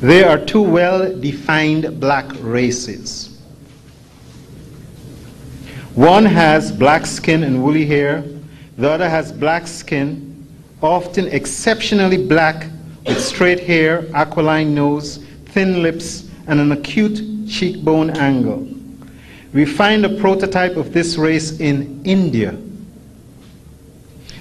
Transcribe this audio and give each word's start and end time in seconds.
there 0.00 0.28
are 0.28 0.44
two 0.44 0.62
well 0.62 1.14
defined 1.20 1.98
black 2.00 2.26
races. 2.40 3.40
One 5.94 6.26
has 6.26 6.70
black 6.70 7.06
skin 7.06 7.42
and 7.42 7.62
woolly 7.64 7.86
hair, 7.86 8.22
the 8.76 8.90
other 8.90 9.08
has 9.08 9.32
black 9.32 9.66
skin, 9.66 10.46
often 10.82 11.26
exceptionally 11.28 12.26
black, 12.26 12.66
with 13.06 13.18
straight 13.24 13.60
hair, 13.60 14.04
aquiline 14.12 14.74
nose, 14.74 15.24
thin 15.46 15.82
lips, 15.82 16.28
and 16.46 16.60
an 16.60 16.72
acute 16.72 17.48
cheekbone 17.48 18.10
angle. 18.10 18.68
We 19.54 19.64
find 19.64 20.04
a 20.04 20.20
prototype 20.20 20.76
of 20.76 20.92
this 20.92 21.16
race 21.16 21.58
in 21.60 22.02
India, 22.04 22.58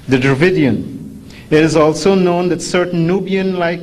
the 0.09 0.17
Dravidian. 0.17 1.23
It 1.49 1.63
is 1.63 1.77
also 1.77 2.15
known 2.15 2.49
that 2.49 2.61
certain 2.61 3.07
Nubian 3.07 3.57
like 3.57 3.79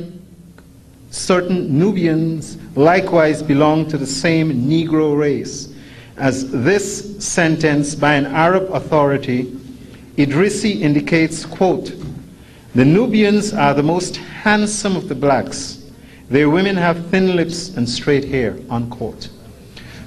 certain 1.13 1.77
Nubians 1.77 2.57
likewise 2.75 3.43
belong 3.43 3.87
to 3.89 3.97
the 3.97 4.07
same 4.07 4.51
Negro 4.67 5.17
race, 5.17 5.71
as 6.17 6.51
this 6.51 7.23
sentence 7.23 7.93
by 7.93 8.15
an 8.15 8.25
Arab 8.25 8.69
authority, 8.73 9.45
Idrisi 10.17 10.81
indicates, 10.81 11.45
quote, 11.45 11.93
the 12.73 12.83
Nubians 12.83 13.53
are 13.53 13.75
the 13.75 13.83
most 13.83 14.17
handsome 14.17 14.95
of 14.95 15.07
the 15.07 15.13
blacks. 15.13 15.91
Their 16.29 16.49
women 16.49 16.75
have 16.75 17.05
thin 17.07 17.35
lips 17.35 17.69
and 17.77 17.87
straight 17.87 18.25
hair, 18.25 18.57
unquote. 18.71 19.29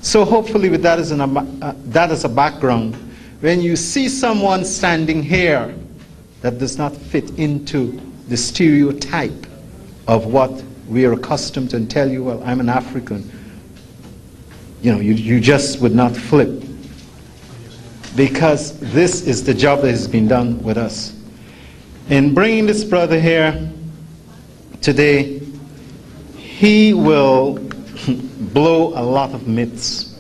So 0.03 0.25
hopefully 0.25 0.71
with 0.71 0.83
that 0.83 0.99
as, 0.99 1.13
an, 1.13 1.21
uh, 1.21 1.75
that 1.87 2.11
as 2.11 2.25
a 2.25 2.29
background, 2.29 2.97
when 3.41 3.61
you 3.61 3.77
see 3.77 4.09
someone 4.09 4.65
standing 4.65 5.23
here 5.23 5.73
that 6.41 6.59
does 6.59 6.77
not 6.77 6.97
fit 6.97 7.31
into 7.39 8.01
the 8.29 8.37
stereotype 8.37 9.47
of 10.09 10.27
what 10.27 10.63
we 10.89 11.05
are 11.05 11.13
accustomed 11.13 11.71
to 11.71 11.77
and 11.77 11.91
tell 11.91 12.11
you, 12.11 12.25
well, 12.25 12.43
I'm 12.45 12.61
an 12.61 12.69
African, 12.69 13.31
you 14.83 14.93
know, 14.93 15.01
you, 15.01 15.15
you 15.15 15.41
just 15.41 15.81
would 15.81 15.95
not 15.95 16.17
flip. 16.17 16.63
Because 18.15 18.79
this 18.79 19.27
is 19.27 19.45
the 19.45 19.53
job 19.53 19.83
that 19.83 19.91
has 19.91 20.09
been 20.09 20.29
done 20.29 20.63
with 20.63 20.79
us. 20.79 21.13
In 22.09 22.35
bringing 22.35 22.67
this 22.67 22.85
brother 22.85 23.21
here 23.21 23.71
today, 24.81 25.41
he 26.37 26.95
will 26.95 27.59
blow 28.55 28.89
a 28.99 29.03
lot 29.03 29.35
of 29.35 29.47
myths. 29.47 30.19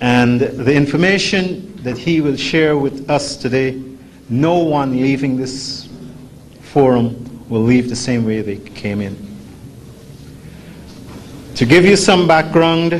And 0.00 0.40
the 0.40 0.72
information 0.72 1.76
that 1.82 1.98
he 1.98 2.20
will 2.20 2.36
share 2.36 2.78
with 2.78 3.10
us 3.10 3.36
today, 3.36 3.82
no 4.28 4.58
one 4.58 4.92
leaving 4.92 5.36
this 5.36 5.88
forum 6.60 7.48
will 7.48 7.62
leave 7.62 7.88
the 7.88 7.96
same 7.96 8.24
way 8.24 8.42
they 8.42 8.56
came 8.56 9.00
in. 9.00 9.27
To 11.58 11.66
give 11.66 11.84
you 11.84 11.96
some 11.96 12.28
background, 12.28 12.92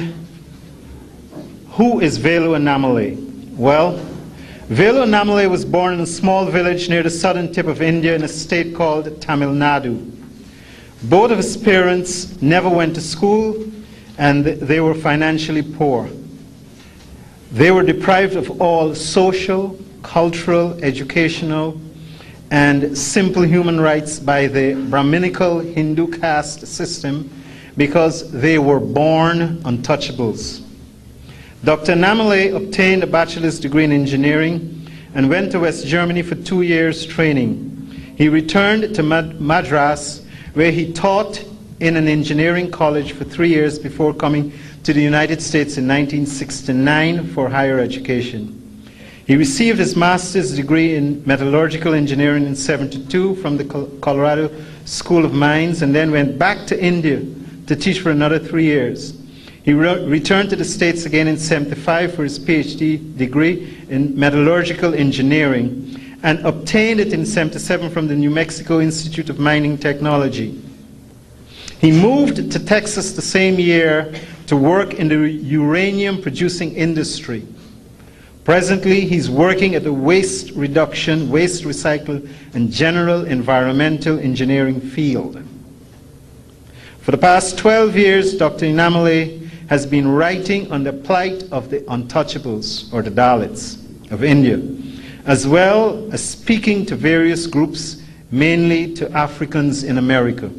who 1.68 2.00
is 2.00 2.18
Velu 2.18 2.56
Annamalai? 2.56 3.54
Well, 3.54 4.04
Velu 4.66 5.06
Annamalai 5.06 5.48
was 5.48 5.64
born 5.64 5.94
in 5.94 6.00
a 6.00 6.06
small 6.06 6.44
village 6.44 6.88
near 6.88 7.04
the 7.04 7.08
southern 7.08 7.52
tip 7.52 7.68
of 7.68 7.80
India 7.80 8.16
in 8.16 8.24
a 8.24 8.26
state 8.26 8.74
called 8.74 9.22
Tamil 9.22 9.50
Nadu. 9.50 10.12
Both 11.04 11.30
of 11.30 11.36
his 11.36 11.56
parents 11.56 12.42
never 12.42 12.68
went 12.68 12.96
to 12.96 13.00
school 13.00 13.64
and 14.18 14.44
they 14.44 14.80
were 14.80 14.94
financially 14.96 15.62
poor. 15.62 16.10
They 17.52 17.70
were 17.70 17.84
deprived 17.84 18.34
of 18.34 18.60
all 18.60 18.92
social, 18.92 19.78
cultural, 20.02 20.72
educational, 20.82 21.80
and 22.50 22.98
simple 22.98 23.42
human 23.42 23.80
rights 23.80 24.18
by 24.18 24.48
the 24.48 24.74
Brahminical 24.90 25.60
Hindu 25.60 26.08
caste 26.08 26.66
system 26.66 27.30
because 27.78 28.30
they 28.32 28.58
were 28.58 28.80
born 28.80 29.56
untouchables. 29.62 30.62
Dr. 31.62 31.92
Annamalai 31.92 32.54
obtained 32.54 33.04
a 33.04 33.06
bachelor's 33.06 33.60
degree 33.60 33.84
in 33.84 33.92
engineering 33.92 34.90
and 35.14 35.30
went 35.30 35.52
to 35.52 35.60
West 35.60 35.86
Germany 35.86 36.22
for 36.22 36.34
two 36.34 36.62
years 36.62 37.06
training. 37.06 37.64
He 38.16 38.28
returned 38.28 38.94
to 38.96 39.02
Madras 39.02 40.26
where 40.54 40.72
he 40.72 40.92
taught 40.92 41.44
in 41.78 41.96
an 41.96 42.08
engineering 42.08 42.68
college 42.68 43.12
for 43.12 43.22
three 43.22 43.48
years 43.48 43.78
before 43.78 44.12
coming 44.12 44.52
to 44.82 44.92
the 44.92 45.02
United 45.02 45.40
States 45.40 45.78
in 45.78 45.86
1969 45.86 47.28
for 47.28 47.48
higher 47.48 47.78
education. 47.78 48.54
He 49.24 49.36
received 49.36 49.78
his 49.78 49.94
master's 49.94 50.56
degree 50.56 50.96
in 50.96 51.22
metallurgical 51.26 51.94
engineering 51.94 52.44
in 52.44 52.56
72 52.56 53.36
from 53.36 53.56
the 53.56 53.64
Colorado 54.00 54.50
School 54.84 55.24
of 55.24 55.32
Mines 55.32 55.82
and 55.82 55.94
then 55.94 56.10
went 56.10 56.38
back 56.38 56.66
to 56.68 56.82
India 56.82 57.22
to 57.68 57.76
teach 57.76 58.00
for 58.00 58.10
another 58.10 58.38
three 58.38 58.64
years. 58.64 59.14
He 59.62 59.74
re 59.74 60.04
returned 60.04 60.48
to 60.50 60.56
the 60.56 60.64
States 60.64 61.04
again 61.04 61.28
in 61.28 61.38
75 61.38 62.14
for 62.14 62.24
his 62.24 62.38
PhD 62.38 63.16
degree 63.16 63.84
in 63.90 64.18
metallurgical 64.18 64.94
engineering 64.94 66.16
and 66.22 66.44
obtained 66.44 66.98
it 66.98 67.12
in 67.12 67.26
77 67.26 67.90
from 67.90 68.08
the 68.08 68.14
New 68.14 68.30
Mexico 68.30 68.80
Institute 68.80 69.28
of 69.28 69.38
Mining 69.38 69.76
Technology. 69.76 70.60
He 71.78 71.92
moved 71.92 72.50
to 72.50 72.64
Texas 72.64 73.12
the 73.12 73.22
same 73.22 73.60
year 73.60 74.12
to 74.46 74.56
work 74.56 74.94
in 74.94 75.08
the 75.08 75.30
uranium 75.30 76.22
producing 76.22 76.74
industry. 76.74 77.46
Presently, 78.44 79.02
he's 79.02 79.28
working 79.28 79.74
at 79.74 79.84
the 79.84 79.92
waste 79.92 80.52
reduction, 80.52 81.28
waste 81.28 81.64
recycle, 81.64 82.26
and 82.54 82.72
general 82.72 83.26
environmental 83.26 84.18
engineering 84.18 84.80
field. 84.80 85.44
For 87.08 87.12
the 87.12 87.16
past 87.16 87.56
12 87.56 87.96
years, 87.96 88.34
Dr. 88.36 88.66
Annamalai 88.66 89.48
has 89.70 89.86
been 89.86 90.06
writing 90.06 90.70
on 90.70 90.84
the 90.84 90.92
plight 90.92 91.42
of 91.50 91.70
the 91.70 91.80
untouchables, 91.88 92.92
or 92.92 93.00
the 93.00 93.10
Dalits, 93.10 93.78
of 94.12 94.22
India, 94.22 94.60
as 95.24 95.46
well 95.46 96.06
as 96.12 96.22
speaking 96.22 96.84
to 96.84 96.96
various 96.96 97.46
groups, 97.46 98.02
mainly 98.30 98.92
to 98.92 99.10
Africans 99.12 99.84
in 99.84 99.96
America. 99.96 100.50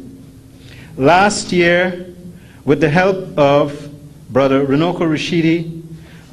Last 0.96 1.52
year, 1.52 2.12
with 2.64 2.80
the 2.80 2.90
help 2.90 3.38
of 3.38 3.88
Brother 4.30 4.66
Runoko 4.66 5.02
Rashidi, 5.02 5.84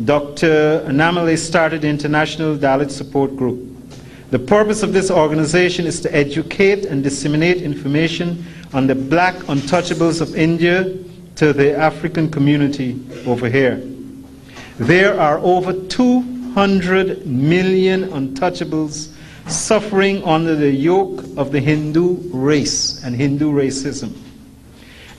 Dr. 0.04 0.84
Annamalai 0.88 1.38
started 1.38 1.84
the 1.84 1.90
International 1.90 2.58
Dalit 2.58 2.90
Support 2.90 3.36
Group. 3.36 3.60
The 4.32 4.40
purpose 4.40 4.82
of 4.82 4.94
this 4.94 5.12
organization 5.12 5.86
is 5.86 6.02
to 6.02 6.16
educate 6.16 6.86
and 6.86 7.04
disseminate 7.04 7.62
information 7.62 8.44
on 8.74 8.88
the 8.88 8.96
black 8.96 9.36
untouchables 9.48 10.22
of 10.22 10.36
India 10.36 10.94
to 11.36 11.54
the 11.54 11.78
African 11.78 12.30
community 12.30 13.00
over 13.26 13.50
here. 13.50 13.82
There 14.78 15.20
are 15.20 15.40
over 15.40 15.74
200 15.74 17.26
million 17.26 18.10
untouchables 18.10 19.14
suffering 19.48 20.24
under 20.24 20.56
the 20.56 20.70
yoke 20.70 21.24
of 21.38 21.52
the 21.52 21.60
Hindu 21.60 22.18
race 22.32 23.04
and 23.04 23.16
Hindu 23.16 23.52
racism. 23.52 24.16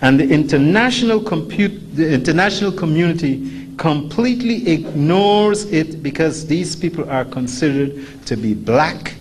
And 0.00 0.20
the 0.20 0.28
international, 0.28 1.20
the 1.20 2.12
international 2.12 2.72
community 2.72 3.69
completely 3.78 4.69
ignores 4.69 5.64
it 5.72 6.03
because 6.03 6.47
these 6.47 6.76
people 6.76 7.08
are 7.08 7.25
considered 7.25 8.06
to 8.26 8.37
be 8.37 8.54
black 8.54 9.14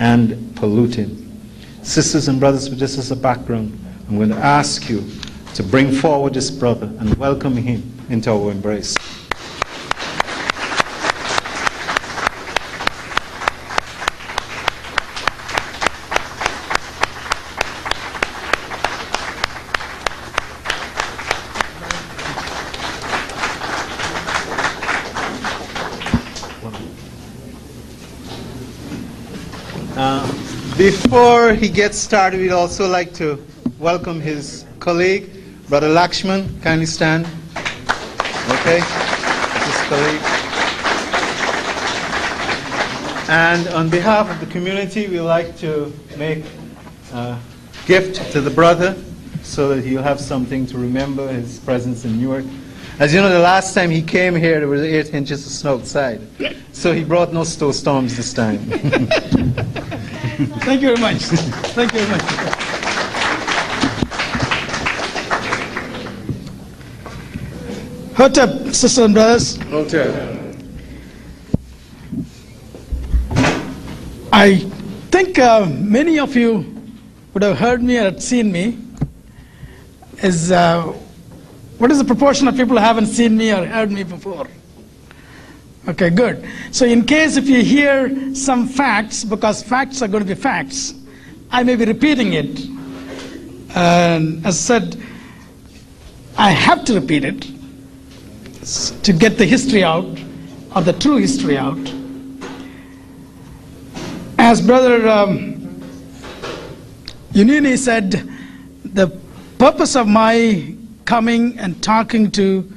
and 0.00 0.54
polluted. 0.56 1.31
Sisters 1.82 2.28
and 2.28 2.38
brothers, 2.38 2.70
with 2.70 2.78
this 2.78 2.96
as 2.96 3.10
a 3.10 3.16
background, 3.16 3.78
I'm 4.08 4.16
going 4.16 4.28
to 4.28 4.36
ask 4.36 4.88
you 4.88 5.04
to 5.54 5.62
bring 5.62 5.90
forward 5.92 6.34
this 6.34 6.50
brother 6.50 6.86
and 6.86 7.12
welcome 7.16 7.56
him 7.56 7.82
into 8.08 8.30
our 8.30 8.52
embrace. 8.52 8.96
Before 31.12 31.52
he 31.52 31.68
gets 31.68 31.98
started, 31.98 32.40
we'd 32.40 32.52
also 32.52 32.88
like 32.88 33.12
to 33.16 33.38
welcome 33.78 34.18
his 34.18 34.64
colleague, 34.78 35.28
Brother 35.68 35.90
Lakshman. 35.90 36.48
Kindly 36.62 36.86
stand. 36.86 37.26
Okay, 38.48 38.80
his 38.80 39.78
colleague. 39.90 40.22
And 43.28 43.68
on 43.74 43.90
behalf 43.90 44.30
of 44.30 44.40
the 44.40 44.50
community, 44.50 45.06
we'd 45.06 45.20
like 45.20 45.54
to 45.58 45.92
make 46.16 46.46
a 47.12 47.38
gift 47.84 48.32
to 48.32 48.40
the 48.40 48.48
brother 48.48 48.96
so 49.42 49.68
that 49.68 49.84
he'll 49.84 50.02
have 50.02 50.18
something 50.18 50.64
to 50.64 50.78
remember 50.78 51.28
his 51.28 51.58
presence 51.58 52.06
in 52.06 52.18
Newark. 52.18 52.46
As 52.98 53.12
you 53.12 53.20
know, 53.20 53.28
the 53.28 53.38
last 53.38 53.74
time 53.74 53.90
he 53.90 54.00
came 54.00 54.34
here, 54.34 54.60
there 54.60 54.68
was 54.68 54.80
eight 54.80 55.12
inches 55.12 55.44
of 55.44 55.52
snow 55.52 55.74
outside. 55.74 56.22
So 56.72 56.94
he 56.94 57.04
brought 57.04 57.34
no 57.34 57.44
snowstorms 57.44 58.16
this 58.16 58.32
time. 58.32 58.60
Thank 60.46 60.82
you 60.82 60.88
very 60.96 61.00
much. 61.00 61.22
Thank 61.74 61.92
you 61.92 62.00
very 62.00 62.10
much. 62.10 62.22
Hotep, 68.16 68.50
sisters 68.74 68.98
and 68.98 69.14
brothers, 69.14 69.58
I 74.32 74.58
think 75.10 75.38
uh, 75.38 75.66
many 75.66 76.18
of 76.18 76.36
you 76.36 76.64
would 77.34 77.42
have 77.42 77.58
heard 77.58 77.82
me 77.82 77.98
or 77.98 78.04
had 78.04 78.22
seen 78.22 78.52
me. 78.52 78.78
Is 80.22 80.52
uh, 80.52 80.82
what 81.78 81.90
is 81.90 81.98
the 81.98 82.04
proportion 82.04 82.48
of 82.48 82.54
people 82.56 82.76
who 82.76 82.82
haven't 82.82 83.06
seen 83.06 83.36
me 83.36 83.52
or 83.52 83.66
heard 83.66 83.90
me 83.90 84.02
before? 84.04 84.46
Okay, 85.88 86.10
good. 86.10 86.48
So, 86.70 86.86
in 86.86 87.04
case 87.04 87.36
if 87.36 87.48
you 87.48 87.62
hear 87.62 88.34
some 88.36 88.68
facts, 88.68 89.24
because 89.24 89.64
facts 89.64 90.00
are 90.00 90.06
going 90.06 90.22
to 90.24 90.34
be 90.34 90.40
facts, 90.40 90.94
I 91.50 91.64
may 91.64 91.74
be 91.74 91.84
repeating 91.84 92.34
it. 92.34 92.66
And 93.74 94.46
as 94.46 94.70
I 94.70 94.78
said, 94.78 95.02
I 96.38 96.50
have 96.50 96.84
to 96.84 96.94
repeat 96.94 97.24
it 97.24 97.42
to 99.02 99.12
get 99.12 99.38
the 99.38 99.44
history 99.44 99.82
out, 99.82 100.06
or 100.76 100.82
the 100.82 100.92
true 100.92 101.16
history 101.16 101.58
out. 101.58 101.92
As 104.38 104.60
Brother 104.60 105.08
um, 105.08 105.82
Unini 107.32 107.76
said, 107.76 108.28
the 108.84 109.08
purpose 109.58 109.96
of 109.96 110.06
my 110.06 110.76
coming 111.06 111.58
and 111.58 111.82
talking 111.82 112.30
to 112.32 112.72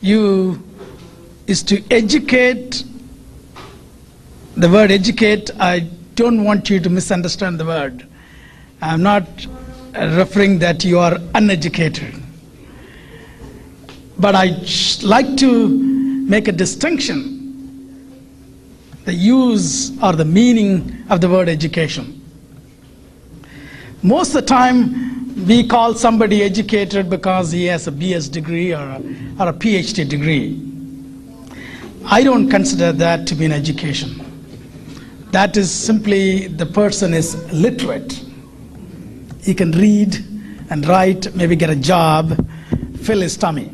you 0.00 0.67
is 1.48 1.62
to 1.64 1.82
educate. 1.90 2.84
The 4.56 4.68
word 4.68 4.90
educate, 4.90 5.50
I 5.58 5.80
don't 6.14 6.44
want 6.44 6.68
you 6.68 6.78
to 6.78 6.90
misunderstand 6.90 7.58
the 7.58 7.64
word. 7.64 8.06
I'm 8.82 9.02
not 9.02 9.26
uh, 9.96 10.14
referring 10.16 10.58
that 10.60 10.84
you 10.84 10.98
are 10.98 11.18
uneducated. 11.34 12.14
But 14.18 14.34
I 14.34 14.62
like 15.02 15.36
to 15.38 15.68
make 15.68 16.48
a 16.48 16.52
distinction 16.52 17.36
the 19.04 19.14
use 19.14 19.98
or 20.02 20.12
the 20.12 20.24
meaning 20.24 21.02
of 21.08 21.22
the 21.22 21.28
word 21.30 21.48
education. 21.48 22.20
Most 24.02 24.34
of 24.34 24.42
the 24.42 24.42
time, 24.42 25.46
we 25.46 25.66
call 25.66 25.94
somebody 25.94 26.42
educated 26.42 27.08
because 27.08 27.50
he 27.50 27.64
has 27.66 27.88
a 27.88 27.90
BS 27.90 28.30
degree 28.30 28.74
or 28.74 28.80
a, 28.80 28.96
or 29.40 29.48
a 29.48 29.52
PhD 29.54 30.06
degree. 30.06 30.77
I 32.10 32.22
don't 32.22 32.48
consider 32.48 32.90
that 32.92 33.26
to 33.26 33.34
be 33.34 33.44
an 33.44 33.52
education. 33.52 34.24
That 35.30 35.58
is 35.58 35.70
simply 35.70 36.46
the 36.46 36.64
person 36.64 37.12
is 37.12 37.36
literate. 37.52 38.24
He 39.42 39.52
can 39.52 39.72
read 39.72 40.16
and 40.70 40.86
write, 40.86 41.34
maybe 41.34 41.54
get 41.54 41.68
a 41.68 41.76
job, 41.76 42.48
fill 43.02 43.20
his 43.20 43.36
tummy. 43.36 43.70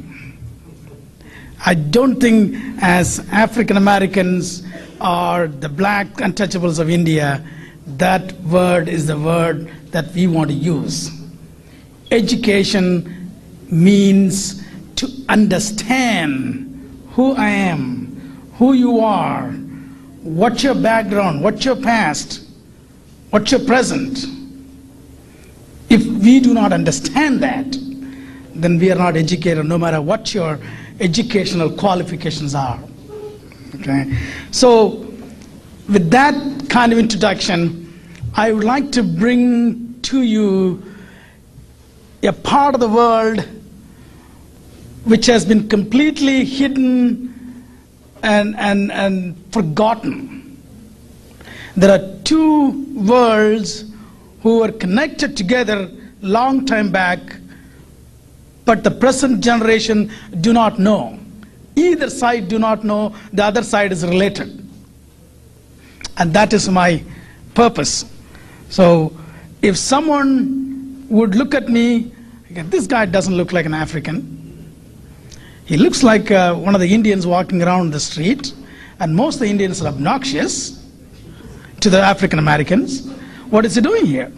I 1.65 1.75
don't 1.75 2.21
think, 2.21 2.57
as 2.83 3.21
African 3.31 3.77
Americans 3.77 4.65
or 5.01 5.47
the 5.47 5.69
black 5.69 6.09
untouchables 6.17 6.81
of 6.81 6.91
India, 6.91 7.41
that 7.87 8.33
word 8.41 8.89
is 8.89 9.07
the 9.07 9.17
word 9.17 9.71
that 9.93 10.13
we 10.13 10.27
want 10.27 10.51
to 10.51 10.57
use. 10.57 11.09
Education 12.11 13.31
means 13.71 14.61
to 14.97 15.09
understand 15.29 16.65
who 17.13 17.33
I 17.35 17.49
am, 17.49 18.04
who 18.57 18.73
you 18.73 19.01
are, 19.01 19.51
what's 20.23 20.63
your 20.63 20.75
background, 20.75 21.43
what's 21.43 21.65
your 21.65 21.77
past, 21.77 22.47
what's 23.31 23.51
your 23.51 23.61
present. 23.61 24.27
If 25.91 26.07
we 26.07 26.41
do 26.41 26.55
not 26.55 26.73
understand 26.73 27.41
that, 27.43 27.67
then 28.55 28.79
we 28.79 28.91
are 28.91 28.97
not 28.97 29.17
educated 29.17 29.67
no 29.67 29.77
matter 29.77 30.01
what 30.01 30.33
your 30.33 30.59
educational 31.01 31.71
qualifications 31.71 32.55
are. 32.55 32.79
Okay? 33.77 34.17
So, 34.51 35.13
with 35.89 36.11
that 36.11 36.35
kind 36.71 36.93
of 36.93 36.99
introduction, 36.99 37.81
I 38.35 38.53
would 38.53 38.65
like 38.65 38.93
to 38.93 39.03
bring 39.03 40.01
to 40.03 40.23
you 40.23 40.83
a 42.23 42.33
part 42.33 42.75
of 42.75 42.81
the 42.81 42.89
world 42.89 43.41
which 45.05 45.27
has 45.27 45.45
been 45.45 45.69
completely 45.69 46.45
hidden 46.45 47.34
and, 48.25 48.57
and, 48.57 48.91
and 48.91 49.37
forgotten. 49.53 50.61
There 51.77 51.91
are 51.91 52.23
two 52.25 52.85
worlds 52.95 53.85
who 54.43 54.61
were 54.61 54.73
connected 54.73 55.37
together 55.37 55.91
long 56.21 56.65
time 56.65 56.91
back 56.91 57.21
but 58.65 58.83
the 58.83 58.91
present 58.91 59.43
generation 59.43 60.11
do 60.41 60.53
not 60.53 60.79
know. 60.79 61.19
Either 61.77 62.09
side 62.09 62.49
do 62.49 62.59
not 62.59 62.85
know, 62.85 63.15
the 63.33 63.45
other 63.45 63.63
side 63.63 63.93
is 63.93 64.05
related. 64.07 64.67
And 66.17 66.33
that 66.33 66.53
is 66.53 66.69
my 66.69 67.03
purpose. 67.55 68.05
So 68.71 69.13
if 69.61 69.77
someone 69.77 71.07
would 71.09 71.35
look 71.35 71.55
at 71.55 71.69
me, 71.69 72.13
this 72.51 72.87
guy 72.87 73.07
doesn't 73.07 73.35
look 73.35 73.53
like 73.53 73.67
an 73.67 73.75
African. 73.75 74.44
He 75.67 75.79
looks 75.79 76.03
like 76.03 76.31
uh, 76.31 76.55
one 76.55 76.75
of 76.75 76.81
the 76.81 76.93
Indians 76.93 77.27
walking 77.27 77.63
around 77.63 77.93
the 77.93 78.01
street, 78.01 78.53
and 79.01 79.17
most 79.17 79.37
of 79.37 79.41
the 79.41 79.49
Indians 79.49 79.81
are 79.83 79.89
obnoxious 79.89 80.85
to 81.81 81.89
the 81.89 82.01
African 82.01 82.39
Americans. 82.39 83.09
What 83.49 83.65
is 83.65 83.75
he 83.75 83.81
doing 83.81 84.05
here? 84.05 84.31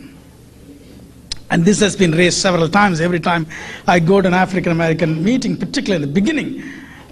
And 1.50 1.64
this 1.64 1.80
has 1.80 1.96
been 1.96 2.12
raised 2.12 2.38
several 2.38 2.68
times. 2.68 3.00
Every 3.00 3.18
time 3.18 3.46
I 3.88 3.98
go 3.98 4.20
to 4.20 4.28
an 4.28 4.34
African 4.34 4.70
American 4.70 5.22
meeting, 5.22 5.56
particularly 5.56 6.04
in 6.04 6.08
the 6.08 6.20
beginning, 6.20 6.62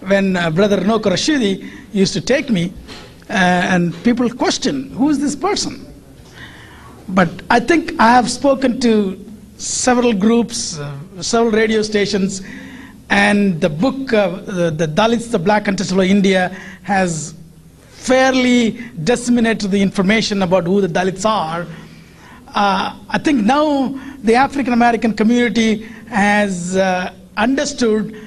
when 0.07 0.37
uh, 0.37 0.51
Brother 0.51 0.77
Runoko 0.79 1.11
Rashidi 1.11 1.69
used 1.93 2.13
to 2.13 2.21
take 2.21 2.51
me, 2.51 2.73
uh, 3.31 3.33
and 3.33 3.95
people 4.05 4.31
question, 4.31 4.91
who 4.91 5.09
is 5.09 5.19
this 5.19 5.35
person? 5.35 5.93
But 7.09 7.29
I 7.51 7.59
think 7.59 7.99
I 7.99 8.13
have 8.13 8.31
spoken 8.31 8.81
to 8.81 9.25
several 9.57 10.13
groups, 10.13 10.79
uh, 10.79 10.97
several 11.21 11.53
radio 11.53 11.83
stations, 11.83 12.43
and 13.11 13.61
the 13.61 13.69
book, 13.69 14.13
uh, 14.13 14.29
the, 14.29 14.71
the 14.71 14.87
Dalits, 14.87 15.31
the 15.31 15.39
Black 15.39 15.69
Untouchable 15.69 16.03
of 16.03 16.09
India, 16.09 16.49
has 16.83 17.35
fairly 17.91 18.83
disseminated 19.03 19.71
the 19.71 19.81
information 19.81 20.43
about 20.43 20.65
who 20.65 20.81
the 20.81 20.89
Dalits 20.89 21.25
are. 21.25 21.67
Uh, 22.49 22.99
I 23.09 23.19
think 23.19 23.45
now 23.45 23.99
the 24.23 24.35
African 24.35 24.73
American 24.73 25.15
community 25.15 25.83
has 26.09 26.77
uh, 26.77 27.13
understood 27.37 28.21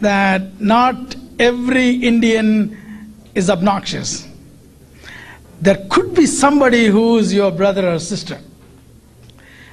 that 0.00 0.60
not 0.60 1.16
every 1.38 1.90
Indian 1.90 3.12
is 3.34 3.50
obnoxious. 3.50 4.26
There 5.60 5.84
could 5.90 6.14
be 6.14 6.26
somebody 6.26 6.86
who 6.86 7.18
is 7.18 7.32
your 7.32 7.50
brother 7.50 7.90
or 7.90 7.98
sister. 7.98 8.38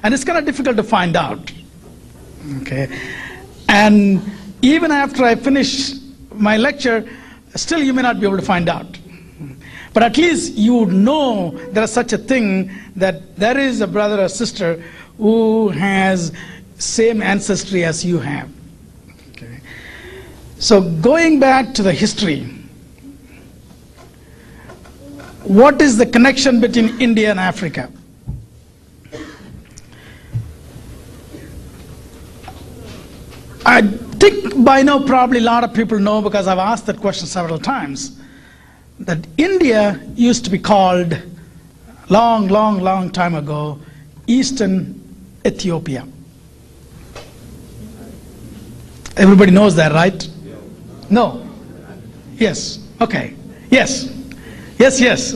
And 0.02 0.12
it's 0.12 0.24
kind 0.24 0.38
of 0.38 0.44
difficult 0.44 0.76
to 0.76 0.82
find 0.82 1.16
out. 1.16 1.52
Okay. 2.62 2.88
And 3.68 4.20
even 4.62 4.92
after 4.92 5.24
I 5.24 5.34
finish 5.34 5.92
my 6.32 6.56
lecture, 6.56 7.08
still 7.56 7.82
you 7.82 7.92
may 7.92 8.02
not 8.02 8.20
be 8.20 8.26
able 8.26 8.38
to 8.38 8.42
find 8.44 8.68
out. 8.68 8.98
But 9.92 10.04
at 10.04 10.16
least 10.16 10.54
you 10.54 10.74
would 10.76 10.92
know 10.92 11.50
there 11.72 11.84
is 11.84 11.92
such 11.92 12.12
a 12.12 12.18
thing 12.18 12.70
that 12.96 13.36
there 13.36 13.58
is 13.58 13.80
a 13.80 13.86
brother 13.86 14.22
or 14.22 14.28
sister 14.28 14.82
who 15.18 15.68
has 15.68 16.32
same 16.78 17.20
ancestry 17.22 17.84
as 17.84 18.04
you 18.04 18.18
have. 18.18 18.48
Okay. 19.30 19.60
So 20.58 20.80
going 20.80 21.38
back 21.40 21.74
to 21.74 21.82
the 21.82 21.92
history, 21.92 22.44
what 25.44 25.82
is 25.82 25.98
the 25.98 26.06
connection 26.06 26.60
between 26.60 27.00
India 27.00 27.30
and 27.30 27.38
Africa? 27.38 27.90
I 33.64 33.82
think 34.22 34.64
by 34.64 34.82
now 34.82 35.04
probably 35.04 35.38
a 35.38 35.42
lot 35.42 35.64
of 35.64 35.74
people 35.74 35.98
know 35.98 36.22
because 36.22 36.46
I've 36.46 36.58
asked 36.58 36.86
that 36.86 37.00
question 37.00 37.26
several 37.26 37.58
times 37.58 38.20
that 39.00 39.18
India 39.36 40.00
used 40.14 40.44
to 40.44 40.50
be 40.50 40.60
called 40.60 41.20
long, 42.08 42.46
long, 42.46 42.78
long 42.78 43.10
time 43.10 43.34
ago 43.34 43.80
Eastern 44.28 44.76
Ethiopia. 45.44 46.06
Everybody 49.16 49.50
knows 49.50 49.74
that, 49.74 49.90
right? 49.90 50.28
No? 51.10 51.44
Yes. 52.36 52.78
Okay. 53.00 53.34
Yes. 53.70 54.08
Yes, 54.78 55.00
yes. 55.00 55.34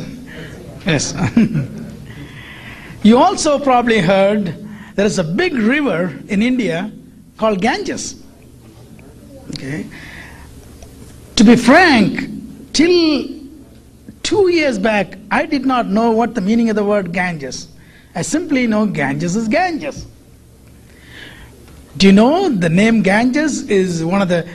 Yes. 0.86 1.12
you 3.02 3.18
also 3.18 3.58
probably 3.58 3.98
heard 3.98 4.44
there 4.94 5.06
is 5.06 5.18
a 5.18 5.24
big 5.24 5.54
river 5.54 6.16
in 6.28 6.40
India 6.40 6.92
called 7.36 7.60
Ganges. 7.60 8.22
Okay. 9.50 9.86
To 11.36 11.44
be 11.44 11.56
frank, 11.56 12.72
till 12.72 13.28
two 14.22 14.48
years 14.50 14.78
back, 14.78 15.18
I 15.30 15.46
did 15.46 15.66
not 15.66 15.86
know 15.86 16.10
what 16.10 16.34
the 16.34 16.40
meaning 16.40 16.70
of 16.70 16.76
the 16.76 16.84
word 16.84 17.12
Ganges. 17.12 17.68
I 18.14 18.22
simply 18.22 18.66
know 18.66 18.86
Ganges 18.86 19.36
is 19.36 19.46
Ganges. 19.46 20.06
Do 21.96 22.06
you 22.06 22.12
know 22.12 22.48
the 22.48 22.68
name 22.68 23.02
Ganges 23.02 23.68
is 23.70 24.04
one 24.04 24.20
of 24.20 24.28
the 24.28 24.48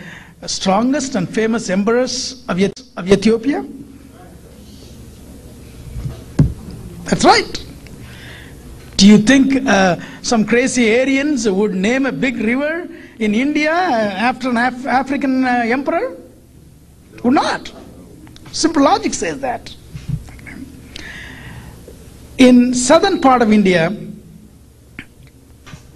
strongest 0.47 1.15
and 1.15 1.29
famous 1.29 1.69
emperors 1.69 2.43
of, 2.47 2.59
Eth- 2.59 2.97
of 2.97 3.11
Ethiopia? 3.11 3.65
That's 7.05 7.25
right. 7.25 7.65
Do 8.97 9.07
you 9.07 9.17
think 9.17 9.65
uh, 9.67 9.97
some 10.21 10.45
crazy 10.45 10.99
Aryans 10.99 11.49
would 11.49 11.73
name 11.73 12.05
a 12.05 12.11
big 12.11 12.37
river 12.37 12.87
in 13.21 13.35
India 13.35 13.71
after 13.71 14.49
an 14.49 14.57
Af- 14.57 14.87
African 14.87 15.45
uh, 15.45 15.63
emperor? 15.67 16.17
Would 17.23 17.35
not. 17.35 17.71
Simple 18.51 18.83
logic 18.83 19.13
says 19.13 19.39
that. 19.41 19.75
In 22.39 22.73
southern 22.73 23.21
part 23.21 23.43
of 23.43 23.53
India, 23.53 23.95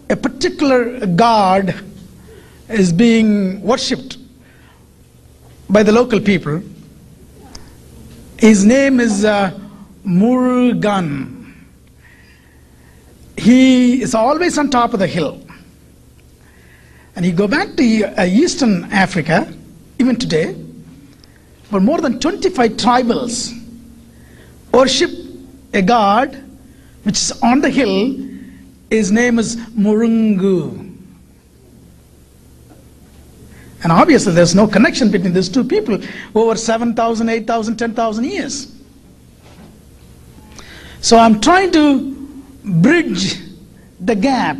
a 0.08 0.16
particular 0.16 1.04
god 1.08 1.74
is 2.70 2.94
being 2.94 3.60
worshipped 3.64 4.20
by 5.68 5.82
the 5.82 5.92
local 5.92 6.20
people. 6.20 6.62
His 8.38 8.64
name 8.64 9.00
is 9.00 9.26
uh, 9.26 9.60
Murugan. 10.06 11.54
He 13.36 14.04
is 14.04 14.14
always 14.14 14.60
on 14.60 14.70
top 14.70 14.94
of 14.94 15.00
the 15.00 15.08
hill. 15.08 15.45
And 17.16 17.26
you 17.26 17.32
go 17.32 17.48
back 17.48 17.76
to 17.76 18.04
uh, 18.20 18.26
Eastern 18.26 18.86
Africa, 18.92 19.52
even 20.00 20.18
today, 20.18 20.56
for 21.70 21.80
more 21.80 22.00
than 22.02 22.20
25 22.20 22.72
tribals 22.72 23.54
worship 24.72 25.12
a 25.74 25.82
god 25.82 26.42
which 27.04 27.16
is 27.18 27.32
on 27.42 27.62
the 27.62 27.70
hill. 27.70 28.18
His 28.90 29.12
name 29.12 29.40
is 29.40 29.56
Murungu. 29.56 30.82
And 33.84 33.92
obviously, 33.92 34.34
there's 34.34 34.56
no 34.56 34.68
connection 34.68 35.12
between 35.12 35.34
these 35.34 35.48
two 35.48 35.64
people 35.64 36.00
over 36.34 36.56
7,000, 36.56 37.30
8,000, 37.30 37.78
10,000 37.78 38.24
years. 38.24 38.76
So 41.02 41.20
I'm 41.20 41.40
trying 41.40 41.72
to 41.74 42.12
bridge 42.64 43.40
the 44.00 44.16
gap. 44.16 44.58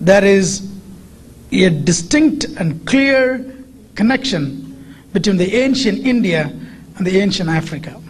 There 0.00 0.24
is 0.24 0.68
a 1.50 1.70
distinct 1.70 2.44
and 2.44 2.86
clear 2.86 3.44
connection 3.94 4.94
between 5.12 5.36
the 5.36 5.54
ancient 5.54 6.06
India 6.06 6.52
and 6.96 7.06
the 7.06 7.18
ancient 7.18 7.48
Africa. 7.48 8.00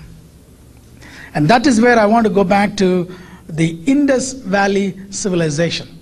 And 1.34 1.48
that 1.48 1.66
is 1.66 1.80
where 1.80 1.98
I 1.98 2.06
want 2.06 2.26
to 2.26 2.32
go 2.32 2.44
back 2.44 2.76
to 2.78 3.14
the 3.48 3.80
Indus 3.84 4.32
Valley 4.32 4.98
civilization. 5.10 5.98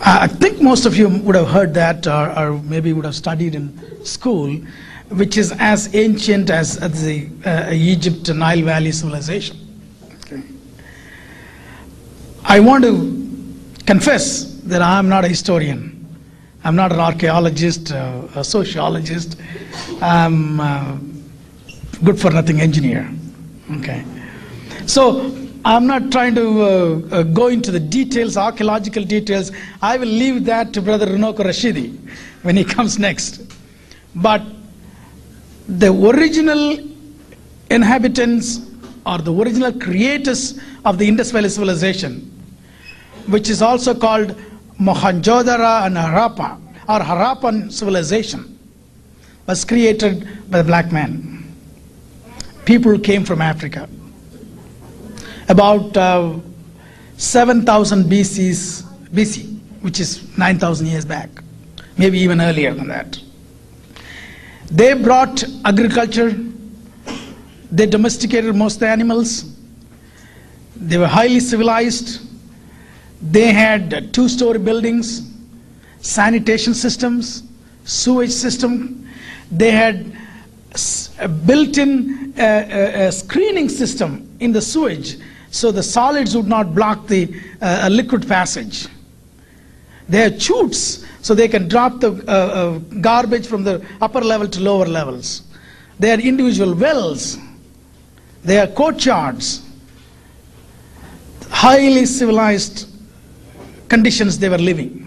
I 0.00 0.26
think 0.26 0.60
most 0.60 0.86
of 0.86 0.96
you 0.96 1.08
would 1.08 1.34
have 1.34 1.48
heard 1.48 1.72
that 1.74 2.06
or, 2.06 2.38
or 2.38 2.62
maybe 2.62 2.92
would 2.92 3.04
have 3.04 3.14
studied 3.14 3.54
in 3.54 4.04
school, 4.04 4.54
which 5.08 5.36
is 5.38 5.52
as 5.58 5.94
ancient 5.94 6.50
as, 6.50 6.76
as 6.78 7.02
the 7.02 7.28
uh, 7.44 7.70
Egypt 7.72 8.28
Nile 8.34 8.62
Valley 8.62 8.92
civilization. 8.92 9.56
Okay. 10.26 10.42
I 12.44 12.60
want 12.60 12.84
to 12.84 13.23
confess 13.86 14.44
that 14.64 14.82
I 14.82 14.98
am 14.98 15.08
not 15.08 15.24
a 15.24 15.28
historian. 15.28 15.90
I'm 16.64 16.76
not 16.76 16.92
an 16.92 17.00
archaeologist, 17.00 17.92
uh, 17.92 18.22
a 18.34 18.44
sociologist. 18.44 19.36
I'm 20.00 20.58
a 20.60 20.98
good 22.02 22.18
for 22.18 22.30
nothing 22.30 22.60
engineer. 22.60 23.10
Okay. 23.78 24.04
So 24.86 25.34
I'm 25.66 25.86
not 25.86 26.10
trying 26.10 26.34
to 26.34 26.62
uh, 26.62 26.66
uh, 27.10 27.22
go 27.22 27.48
into 27.48 27.70
the 27.70 27.80
details, 27.80 28.36
archaeological 28.36 29.04
details. 29.04 29.50
I 29.80 29.96
will 29.96 30.08
leave 30.08 30.44
that 30.44 30.72
to 30.74 30.82
Brother 30.82 31.06
Runoko 31.06 31.38
Rashidi 31.38 31.98
when 32.42 32.56
he 32.56 32.64
comes 32.76 32.98
next. 32.98 33.42
But 34.14 34.42
the 35.68 35.92
original 35.92 36.78
inhabitants 37.70 38.60
or 39.06 39.18
the 39.18 39.34
original 39.34 39.72
creators 39.72 40.60
of 40.84 40.98
the 40.98 41.08
Indus 41.08 41.30
Valley 41.30 41.48
civilization, 41.48 42.30
which 43.26 43.48
is 43.48 43.62
also 43.62 43.94
called 43.94 44.34
Mohenjo-daro 44.78 45.86
and 45.86 45.96
Harappa, 45.96 46.60
or 46.88 47.00
Harappan 47.00 47.72
civilization, 47.72 48.58
was 49.46 49.64
created 49.64 50.26
by 50.50 50.58
the 50.58 50.64
black 50.64 50.92
man. 50.92 51.54
People 52.64 52.98
came 52.98 53.24
from 53.24 53.40
Africa 53.40 53.88
about 55.48 55.96
uh, 55.96 56.34
7000 57.16 58.04
BC's, 58.04 58.82
BC, 59.12 59.58
which 59.82 60.00
is 60.00 60.36
9000 60.36 60.86
years 60.86 61.04
back, 61.04 61.28
maybe 61.96 62.18
even 62.18 62.40
earlier 62.40 62.74
than 62.74 62.88
that. 62.88 63.18
They 64.70 64.94
brought 64.94 65.44
agriculture, 65.64 66.36
they 67.70 67.86
domesticated 67.86 68.54
most 68.56 68.74
of 68.74 68.80
the 68.80 68.88
animals, 68.88 69.54
they 70.76 70.98
were 70.98 71.06
highly 71.06 71.40
civilized, 71.40 72.20
they 73.24 73.52
had 73.52 74.12
two 74.12 74.28
story 74.28 74.58
buildings, 74.58 75.30
sanitation 76.00 76.74
systems, 76.74 77.42
sewage 77.84 78.30
system, 78.30 79.08
they 79.50 79.70
had 79.70 80.16
a 81.18 81.28
built-in 81.28 82.34
uh, 82.38 82.42
uh, 82.42 83.10
screening 83.10 83.68
system 83.68 84.28
in 84.40 84.52
the 84.52 84.60
sewage 84.60 85.16
so 85.50 85.70
the 85.70 85.82
solids 85.82 86.36
would 86.36 86.48
not 86.48 86.74
block 86.74 87.06
the 87.06 87.32
uh, 87.62 87.88
liquid 87.88 88.26
passage. 88.26 88.88
They 90.08 90.18
have 90.18 90.42
chutes 90.42 91.06
so 91.22 91.32
they 91.34 91.46
can 91.46 91.68
drop 91.68 92.00
the 92.00 92.12
uh, 92.26 92.30
uh, 92.30 92.78
garbage 93.00 93.46
from 93.46 93.62
the 93.62 93.86
upper 94.00 94.20
level 94.20 94.48
to 94.48 94.60
lower 94.60 94.84
levels. 94.84 95.42
They 96.00 96.10
are 96.10 96.18
individual 96.18 96.74
wells. 96.74 97.38
They 98.42 98.58
are 98.58 98.66
courtyards. 98.66 99.62
Highly 101.48 102.04
civilized 102.04 102.88
conditions 103.88 104.38
they 104.38 104.48
were 104.48 104.58
living. 104.58 105.00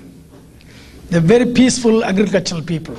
They're 1.10 1.22
very 1.22 1.46
peaceful 1.54 2.04
agricultural 2.04 2.62
people. 2.62 2.96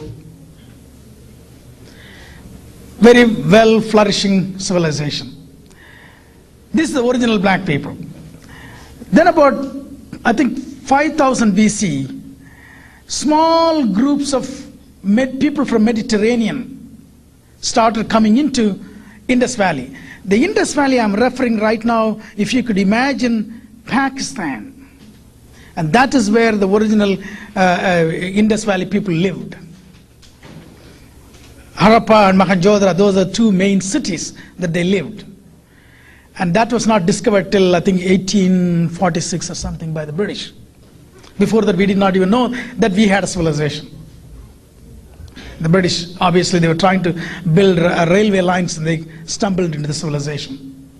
Very 2.98 3.26
well 3.26 3.80
flourishing 3.80 4.58
civilization. 4.58 5.34
This 6.72 6.88
is 6.88 6.94
the 6.94 7.04
original 7.04 7.38
black 7.38 7.64
people. 7.64 7.96
Then 9.12 9.28
about, 9.28 9.54
I 10.24 10.32
think, 10.32 10.58
5000 10.58 11.52
BC, 11.52 12.36
small 13.06 13.86
groups 13.86 14.34
of 14.34 14.46
people 15.40 15.64
from 15.64 15.84
Mediterranean 15.84 16.74
started 17.60 18.08
coming 18.08 18.36
into 18.38 18.78
Indus 19.28 19.54
Valley. 19.54 19.96
The 20.24 20.44
Indus 20.44 20.74
Valley 20.74 21.00
I'm 21.00 21.14
referring 21.14 21.58
right 21.58 21.82
now, 21.84 22.20
if 22.36 22.52
you 22.52 22.62
could 22.62 22.78
imagine 22.78 23.66
Pakistan, 23.86 24.77
and 25.78 25.92
that 25.92 26.12
is 26.12 26.28
where 26.28 26.56
the 26.56 26.68
original 26.68 27.12
uh, 27.54 27.60
uh, 27.60 28.10
Indus 28.12 28.64
Valley 28.64 28.84
people 28.84 29.14
lived. 29.14 29.56
Harappa 31.76 32.30
and 32.30 32.40
Mohenjo-daro, 32.40 32.96
those 32.96 33.16
are 33.16 33.30
two 33.30 33.52
main 33.52 33.80
cities 33.80 34.36
that 34.58 34.72
they 34.72 34.82
lived. 34.82 35.24
And 36.40 36.52
that 36.54 36.72
was 36.72 36.88
not 36.88 37.06
discovered 37.06 37.52
till 37.52 37.76
I 37.76 37.80
think 37.80 37.98
1846 37.98 39.50
or 39.50 39.54
something 39.54 39.94
by 39.94 40.04
the 40.04 40.12
British. 40.12 40.52
Before 41.38 41.62
that, 41.62 41.76
we 41.76 41.86
did 41.86 41.96
not 41.96 42.16
even 42.16 42.30
know 42.30 42.48
that 42.78 42.90
we 42.90 43.06
had 43.06 43.22
a 43.22 43.28
civilization. 43.28 43.88
The 45.60 45.68
British, 45.68 46.06
obviously, 46.20 46.58
they 46.58 46.66
were 46.66 46.74
trying 46.74 47.04
to 47.04 47.12
build 47.54 47.78
railway 47.78 48.40
lines 48.40 48.78
and 48.78 48.84
they 48.84 49.04
stumbled 49.26 49.76
into 49.76 49.86
the 49.86 49.94
civilization. 49.94 50.90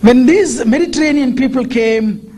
When 0.00 0.26
these 0.26 0.64
Mediterranean 0.64 1.34
people 1.34 1.64
came, 1.64 2.29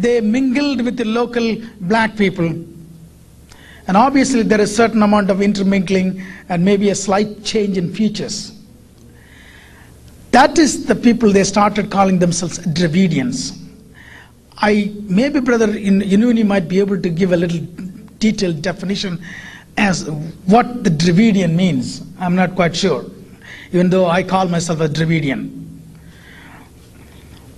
they 0.00 0.20
mingled 0.20 0.82
with 0.82 0.96
the 0.96 1.04
local 1.04 1.56
black 1.80 2.16
people. 2.16 2.46
And 3.86 3.96
obviously, 3.96 4.42
there 4.42 4.60
is 4.60 4.70
a 4.70 4.74
certain 4.74 5.02
amount 5.02 5.30
of 5.30 5.40
intermingling 5.40 6.22
and 6.48 6.64
maybe 6.64 6.90
a 6.90 6.94
slight 6.94 7.42
change 7.42 7.78
in 7.78 7.92
features. 7.92 8.52
That 10.30 10.58
is 10.58 10.86
the 10.86 10.94
people 10.94 11.32
they 11.32 11.44
started 11.44 11.90
calling 11.90 12.18
themselves 12.18 12.58
Dravidians. 12.58 13.58
I 14.58 14.92
maybe, 15.04 15.40
brother, 15.40 15.70
in 15.70 16.00
Inuni 16.00 16.46
might 16.46 16.68
be 16.68 16.80
able 16.80 17.00
to 17.00 17.08
give 17.08 17.32
a 17.32 17.36
little 17.36 17.66
detailed 18.18 18.60
definition 18.60 19.22
as 19.78 20.08
what 20.46 20.84
the 20.84 20.90
Dravidian 20.90 21.56
means. 21.56 22.02
I'm 22.18 22.34
not 22.34 22.54
quite 22.56 22.76
sure, 22.76 23.04
even 23.72 23.88
though 23.88 24.06
I 24.06 24.22
call 24.22 24.48
myself 24.48 24.80
a 24.80 24.88
Dravidian. 24.88 25.57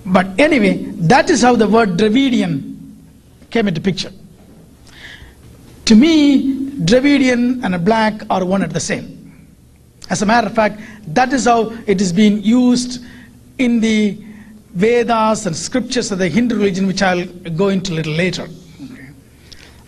But 0.05 0.27
anyway, 0.39 0.83
that 1.11 1.29
is 1.29 1.41
how 1.41 1.55
the 1.55 1.67
word 1.67 1.97
Dravidian 1.97 2.77
came 3.49 3.67
into 3.67 3.81
picture. 3.81 4.11
To 5.85 5.95
me, 5.95 6.69
Dravidian 6.85 7.63
and 7.63 7.75
a 7.75 7.79
black 7.79 8.23
are 8.29 8.43
one 8.45 8.63
and 8.63 8.71
the 8.71 8.79
same. 8.79 9.17
As 10.09 10.21
a 10.21 10.25
matter 10.25 10.47
of 10.47 10.55
fact, 10.55 10.79
that 11.07 11.31
is 11.33 11.45
how 11.45 11.71
it 11.85 12.01
is 12.01 12.11
being 12.11 12.41
used 12.43 13.03
in 13.57 13.79
the 13.79 14.17
Vedas 14.73 15.45
and 15.45 15.55
scriptures 15.55 16.11
of 16.11 16.19
the 16.19 16.29
Hindu 16.29 16.55
religion, 16.55 16.87
which 16.87 17.01
I'll 17.01 17.25
go 17.25 17.67
into 17.69 17.93
a 17.93 17.95
little 17.95 18.13
later. 18.13 18.47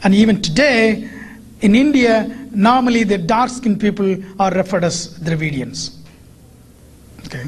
And 0.03 0.13
even 0.13 0.41
today, 0.41 1.10
in 1.62 1.75
India, 1.75 2.27
normally 2.51 3.03
the 3.03 3.17
dark 3.17 3.50
skinned 3.50 3.79
people 3.79 4.17
are 4.39 4.51
referred 4.51 4.84
as 4.84 5.17
Dravidians. 5.20 5.98
Okay. 7.25 7.46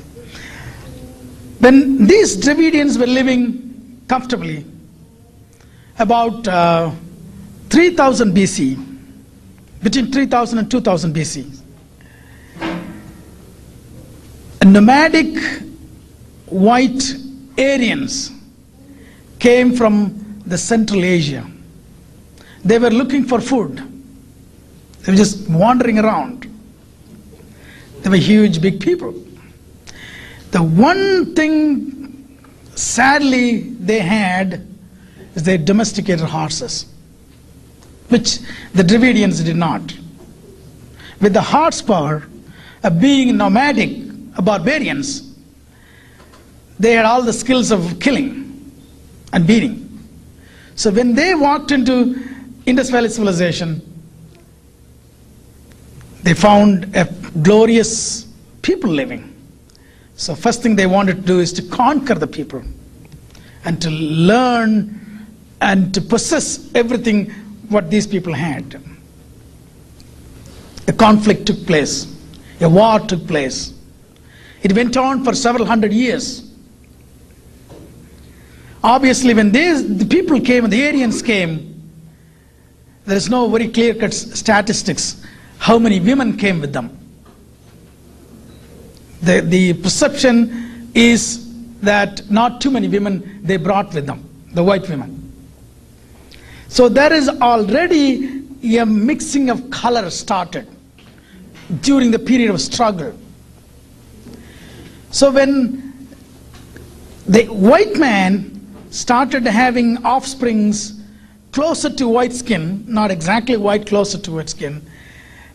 When 1.66 2.06
these 2.06 2.38
Dravidians 2.38 3.00
were 3.00 3.08
living 3.08 4.00
comfortably, 4.08 4.64
about 5.98 6.48
uh, 6.48 6.92
3000 7.72 8.36
BC, 8.36 9.00
between 9.82 10.12
3000 10.12 10.60
and 10.60 10.70
2000 10.70 11.16
BC, 11.16 11.60
nomadic 14.64 15.42
white 16.46 17.04
Aryans 17.58 18.30
came 19.40 19.74
from 19.76 20.40
the 20.46 20.60
Central 20.60 21.04
Asia. 21.04 21.50
They 22.64 22.78
were 22.78 22.92
looking 22.92 23.24
for 23.24 23.42
food. 23.42 23.78
They 25.02 25.14
were 25.14 25.18
just 25.18 25.50
wandering 25.50 25.98
around. 25.98 26.48
They 28.02 28.12
were 28.12 28.18
huge, 28.18 28.62
big 28.62 28.80
people. 28.80 29.25
The 30.56 30.64
one 30.64 31.36
thing, 31.36 32.40
sadly, 32.76 33.60
they 33.60 34.00
had 34.00 34.66
is 35.36 35.44
they 35.44 35.58
domesticated 35.58 36.26
horses, 36.26 36.86
which 38.08 38.40
the 38.74 38.82
Dravidians 38.82 39.44
did 39.44 39.58
not. 39.58 39.82
With 41.20 41.34
the 41.34 41.42
horsepower 41.42 42.26
of 42.84 43.02
being 43.02 43.36
nomadic, 43.36 43.98
barbarians, 44.46 45.36
they 46.80 46.94
had 46.94 47.04
all 47.04 47.22
the 47.22 47.34
skills 47.34 47.70
of 47.70 48.00
killing 48.00 48.72
and 49.34 49.46
beating. 49.46 50.08
So 50.76 50.90
when 50.90 51.16
they 51.16 51.36
walked 51.36 51.72
into 51.72 52.18
Indus 52.66 52.90
Valley 52.92 53.10
civilization, 53.10 53.82
they 56.24 56.34
found 56.34 56.96
a 56.96 57.04
glorious 57.42 58.26
people 58.62 58.90
living. 58.90 59.35
So 60.16 60.34
first 60.34 60.62
thing 60.64 60.76
they 60.76 60.88
wanted 60.88 61.18
to 61.18 61.22
do 61.22 61.40
is 61.40 61.52
to 61.54 61.62
conquer 61.62 62.16
the 62.16 62.28
people 62.28 62.64
and 63.66 63.82
to 63.82 63.90
learn 63.90 65.28
and 65.62 65.94
to 65.94 66.02
possess 66.02 66.74
everything 66.74 67.30
what 67.70 67.90
these 67.90 68.08
people 68.08 68.34
had. 68.34 68.82
A 70.88 70.94
conflict 70.94 71.46
took 71.46 71.66
place. 71.66 72.08
A 72.62 72.70
war 72.70 73.00
took 73.00 73.28
place. 73.28 73.74
It 74.64 74.74
went 74.74 74.96
on 74.96 75.24
for 75.24 75.34
several 75.34 75.66
hundred 75.66 75.92
years. 75.92 76.50
Obviously, 78.84 79.34
when 79.34 79.52
they, 79.52 79.82
the 79.82 80.06
people 80.06 80.40
came, 80.40 80.70
the 80.70 80.88
Aryans 80.88 81.22
came, 81.22 81.72
there 83.06 83.18
is 83.18 83.30
no 83.30 83.50
very 83.50 83.68
clear 83.68 83.94
cut 83.96 84.14
statistics 84.14 85.24
how 85.58 85.78
many 85.80 86.00
women 86.00 86.38
came 86.38 86.62
with 86.62 86.72
them. 86.72 87.05
The, 89.22 89.42
the 89.42 89.74
perception 89.74 90.92
is 90.94 91.42
that 91.82 92.30
not 92.30 92.62
too 92.62 92.72
many 92.72 92.88
women 92.88 93.42
they 93.44 93.58
brought 93.58 93.94
with 93.94 94.06
them, 94.06 94.28
the 94.52 94.64
white 94.64 94.88
women. 94.90 95.22
So 96.68 96.90
there 96.90 97.14
is 97.14 97.30
already 97.30 98.44
a 98.78 98.86
mixing 98.86 99.50
of 99.50 99.70
color 99.70 100.10
started 100.10 100.68
during 101.82 102.12
the 102.12 102.20
period 102.20 102.50
of 102.50 102.60
struggle. 102.60 103.18
So 105.12 105.32
when 105.32 106.08
the 107.28 107.46
white 107.46 107.96
man 107.96 108.52
started 108.92 109.46
having 109.46 110.04
offsprings 110.06 111.02
closer 111.52 111.90
to 111.90 112.08
white 112.08 112.34
skin, 112.34 112.84
not 112.88 113.12
exactly 113.12 113.58
white, 113.58 113.88
closer 113.88 114.18
to 114.18 114.32
white 114.32 114.50
skin, 114.50 114.86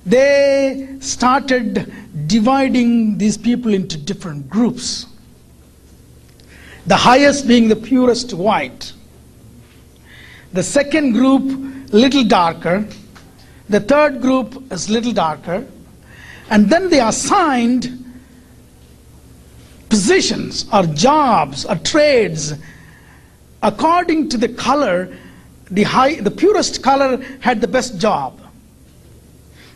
they 0.06 0.96
started 1.00 1.92
dividing 2.26 3.18
these 3.18 3.36
people 3.36 3.74
into 3.74 3.98
different 3.98 4.48
groups. 4.48 5.06
The 6.86 6.96
highest 6.96 7.46
being 7.46 7.68
the 7.68 7.76
purest 7.76 8.32
white. 8.32 8.92
The 10.52 10.62
second 10.62 11.12
group, 11.12 11.92
little 11.92 12.24
darker. 12.24 12.86
The 13.68 13.80
third 13.80 14.20
group 14.20 14.72
is 14.72 14.88
little 14.88 15.12
darker. 15.12 15.66
And 16.48 16.68
then 16.68 16.88
they 16.88 17.00
assigned 17.00 18.00
positions 19.90 20.66
or 20.72 20.84
jobs 20.86 21.66
or 21.66 21.76
trades 21.76 22.54
according 23.62 24.28
to 24.30 24.38
the 24.38 24.48
color 24.48 25.14
the 25.70 25.82
high 25.82 26.14
the 26.14 26.30
purest 26.30 26.82
color 26.82 27.16
had 27.40 27.60
the 27.60 27.66
best 27.66 27.98
job 27.98 28.39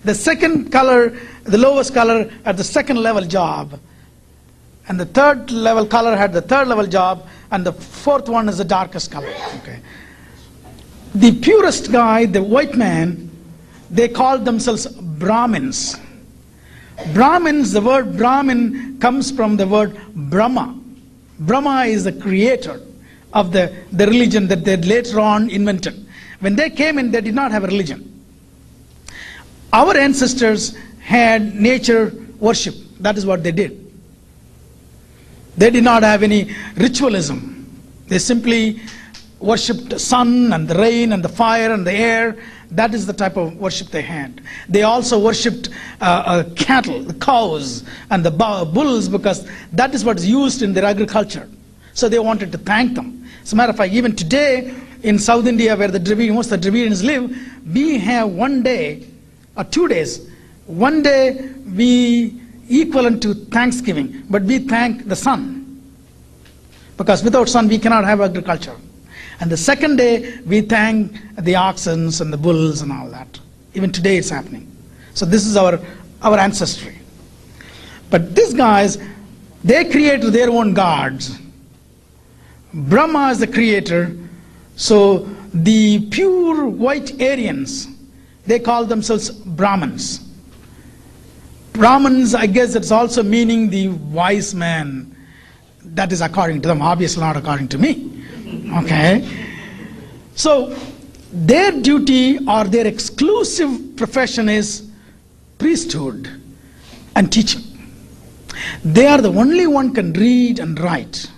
the 0.05 0.15
second 0.15 0.71
color 0.71 1.17
the 1.45 1.59
lowest 1.59 1.95
color 1.95 2.31
at 2.45 2.57
the 2.57 2.65
second 2.65 2.97
level 2.97 3.23
job. 3.23 3.79
And 4.89 5.01
the 5.01 5.07
third 5.07 5.51
level 5.51 5.87
color 5.87 6.17
had 6.17 6.33
the 6.33 6.43
third 6.43 6.69
level 6.69 6.87
job 6.87 7.27
and 7.51 7.65
the 7.65 7.73
fourth 7.73 8.29
one 8.29 8.49
is 8.49 8.59
the 8.59 8.65
darkest 8.65 9.11
color. 9.11 9.33
Okay. 9.57 9.81
The 11.15 11.39
purest 11.41 11.93
guy 11.93 12.27
the 12.27 12.43
white 12.43 12.77
man 12.77 13.31
they 13.91 14.09
called 14.09 14.45
themselves 14.45 14.87
brahmins. 14.87 15.97
Brahmins 17.13 17.73
the 17.73 17.81
word 17.81 18.17
brahmin 18.17 18.99
comes 19.01 19.31
from 19.31 19.57
the 19.57 19.67
word 19.67 19.99
brahma. 20.15 20.79
Brahma 21.41 21.85
is 21.87 22.05
the 22.05 22.13
creator 22.13 22.81
of 23.33 23.53
the, 23.53 23.75
the 23.93 24.07
religion 24.07 24.47
that 24.49 24.65
they 24.65 24.77
later 24.77 25.21
on 25.21 25.51
invented. 25.51 26.07
When 26.41 26.55
they 26.55 26.71
came 26.71 26.99
in, 26.99 27.11
they 27.11 27.21
did 27.21 27.35
not 27.35 27.51
have 27.51 27.65
a 27.65 27.67
religion. 27.67 28.14
Our 29.75 29.97
ancestors 29.97 30.77
had 31.01 31.57
nature 31.57 32.13
worship. 32.39 32.77
That 33.01 33.19
is 33.19 33.27
what 33.27 33.43
they 33.43 33.51
did. 33.51 33.73
They 35.57 35.69
did 35.71 35.83
not 35.83 36.05
have 36.05 36.23
any 36.23 36.55
ritualism. 36.77 37.41
They 38.07 38.21
simply 38.21 38.81
worshipped 39.41 39.91
the 39.91 39.99
sun 39.99 40.53
and 40.53 40.69
the 40.69 40.77
rain 40.77 41.13
and 41.13 41.25
the 41.25 41.29
fire 41.29 41.73
and 41.73 41.85
the 41.85 41.93
air. 41.93 42.37
That 42.71 42.95
is 42.95 43.05
the 43.05 43.13
type 43.13 43.37
of 43.37 43.57
worship 43.57 43.89
they 43.89 44.03
had. 44.03 44.43
They 44.69 44.85
also 44.85 45.19
worshipped 45.19 45.71
uh, 46.01 46.05
uh, 46.05 46.45
cattle, 46.55 47.03
the 47.03 47.15
cows, 47.15 47.83
and 48.11 48.25
the 48.25 48.31
bulls 48.31 49.09
because 49.09 49.45
that 49.73 49.93
is 49.93 50.05
what 50.05 50.19
is 50.19 50.29
used 50.29 50.63
in 50.63 50.73
their 50.73 50.85
agriculture. 50.85 51.49
So 51.95 52.09
they 52.09 52.21
wanted 52.21 52.53
to 52.53 52.59
thank 52.59 52.95
them. 52.95 53.27
As 53.43 53.53
a 53.53 53.57
matter 53.57 53.71
of 53.71 53.77
fact, 53.77 53.93
even 53.93 54.15
today 54.15 54.73
in 55.03 55.19
South 55.19 55.49
India, 55.49 55.75
where 55.75 55.89
the 55.89 55.99
Dravidians, 55.99 56.35
most 56.35 56.53
of 56.53 56.63
the 56.63 56.71
Dravidians 56.71 57.03
live, 57.03 57.37
we 57.75 57.99
have 57.99 58.31
one 58.31 58.63
day 58.63 59.09
or 59.57 59.65
two 59.65 59.89
days. 59.89 60.29
One 60.67 61.03
day 61.03 61.51
we 61.77 62.41
equivalent 62.69 63.23
to 63.23 63.35
Thanksgiving, 63.35 64.25
but 64.31 64.43
we 64.43 64.59
thank 64.59 65.07
the 65.07 65.17
sun. 65.17 65.61
Because 66.97 67.23
without 67.23 67.49
sun 67.49 67.69
we 67.69 67.79
cannot 67.79 68.05
have 68.05 68.21
agriculture. 68.21 68.77
And 69.41 69.51
the 69.51 69.57
second 69.57 69.97
day 69.97 70.39
we 70.47 70.61
thank 70.61 71.17
the 71.37 71.57
oxen 71.57 72.11
and 72.21 72.33
the 72.33 72.37
bulls 72.37 72.83
and 72.83 72.93
all 72.93 73.09
that. 73.11 73.41
Even 73.75 73.91
today 73.91 74.17
it's 74.17 74.31
happening. 74.31 74.71
So 75.15 75.27
this 75.27 75.47
is 75.47 75.57
our, 75.57 75.81
our 76.23 76.39
ancestry. 76.39 76.99
But 78.11 78.35
these 78.35 78.55
guys, 78.55 78.99
they 79.65 79.85
created 79.85 80.33
their 80.33 80.51
own 80.51 80.73
gods 80.75 81.39
Brahma 82.75 83.31
is 83.31 83.39
the 83.39 83.47
creator. 83.47 84.15
So 84.75 85.29
the 85.55 86.09
pure 86.11 86.67
white 86.67 87.21
Aryans, 87.23 87.87
they 88.47 88.59
call 88.59 88.85
themselves 88.85 89.31
Brahmins. 89.31 90.21
Brahmins, 91.73 92.35
I 92.35 92.47
guess 92.47 92.75
it's 92.75 92.91
also 92.91 93.23
meaning 93.23 93.71
the 93.71 93.89
wise 93.89 94.55
man. 94.55 95.11
That 95.83 96.13
is 96.13 96.21
according 96.21 96.63
to 96.63 96.69
them, 96.69 96.83
obviously 96.83 97.23
not 97.23 97.37
according 97.37 97.69
to 97.69 97.79
me. 97.79 98.23
Okay? 98.77 99.29
So 100.35 100.77
their 101.33 101.73
duty 101.73 102.39
or 102.47 102.65
their 102.65 102.87
exclusive 102.87 103.97
profession 103.97 104.49
is 104.49 104.89
priesthood 105.59 106.29
and 107.17 107.33
teaching. 107.33 107.63
They 108.85 109.07
are 109.07 109.21
the 109.21 109.33
only 109.33 109.67
one 109.67 109.93
can 109.95 110.13
read 110.13 110.59
and 110.59 110.79
write 110.79 111.29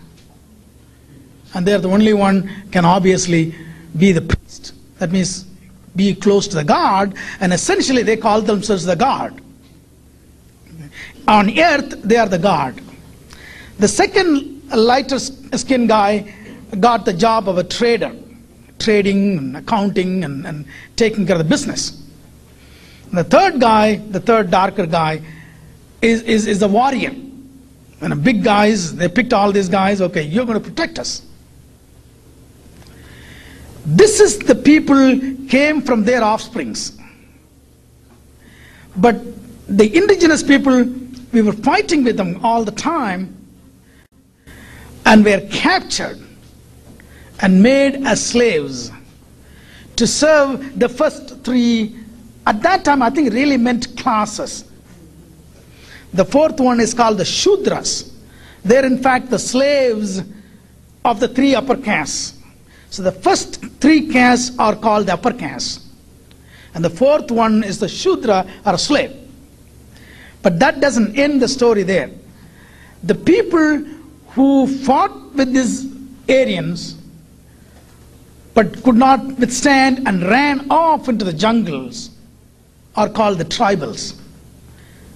and 1.56 1.66
they 1.66 1.72
are 1.72 1.78
the 1.78 1.88
only 1.88 2.12
one 2.12 2.50
can 2.70 2.84
obviously 2.84 3.54
be 3.96 4.12
the 4.12 4.20
priest. 4.20 4.74
That 4.98 5.10
means 5.10 5.46
be 5.96 6.14
close 6.14 6.46
to 6.48 6.56
the 6.56 6.64
God, 6.64 7.14
and 7.40 7.52
essentially 7.52 8.02
they 8.02 8.16
call 8.16 8.42
themselves 8.42 8.84
the 8.84 8.96
God. 8.96 9.40
On 11.26 11.58
earth, 11.58 12.02
they 12.02 12.16
are 12.16 12.28
the 12.28 12.38
God. 12.38 12.80
The 13.78 13.88
second 13.88 14.62
lighter 14.70 15.18
skin 15.18 15.86
guy 15.86 16.32
got 16.80 17.04
the 17.04 17.12
job 17.12 17.48
of 17.48 17.58
a 17.58 17.64
trader, 17.64 18.14
trading 18.78 19.38
and 19.38 19.56
accounting 19.56 20.24
and, 20.24 20.46
and 20.46 20.66
taking 20.96 21.26
care 21.26 21.36
of 21.36 21.42
the 21.42 21.48
business. 21.48 22.02
And 23.08 23.18
the 23.18 23.24
third 23.24 23.60
guy, 23.60 23.96
the 23.96 24.20
third 24.20 24.50
darker 24.50 24.86
guy, 24.86 25.20
is, 26.02 26.22
is, 26.22 26.46
is 26.46 26.62
a 26.62 26.68
warrior. 26.68 27.14
And 28.00 28.12
the 28.12 28.16
big 28.16 28.44
guys, 28.44 28.94
they 28.94 29.08
picked 29.08 29.32
all 29.32 29.52
these 29.52 29.68
guys, 29.68 30.00
okay, 30.00 30.22
you're 30.22 30.44
going 30.44 30.60
to 30.60 30.68
protect 30.68 30.98
us. 30.98 31.22
This 33.86 34.18
is 34.18 34.40
the 34.40 34.54
people 34.56 35.20
came 35.48 35.80
from 35.80 36.02
their 36.02 36.24
offsprings. 36.24 36.98
But 38.96 39.20
the 39.68 39.96
indigenous 39.96 40.42
people, 40.42 40.84
we 41.32 41.40
were 41.42 41.52
fighting 41.52 42.02
with 42.02 42.16
them 42.16 42.44
all 42.44 42.64
the 42.64 42.72
time 42.72 43.36
and 45.04 45.24
were 45.24 45.40
captured 45.52 46.18
and 47.40 47.62
made 47.62 48.04
as 48.04 48.24
slaves 48.24 48.90
to 49.94 50.06
serve 50.06 50.78
the 50.78 50.88
first 50.88 51.44
three. 51.44 51.96
At 52.44 52.62
that 52.62 52.84
time, 52.84 53.02
I 53.02 53.10
think 53.10 53.32
really 53.32 53.56
meant 53.56 53.96
classes. 53.96 54.64
The 56.12 56.24
fourth 56.24 56.58
one 56.58 56.80
is 56.80 56.92
called 56.92 57.18
the 57.18 57.24
Shudras. 57.24 58.12
They're 58.64 58.84
in 58.84 59.00
fact 59.00 59.30
the 59.30 59.38
slaves 59.38 60.22
of 61.04 61.20
the 61.20 61.28
three 61.28 61.54
upper 61.54 61.76
castes. 61.76 62.35
So 62.90 63.02
the 63.02 63.12
first 63.12 63.64
three 63.80 64.08
castes 64.08 64.56
are 64.58 64.74
called 64.76 65.06
the 65.06 65.14
upper 65.14 65.32
caste. 65.32 65.82
And 66.74 66.84
the 66.84 66.90
fourth 66.90 67.30
one 67.30 67.64
is 67.64 67.78
the 67.78 67.88
Shudra 67.88 68.46
or 68.64 68.78
slave. 68.78 69.14
But 70.42 70.58
that 70.60 70.80
doesn't 70.80 71.18
end 71.18 71.42
the 71.42 71.48
story 71.48 71.82
there. 71.82 72.10
The 73.02 73.14
people 73.14 73.84
who 74.28 74.66
fought 74.84 75.34
with 75.34 75.52
these 75.52 75.86
Aryans 76.28 76.96
but 78.54 78.82
could 78.82 78.96
not 78.96 79.24
withstand 79.38 80.06
and 80.06 80.22
ran 80.22 80.70
off 80.70 81.08
into 81.08 81.24
the 81.24 81.32
jungles 81.32 82.10
are 82.94 83.08
called 83.08 83.38
the 83.38 83.44
tribals. 83.44 84.18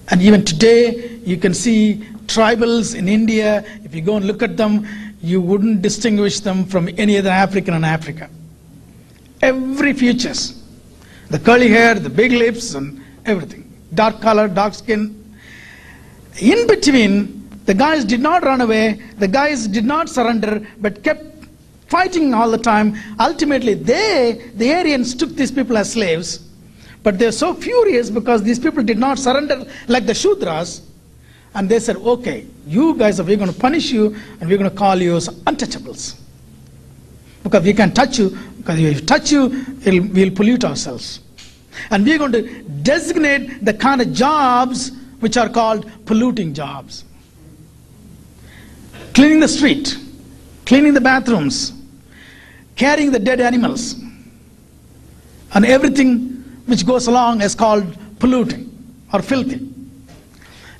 And 0.09 0.21
even 0.21 0.45
today, 0.45 1.19
you 1.25 1.37
can 1.37 1.53
see 1.53 2.05
tribals 2.27 2.95
in 2.95 3.07
India. 3.07 3.65
If 3.83 3.95
you 3.95 4.01
go 4.01 4.17
and 4.17 4.25
look 4.25 4.43
at 4.43 4.57
them, 4.57 4.87
you 5.21 5.39
wouldn't 5.39 5.81
distinguish 5.81 6.39
them 6.39 6.65
from 6.65 6.89
any 6.97 7.17
other 7.17 7.29
African 7.29 7.73
in 7.73 7.83
Africa. 7.83 8.29
Every 9.41 9.93
features, 9.93 10.63
the 11.29 11.39
curly 11.39 11.69
hair, 11.69 11.95
the 11.95 12.09
big 12.09 12.31
lips, 12.31 12.73
and 12.73 13.03
everything, 13.25 13.71
dark 13.93 14.21
color, 14.21 14.47
dark 14.47 14.73
skin. 14.73 15.17
In 16.39 16.67
between, 16.67 17.49
the 17.65 17.73
guys 17.73 18.03
did 18.03 18.19
not 18.19 18.43
run 18.43 18.61
away, 18.61 19.01
the 19.17 19.27
guys 19.27 19.67
did 19.67 19.85
not 19.85 20.09
surrender, 20.09 20.65
but 20.79 21.03
kept 21.03 21.25
fighting 21.87 22.33
all 22.33 22.49
the 22.49 22.57
time. 22.57 22.97
Ultimately, 23.19 23.75
they, 23.75 24.51
the 24.55 24.73
Aryans, 24.73 25.13
took 25.13 25.29
these 25.35 25.51
people 25.51 25.77
as 25.77 25.91
slaves. 25.91 26.47
But 27.03 27.17
they're 27.19 27.31
so 27.31 27.53
furious 27.53 28.09
because 28.09 28.43
these 28.43 28.59
people 28.59 28.83
did 28.83 28.97
not 28.97 29.19
surrender 29.19 29.65
like 29.87 30.05
the 30.05 30.13
Shudras. 30.13 30.81
And 31.53 31.67
they 31.67 31.79
said, 31.79 31.97
okay, 31.97 32.45
you 32.65 32.95
guys, 32.95 33.21
we're 33.21 33.35
going 33.35 33.51
to 33.51 33.59
punish 33.59 33.91
you 33.91 34.15
and 34.39 34.49
we're 34.49 34.57
going 34.57 34.69
to 34.69 34.75
call 34.75 34.95
you 34.95 35.17
as 35.17 35.27
untouchables. 35.29 36.17
Because 37.43 37.63
we 37.63 37.73
can't 37.73 37.95
touch 37.95 38.19
you, 38.19 38.29
because 38.57 38.79
if 38.79 39.01
we 39.01 39.05
touch 39.05 39.31
you, 39.31 39.65
we'll 39.85 40.31
pollute 40.31 40.63
ourselves. 40.63 41.19
And 41.89 42.05
we're 42.05 42.17
going 42.17 42.31
to 42.33 42.63
designate 42.83 43.65
the 43.65 43.73
kind 43.73 44.01
of 44.01 44.13
jobs 44.13 44.91
which 45.19 45.37
are 45.37 45.49
called 45.49 45.89
polluting 46.05 46.53
jobs. 46.53 47.03
Cleaning 49.13 49.39
the 49.39 49.47
street, 49.47 49.97
cleaning 50.65 50.93
the 50.93 51.01
bathrooms, 51.01 51.73
carrying 52.75 53.11
the 53.11 53.19
dead 53.19 53.41
animals, 53.41 53.95
and 55.53 55.65
everything 55.65 56.43
which 56.65 56.85
goes 56.85 57.07
along 57.07 57.41
is 57.41 57.55
called 57.55 57.97
polluting 58.19 58.69
or 59.11 59.21
filthy. 59.21 59.67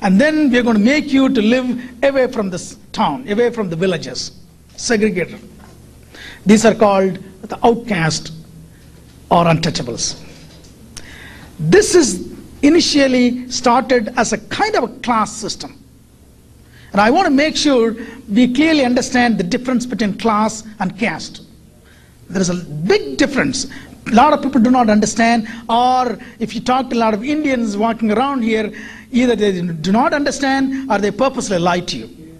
And 0.01 0.19
then 0.19 0.49
we 0.49 0.57
are 0.57 0.63
going 0.63 0.77
to 0.77 0.83
make 0.83 1.13
you 1.13 1.29
to 1.29 1.41
live 1.41 2.03
away 2.03 2.27
from 2.27 2.49
this 2.49 2.77
town, 2.91 3.27
away 3.29 3.51
from 3.51 3.69
the 3.69 3.75
villages, 3.75 4.31
segregated. 4.75 5.39
These 6.45 6.65
are 6.65 6.73
called 6.73 7.19
the 7.43 7.59
outcast 7.65 8.33
or 9.29 9.45
untouchables. 9.45 10.19
This 11.59 11.93
is 11.93 12.33
initially 12.63 13.49
started 13.49 14.13
as 14.17 14.33
a 14.33 14.37
kind 14.37 14.75
of 14.75 14.83
a 14.83 14.99
class 14.99 15.31
system. 15.31 15.77
And 16.91 16.99
I 16.99 17.09
want 17.09 17.25
to 17.25 17.31
make 17.31 17.55
sure 17.55 17.95
we 18.27 18.53
clearly 18.53 18.83
understand 18.83 19.37
the 19.37 19.43
difference 19.43 19.85
between 19.85 20.17
class 20.17 20.63
and 20.79 20.97
caste. 20.97 21.43
There 22.29 22.41
is 22.41 22.49
a 22.49 22.55
big 22.55 23.17
difference. 23.17 23.67
A 24.07 24.13
lot 24.13 24.33
of 24.33 24.41
people 24.41 24.61
do 24.61 24.71
not 24.71 24.89
understand, 24.89 25.47
or 25.69 26.17
if 26.39 26.55
you 26.55 26.61
talk 26.61 26.89
to 26.89 26.95
a 26.95 26.99
lot 26.99 27.13
of 27.13 27.23
Indians 27.23 27.77
walking 27.77 28.11
around 28.11 28.41
here, 28.41 28.73
either 29.11 29.35
they 29.35 29.61
do 29.61 29.91
not 29.91 30.13
understand 30.13 30.89
or 30.91 30.97
they 30.97 31.11
purposely 31.11 31.59
lie 31.59 31.81
to 31.81 31.97
you. 31.97 32.37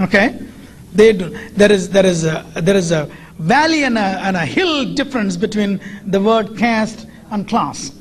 Okay? 0.00 0.38
They 0.92 1.12
do, 1.12 1.30
there, 1.52 1.72
is, 1.72 1.88
there, 1.90 2.06
is 2.06 2.24
a, 2.24 2.44
there 2.56 2.76
is 2.76 2.90
a 2.90 3.10
valley 3.38 3.84
and 3.84 3.96
a, 3.96 4.00
and 4.00 4.36
a 4.36 4.44
hill 4.44 4.94
difference 4.94 5.36
between 5.36 5.80
the 6.06 6.20
word 6.20 6.58
caste 6.58 7.06
and 7.30 7.48
class. 7.48 7.92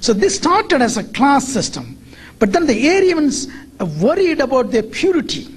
So 0.00 0.12
this 0.12 0.36
started 0.36 0.82
as 0.82 0.96
a 0.96 1.04
class 1.04 1.48
system, 1.48 1.98
but 2.38 2.52
then 2.52 2.66
the 2.66 2.88
Aryans 2.88 3.48
worried 4.00 4.40
about 4.40 4.70
their 4.70 4.82
purity 4.82 5.48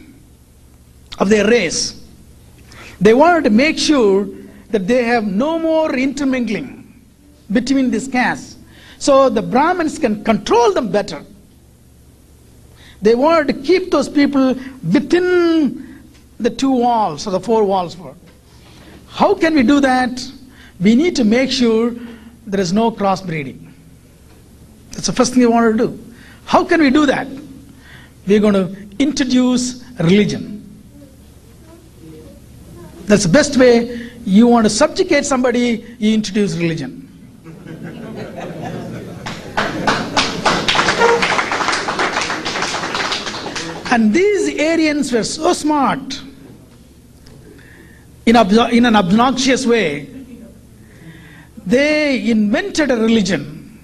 of 1.19 1.29
their 1.29 1.47
race. 1.47 2.03
They 2.99 3.13
wanted 3.13 3.43
to 3.43 3.49
make 3.49 3.77
sure 3.77 4.27
that 4.71 4.87
they 4.87 5.03
have 5.03 5.25
no 5.25 5.57
more 5.57 5.95
intermingling 5.95 7.01
between 7.51 7.89
these 7.91 8.07
castes. 8.07 8.57
So 8.99 9.29
the 9.29 9.41
Brahmins 9.41 9.99
can 9.99 10.23
control 10.23 10.73
them 10.73 10.91
better. 10.91 11.23
They 13.01 13.15
wanted 13.15 13.47
to 13.47 13.61
keep 13.61 13.91
those 13.91 14.09
people 14.09 14.55
within 14.91 16.01
the 16.39 16.49
two 16.49 16.71
walls 16.71 17.27
or 17.27 17.31
the 17.31 17.39
four 17.39 17.63
walls. 17.63 17.95
How 19.07 19.33
can 19.35 19.53
we 19.53 19.63
do 19.63 19.79
that? 19.81 20.31
We 20.79 20.95
need 20.95 21.15
to 21.15 21.23
make 21.23 21.51
sure 21.51 21.93
there 22.45 22.59
is 22.59 22.73
no 22.73 22.91
crossbreeding. 22.91 23.71
That's 24.91 25.07
the 25.07 25.13
first 25.13 25.33
thing 25.33 25.41
we 25.41 25.47
want 25.47 25.77
to 25.77 25.87
do. 25.87 26.13
How 26.45 26.63
can 26.63 26.81
we 26.81 26.89
do 26.89 27.05
that? 27.05 27.27
We're 28.25 28.39
going 28.39 28.53
to 28.53 28.75
introduce 28.99 29.83
religion. 29.99 30.63
That's 33.05 33.23
the 33.23 33.29
best 33.29 33.57
way 33.57 34.06
you 34.27 34.45
want 34.45 34.65
to 34.65 34.69
subjugate 34.69 35.25
somebody, 35.25 35.85
you 35.99 36.13
introduce 36.13 36.57
religion. 36.57 37.05
and 43.89 44.13
these 44.13 44.59
Aryans 44.59 45.13
were 45.13 45.23
so 45.23 45.53
smart 45.53 46.21
in, 48.25 48.35
in 48.35 48.85
an 48.85 48.97
obnoxious 48.97 49.65
way, 49.65 50.09
they 51.65 52.29
invented 52.29 52.91
a 52.91 52.97
religion. 52.97 53.79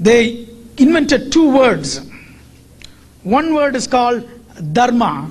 They 0.00 0.48
invented 0.76 1.30
two 1.30 1.54
words. 1.56 2.00
One 3.22 3.54
word 3.54 3.76
is 3.76 3.86
called 3.86 4.28
dharma, 4.72 5.30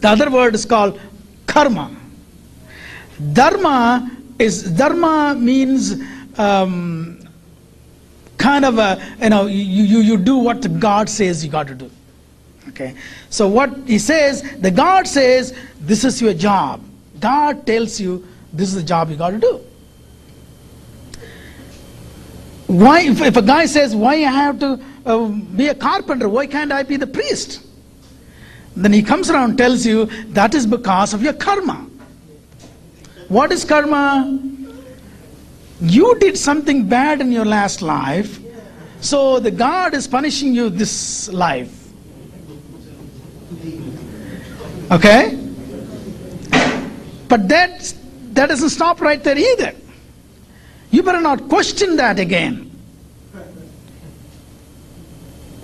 the 0.00 0.08
other 0.08 0.30
word 0.30 0.54
is 0.54 0.64
called 0.64 0.98
karma. 1.52 1.90
Dharma 3.32 4.10
is 4.38 4.62
dharma 4.72 5.34
means 5.38 6.00
um, 6.38 7.20
kind 8.38 8.64
of 8.64 8.78
a 8.78 8.90
you 9.20 9.28
know 9.28 9.46
you, 9.46 9.84
you, 9.84 9.98
you 9.98 10.16
do 10.16 10.38
what 10.38 10.80
God 10.80 11.08
says 11.08 11.44
you 11.44 11.50
got 11.50 11.68
to 11.68 11.74
do. 11.74 11.90
Okay, 12.68 12.94
so 13.28 13.48
what 13.48 13.76
he 13.86 13.98
says, 13.98 14.42
the 14.60 14.70
God 14.70 15.06
says 15.06 15.54
this 15.80 16.04
is 16.04 16.22
your 16.22 16.32
job. 16.32 16.80
God 17.20 17.66
tells 17.66 18.00
you 18.00 18.26
this 18.52 18.68
is 18.68 18.76
the 18.76 18.82
job 18.82 19.10
you 19.10 19.16
got 19.16 19.30
to 19.30 19.38
do. 19.38 19.60
Why, 22.66 23.00
if, 23.02 23.20
if 23.20 23.36
a 23.36 23.42
guy 23.42 23.66
says, 23.66 23.94
why 23.94 24.14
I 24.14 24.30
have 24.30 24.58
to 24.60 24.82
uh, 25.04 25.28
be 25.28 25.68
a 25.68 25.74
carpenter, 25.74 26.28
why 26.28 26.46
can't 26.46 26.72
I 26.72 26.82
be 26.82 26.96
the 26.96 27.06
priest? 27.06 27.66
Then 28.76 28.92
he 28.92 29.02
comes 29.02 29.30
around 29.30 29.58
tells 29.58 29.84
you 29.84 30.06
that 30.32 30.54
is 30.54 30.66
because 30.66 31.12
of 31.14 31.22
your 31.22 31.34
karma. 31.34 31.86
What 33.28 33.52
is 33.52 33.64
karma? 33.64 34.38
You 35.80 36.18
did 36.18 36.38
something 36.38 36.86
bad 36.86 37.20
in 37.20 37.32
your 37.32 37.44
last 37.44 37.82
life, 37.82 38.38
so 39.00 39.40
the 39.40 39.50
God 39.50 39.94
is 39.94 40.06
punishing 40.06 40.54
you 40.54 40.70
this 40.70 41.28
life. 41.28 41.82
Okay? 44.90 45.38
But 47.28 47.48
that, 47.48 47.94
that 48.32 48.46
doesn't 48.48 48.70
stop 48.70 49.00
right 49.00 49.22
there 49.24 49.38
either. 49.38 49.74
You 50.90 51.02
better 51.02 51.20
not 51.20 51.48
question 51.48 51.96
that 51.96 52.18
again. 52.18 52.70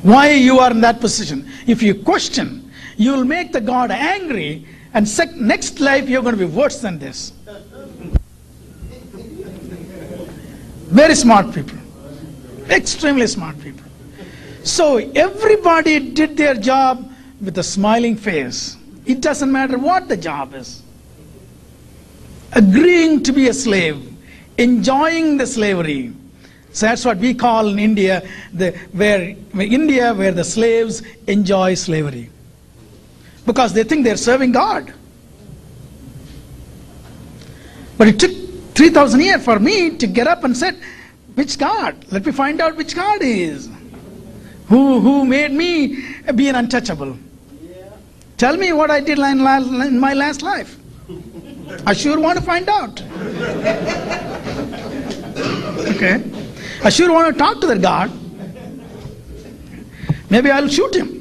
Why 0.03 0.31
you 0.33 0.59
are 0.61 0.71
in 0.71 0.81
that 0.81 1.01
position. 1.01 1.51
If 1.67 1.83
you 1.83 1.95
question, 1.95 2.68
you 2.99 3.13
will 3.13 3.25
make 3.25 3.53
the 3.53 3.61
God 3.63 3.91
angry, 3.91 4.67
and 4.93 5.09
sec- 5.09 5.35
next 5.35 5.81
life 5.81 6.07
you're 6.09 6.21
going 6.21 6.37
to 6.37 6.47
be 6.47 6.53
worse 6.53 6.81
than 6.81 6.99
this. 6.99 7.33
Very 10.89 11.15
smart 11.15 11.55
people. 11.55 11.79
Extremely 12.69 13.27
smart 13.27 13.59
people. 13.61 13.85
So 14.65 14.99
everybody 14.99 16.11
did 16.11 16.37
their 16.37 16.55
job 16.55 17.11
with 17.41 17.57
a 17.57 17.63
smiling 17.63 18.17
face. 18.17 18.77
It 19.07 19.23
doesn't 19.23 19.51
matter 19.51 19.79
what 19.79 20.09
the 20.09 20.17
job 20.19 20.55
is. 20.55 20.83
agreeing 22.53 23.23
to 23.23 23.33
be 23.33 23.49
a 23.49 23.55
slave, 23.55 23.97
enjoying 24.57 25.37
the 25.37 25.47
slavery. 25.47 26.13
So 26.73 26.87
that's 26.87 27.05
what 27.05 27.19
we 27.19 27.35
call 27.35 27.69
in 27.69 27.79
India, 27.79 28.29
the, 28.53 28.73
where, 28.93 29.33
where 29.53 29.67
India, 29.67 30.15
where 30.15 30.33
the 30.33 30.45
slaves 30.45 31.03
enjoy 31.27 31.75
slavery. 31.75 32.31
Because 33.49 33.73
they 33.73 33.83
think 33.83 34.05
they're 34.05 34.19
serving 34.19 34.53
God. 34.53 34.93
But 37.97 38.09
it 38.09 38.21
took 38.21 38.31
3,000 38.75 39.21
years 39.21 39.43
for 39.43 39.59
me 39.59 39.97
to 39.97 40.07
get 40.07 40.27
up 40.27 40.45
and 40.45 40.55
said, 40.55 40.79
which 41.35 41.59
God? 41.59 41.97
Let 42.13 42.27
me 42.27 42.33
find 42.33 42.61
out 42.61 42.77
which 42.77 42.95
God 42.95 43.23
is. 43.23 43.71
Who, 44.67 45.01
who 45.01 45.25
made 45.25 45.53
me 45.53 46.05
be 46.35 46.51
an 46.51 46.57
untouchable? 46.57 47.17
Tell 48.37 48.59
me 48.59 48.75
what 48.75 48.91
I 48.91 49.01
did 49.01 49.19
in 49.19 49.41
in 49.41 49.99
my 49.99 50.13
last 50.13 50.43
life. 50.43 50.77
I 51.87 51.95
sure 51.95 52.21
want 52.21 52.39
to 52.39 52.45
find 52.45 52.69
out. 52.69 53.01
Okay? 55.95 56.23
I 56.85 56.91
sure 56.91 57.11
want 57.11 57.33
to 57.33 57.39
talk 57.39 57.63
to 57.63 57.67
that 57.69 57.81
God. 57.81 58.13
Maybe 60.29 60.51
I'll 60.51 60.69
shoot 60.69 60.95
him. 60.95 61.15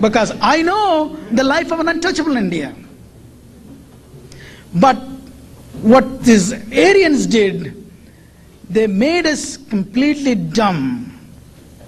Because 0.00 0.32
I 0.40 0.62
know 0.62 1.16
the 1.32 1.44
life 1.44 1.72
of 1.72 1.80
an 1.80 1.88
untouchable 1.88 2.32
in 2.32 2.44
India. 2.44 2.74
But 4.74 4.96
what 5.82 6.22
these 6.22 6.52
Aryans 6.52 7.26
did, 7.26 7.74
they 8.68 8.86
made 8.86 9.26
us 9.26 9.56
completely 9.56 10.34
dumb, 10.34 11.18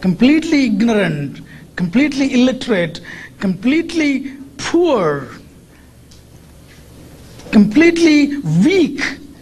completely 0.00 0.66
ignorant, 0.66 1.40
completely 1.76 2.34
illiterate, 2.34 3.00
completely 3.38 4.36
poor, 4.56 5.28
completely 7.50 8.38
weak 8.64 9.00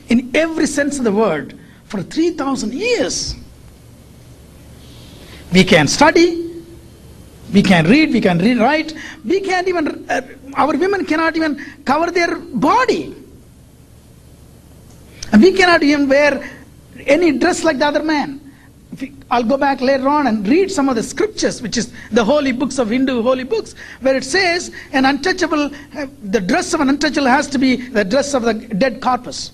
in 0.09 0.31
every 0.35 0.67
sense 0.67 0.99
of 0.99 1.05
the 1.05 1.13
word 1.13 1.59
for 1.85 2.03
3,000 2.03 2.73
years. 2.73 3.35
We 5.53 5.65
can 5.65 5.89
study, 5.89 6.46
we 7.53 7.63
can 7.63 7.87
read, 7.87 8.13
we 8.13 8.21
can 8.21 8.39
read, 8.39 8.59
write, 8.59 8.95
we 9.25 9.41
can't 9.41 9.69
even, 9.69 10.05
uh, 10.11 10.23
our 10.55 10.77
women 10.77 11.05
cannot 11.05 11.37
even 11.37 11.65
cover 11.85 12.11
their 12.11 12.37
body. 12.37 13.15
And 15.33 15.43
we 15.43 15.53
cannot 15.53 15.83
even 15.83 16.09
wear 16.09 16.49
any 17.07 17.39
dress 17.39 17.63
like 17.65 17.79
the 17.79 17.87
other 17.87 18.03
man. 18.03 18.41
I'll 19.31 19.43
go 19.43 19.57
back 19.57 19.81
later 19.81 20.09
on 20.09 20.27
and 20.27 20.47
read 20.47 20.71
some 20.71 20.89
of 20.89 20.97
the 20.97 21.03
scriptures, 21.03 21.61
which 21.61 21.77
is 21.77 21.93
the 22.13 22.25
holy 22.25 22.53
books 22.53 22.79
of 22.79 22.91
Hindu 22.91 23.23
holy 23.23 23.45
books, 23.45 23.75
where 24.01 24.17
it 24.17 24.25
says 24.25 24.73
an 24.93 25.05
untouchable, 25.05 25.71
uh, 25.97 26.07
the 26.23 26.41
dress 26.41 26.73
of 26.73 26.81
an 26.81 26.89
untouchable 26.89 27.27
has 27.27 27.47
to 27.49 27.59
be 27.59 27.77
the 27.77 28.05
dress 28.05 28.33
of 28.35 28.43
the 28.43 28.55
dead 28.55 29.01
corpus. 29.01 29.53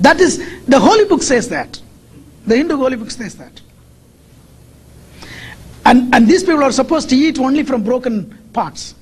That 0.00 0.20
is, 0.20 0.38
the 0.66 0.78
holy 0.78 1.04
book 1.06 1.22
says 1.22 1.48
that. 1.48 1.80
The 2.46 2.56
Hindu 2.56 2.76
holy 2.76 2.96
book 2.96 3.10
says 3.10 3.36
that. 3.36 3.60
And, 5.84 6.14
and 6.14 6.26
these 6.26 6.42
people 6.42 6.62
are 6.62 6.72
supposed 6.72 7.10
to 7.10 7.16
eat 7.16 7.38
only 7.38 7.62
from 7.62 7.82
broken 7.82 8.36
parts. 8.52 8.94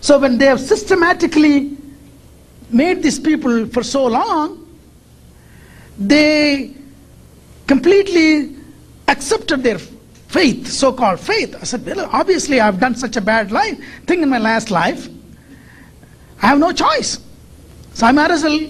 So 0.00 0.18
when 0.18 0.38
they 0.38 0.46
have 0.46 0.60
systematically 0.60 1.76
made 2.70 3.02
these 3.02 3.18
people 3.18 3.66
for 3.66 3.82
so 3.82 4.06
long, 4.06 4.60
they 5.98 6.74
completely 7.66 8.56
accepted 9.08 9.62
their 9.62 9.78
faith, 9.78 10.66
so 10.66 10.92
called 10.92 11.20
faith. 11.20 11.56
I 11.60 11.64
said, 11.64 11.86
well, 11.86 12.08
obviously, 12.12 12.60
I've 12.60 12.78
done 12.80 12.94
such 12.94 13.16
a 13.16 13.20
bad 13.20 13.50
life, 13.50 13.78
thing 14.06 14.22
in 14.22 14.28
my 14.28 14.38
last 14.38 14.70
life. 14.70 15.08
I 16.42 16.48
have 16.48 16.58
no 16.58 16.72
choice. 16.72 17.18
So 17.94 18.06
I 18.06 18.12
might 18.12 18.30
as 18.30 18.42
well 18.42 18.60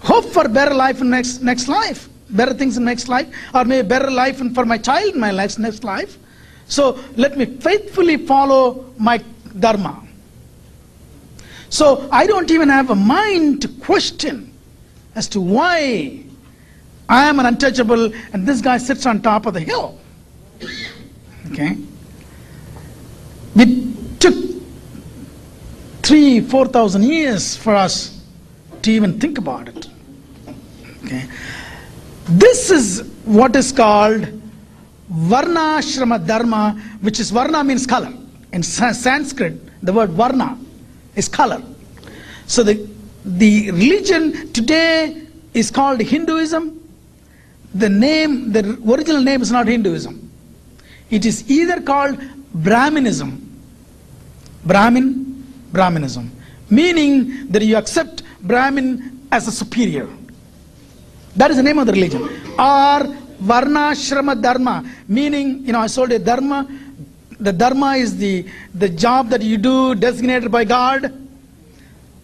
hope 0.00 0.24
for 0.24 0.48
better 0.48 0.74
life 0.74 1.00
in 1.00 1.10
next, 1.10 1.40
next 1.42 1.68
life, 1.68 2.08
better 2.30 2.54
things 2.54 2.76
in 2.76 2.84
next 2.84 3.08
life, 3.08 3.28
or 3.54 3.64
maybe 3.64 3.86
better 3.86 4.10
life 4.10 4.40
and 4.40 4.54
for 4.54 4.64
my 4.64 4.78
child 4.78 5.14
in 5.14 5.20
my 5.20 5.30
next, 5.30 5.58
next 5.58 5.84
life. 5.84 6.18
So 6.66 6.98
let 7.16 7.36
me 7.36 7.46
faithfully 7.46 8.16
follow 8.16 8.92
my 8.98 9.22
dharma. 9.58 10.06
So 11.68 12.08
I 12.10 12.26
don't 12.26 12.50
even 12.50 12.68
have 12.68 12.90
a 12.90 12.94
mind 12.94 13.62
to 13.62 13.68
question 13.68 14.52
as 15.14 15.28
to 15.28 15.40
why 15.40 16.24
I 17.08 17.24
am 17.24 17.40
an 17.40 17.46
untouchable 17.46 18.12
and 18.32 18.46
this 18.46 18.60
guy 18.60 18.78
sits 18.78 19.06
on 19.06 19.20
top 19.20 19.46
of 19.46 19.54
the 19.54 19.60
hill. 19.60 19.98
Okay? 21.50 21.76
It 23.56 24.20
took 24.20 24.34
three, 26.02 26.40
four 26.40 26.66
thousand 26.66 27.02
years 27.04 27.56
for 27.56 27.74
us 27.74 28.20
to 28.82 28.90
even 28.92 29.18
think 29.18 29.38
about 29.38 29.68
it. 29.68 29.88
Okay? 31.04 31.24
This 32.28 32.70
is 32.70 33.02
what 33.24 33.56
is 33.56 33.72
called 33.72 34.26
Varna 35.08 35.78
Ashrama 35.80 36.24
Dharma, 36.24 36.80
which 37.00 37.18
is 37.18 37.30
Varna 37.30 37.64
means 37.64 37.86
color. 37.86 38.12
In 38.52 38.62
Sanskrit, 38.62 39.54
the 39.82 39.92
word 39.92 40.10
Varna 40.10 40.58
is 41.16 41.28
color. 41.28 41.62
So 42.46 42.62
the, 42.62 42.88
the 43.24 43.70
religion 43.70 44.52
today 44.52 45.26
is 45.54 45.70
called 45.70 46.00
Hinduism. 46.00 46.76
The 47.74 47.88
name, 47.88 48.52
the 48.52 48.78
original 48.88 49.22
name 49.22 49.42
is 49.42 49.50
not 49.50 49.66
Hinduism. 49.66 50.30
It 51.10 51.24
is 51.26 51.48
either 51.50 51.80
called 51.80 52.18
Brahminism, 52.56 53.40
Brahmin, 54.64 55.44
Brahminism, 55.72 56.28
meaning 56.68 57.48
that 57.48 57.62
you 57.62 57.76
accept 57.76 58.22
Brahmin 58.42 59.26
as 59.32 59.48
a 59.48 59.52
superior. 59.52 60.08
That 61.36 61.50
is 61.50 61.56
the 61.56 61.62
name 61.62 61.78
of 61.78 61.86
the 61.86 61.92
religion. 61.92 62.22
Or 62.58 63.00
Varnashrama 63.42 64.40
Dharma, 64.40 64.84
meaning, 65.08 65.64
you 65.66 65.72
know, 65.72 65.80
I 65.80 65.86
told 65.86 66.10
you 66.12 66.18
Dharma, 66.18 66.68
the 67.38 67.52
Dharma 67.52 67.92
is 67.96 68.16
the, 68.16 68.46
the 68.74 68.88
job 68.88 69.30
that 69.30 69.42
you 69.42 69.56
do 69.56 69.94
designated 69.94 70.50
by 70.50 70.64
God, 70.64 71.12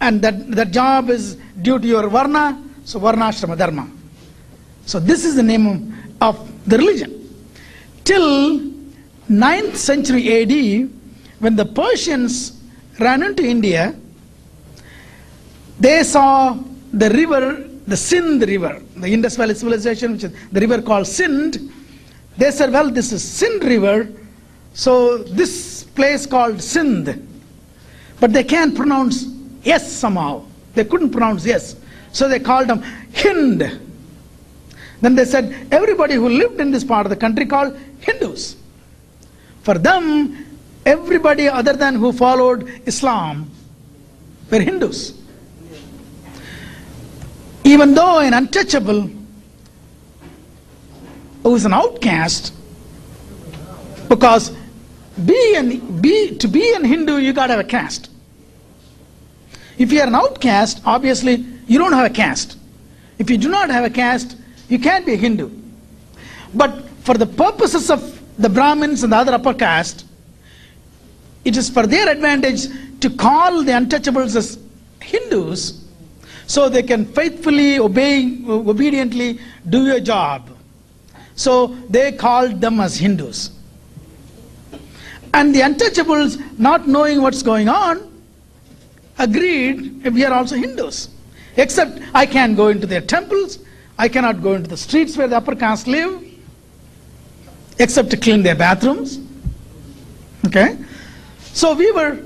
and 0.00 0.20
that, 0.20 0.50
that 0.52 0.70
job 0.72 1.08
is 1.08 1.36
due 1.62 1.78
to 1.78 1.86
your 1.86 2.08
Varna, 2.08 2.62
so 2.84 3.00
Varnashrama 3.00 3.56
Dharma. 3.56 3.90
So 4.84 5.00
this 5.00 5.24
is 5.24 5.34
the 5.36 5.42
name 5.42 5.94
of 6.20 6.36
the 6.68 6.76
religion. 6.78 7.12
Till 8.04 8.60
9th 9.30 9.76
century 9.76 10.42
AD, 10.42 10.90
when 11.40 11.56
the 11.56 11.64
Persians 11.64 12.60
ran 13.00 13.22
into 13.22 13.44
India, 13.44 13.94
they 15.80 16.02
saw 16.02 16.56
the 16.92 17.10
river, 17.10 17.65
the 17.86 17.96
Sindh 17.96 18.42
river, 18.42 18.82
the 18.96 19.08
Indus 19.08 19.36
Valley 19.36 19.54
civilization, 19.54 20.12
which 20.12 20.24
is 20.24 20.32
the 20.50 20.60
river 20.60 20.82
called 20.82 21.06
Sindh. 21.06 21.72
They 22.36 22.50
said, 22.50 22.72
well, 22.72 22.90
this 22.90 23.12
is 23.12 23.22
Sindh 23.22 23.64
river, 23.64 24.08
so 24.74 25.18
this 25.18 25.84
place 25.84 26.26
called 26.26 26.60
Sindh. 26.60 27.22
But 28.20 28.32
they 28.32 28.44
can't 28.44 28.74
pronounce 28.74 29.26
yes 29.62 29.90
somehow. 29.90 30.44
They 30.74 30.84
couldn't 30.84 31.10
pronounce 31.10 31.44
yes. 31.46 31.76
So 32.12 32.28
they 32.28 32.40
called 32.40 32.68
them 32.68 32.82
Hind. 33.14 33.80
Then 35.00 35.14
they 35.14 35.24
said 35.24 35.68
everybody 35.70 36.14
who 36.14 36.28
lived 36.28 36.60
in 36.60 36.70
this 36.70 36.84
part 36.84 37.06
of 37.06 37.10
the 37.10 37.16
country 37.16 37.46
called 37.46 37.78
Hindus. 38.00 38.56
For 39.62 39.74
them, 39.74 40.46
everybody 40.84 41.48
other 41.48 41.74
than 41.74 41.94
who 41.94 42.12
followed 42.12 42.68
Islam 42.86 43.50
were 44.50 44.60
Hindus. 44.60 45.12
Even 47.66 47.94
though 47.94 48.20
an 48.20 48.32
untouchable 48.32 49.10
who 51.42 51.54
is 51.56 51.64
an 51.64 51.72
outcast, 51.72 52.54
because 54.08 54.52
be 55.24 55.56
an, 55.56 56.00
be, 56.00 56.36
to 56.36 56.46
be 56.46 56.74
an 56.74 56.84
Hindu, 56.84 57.16
you 57.16 57.32
got 57.32 57.48
to 57.48 57.54
have 57.54 57.64
a 57.64 57.68
caste. 57.68 58.08
If 59.78 59.90
you 59.90 59.98
are 60.00 60.06
an 60.06 60.14
outcast, 60.14 60.80
obviously 60.84 61.44
you 61.66 61.80
don't 61.80 61.92
have 61.92 62.08
a 62.08 62.14
caste. 62.14 62.56
If 63.18 63.30
you 63.30 63.36
do 63.36 63.48
not 63.48 63.68
have 63.70 63.84
a 63.84 63.90
caste, 63.90 64.36
you 64.68 64.78
can't 64.78 65.04
be 65.04 65.14
a 65.14 65.16
Hindu. 65.16 65.50
But 66.54 66.88
for 67.00 67.14
the 67.14 67.26
purposes 67.26 67.90
of 67.90 68.22
the 68.38 68.48
Brahmins 68.48 69.02
and 69.02 69.12
the 69.12 69.16
other 69.16 69.34
upper 69.34 69.54
caste, 69.54 70.04
it 71.44 71.56
is 71.56 71.68
for 71.68 71.84
their 71.84 72.12
advantage 72.12 72.68
to 73.00 73.10
call 73.10 73.64
the 73.64 73.72
untouchables 73.72 74.36
as 74.36 74.56
Hindus 75.00 75.85
so 76.46 76.68
they 76.68 76.82
can 76.82 77.04
faithfully, 77.04 77.78
obey, 77.78 78.42
obediently 78.46 79.40
do 79.68 79.84
your 79.86 80.00
job. 80.00 80.48
So 81.34 81.68
they 81.90 82.12
called 82.12 82.60
them 82.60 82.80
as 82.80 82.96
Hindus. 82.96 83.50
And 85.34 85.54
the 85.54 85.60
untouchables, 85.60 86.58
not 86.58 86.88
knowing 86.88 87.20
what's 87.20 87.42
going 87.42 87.68
on, 87.68 88.10
agreed 89.18 90.04
we 90.12 90.24
are 90.24 90.32
also 90.32 90.56
Hindus. 90.56 91.10
Except 91.56 92.00
I 92.14 92.26
can't 92.26 92.56
go 92.56 92.68
into 92.68 92.86
their 92.86 93.00
temples, 93.00 93.58
I 93.98 94.08
cannot 94.08 94.42
go 94.42 94.54
into 94.54 94.68
the 94.68 94.76
streets 94.76 95.16
where 95.16 95.26
the 95.26 95.36
upper 95.36 95.56
caste 95.56 95.86
live, 95.86 96.22
except 97.78 98.10
to 98.10 98.16
clean 98.16 98.42
their 98.42 98.54
bathrooms. 98.54 99.18
Okay? 100.46 100.78
So 101.52 101.74
we 101.74 101.90
were 101.92 102.18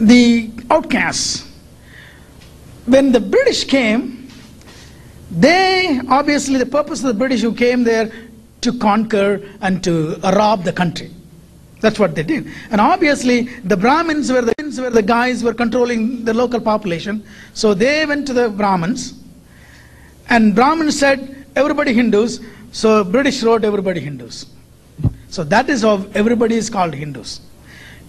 the 0.00 0.50
outcasts. 0.70 1.48
When 2.86 3.12
the 3.12 3.20
British 3.20 3.64
came, 3.64 4.28
they 5.30 6.00
obviously 6.08 6.58
the 6.58 6.66
purpose 6.66 7.00
of 7.00 7.06
the 7.06 7.14
British 7.14 7.40
who 7.40 7.54
came 7.54 7.84
there 7.84 8.12
to 8.60 8.78
conquer 8.78 9.40
and 9.60 9.82
to 9.84 10.16
rob 10.22 10.64
the 10.64 10.72
country. 10.72 11.10
That's 11.80 11.98
what 11.98 12.14
they 12.14 12.22
did. 12.22 12.46
And 12.70 12.80
obviously 12.80 13.42
the 13.64 13.76
Brahmins 13.76 14.30
were 14.30 14.42
the 14.42 14.54
were 14.80 14.90
the 14.90 15.02
guys 15.02 15.40
who 15.40 15.48
were 15.48 15.54
controlling 15.54 16.24
the 16.24 16.32
local 16.32 16.60
population. 16.60 17.24
So 17.54 17.74
they 17.74 18.06
went 18.06 18.26
to 18.28 18.32
the 18.32 18.48
Brahmins 18.48 19.14
and 20.28 20.54
Brahmins 20.54 20.98
said 20.98 21.44
everybody 21.56 21.92
Hindus. 21.92 22.40
So 22.72 23.04
British 23.04 23.42
wrote 23.42 23.64
everybody 23.64 24.00
Hindus. 24.00 24.46
So 25.28 25.44
that 25.44 25.68
is 25.68 25.82
how 25.82 26.06
everybody 26.14 26.56
is 26.56 26.70
called 26.70 26.94
Hindus. 26.94 27.40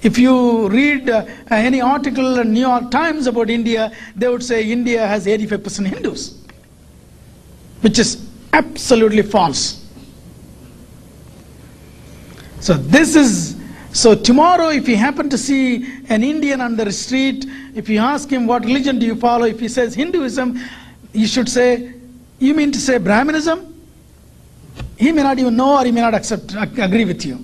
If 0.03 0.17
you 0.17 0.67
read 0.67 1.09
uh, 1.09 1.25
any 1.49 1.79
article 1.79 2.39
in 2.39 2.53
New 2.53 2.59
York 2.59 2.91
Times 2.91 3.25
about 3.25 3.49
India, 3.49 3.91
they 4.15 4.27
would 4.27 4.43
say 4.43 4.69
India 4.69 5.07
has 5.07 5.25
85% 5.25 5.87
Hindus, 5.87 6.43
which 7.81 7.97
is 7.99 8.27
absolutely 8.51 9.21
false. 9.21 9.79
So 12.59 12.73
this 12.73 13.15
is 13.15 13.55
so 13.93 14.15
tomorrow 14.15 14.69
if 14.69 14.87
you 14.87 14.97
happen 14.97 15.29
to 15.29 15.37
see 15.37 15.85
an 16.09 16.23
Indian 16.23 16.61
on 16.61 16.75
the 16.75 16.91
street, 16.91 17.45
if 17.75 17.87
you 17.87 17.99
ask 17.99 18.29
him 18.29 18.47
what 18.47 18.65
religion 18.65 18.99
do 18.99 19.05
you 19.05 19.15
follow, 19.15 19.45
if 19.45 19.59
he 19.59 19.67
says 19.67 19.93
Hinduism, 19.93 20.59
you 21.13 21.27
should 21.27 21.47
say, 21.47 21.93
you 22.39 22.53
mean 22.55 22.71
to 22.71 22.79
say 22.79 22.97
Brahminism? 22.97 23.71
He 24.97 25.11
may 25.11 25.23
not 25.23 25.37
even 25.39 25.55
know 25.55 25.77
or 25.79 25.85
he 25.85 25.91
may 25.91 26.01
not 26.01 26.15
accept 26.15 26.55
agree 26.55 27.05
with 27.05 27.23
you. 27.25 27.39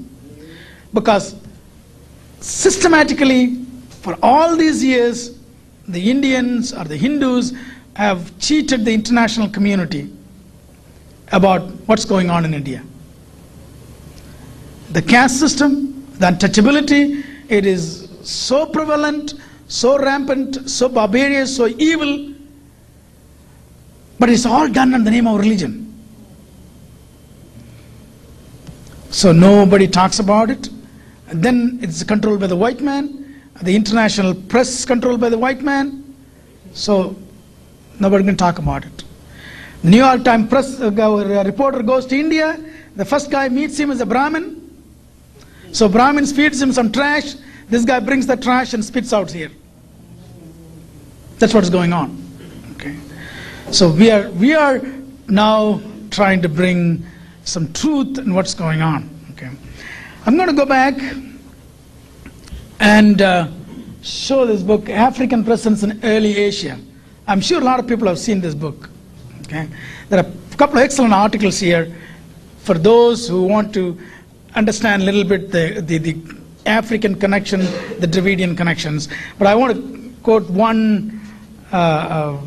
Because 0.93 1.36
systematically 2.39 3.65
for 4.02 4.17
all 4.21 4.56
these 4.56 4.84
years 4.84 5.38
the 5.88 6.10
Indians 6.10 6.73
or 6.73 6.84
the 6.84 6.95
Hindus 6.95 7.54
have 7.95 8.38
cheated 8.39 8.86
the 8.86 8.93
international 8.93 9.49
community 9.49 10.12
about 11.32 11.62
what's 11.88 12.06
going 12.06 12.30
on 12.30 12.45
in 12.45 12.54
India. 12.54 12.84
The 14.91 15.02
caste 15.02 15.39
system, 15.39 16.06
the 16.13 16.28
untouchability, 16.28 17.23
it 17.49 17.65
is 17.65 18.10
so 18.23 18.65
prevalent, 18.65 19.34
so 19.67 19.97
rampant, 19.97 20.69
so 20.69 20.89
barbarous, 20.89 21.56
so 21.56 21.67
evil, 21.67 22.34
but 24.17 24.30
it's 24.30 24.45
all 24.45 24.67
done 24.67 24.93
in 24.93 25.04
the 25.04 25.12
name 25.12 25.28
of 25.28 25.39
religion. 25.39 25.86
So 29.12 29.32
nobody 29.32 29.88
talks 29.88 30.19
about 30.19 30.49
it. 30.49 30.69
And 31.30 31.44
then 31.44 31.80
it's 31.82 32.04
controlled 32.04 32.39
by 32.39 32.48
the 32.48 32.56
white 32.56 32.82
man. 32.82 33.42
The 33.62 33.76
international 33.76 34.34
press 34.34 34.70
is 34.80 34.86
controlled 34.86 35.22
by 35.22 35.30
the 35.30 35.38
white 35.38 35.62
man. 35.62 36.15
So 36.74 37.15
nobody 38.00 38.24
can 38.24 38.36
talk 38.36 38.58
about 38.58 38.86
it. 38.86 39.04
New 39.84 39.98
York 39.98 40.24
Times 40.24 40.50
press 40.50 40.82
uh, 40.82 40.92
reporter 41.46 41.84
goes 41.84 42.06
to 42.08 42.20
India. 42.20 42.60
The 42.96 43.06
first 43.06 43.30
guy 43.30 43.48
meets 43.48 43.78
him 43.78 43.92
as 43.92 44.02
a 44.02 44.06
Brahmin. 44.06 44.56
So 45.72 45.88
Brahmin 45.88 46.26
feeds 46.26 46.62
him 46.62 46.74
some 46.74 46.92
trash. 46.92 47.36
This 47.70 47.86
guy 47.86 48.00
brings 48.00 48.26
the 48.26 48.36
trash 48.36 48.74
and 48.74 48.84
spits 48.84 49.13
out 49.13 49.32
here. 49.32 49.52
That's 51.38 51.54
what's 51.54 51.70
going 51.70 51.94
on. 51.94 52.22
Okay. 52.74 52.98
So 53.72 53.92
we 53.92 54.10
are 54.10 54.30
we 54.32 54.54
are 54.54 54.82
now 55.28 55.80
trying 56.10 56.42
to 56.42 56.50
bring 56.50 57.06
some 57.46 57.72
truth 57.74 58.18
in 58.18 58.34
what's 58.34 58.54
going 58.54 58.82
on. 58.82 59.18
I'm 60.25 60.36
going 60.36 60.49
to 60.49 60.55
go 60.55 60.65
back 60.65 60.95
and 62.79 63.21
uh, 63.21 63.47
show 64.01 64.45
this 64.45 64.62
book, 64.62 64.89
African 64.89 65.45
Presence 65.45 65.84
in 65.84 65.99
Early 66.03 66.36
Asia. 66.36 66.77
I'm 67.25 67.39
sure 67.39 67.62
a 67.62 67.63
lot 67.63 67.79
of 67.79 67.88
people 67.88 68.08
have 68.08 68.19
seen 68.19 68.41
this 68.41 68.53
book. 68.53 68.89
Okay. 69.43 69.67
There 70.10 70.19
are 70.19 70.27
a 70.27 70.58
couple 70.58 70.77
of 70.77 70.84
excellent 70.84 71.13
articles 71.13 71.58
here 71.58 71.95
for 72.60 72.77
those 72.77 73.27
who 73.27 73.43
want 73.43 73.73
to 73.75 73.97
understand 74.55 75.03
a 75.03 75.05
little 75.05 75.23
bit 75.23 75.51
the, 75.51 75.82
the, 75.82 75.97
the 75.97 76.38
African 76.65 77.15
connection, 77.15 77.62
the 77.99 78.08
Dravidian 78.08 78.58
connections. 78.58 79.08
But 79.38 79.47
I 79.47 79.55
want 79.55 79.75
to 79.75 80.13
quote 80.21 80.49
one 80.49 81.21
uh, 81.71 81.75
uh, 81.75 82.41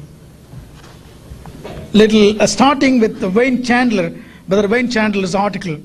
little, 1.94 2.40
uh, 2.40 2.46
starting 2.46 3.00
with 3.00 3.18
the 3.20 3.30
Wayne 3.30 3.62
Chandler, 3.62 4.14
Brother 4.46 4.68
Wayne 4.68 4.90
Chandler's 4.90 5.34
article. 5.34 5.80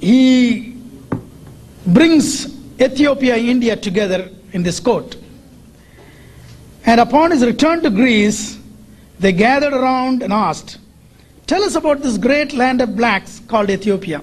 He 0.00 0.76
brings 1.86 2.54
Ethiopia 2.80 3.36
and 3.36 3.48
India 3.48 3.76
together 3.76 4.30
in 4.52 4.62
this 4.62 4.80
court. 4.80 5.16
And 6.84 7.00
upon 7.00 7.30
his 7.30 7.44
return 7.44 7.82
to 7.82 7.90
Greece, 7.90 8.58
they 9.18 9.32
gathered 9.32 9.72
around 9.72 10.22
and 10.22 10.32
asked, 10.32 10.78
Tell 11.46 11.62
us 11.62 11.74
about 11.76 12.02
this 12.02 12.18
great 12.18 12.52
land 12.52 12.80
of 12.80 12.96
blacks 12.96 13.40
called 13.46 13.70
Ethiopia. 13.70 14.22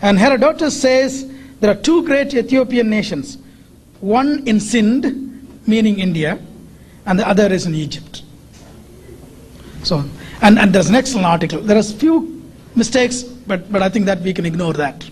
And 0.00 0.18
Herodotus 0.18 0.80
says 0.80 1.30
there 1.60 1.70
are 1.70 1.74
two 1.74 2.04
great 2.04 2.34
Ethiopian 2.34 2.88
nations 2.88 3.38
one 4.00 4.46
in 4.46 4.60
Sind, 4.60 5.66
meaning 5.66 5.98
India, 5.98 6.38
and 7.04 7.18
the 7.18 7.28
other 7.28 7.52
is 7.52 7.66
in 7.66 7.74
Egypt. 7.74 8.22
So, 9.82 10.04
and, 10.40 10.56
and 10.56 10.72
there's 10.72 10.88
an 10.88 10.94
excellent 10.94 11.26
article. 11.26 11.60
There 11.60 11.76
are 11.76 11.80
a 11.80 11.82
few 11.82 12.44
mistakes, 12.76 13.24
but, 13.48 13.72
but 13.72 13.82
I 13.82 13.88
think 13.88 14.04
that 14.06 14.20
we 14.20 14.32
can 14.32 14.44
ignore 14.46 14.74
that. 14.74 15.02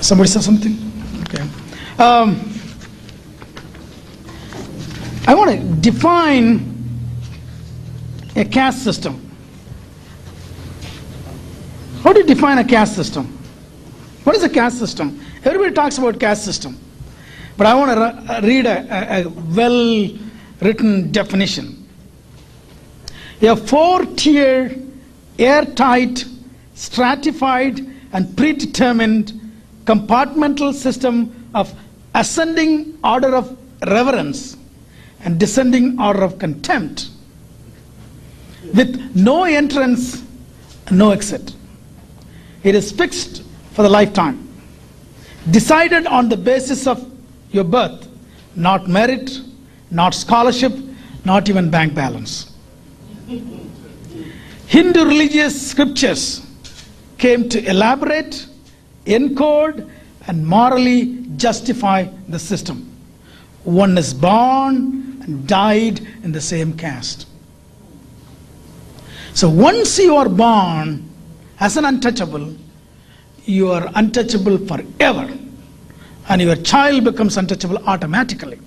Somebody 0.00 0.28
said 0.28 0.42
something? 0.42 0.76
Okay. 1.22 1.42
Um, 2.02 2.52
I 5.28 5.34
want 5.34 5.50
to 5.52 5.58
define 5.80 6.72
a 8.34 8.44
caste 8.44 8.82
system. 8.82 9.30
How 12.02 12.12
do 12.12 12.20
you 12.20 12.26
define 12.26 12.58
a 12.58 12.64
caste 12.64 12.96
system? 12.96 13.26
What 14.24 14.34
is 14.34 14.42
a 14.42 14.48
caste 14.48 14.78
system? 14.78 15.20
Everybody 15.44 15.72
talks 15.72 15.98
about 15.98 16.18
caste 16.18 16.44
system. 16.44 16.76
But 17.56 17.66
I 17.66 17.74
want 17.74 18.26
to 18.26 18.40
read 18.46 18.66
a, 18.66 18.86
a, 18.90 19.22
a 19.24 19.28
well 19.28 20.08
written 20.60 21.12
definition. 21.12 21.81
A 23.42 23.56
four 23.56 24.04
tier, 24.06 24.76
airtight, 25.38 26.24
stratified, 26.74 27.80
and 28.12 28.36
predetermined 28.36 29.32
compartmental 29.84 30.72
system 30.72 31.50
of 31.54 31.74
ascending 32.14 32.98
order 33.02 33.34
of 33.34 33.58
reverence 33.86 34.56
and 35.24 35.40
descending 35.40 36.00
order 36.00 36.22
of 36.22 36.38
contempt 36.38 37.08
with 38.74 39.16
no 39.16 39.42
entrance, 39.42 40.22
no 40.90 41.10
exit. 41.10 41.52
It 42.62 42.76
is 42.76 42.92
fixed 42.92 43.42
for 43.72 43.82
the 43.82 43.88
lifetime, 43.88 44.48
decided 45.50 46.06
on 46.06 46.28
the 46.28 46.36
basis 46.36 46.86
of 46.86 47.10
your 47.50 47.64
birth, 47.64 48.08
not 48.54 48.86
merit, 48.86 49.40
not 49.90 50.14
scholarship, 50.14 50.72
not 51.24 51.48
even 51.48 51.70
bank 51.70 51.92
balance. 51.94 52.51
Hindu 54.66 55.04
religious 55.04 55.70
scriptures 55.70 56.46
came 57.18 57.48
to 57.48 57.64
elaborate, 57.68 58.46
encode, 59.06 59.88
and 60.26 60.46
morally 60.46 61.26
justify 61.36 62.06
the 62.28 62.38
system. 62.38 62.88
One 63.64 63.96
is 63.98 64.12
born 64.14 65.20
and 65.22 65.46
died 65.46 66.00
in 66.24 66.32
the 66.32 66.40
same 66.40 66.76
caste. 66.76 67.26
So 69.34 69.48
once 69.48 69.98
you 69.98 70.16
are 70.16 70.28
born 70.28 71.08
as 71.60 71.76
an 71.76 71.84
untouchable, 71.84 72.54
you 73.44 73.70
are 73.70 73.90
untouchable 73.94 74.58
forever. 74.66 75.32
And 76.28 76.40
your 76.40 76.56
child 76.56 77.04
becomes 77.04 77.36
untouchable 77.36 77.78
automatically. 77.86 78.58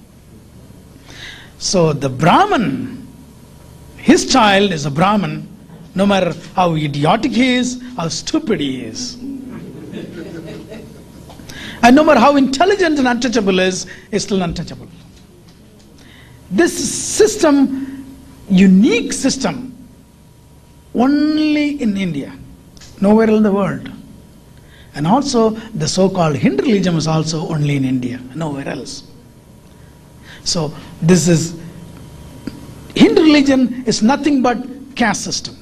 So 1.57 1.93
the 1.93 2.09
Brahman, 2.09 3.04
his 4.05 4.31
child 4.31 4.71
is 4.71 4.85
a 4.85 4.91
Brahman, 4.91 5.47
no 5.95 6.05
matter 6.05 6.31
how 6.55 6.75
idiotic 6.75 7.31
he 7.31 7.55
is, 7.55 7.81
how 7.97 8.07
stupid 8.07 8.59
he 8.59 8.83
is. 8.83 9.15
and 11.81 11.95
no 11.95 12.03
matter 12.03 12.19
how 12.19 12.35
intelligent 12.35 12.99
and 12.99 13.07
untouchable 13.07 13.57
is, 13.57 13.87
is 14.11 14.21
still 14.21 14.43
untouchable. 14.43 14.87
This 16.51 16.73
system, 17.17 18.05
unique 18.47 19.11
system, 19.11 19.75
only 20.93 21.81
in 21.81 21.97
India, 21.97 22.31
nowhere 23.01 23.31
in 23.31 23.41
the 23.41 23.51
world. 23.51 23.91
And 24.93 25.07
also, 25.07 25.49
the 25.81 25.87
so 25.87 26.09
called 26.09 26.35
Hindu 26.35 26.61
religion 26.63 26.95
is 26.95 27.07
also 27.07 27.47
only 27.47 27.75
in 27.75 27.83
India, 27.83 28.19
nowhere 28.35 28.69
else. 28.69 29.03
So, 30.43 30.75
this 31.01 31.27
is 31.27 31.55
Hindu 32.95 33.21
religion 33.21 33.83
is 33.85 34.01
nothing 34.01 34.41
but 34.41 34.57
caste 34.95 35.23
system. 35.23 35.55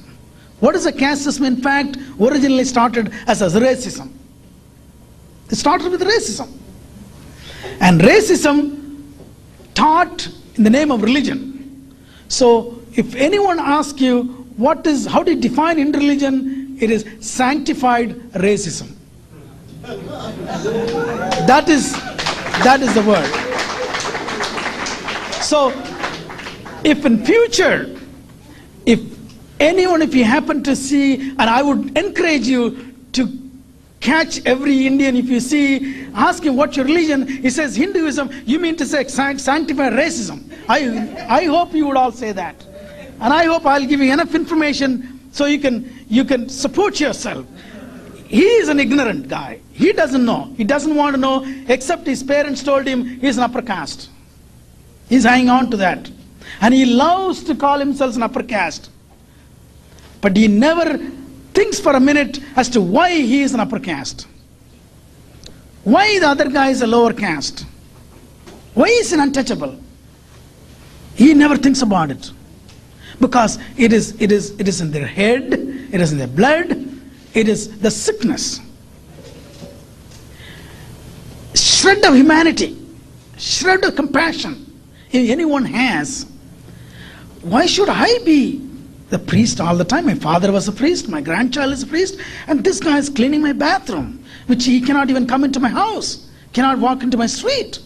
What 0.60 0.74
is 0.74 0.86
a 0.86 0.92
caste 0.92 1.24
system? 1.24 1.44
In 1.44 1.56
fact, 1.56 1.96
originally 2.20 2.64
started 2.64 3.12
as 3.26 3.42
a 3.42 3.60
racism. 3.60 4.12
It 5.50 5.56
started 5.56 5.90
with 5.90 6.02
racism. 6.02 6.50
And 7.80 8.00
racism 8.00 9.02
taught 9.74 10.28
in 10.54 10.64
the 10.64 10.70
name 10.70 10.90
of 10.90 11.02
religion. 11.02 11.94
So 12.28 12.80
if 12.94 13.14
anyone 13.14 13.58
asks 13.58 14.00
you 14.00 14.22
what 14.56 14.86
is 14.86 15.06
how 15.06 15.22
do 15.22 15.32
you 15.32 15.40
define 15.40 15.78
Hindu 15.78 15.98
religion, 15.98 16.78
it 16.80 16.90
is 16.90 17.04
sanctified 17.20 18.14
racism. 18.34 18.94
That 21.46 21.68
is 21.68 21.92
that 22.62 22.80
is 22.80 22.94
the 22.94 23.02
word. 23.02 23.28
So 25.42 25.70
if 26.84 27.04
in 27.04 27.24
future 27.24 27.98
if 28.86 29.00
anyone 29.58 30.02
if 30.02 30.14
you 30.14 30.24
happen 30.24 30.62
to 30.62 30.76
see 30.76 31.30
and 31.30 31.42
i 31.42 31.62
would 31.62 31.96
encourage 31.96 32.46
you 32.46 32.94
to 33.12 33.28
catch 34.00 34.44
every 34.44 34.86
indian 34.86 35.16
if 35.16 35.26
you 35.26 35.40
see 35.40 36.04
ask 36.14 36.44
him 36.44 36.56
what's 36.56 36.76
your 36.76 36.86
religion. 36.86 37.26
He 37.26 37.50
says 37.50 37.74
hinduism 37.74 38.30
you 38.44 38.58
mean 38.58 38.76
to 38.76 38.86
say 38.86 39.06
sanctify 39.08 39.90
racism. 39.90 40.38
I 40.68 40.78
i 41.40 41.44
hope 41.44 41.72
you 41.72 41.86
would 41.86 41.96
all 41.96 42.12
say 42.12 42.32
that. 42.32 42.64
And 43.20 43.32
i 43.32 43.44
hope 43.44 43.66
i'll 43.66 43.86
give 43.86 44.00
you 44.00 44.12
enough 44.12 44.34
information 44.34 45.20
so 45.32 45.46
you 45.46 45.58
can 45.58 45.76
you 46.08 46.24
can 46.24 46.48
support 46.48 47.00
yourself. 47.00 47.46
He 48.26 48.42
is 48.42 48.68
an 48.68 48.80
ignorant 48.80 49.28
guy. 49.28 49.60
He 49.72 49.92
doesn't 49.92 50.24
know. 50.24 50.52
He 50.56 50.64
doesn't 50.64 50.94
want 50.94 51.14
to 51.14 51.20
know 51.20 51.44
except 51.68 52.06
his 52.06 52.22
parents 52.22 52.62
told 52.62 52.86
him 52.86 53.04
he's 53.20 53.38
an 53.38 53.44
upper 53.44 53.62
caste 53.62 54.10
he's 55.08 55.24
hanging 55.24 55.50
on 55.50 55.70
to 55.70 55.76
that 55.76 56.10
and 56.60 56.72
he 56.74 56.84
loves 56.86 57.44
to 57.44 57.54
call 57.54 57.78
himself 57.78 58.16
an 58.16 58.22
upper 58.22 58.42
caste 58.42 58.90
but 60.24 60.34
he 60.38 60.48
never 60.48 60.96
thinks 61.52 61.78
for 61.78 61.92
a 61.92 62.00
minute 62.00 62.40
as 62.56 62.70
to 62.70 62.80
why 62.80 63.10
he 63.10 63.42
is 63.42 63.52
an 63.52 63.60
upper 63.60 63.78
caste. 63.78 64.26
Why 65.82 66.18
the 66.18 66.28
other 66.28 66.48
guy 66.48 66.70
is 66.70 66.80
a 66.80 66.86
lower 66.86 67.12
caste? 67.12 67.66
Why 68.72 68.86
is 68.86 69.10
he 69.10 69.20
untouchable? 69.20 69.78
He 71.14 71.34
never 71.34 71.58
thinks 71.58 71.82
about 71.82 72.10
it. 72.10 72.30
Because 73.20 73.58
it 73.76 73.92
is, 73.92 74.18
it 74.18 74.32
is, 74.32 74.58
it 74.58 74.66
is 74.66 74.80
in 74.80 74.90
their 74.90 75.06
head, 75.06 75.52
it 75.92 76.00
is 76.00 76.12
in 76.12 76.16
their 76.16 76.26
blood, 76.26 76.70
it 77.34 77.46
is 77.46 77.78
the 77.80 77.90
sickness. 77.90 78.60
Shred 81.54 82.02
of 82.02 82.14
humanity, 82.14 82.78
shred 83.36 83.84
of 83.84 83.94
compassion, 83.94 84.80
if 85.12 85.28
anyone 85.28 85.66
has, 85.66 86.24
why 87.44 87.66
should 87.66 87.88
I 87.88 88.18
be 88.24 88.64
the 89.10 89.18
priest 89.18 89.60
all 89.60 89.76
the 89.76 89.84
time. 89.84 90.06
My 90.06 90.14
father 90.14 90.50
was 90.50 90.66
a 90.68 90.72
priest, 90.72 91.08
my 91.08 91.20
grandchild 91.20 91.72
is 91.72 91.82
a 91.82 91.86
priest, 91.86 92.18
and 92.46 92.64
this 92.64 92.80
guy 92.80 92.98
is 92.98 93.08
cleaning 93.08 93.42
my 93.42 93.52
bathroom, 93.52 94.24
which 94.46 94.64
he 94.64 94.80
cannot 94.80 95.10
even 95.10 95.26
come 95.26 95.44
into 95.44 95.60
my 95.60 95.68
house, 95.68 96.28
cannot 96.52 96.78
walk 96.78 97.02
into 97.02 97.16
my 97.16 97.26
street. 97.26 97.78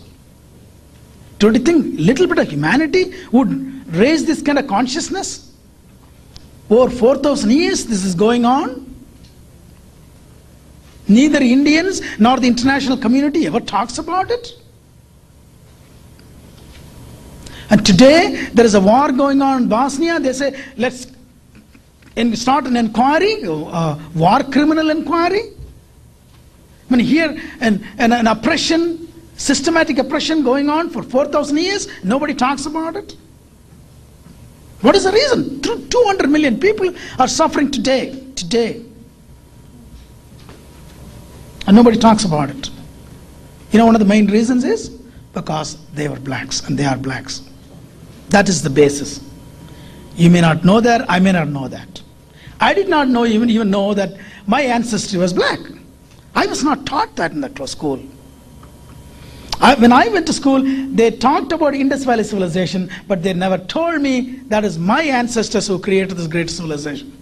Don't 1.39 1.55
you 1.55 1.61
think 1.61 1.99
little 1.99 2.27
bit 2.27 2.39
of 2.39 2.49
humanity 2.49 3.15
would 3.33 3.51
raise 3.95 4.25
this 4.25 4.43
kind 4.43 4.59
of 4.59 4.67
consciousness? 4.67 5.53
Over 6.71 6.91
4,000 6.91 7.51
years 7.51 7.87
this 7.87 8.05
is 8.05 8.15
going 8.15 8.45
on. 8.45 8.85
Neither 11.07 11.41
Indians 11.41 12.03
nor 12.19 12.39
the 12.39 12.49
international 12.49 12.99
community 12.99 13.47
ever 13.47 13.61
talks 13.61 13.99
about 13.99 14.31
it. 14.31 14.58
And 17.71 17.85
today 17.85 18.49
there 18.55 18.65
is 18.65 18.75
a 18.75 18.81
war 18.81 19.13
going 19.13 19.43
on 19.43 19.63
in 19.63 19.69
Bosnia. 19.69 20.19
They 20.19 20.33
say, 20.33 20.59
let's 20.77 21.07
start 22.35 22.67
an 22.67 22.77
inquiry, 22.77 23.43
a 23.43 23.99
war 24.15 24.43
criminal 24.45 24.91
inquiry. 24.91 25.43
I 26.91 26.97
mean, 26.97 27.05
here 27.05 27.39
an, 27.61 27.87
an, 27.99 28.13
an 28.13 28.27
oppression, 28.27 29.13
systematic 29.37 29.99
oppression 29.99 30.43
going 30.43 30.71
on 30.71 30.89
for 30.89 31.03
4,000 31.03 31.59
years, 31.59 31.89
nobody 32.03 32.35
talks 32.35 32.67
about 32.67 32.97
it. 32.97 33.15
What 34.81 34.95
is 34.97 35.05
the 35.05 35.13
reason? 35.13 35.61
200 35.61 36.31
million 36.31 36.59
people 36.59 36.95
are 37.19 37.29
suffering 37.29 37.71
today, 37.71 38.25
today. 38.35 38.83
And 41.67 41.77
nobody 41.77 41.99
talks 41.99 42.25
about 42.25 42.49
it. 42.49 42.71
You 43.73 43.79
know, 43.79 43.85
one 43.85 43.95
of 43.95 43.99
the 43.99 44.07
main 44.07 44.29
reasons 44.29 44.65
is 44.65 44.89
because 45.35 45.77
they 45.93 46.09
were 46.09 46.19
blacks 46.19 46.63
and 46.63 46.79
they 46.79 46.87
are 46.87 46.97
blacks. 46.97 47.48
That 48.31 48.49
is 48.49 48.63
the 48.63 48.71
basis. 48.71 49.21
You 50.17 50.31
may 50.31 50.41
not 50.41 50.65
know 50.65 50.81
that, 50.81 51.09
I 51.11 51.21
may 51.21 51.33
not 51.33 51.49
know 51.49 51.69
that. 51.69 52.03
I 52.61 52.75
did 52.75 52.89
not 52.89 53.09
know 53.09 53.25
even, 53.25 53.51
even 53.51 53.71
know 53.71 53.95
that 53.95 54.17
my 54.47 54.63
ancestry 54.63 55.19
was 55.19 55.33
black. 55.33 55.61
I 56.35 56.47
was 56.47 56.65
not 56.65 56.87
taught 56.87 57.15
that 57.17 57.33
in 57.33 57.41
the 57.41 57.67
school. 57.67 58.01
I, 59.61 59.75
when 59.75 59.93
I 59.93 60.09
went 60.09 60.27
to 60.27 60.33
school, 60.33 60.63
they 60.95 61.11
talked 61.11 61.53
about 61.53 61.75
Indus 61.75 62.05
Valley 62.05 62.23
civilization, 62.23 62.91
but 63.09 63.23
they 63.23 63.33
never 63.33 63.59
told 63.59 64.01
me 64.01 64.41
that 64.49 64.65
is 64.65 64.79
my 64.79 65.03
ancestors 65.03 65.67
who 65.67 65.79
created 65.79 66.17
this 66.17 66.27
great 66.29 66.49
civilization. 66.49 67.15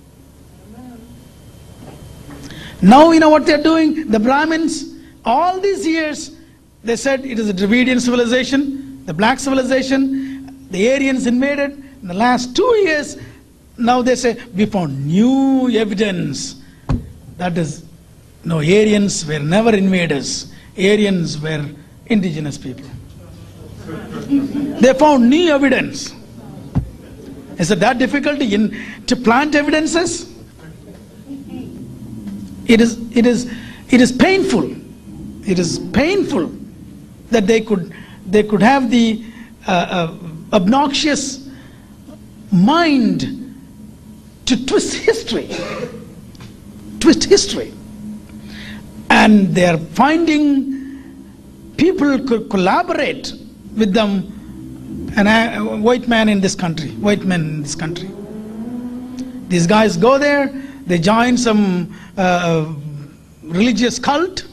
Now 2.82 3.10
you 3.12 3.20
know 3.20 3.30
what 3.30 3.46
they're 3.46 3.62
doing? 3.62 4.10
The 4.10 4.20
Brahmins, 4.20 4.96
all 5.24 5.60
these 5.60 5.86
years, 5.86 6.36
they 6.84 6.96
said 6.96 7.24
it 7.24 7.38
is 7.38 7.48
a 7.48 7.54
Dravidian 7.54 8.00
civilization, 8.00 9.04
the 9.06 9.14
black 9.14 9.38
civilization, 9.38 10.25
the 10.70 10.92
Aryans 10.92 11.26
invaded. 11.26 11.72
In 12.02 12.08
the 12.08 12.14
last 12.14 12.54
two 12.54 12.74
years, 12.84 13.16
now 13.78 14.02
they 14.02 14.16
say 14.16 14.38
we 14.54 14.66
found 14.66 15.06
new 15.06 15.70
evidence. 15.70 16.56
That 17.36 17.56
is, 17.58 17.84
no, 18.44 18.58
Aryans 18.58 19.26
were 19.26 19.38
never 19.38 19.74
invaders. 19.74 20.52
Aryans 20.76 21.40
were 21.40 21.64
indigenous 22.06 22.58
people. 22.58 22.88
they 23.86 24.92
found 24.94 25.28
new 25.28 25.52
evidence. 25.52 26.14
Is 27.58 27.70
it 27.70 27.80
that 27.80 27.98
difficult 27.98 28.40
in, 28.40 28.76
to 29.06 29.16
plant 29.16 29.54
evidences? 29.54 30.32
It 32.66 32.80
is, 32.80 32.98
it, 33.16 33.26
is, 33.26 33.50
it 33.90 34.00
is 34.00 34.12
painful. 34.12 34.74
It 35.48 35.58
is 35.58 35.78
painful 35.92 36.52
that 37.30 37.46
they 37.46 37.60
could, 37.60 37.94
they 38.26 38.42
could 38.42 38.62
have 38.62 38.90
the 38.90 39.24
uh, 39.66 39.70
uh, 39.70 40.14
obnoxious 40.52 41.48
mind 42.52 43.54
to 44.46 44.66
twist 44.66 44.94
history. 44.94 45.48
Twist 47.00 47.24
history. 47.24 47.72
And 49.10 49.54
they 49.54 49.66
are 49.66 49.78
finding 49.78 50.76
people 51.76 52.18
could 52.26 52.48
collaborate 52.48 53.32
with 53.76 53.92
them, 53.92 54.32
and 55.16 55.82
white 55.82 56.08
man 56.08 56.28
in 56.28 56.40
this 56.40 56.54
country, 56.54 56.90
white 56.92 57.24
men 57.24 57.40
in 57.40 57.62
this 57.62 57.74
country. 57.74 58.10
These 59.48 59.66
guys 59.66 59.96
go 59.96 60.18
there, 60.18 60.48
they 60.86 60.98
join 60.98 61.36
some 61.36 61.94
uh, 62.16 62.72
religious 63.42 63.98
cult, 63.98 64.46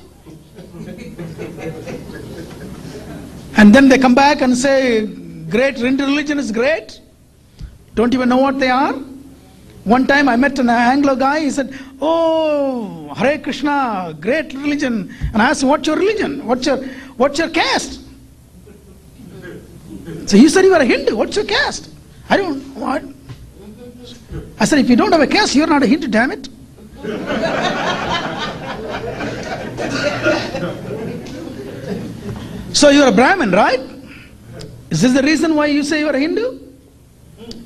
and 3.57 3.73
then 3.73 3.87
they 3.87 3.97
come 3.97 4.15
back 4.15 4.41
and 4.41 4.57
say, 4.57 5.07
Great 5.53 5.77
religion 5.77 6.39
is 6.39 6.51
great. 6.51 6.99
Don't 7.93 8.11
even 8.15 8.27
know 8.27 8.37
what 8.37 8.59
they 8.59 8.71
are. 8.71 8.93
One 9.83 10.07
time 10.07 10.27
I 10.27 10.35
met 10.35 10.57
an 10.57 10.67
Anglo 10.67 11.15
guy, 11.15 11.41
he 11.41 11.51
said, 11.51 11.77
Oh, 12.01 13.13
Hare 13.13 13.37
Krishna, 13.37 14.17
great 14.19 14.51
religion. 14.55 15.13
And 15.31 15.43
I 15.43 15.51
asked 15.51 15.63
What's 15.63 15.85
your 15.85 15.97
religion? 15.97 16.47
What's 16.47 16.65
your, 16.65 16.77
what's 17.17 17.37
your 17.37 17.49
caste? 17.49 18.01
So 20.25 20.37
he 20.37 20.49
said, 20.49 20.65
You 20.65 20.73
are 20.73 20.81
a 20.81 20.85
Hindu. 20.85 21.15
What's 21.15 21.35
your 21.35 21.45
caste? 21.45 21.91
I 22.31 22.37
don't, 22.37 22.59
what? 22.73 23.03
I 24.59 24.65
said, 24.65 24.79
If 24.79 24.89
you 24.89 24.95
don't 24.95 25.11
have 25.11 25.21
a 25.21 25.27
caste, 25.27 25.53
you're 25.53 25.67
not 25.67 25.83
a 25.83 25.87
Hindu, 25.87 26.07
damn 26.07 26.31
it. 26.31 26.49
so 32.75 32.89
you're 32.89 33.09
a 33.09 33.11
Brahmin, 33.11 33.51
right? 33.51 33.93
Is 34.93 35.01
this 35.01 35.13
the 35.13 35.23
reason 35.23 35.55
why 35.55 35.65
you 35.65 35.81
say 35.81 36.01
you're 36.01 36.15
a 36.15 36.19
Hindu? 36.19 36.59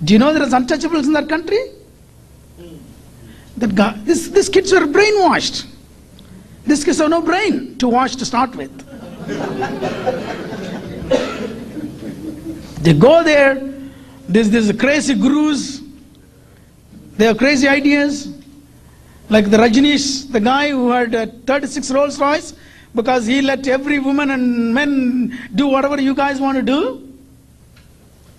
Do 0.02 0.14
you 0.14 0.18
know 0.18 0.32
there 0.32 0.44
is 0.44 0.54
untouchables 0.54 1.04
in 1.04 1.12
that 1.12 1.28
country? 1.28 1.60
That 3.58 3.76
guy, 3.76 3.98
this, 4.06 4.30
these 4.30 4.48
kids 4.48 4.72
were 4.72 4.88
brainwashed. 4.88 5.66
These 6.66 6.86
kids 6.86 7.00
have 7.00 7.10
no 7.10 7.22
brain 7.22 7.78
to 7.80 7.90
wash 7.90 8.16
to 8.16 8.26
start 8.26 8.56
with. 8.56 8.72
they 12.82 12.94
go 12.94 13.26
there, 13.26 13.56
there's, 14.30 14.50
there's 14.50 14.72
crazy 14.72 15.14
gurus, 15.14 15.82
they 17.18 17.26
have 17.26 17.38
crazy 17.38 17.68
ideas. 17.68 18.34
Like 19.30 19.50
the 19.52 19.58
Rajneesh, 19.58 20.32
the 20.32 20.40
guy 20.40 20.70
who 20.70 20.92
had 20.92 21.14
a 21.14 21.28
36 21.28 21.92
Rolls 21.92 22.18
Royce, 22.18 22.54
because 22.96 23.26
he 23.26 23.42
let 23.42 23.68
every 23.68 24.00
woman 24.00 24.32
and 24.32 24.74
men 24.74 25.38
do 25.56 25.68
whatever 25.68 26.00
you 26.00 26.16
guys 26.16 26.40
want 26.40 26.56
to 26.56 26.64
do. 26.64 27.07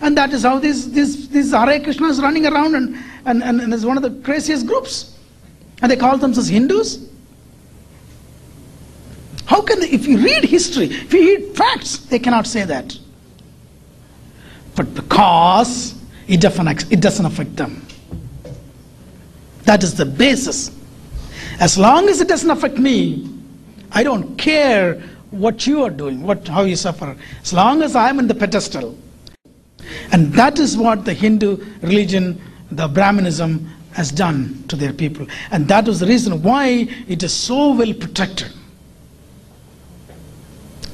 And 0.01 0.16
that 0.16 0.32
is 0.32 0.42
how 0.44 0.59
this, 0.59 0.86
this, 0.86 1.26
this 1.28 1.53
Hare 1.53 1.80
Krishna 1.80 2.07
is 2.09 2.20
running 2.20 2.46
around 2.46 2.74
and, 2.74 2.96
and, 3.24 3.42
and, 3.42 3.61
and 3.61 3.74
is 3.74 3.84
one 3.84 3.96
of 3.96 4.03
the 4.03 4.11
craziest 4.22 4.66
groups. 4.66 5.16
And 5.82 5.90
they 5.90 5.96
call 5.96 6.16
themselves 6.18 6.49
Hindus. 6.49 7.09
How 9.46 9.62
can 9.62 9.80
they, 9.80 9.88
if 9.88 10.07
you 10.07 10.18
read 10.18 10.44
history, 10.44 10.86
if 10.86 11.12
you 11.12 11.20
read 11.20 11.57
facts, 11.57 11.99
they 11.99 12.18
cannot 12.18 12.46
say 12.46 12.64
that. 12.64 12.96
But 14.76 14.94
because 14.94 15.94
it 16.28 16.40
doesn't, 16.40 16.92
it 16.92 17.01
doesn't 17.01 17.26
affect 17.26 17.57
them. 17.57 17.84
That 19.64 19.82
is 19.82 19.94
the 19.94 20.07
basis. 20.07 20.70
As 21.61 21.76
long 21.76 22.09
as 22.09 22.20
it 22.20 22.28
doesn't 22.28 22.51
affect 22.51 22.78
me, 22.78 23.28
I 23.90 24.03
don't 24.03 24.36
care 24.36 25.03
what 25.30 25.66
you 25.66 25.82
are 25.82 25.90
doing, 25.90 26.22
what, 26.22 26.46
how 26.46 26.62
you 26.62 26.76
suffer. 26.76 27.16
As 27.42 27.53
long 27.53 27.82
as 27.82 27.96
I'm 27.96 28.18
in 28.18 28.28
the 28.28 28.34
pedestal. 28.34 28.96
And 30.12 30.33
that 30.35 30.59
is 30.59 30.76
what 30.76 31.05
the 31.05 31.14
Hindu 31.14 31.64
religion, 31.81 32.41
the 32.70 32.89
Brahmanism, 32.89 33.70
has 33.93 34.12
done 34.12 34.64
to 34.68 34.76
their 34.76 34.93
people. 34.93 35.26
And 35.51 35.66
that 35.68 35.87
was 35.87 36.01
the 36.01 36.07
reason 36.07 36.43
why 36.43 36.89
it 37.09 37.22
is 37.22 37.33
so 37.33 37.74
well 37.74 37.93
protected. 37.95 38.53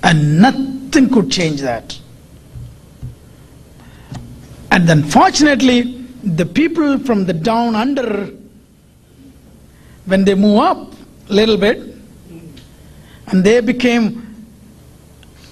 And 0.03 0.41
nothing 0.41 1.11
could 1.11 1.31
change 1.31 1.61
that. 1.61 1.99
And 4.71 4.89
unfortunately, 4.89 6.05
the 6.23 6.47
people 6.47 6.99
from 6.99 7.27
the 7.27 7.33
down 7.33 7.75
under, 7.75 8.31
when 10.07 10.25
they 10.25 10.35
move 10.35 10.59
up 10.59 10.93
a 11.29 11.33
little 11.33 11.57
bit, 11.57 11.95
and 13.29 13.45
they 13.45 13.61
became, 13.61 14.47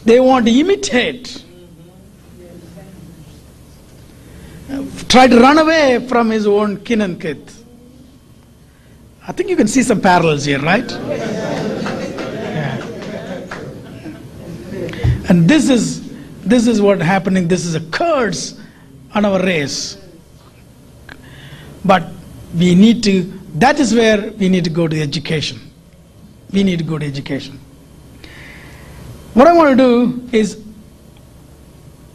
they 0.05 0.21
want 0.21 0.47
to 0.47 0.53
imitate, 0.53 1.42
try 5.09 5.27
to 5.27 5.39
run 5.39 5.59
away 5.59 6.07
from 6.09 6.31
his 6.31 6.47
own 6.47 6.79
kin 6.85 7.01
and 7.01 7.21
kith. 7.21 7.65
I 9.27 9.33
think 9.33 9.51
you 9.51 9.57
can 9.57 9.69
see 9.69 9.83
some 9.83 10.01
parallels 10.01 10.45
here, 10.45 10.61
right? 10.61 10.91
Yeah. 10.91 11.33
And 15.29 15.49
this 15.49 15.69
is 15.69 16.03
this 16.45 16.67
is 16.67 16.81
what 16.83 17.01
happening. 17.01 17.49
This 17.49 17.65
is 17.65 17.75
a 17.75 17.81
curse 17.81 18.61
on 19.15 19.25
our 19.25 19.41
race. 19.43 19.97
But 21.85 22.09
we 22.55 22.75
need 22.75 23.03
to. 23.05 23.23
That 23.55 23.79
is 23.79 23.95
where 23.95 24.33
we 24.33 24.49
need 24.49 24.65
to 24.65 24.71
go 24.71 24.89
to 24.89 25.01
education. 25.01 25.61
We 26.51 26.63
need 26.65 26.79
to 26.79 26.85
go 26.85 26.99
to 26.99 27.07
education. 27.07 27.61
What 29.35 29.47
I 29.47 29.53
want 29.53 29.71
to 29.71 29.77
do 29.77 30.29
is, 30.37 30.63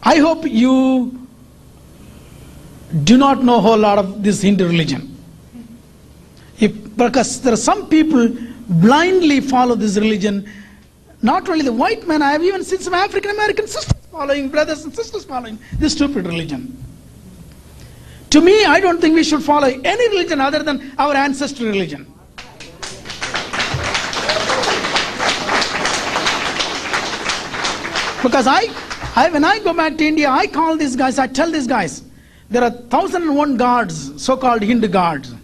I 0.02 0.16
hope 0.18 0.46
you 0.46 1.27
do 3.04 3.16
not 3.16 3.44
know 3.44 3.58
a 3.58 3.60
whole 3.60 3.76
lot 3.76 3.98
of 3.98 4.22
this 4.22 4.42
Hindu 4.42 4.66
religion. 4.66 5.14
If, 6.58 6.96
because 6.96 7.40
there 7.42 7.52
are 7.52 7.56
some 7.56 7.88
people 7.88 8.34
blindly 8.68 9.40
follow 9.40 9.74
this 9.74 9.96
religion. 9.96 10.50
Not 11.22 11.48
only 11.48 11.64
the 11.64 11.72
white 11.72 12.06
men, 12.06 12.22
I 12.22 12.32
have 12.32 12.42
even 12.42 12.64
seen 12.64 12.78
some 12.78 12.94
African 12.94 13.30
American 13.30 13.66
sisters 13.66 14.06
following, 14.10 14.48
brothers 14.48 14.84
and 14.84 14.94
sisters 14.94 15.24
following 15.24 15.58
this 15.74 15.92
stupid 15.92 16.26
religion. 16.26 16.76
To 18.30 18.40
me, 18.40 18.64
I 18.64 18.80
don't 18.80 19.00
think 19.00 19.14
we 19.14 19.24
should 19.24 19.42
follow 19.42 19.68
any 19.68 20.08
religion 20.10 20.40
other 20.40 20.62
than 20.62 20.92
our 20.98 21.14
ancestral 21.14 21.68
religion. 21.68 22.12
Because 28.22 28.46
I, 28.46 28.66
I, 29.14 29.30
when 29.30 29.44
I 29.44 29.60
go 29.60 29.72
back 29.72 29.96
to 29.98 30.06
India, 30.06 30.28
I 30.28 30.46
call 30.46 30.76
these 30.76 30.96
guys, 30.96 31.18
I 31.18 31.26
tell 31.28 31.50
these 31.50 31.66
guys, 31.66 32.02
there 32.50 32.62
are 32.62 32.70
1001 32.70 33.56
gods, 33.56 34.22
so 34.22 34.36
called 34.36 34.62
Hindu 34.62 34.88
gods. 34.88 35.34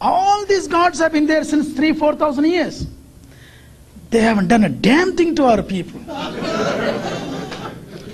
All 0.00 0.46
these 0.46 0.66
gods 0.66 0.98
have 0.98 1.12
been 1.12 1.26
there 1.26 1.44
since 1.44 1.72
3 1.74 1.92
4,000 1.92 2.44
years. 2.44 2.86
They 4.10 4.20
haven't 4.20 4.48
done 4.48 4.64
a 4.64 4.68
damn 4.68 5.14
thing 5.16 5.34
to 5.36 5.44
our 5.44 5.62
people. 5.62 6.00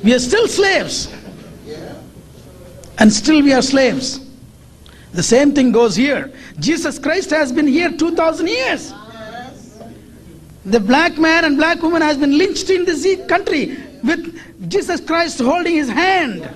we 0.03 0.13
are 0.15 0.19
still 0.19 0.49
slaves. 0.49 1.13
And 2.99 3.13
still 3.13 3.43
we 3.43 3.53
are 3.53 3.63
slaves. 3.63 4.21
The 5.13 5.23
same 5.23 5.55
thing 5.55 5.71
goes 5.71 5.95
here. 5.95 6.33
Jesus 6.59 6.99
Christ 6.99 7.31
has 7.31 7.53
been 7.53 7.69
here 7.69 7.91
2,000 7.93 8.49
years. 8.49 8.93
The 10.65 10.81
black 10.81 11.19
man 11.19 11.45
and 11.45 11.57
black 11.57 11.83
woman 11.83 12.03
has 12.03 12.17
been 12.17 12.37
lynched 12.37 12.71
in 12.71 12.85
this 12.85 13.07
country 13.29 13.77
with 14.03 14.41
Jesus 14.69 15.01
Christ 15.01 15.39
holding 15.39 15.75
his 15.75 15.89
hand. 15.89 16.49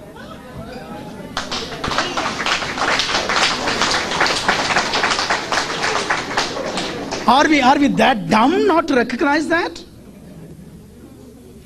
Are 7.28 7.46
we, 7.46 7.60
are 7.60 7.78
we 7.78 7.88
that 7.88 8.30
dumb 8.30 8.66
not 8.66 8.88
to 8.88 8.94
recognize 8.96 9.48
that? 9.48 9.84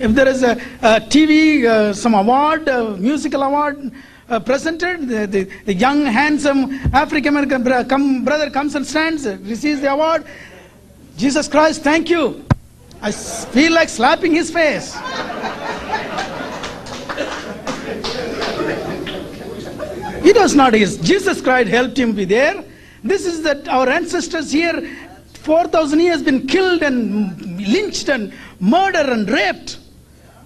If 0.01 0.13
there 0.13 0.27
is 0.27 0.43
a, 0.43 0.61
a 0.83 0.99
TV, 0.99 1.65
uh, 1.65 1.95
some 1.95 2.15
award, 2.15 2.69
uh, 2.69 2.97
musical 2.97 3.45
award 3.45 3.93
uh, 4.29 4.41
presented, 4.41 5.07
the, 5.07 5.25
the, 5.29 5.45
the, 5.65 5.73
young, 5.73 6.05
handsome 6.05 6.81
African 6.93 7.37
American 7.37 7.63
come, 7.89 8.25
brother 8.25 8.51
comes 8.51 8.75
and 8.75 8.85
stands, 8.85 9.25
receives 9.25 9.81
the 9.81 9.93
award. 9.93 10.25
Jesus 11.17 11.47
Christ, 11.47 11.83
thank 11.83 12.11
you. 12.11 12.45
I 13.01 13.13
feel 13.13 13.73
like 13.73 13.89
slapping 13.89 14.33
his 14.33 14.51
face. 14.51 14.97
He 20.25 20.33
does 20.33 20.57
not. 20.57 20.75
His 20.75 20.99
Jesus 20.99 21.41
Christ 21.41 21.69
helped 21.69 21.97
him 21.97 22.17
be 22.17 22.25
there. 22.25 22.65
This 23.05 23.27
is 23.27 23.43
that 23.43 23.69
our 23.69 23.89
ancestors 23.89 24.51
here 24.51 24.89
4,000 25.43 25.99
years 25.99 26.23
been 26.23 26.47
killed 26.47 26.83
and 26.83 27.61
lynched 27.67 28.09
and 28.09 28.33
murdered 28.61 29.09
and 29.09 29.29
raped. 29.29 29.79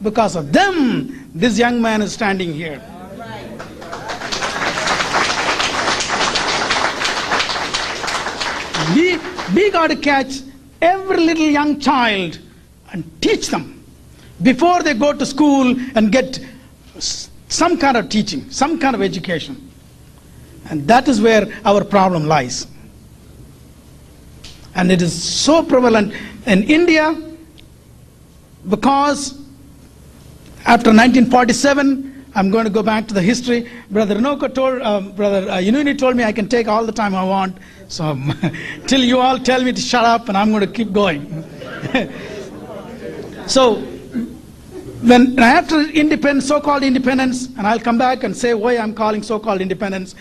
Because 0.03 0.36
of 0.36 0.53
them, 0.53 1.30
this 1.34 1.59
young 1.59 1.80
man 1.80 2.01
is 2.03 2.12
standing 2.12 2.53
here. 2.53 2.82
We, 8.94 9.18
we 9.55 9.70
got 9.70 9.88
to 9.88 9.97
catch 9.97 10.40
every 10.80 11.18
little 11.18 11.47
young 11.47 11.80
child 11.80 12.38
and 12.92 13.05
teach 13.20 13.49
them 13.49 13.84
before 14.42 14.82
they 14.82 14.94
go 14.94 15.12
to 15.12 15.26
school 15.26 15.76
and 15.94 16.11
get 16.12 16.38
some 17.49 17.76
kind 17.76 17.97
of 17.97 18.09
teaching, 18.09 18.51
some 18.51 18.78
kind 18.78 18.94
of 18.94 19.03
education. 19.03 19.70
And 20.70 20.86
that 20.88 21.09
is 21.09 21.20
where 21.20 21.49
our 21.64 21.84
problem 21.84 22.26
lies. 22.26 22.66
And 24.77 24.93
it 24.93 25.01
is 25.01 25.12
so 25.12 25.62
prevalent 25.62 26.12
in 26.47 26.62
India 26.64 27.12
because 28.68 29.33
after 30.66 30.91
1947, 30.91 32.27
I'm 32.35 32.51
going 32.51 32.64
to 32.64 32.70
go 32.70 32.83
back 32.83 33.09
to 33.09 33.14
the 33.14 33.22
history. 33.22 33.70
Brother 33.91 34.16
Runoko 34.16 34.55
told, 34.55 34.83
uh, 34.83 35.01
Brother 35.01 35.51
uh, 35.51 35.57
Inuni 35.57 35.97
told 35.99 36.14
me 36.14 36.24
I 36.24 36.33
can 36.33 36.47
take 36.47 36.68
all 36.68 36.85
the 36.85 36.93
time 36.93 37.14
I 37.14 37.24
want. 37.24 37.57
So 37.89 38.20
till 38.87 39.03
you 39.03 39.18
all 39.18 39.39
tell 39.39 39.64
me 39.64 39.72
to 39.72 39.81
shut 39.81 40.05
up, 40.05 40.29
and 40.29 40.37
I'm 40.37 40.51
going 40.51 40.61
to 40.61 40.70
keep 40.70 40.93
going. 40.93 41.43
so 43.47 43.77
when 45.01 45.39
after 45.39 45.81
independence, 45.81 46.47
so-called 46.47 46.83
independence, 46.83 47.47
and 47.57 47.66
I'll 47.66 47.81
come 47.81 47.97
back 47.97 48.24
and 48.24 48.37
say 48.37 48.53
why 48.53 48.77
I'm 48.77 48.93
calling 48.93 49.22
so-called 49.22 49.62
independence 49.62 50.14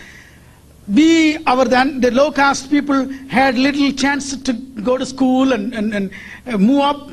we, 0.88 1.36
our 1.44 1.64
then 1.64 2.00
the 2.00 2.10
low 2.10 2.30
caste 2.30 2.70
people 2.70 3.08
had 3.28 3.58
little 3.58 3.90
chance 3.92 4.36
to 4.36 4.52
go 4.52 4.96
to 4.96 5.04
school 5.04 5.52
and, 5.52 5.74
and, 5.74 5.92
and 5.94 6.10
uh, 6.46 6.56
move 6.56 6.80
up. 6.80 7.10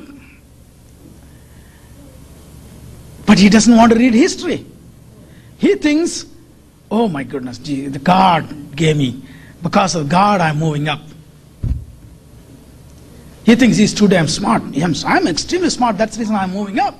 But 3.26 3.40
he 3.40 3.50
doesn't 3.50 3.76
want 3.76 3.92
to 3.92 3.98
read 3.98 4.14
history. 4.14 4.66
He 5.58 5.76
thinks, 5.76 6.26
oh 6.92 7.08
my 7.08 7.24
goodness, 7.24 7.58
gee, 7.58 7.88
the 7.88 8.00
God 8.00 8.76
gave 8.76 8.98
me. 8.98 9.24
Because 9.64 9.96
of 9.96 10.10
God, 10.10 10.42
I'm 10.42 10.60
moving 10.60 10.88
up. 10.90 11.02
He 13.46 13.56
thinks 13.56 13.78
he's 13.78 13.94
too 13.94 14.08
damn 14.08 14.28
smart. 14.28 14.62
I'm 14.62 15.28
extremely 15.28 15.70
smart, 15.70 15.98
that's 15.98 16.16
the 16.16 16.20
reason 16.20 16.36
I'm 16.36 16.52
moving 16.52 16.80
up. 16.80 17.00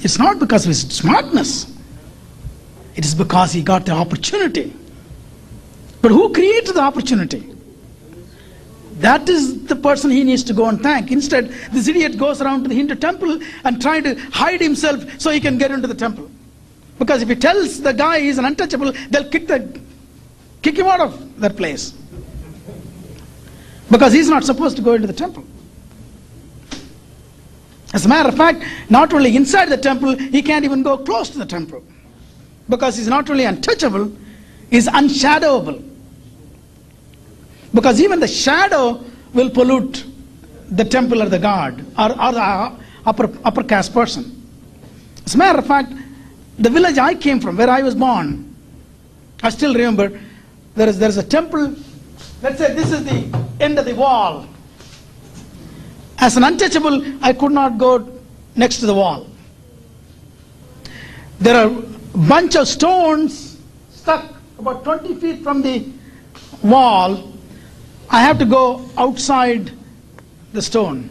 It's 0.00 0.18
not 0.18 0.38
because 0.38 0.64
of 0.64 0.68
his 0.68 0.82
smartness. 0.82 1.72
It 2.96 3.04
is 3.04 3.14
because 3.14 3.52
he 3.52 3.62
got 3.62 3.84
the 3.84 3.92
opportunity. 3.92 4.74
But 6.00 6.10
who 6.10 6.32
created 6.32 6.74
the 6.74 6.80
opportunity? 6.80 7.52
That 8.98 9.28
is 9.28 9.66
the 9.66 9.76
person 9.76 10.10
he 10.10 10.24
needs 10.24 10.42
to 10.44 10.54
go 10.54 10.66
and 10.66 10.82
thank. 10.82 11.12
Instead, 11.12 11.50
this 11.70 11.86
idiot 11.86 12.16
goes 12.16 12.40
around 12.40 12.62
to 12.62 12.68
the 12.68 12.74
Hindu 12.74 12.94
temple 12.94 13.38
and 13.64 13.82
trying 13.82 14.02
to 14.04 14.14
hide 14.30 14.62
himself 14.62 15.04
so 15.20 15.30
he 15.30 15.40
can 15.40 15.58
get 15.58 15.70
into 15.70 15.86
the 15.86 15.94
temple. 15.94 16.30
Because 16.98 17.20
if 17.20 17.28
he 17.28 17.36
tells 17.36 17.82
the 17.82 17.92
guy 17.92 18.20
he's 18.20 18.38
an 18.38 18.46
untouchable, 18.46 18.92
they'll 19.10 19.28
kick, 19.28 19.46
the, 19.46 19.78
kick 20.62 20.78
him 20.78 20.86
out 20.86 21.00
of 21.00 21.40
that 21.40 21.56
place. 21.56 21.92
Because 23.90 24.14
he's 24.14 24.30
not 24.30 24.44
supposed 24.44 24.76
to 24.76 24.82
go 24.82 24.94
into 24.94 25.06
the 25.06 25.12
temple. 25.12 25.44
As 27.92 28.06
a 28.06 28.08
matter 28.08 28.30
of 28.30 28.36
fact, 28.36 28.64
not 28.88 29.12
only 29.12 29.36
inside 29.36 29.66
the 29.66 29.76
temple, 29.76 30.16
he 30.16 30.40
can't 30.40 30.64
even 30.64 30.82
go 30.82 30.96
close 30.96 31.28
to 31.30 31.38
the 31.38 31.46
temple 31.46 31.84
because 32.68 32.96
he's 32.96 33.08
not 33.08 33.28
only 33.30 33.44
untouchable, 33.44 34.12
he's 34.70 34.88
unshadowable. 34.88 35.82
Because 37.72 38.00
even 38.00 38.20
the 38.20 38.28
shadow 38.28 39.04
will 39.34 39.50
pollute 39.50 40.04
the 40.70 40.84
temple 40.84 41.22
or 41.22 41.28
the 41.28 41.38
god 41.38 41.80
or, 41.98 42.10
or 42.10 42.32
the 42.32 42.72
upper, 43.04 43.30
upper 43.44 43.62
caste 43.62 43.92
person. 43.92 44.32
As 45.24 45.34
a 45.34 45.38
matter 45.38 45.58
of 45.58 45.66
fact, 45.66 45.92
the 46.58 46.70
village 46.70 46.98
I 46.98 47.14
came 47.14 47.40
from, 47.40 47.56
where 47.56 47.68
I 47.68 47.82
was 47.82 47.94
born, 47.94 48.54
I 49.42 49.50
still 49.50 49.74
remember 49.74 50.18
there 50.74 50.88
is, 50.88 50.98
there 50.98 51.08
is 51.08 51.18
a 51.18 51.22
temple. 51.22 51.74
Let's 52.42 52.58
say 52.58 52.74
this 52.74 52.92
is 52.92 53.04
the 53.04 53.46
end 53.60 53.78
of 53.78 53.84
the 53.84 53.94
wall. 53.94 54.46
As 56.18 56.36
an 56.36 56.44
untouchable, 56.44 57.04
I 57.22 57.32
could 57.32 57.52
not 57.52 57.76
go 57.76 58.20
next 58.54 58.78
to 58.78 58.86
the 58.86 58.94
wall. 58.94 59.26
There 61.38 61.54
are 61.54 61.82
bunch 62.16 62.56
of 62.56 62.66
stones 62.66 63.58
stuck 63.90 64.34
about 64.58 64.84
20 64.84 65.14
feet 65.16 65.42
from 65.42 65.62
the 65.62 65.86
wall. 66.62 67.32
I 68.08 68.20
have 68.20 68.38
to 68.38 68.44
go 68.44 68.88
outside 68.96 69.70
the 70.52 70.62
stone. 70.62 71.10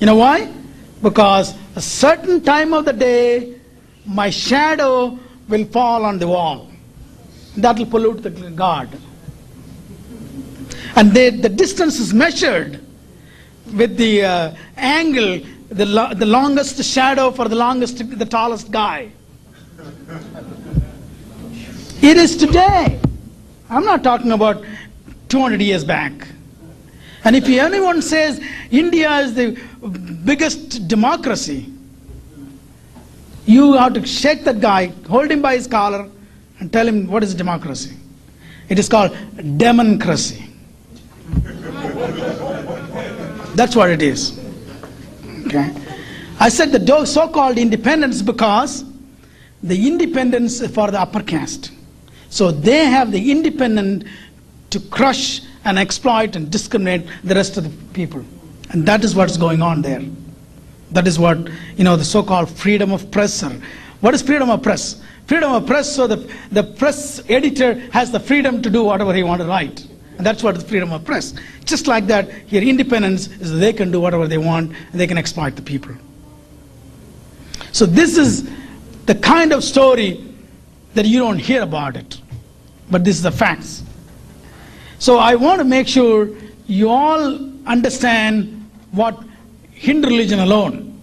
You 0.00 0.06
know 0.06 0.16
why? 0.16 0.52
Because 1.02 1.54
a 1.76 1.80
certain 1.80 2.40
time 2.42 2.72
of 2.72 2.84
the 2.84 2.92
day, 2.92 3.58
my 4.04 4.30
shadow 4.30 5.18
will 5.48 5.64
fall 5.66 6.04
on 6.04 6.18
the 6.18 6.26
wall. 6.26 6.70
That 7.56 7.78
will 7.78 7.86
pollute 7.86 8.22
the 8.22 8.30
guard. 8.30 8.88
And 10.96 11.12
they, 11.12 11.30
the 11.30 11.48
distance 11.48 12.00
is 12.00 12.12
measured 12.12 12.80
with 13.74 13.96
the 13.96 14.24
uh, 14.24 14.54
angle, 14.76 15.40
the, 15.68 15.86
lo- 15.86 16.14
the 16.14 16.26
longest 16.26 16.82
shadow 16.82 17.30
for 17.30 17.48
the 17.48 17.56
longest, 17.56 17.98
the 18.18 18.24
tallest 18.24 18.70
guy. 18.70 19.10
It 22.02 22.16
is 22.16 22.36
today. 22.36 23.00
I'm 23.68 23.84
not 23.84 24.04
talking 24.04 24.32
about 24.32 24.64
200 25.28 25.60
years 25.60 25.84
back. 25.84 26.12
And 27.24 27.34
if 27.34 27.48
anyone 27.48 28.02
says 28.02 28.40
India 28.70 29.10
is 29.18 29.34
the 29.34 29.60
biggest 30.24 30.86
democracy, 30.86 31.72
you 33.46 33.72
have 33.74 33.94
to 33.94 34.06
shake 34.06 34.44
that 34.44 34.60
guy, 34.60 34.92
hold 35.08 35.30
him 35.30 35.42
by 35.42 35.56
his 35.56 35.66
collar, 35.66 36.08
and 36.60 36.72
tell 36.72 36.86
him 36.86 37.06
what 37.08 37.22
is 37.24 37.34
democracy. 37.34 37.96
It 38.68 38.78
is 38.78 38.88
called 38.88 39.16
democracy. 39.56 40.44
That's 43.54 43.74
what 43.74 43.90
it 43.90 44.02
is. 44.02 44.38
Okay. 45.46 45.72
I 46.38 46.48
said 46.48 46.70
the 46.72 47.04
so-called 47.06 47.58
independence 47.58 48.22
because 48.22 48.84
the 49.66 49.86
independence 49.86 50.64
for 50.68 50.90
the 50.90 51.00
upper 51.00 51.22
caste. 51.22 51.72
So 52.30 52.50
they 52.50 52.84
have 52.86 53.12
the 53.12 53.30
independent 53.30 54.04
to 54.70 54.80
crush 54.80 55.42
and 55.64 55.78
exploit 55.78 56.36
and 56.36 56.50
discriminate 56.50 57.06
the 57.24 57.34
rest 57.34 57.56
of 57.56 57.64
the 57.64 57.94
people. 57.94 58.24
And 58.70 58.86
that 58.86 59.04
is 59.04 59.14
what's 59.14 59.36
going 59.36 59.62
on 59.62 59.82
there. 59.82 60.02
That 60.92 61.06
is 61.06 61.18
what, 61.18 61.38
you 61.76 61.84
know, 61.84 61.96
the 61.96 62.04
so-called 62.04 62.50
freedom 62.50 62.92
of 62.92 63.10
press. 63.10 63.42
Or, 63.42 63.50
what 64.00 64.14
is 64.14 64.22
freedom 64.22 64.50
of 64.50 64.62
press? 64.62 65.02
Freedom 65.26 65.52
of 65.52 65.66
press, 65.66 65.92
so 65.92 66.06
the, 66.06 66.32
the 66.52 66.62
press 66.62 67.20
editor 67.28 67.74
has 67.90 68.12
the 68.12 68.20
freedom 68.20 68.62
to 68.62 68.70
do 68.70 68.84
whatever 68.84 69.12
he 69.12 69.24
wants 69.24 69.44
to 69.44 69.48
write. 69.48 69.84
And 70.16 70.24
that's 70.24 70.42
what 70.42 70.56
is 70.56 70.62
freedom 70.62 70.92
of 70.92 71.04
press. 71.04 71.34
Just 71.64 71.88
like 71.88 72.06
that, 72.06 72.30
here 72.46 72.62
independence 72.62 73.26
is 73.26 73.58
they 73.58 73.72
can 73.72 73.90
do 73.90 74.00
whatever 74.00 74.28
they 74.28 74.38
want 74.38 74.72
and 74.92 75.00
they 75.00 75.06
can 75.06 75.18
exploit 75.18 75.56
the 75.56 75.62
people. 75.62 75.94
So 77.72 77.86
this 77.86 78.16
is 78.16 78.48
the 79.06 79.14
kind 79.14 79.52
of 79.52 79.64
story 79.64 80.24
that 80.94 81.06
you 81.06 81.18
don't 81.18 81.38
hear 81.38 81.62
about 81.62 81.96
it. 81.96 82.20
But 82.90 83.04
this 83.04 83.16
is 83.16 83.22
the 83.22 83.30
facts. 83.30 83.82
So 84.98 85.18
I 85.18 85.34
want 85.34 85.58
to 85.58 85.64
make 85.64 85.88
sure 85.88 86.28
you 86.66 86.88
all 86.88 87.38
understand 87.66 88.68
what 88.92 89.22
Hindu 89.72 90.08
religion 90.08 90.40
alone, 90.40 91.00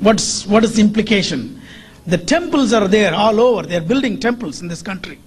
what's, 0.00 0.46
what 0.46 0.64
is 0.64 0.74
the 0.74 0.82
implication. 0.82 1.60
The 2.06 2.18
temples 2.18 2.72
are 2.72 2.88
there 2.88 3.14
all 3.14 3.40
over. 3.40 3.66
They're 3.66 3.80
building 3.80 4.18
temples 4.18 4.60
in 4.60 4.68
this 4.68 4.82
country. 4.82 5.18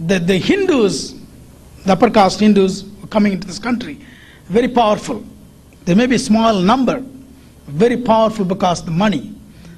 The, 0.00 0.18
the 0.18 0.38
Hindus, 0.38 1.14
the 1.84 1.92
upper 1.92 2.10
caste 2.10 2.40
Hindus 2.40 2.84
coming 3.10 3.32
into 3.32 3.46
this 3.46 3.58
country, 3.58 3.98
very 4.46 4.68
powerful. 4.68 5.24
They 5.84 5.94
may 5.94 6.06
be 6.06 6.16
a 6.16 6.18
small 6.18 6.60
number, 6.60 7.02
very 7.66 7.96
powerful 7.96 8.44
because 8.44 8.84
the 8.84 8.90
money. 8.90 9.32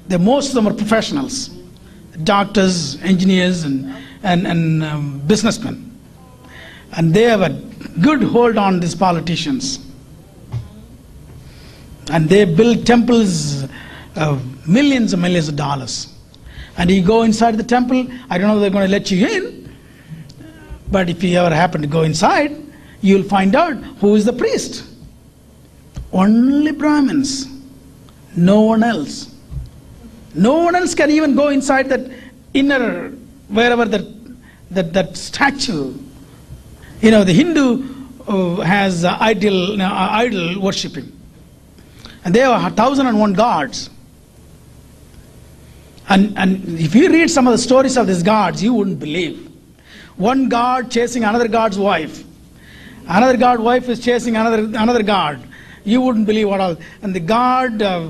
Most 0.09 0.49
of 0.49 0.55
them 0.55 0.67
are 0.67 0.73
professionals, 0.73 1.49
doctors, 2.23 3.01
engineers, 3.01 3.63
and, 3.63 3.93
and, 4.23 4.45
and 4.45 4.83
um, 4.83 5.19
businessmen. 5.25 5.91
And 6.93 7.13
they 7.13 7.23
have 7.23 7.41
a 7.41 7.49
good 8.01 8.23
hold 8.23 8.57
on 8.57 8.79
these 8.79 8.95
politicians. 8.95 9.79
And 12.11 12.29
they 12.29 12.45
build 12.45 12.85
temples 12.85 13.63
of 14.15 14.67
millions 14.67 15.13
and 15.13 15.21
millions 15.21 15.49
of 15.49 15.55
dollars. 15.55 16.13
And 16.77 16.91
you 16.91 17.01
go 17.03 17.23
inside 17.23 17.57
the 17.57 17.63
temple, 17.63 18.07
I 18.29 18.37
don't 18.37 18.47
know 18.47 18.55
if 18.55 18.61
they're 18.61 18.69
going 18.69 18.85
to 18.85 18.91
let 18.91 19.09
you 19.09 19.25
in, 19.27 19.75
but 20.91 21.09
if 21.09 21.23
you 21.23 21.37
ever 21.37 21.53
happen 21.53 21.81
to 21.81 21.87
go 21.87 22.03
inside, 22.03 22.55
you'll 23.01 23.23
find 23.23 23.55
out 23.55 23.75
who 23.99 24.15
is 24.15 24.25
the 24.25 24.33
priest. 24.33 24.83
Only 26.11 26.71
Brahmins, 26.71 27.47
no 28.35 28.61
one 28.61 28.83
else. 28.83 29.34
No 30.35 30.59
one 30.59 30.75
else 30.75 30.93
can 30.93 31.09
even 31.09 31.35
go 31.35 31.47
inside 31.47 31.89
that 31.89 32.11
inner, 32.53 33.09
wherever 33.47 33.85
that, 33.85 34.05
that, 34.71 34.93
that 34.93 35.15
statue. 35.15 35.93
You 37.01 37.11
know, 37.11 37.23
the 37.23 37.33
Hindu 37.33 37.95
uh, 38.27 38.61
has 38.61 39.05
uh, 39.05 39.17
idol, 39.19 39.81
uh, 39.81 40.07
idol 40.11 40.59
worshipping. 40.59 41.11
And 42.25 42.33
they 42.33 42.41
are 42.41 42.67
a 42.67 42.71
thousand 42.71 43.07
and 43.07 43.19
one 43.19 43.33
gods. 43.33 43.89
And, 46.09 46.37
and 46.37 46.79
if 46.79 46.93
you 46.93 47.09
read 47.09 47.29
some 47.29 47.47
of 47.47 47.51
the 47.51 47.57
stories 47.57 47.97
of 47.97 48.07
these 48.07 48.21
gods, 48.21 48.61
you 48.61 48.73
wouldn't 48.73 48.99
believe. 48.99 49.51
One 50.17 50.49
god 50.49 50.91
chasing 50.91 51.23
another 51.23 51.47
god's 51.47 51.77
wife. 51.77 52.23
Another 53.07 53.37
god 53.37 53.59
wife 53.59 53.87
is 53.89 53.99
chasing 53.99 54.35
another, 54.35 54.63
another 54.63 55.03
god. 55.03 55.47
You 55.83 56.01
wouldn't 56.01 56.25
believe 56.25 56.49
what 56.49 56.59
all. 56.59 56.77
And 57.01 57.13
the 57.13 57.19
god, 57.19 57.81
uh, 57.81 58.09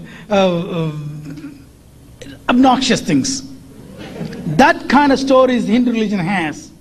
obnoxious 2.49 3.01
things. 3.01 3.43
That 4.57 4.89
kind 4.89 5.11
of 5.11 5.19
stories 5.19 5.67
Hindu 5.67 5.91
religion 5.91 6.19
has. 6.19 6.71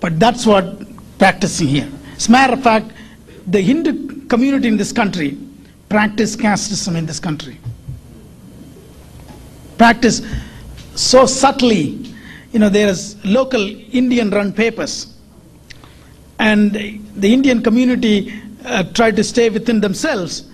But 0.00 0.18
that's 0.18 0.46
what 0.46 0.86
practicing 1.18 1.68
here. 1.68 1.90
As 2.16 2.28
a 2.28 2.32
matter 2.32 2.54
of 2.54 2.62
fact, 2.62 2.92
the 3.46 3.60
Hindu 3.60 4.26
community 4.26 4.68
in 4.68 4.76
this 4.76 4.92
country 4.92 5.38
practice 5.88 6.36
casteism 6.36 6.96
in 6.96 7.04
this 7.04 7.18
country. 7.18 7.58
Practice 9.76 10.22
so 10.94 11.26
subtly. 11.26 11.98
You 12.52 12.58
know, 12.60 12.68
there's 12.68 13.22
local 13.24 13.60
Indian 13.94 14.30
run 14.30 14.52
papers. 14.52 15.14
And 16.38 16.72
the 17.16 17.32
Indian 17.32 17.62
community 17.62 18.32
uh, 18.64 18.84
try 18.94 19.10
to 19.10 19.24
stay 19.24 19.50
within 19.50 19.80
themselves, 19.80 20.50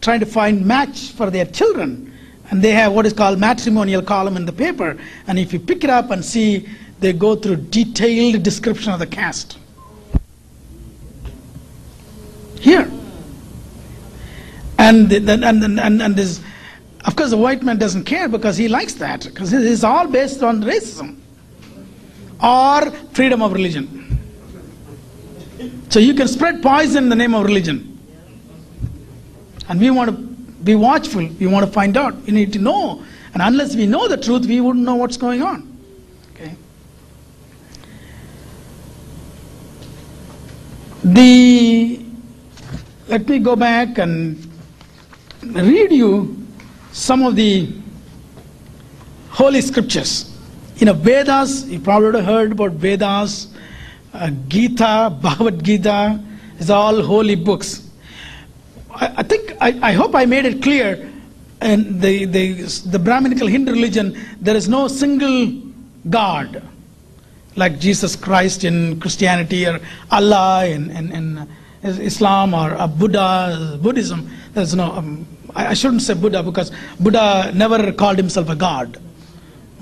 trying 0.00 0.20
to 0.20 0.26
find 0.26 0.66
match 0.66 1.12
for 1.12 1.30
their 1.30 1.46
children. 1.46 2.09
And 2.50 2.62
they 2.62 2.72
have 2.72 2.92
what 2.92 3.06
is 3.06 3.12
called 3.12 3.38
matrimonial 3.38 4.02
column 4.02 4.36
in 4.36 4.44
the 4.44 4.52
paper. 4.52 4.98
And 5.26 5.38
if 5.38 5.52
you 5.52 5.60
pick 5.60 5.84
it 5.84 5.90
up 5.90 6.10
and 6.10 6.24
see, 6.24 6.68
they 6.98 7.12
go 7.12 7.36
through 7.36 7.56
detailed 7.56 8.42
description 8.42 8.92
of 8.92 8.98
the 8.98 9.06
caste. 9.06 9.56
Here. 12.58 12.90
And, 14.78 15.12
and, 15.12 15.44
and, 15.44 15.80
and, 15.80 16.02
and 16.02 16.16
this, 16.16 16.40
of 17.04 17.14
course, 17.16 17.30
the 17.30 17.36
white 17.36 17.62
man 17.62 17.78
doesn't 17.78 18.04
care 18.04 18.28
because 18.28 18.56
he 18.56 18.68
likes 18.68 18.94
that, 18.94 19.24
because 19.24 19.52
it's 19.52 19.84
all 19.84 20.06
based 20.08 20.42
on 20.42 20.62
racism 20.62 21.18
or 22.42 22.90
freedom 23.12 23.42
of 23.42 23.52
religion. 23.52 24.18
So 25.90 26.00
you 26.00 26.14
can 26.14 26.28
spread 26.28 26.62
poison 26.62 27.04
in 27.04 27.08
the 27.10 27.16
name 27.16 27.34
of 27.34 27.44
religion. 27.44 27.98
And 29.68 29.80
we 29.80 29.90
want 29.90 30.10
to 30.10 30.29
be 30.64 30.74
watchful. 30.74 31.26
We 31.38 31.46
want 31.46 31.66
to 31.66 31.72
find 31.72 31.96
out. 31.96 32.14
We 32.22 32.32
need 32.32 32.52
to 32.52 32.58
know. 32.58 33.04
And 33.32 33.42
unless 33.42 33.76
we 33.76 33.86
know 33.86 34.08
the 34.08 34.16
truth, 34.16 34.46
we 34.46 34.60
wouldn't 34.60 34.84
know 34.84 34.96
what's 34.96 35.16
going 35.16 35.42
on. 35.42 35.78
Okay. 36.34 36.54
The 41.04 42.04
let 43.08 43.28
me 43.28 43.40
go 43.40 43.56
back 43.56 43.98
and 43.98 44.38
read 45.42 45.90
you 45.90 46.46
some 46.92 47.24
of 47.24 47.34
the 47.34 47.68
holy 49.30 49.60
scriptures. 49.60 50.32
You 50.76 50.86
know, 50.86 50.92
Vedas, 50.92 51.66
you 51.66 51.80
probably 51.80 52.22
heard 52.22 52.52
about 52.52 52.72
Vedas, 52.72 53.48
uh, 54.14 54.30
Gita, 54.48 55.16
Bhagavad 55.20 55.64
Gita, 55.64 56.22
is 56.58 56.70
all 56.70 57.02
holy 57.02 57.34
books. 57.34 57.89
I, 58.94 59.14
I 59.18 59.22
think, 59.22 59.56
I, 59.60 59.90
I 59.90 59.92
hope 59.92 60.14
I 60.14 60.26
made 60.26 60.44
it 60.44 60.62
clear. 60.62 61.08
In 61.62 62.00
the, 62.00 62.24
the, 62.24 62.52
the 62.86 62.98
Brahminical 62.98 63.46
Hindu 63.46 63.72
religion, 63.72 64.18
there 64.40 64.56
is 64.56 64.66
no 64.66 64.88
single 64.88 65.62
God 66.08 66.62
like 67.54 67.78
Jesus 67.78 68.16
Christ 68.16 68.64
in 68.64 68.98
Christianity 68.98 69.66
or 69.66 69.78
Allah 70.10 70.66
in, 70.66 70.90
in, 70.90 71.12
in, 71.12 71.48
Islam 71.82 72.54
or 72.54 72.72
uh, 72.72 72.86
Buddha, 72.86 73.78
Buddhism. 73.80 74.30
There's 74.52 74.74
no, 74.74 74.92
um, 74.92 75.26
I, 75.54 75.68
I 75.68 75.74
shouldn't 75.74 76.02
say 76.02 76.14
Buddha 76.14 76.42
because 76.42 76.70
Buddha 76.98 77.52
never 77.54 77.92
called 77.92 78.16
himself 78.18 78.48
a 78.48 78.56
god. 78.56 78.98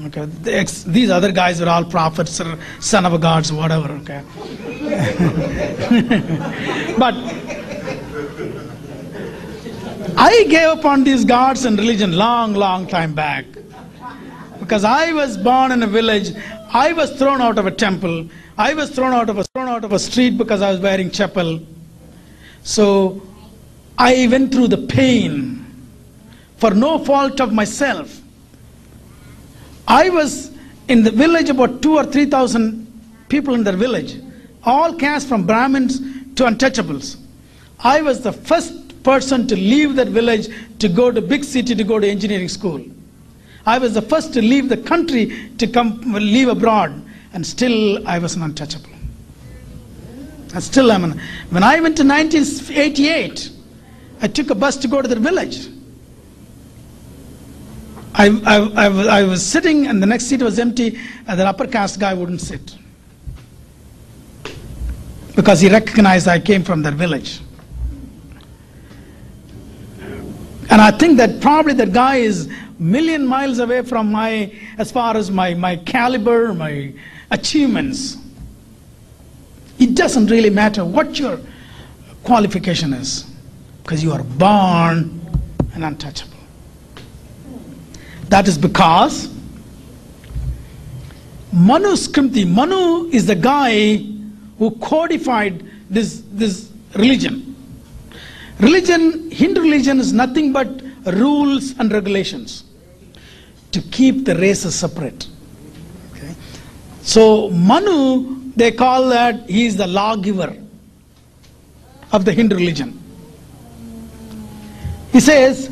Okay, 0.07 0.27
the 0.27 0.85
these 0.87 1.11
other 1.11 1.33
guys 1.33 1.61
were 1.61 1.69
all 1.69 1.85
prophets 1.85 2.41
or 2.41 2.57
son 2.79 3.05
of 3.05 3.21
gods, 3.21 3.53
whatever. 3.53 3.91
Okay, 3.95 4.23
but 6.99 7.15
I 10.21 10.47
gave 10.49 10.67
up 10.67 10.85
on 10.85 11.05
these 11.05 11.25
gods 11.25 11.65
and 11.65 11.79
religion 11.79 12.11
long, 12.17 12.53
long 12.53 12.89
time 12.89 13.15
back. 13.15 13.45
Because 14.59 14.83
I 14.83 15.13
was 15.13 15.37
born 15.37 15.71
in 15.71 15.81
a 15.85 15.87
village, 15.87 16.33
I 16.73 16.93
was 16.93 17.17
thrown 17.17 17.41
out 17.41 17.57
of 17.57 17.67
a 17.67 17.71
temple, 17.71 18.29
I 18.59 18.75
was 18.75 18.91
thrown 18.91 19.13
out 19.13 19.31
of 19.31 19.39
a 19.39 19.45
thrown 19.45 19.69
out 19.69 19.85
of 19.85 19.93
a 19.93 19.99
street 20.01 20.37
because 20.37 20.61
I 20.61 20.73
was 20.73 20.81
wearing 20.81 21.11
chappal. 21.11 21.65
So 22.65 23.23
I 23.97 24.27
went 24.27 24.53
through 24.53 24.67
the 24.67 24.89
pain 24.89 25.65
for 26.57 26.73
no 26.73 26.99
fault 26.99 27.41
of 27.41 27.53
myself. 27.53 28.21
I 29.87 30.11
was 30.11 30.51
in 30.89 31.05
the 31.05 31.13
village 31.13 31.49
about 31.49 31.81
two 31.81 31.95
or 31.95 32.05
three 32.05 32.27
thousand 32.27 32.89
people 33.29 33.55
in 33.55 33.63
their 33.63 33.77
village, 33.77 34.21
all 34.65 34.95
caste 34.95 35.29
from 35.29 35.47
Brahmins 35.47 36.01
to 36.35 36.43
untouchables. 36.43 37.19
I 37.79 38.03
was 38.03 38.23
the 38.23 38.33
first 38.33 38.88
person 39.09 39.47
to 39.49 39.57
leave 39.57 39.97
that 39.97 40.09
village 40.09 40.49
to 40.79 40.89
go 40.89 41.11
to 41.11 41.21
big 41.23 41.43
city 41.43 41.75
to 41.75 41.85
go 41.85 41.99
to 41.99 42.07
engineering 42.07 42.49
school. 42.49 42.85
I 43.65 43.79
was 43.79 43.95
the 43.95 44.03
first 44.03 44.35
to 44.35 44.43
leave 44.43 44.69
the 44.69 44.77
country 44.77 45.51
to 45.59 45.67
come 45.67 46.01
leave 46.13 46.49
abroad, 46.49 46.93
and 47.33 47.47
still 47.47 48.07
I 48.07 48.19
was 48.19 48.37
an 48.37 48.43
untouchable. 48.43 48.91
And 50.55 50.63
still 50.63 50.93
I'm 50.93 51.05
an, 51.05 51.21
when 51.51 51.63
I 51.63 51.81
went 51.81 51.97
to 51.99 52.05
1988, 52.05 53.51
I 54.21 54.29
took 54.29 54.51
a 54.51 54.55
bus 54.55 54.77
to 54.79 54.89
go 54.89 55.01
to 55.01 55.09
the 55.09 55.17
village. 55.17 55.69
I, 58.15 58.27
I, 58.45 58.57
I, 58.85 58.89
was- 58.89 59.07
I 59.07 59.23
was 59.23 59.45
sitting 59.47 59.87
and 59.87 60.03
the 60.03 60.07
next 60.07 60.25
seat 60.27 60.43
was 60.43 60.59
empty 60.59 60.99
and 61.27 61.39
the 61.39 61.47
upper 61.47 61.67
caste 61.67 62.01
guy 62.01 62.15
wouldn't 62.15 62.41
sit. 62.41 62.77
Because 65.37 65.61
he 65.61 65.69
recognized 65.71 66.27
I 66.27 66.41
came 66.41 66.65
from 66.65 66.83
that 66.83 66.95
village. 66.95 67.41
And 70.71 70.81
I 70.81 70.91
think 70.91 71.17
that 71.17 71.41
probably 71.41 71.73
that 71.75 71.93
guy 71.93 72.17
is 72.17 72.49
million 72.79 73.27
miles 73.27 73.59
away 73.59 73.83
from 73.83 74.13
my, 74.13 74.53
as 74.77 74.93
far 74.93 75.17
as 75.17 75.31
my, 75.31 75.55
my 75.55 75.77
caliber, 75.77 76.53
my 76.55 76.93
achievements. 77.31 78.17
It 79.79 79.95
doesn't 79.95 80.27
really 80.27 80.51
matter 80.51 80.85
what 80.85 81.19
your 81.19 81.41
qualification 82.25 82.93
is, 82.93 83.25
because 83.83 84.03
you 84.03 84.13
are 84.13 84.23
born 84.23 85.21
and 85.75 85.85
untouchable. 85.85 86.37
That 88.29 88.47
is 88.47 88.59
because 88.59 89.33
Manu 91.51 91.93
Smriti, 91.93 92.47
Manu 92.47 93.09
is 93.11 93.25
the 93.25 93.35
guy 93.35 93.97
who 94.59 94.71
codified 94.83 95.65
this, 95.89 96.23
this 96.31 96.71
religion. 96.95 97.48
Religion, 98.61 99.31
Hindu 99.31 99.61
religion 99.61 100.01
is 100.01 100.13
nothing 100.13 100.53
but 100.53 100.83
rules 101.07 101.79
and 101.79 101.93
regulations 101.93 102.65
to 103.71 103.81
keep 103.81 104.25
the 104.25 104.35
races 104.37 104.75
separate. 104.75 105.29
Okay? 106.13 106.35
So 107.03 107.51
Manu, 107.51 108.53
they 108.57 108.73
call 108.73 109.09
that 109.11 109.49
he 109.49 109.67
is 109.67 109.77
the 109.77 109.87
lawgiver 109.87 110.57
of 112.13 112.25
the 112.25 112.33
Hindu 112.33 112.57
religion. 112.57 112.99
He 115.13 115.21
says, 115.21 115.69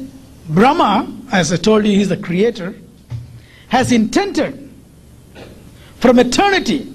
Brahma, 0.48 1.12
as 1.32 1.52
I 1.52 1.56
told 1.56 1.84
you, 1.84 1.92
he 1.92 2.02
is 2.02 2.08
the 2.08 2.16
creator, 2.16 2.74
has 3.68 3.90
intended 3.90 4.70
from 5.98 6.18
eternity 6.20 6.92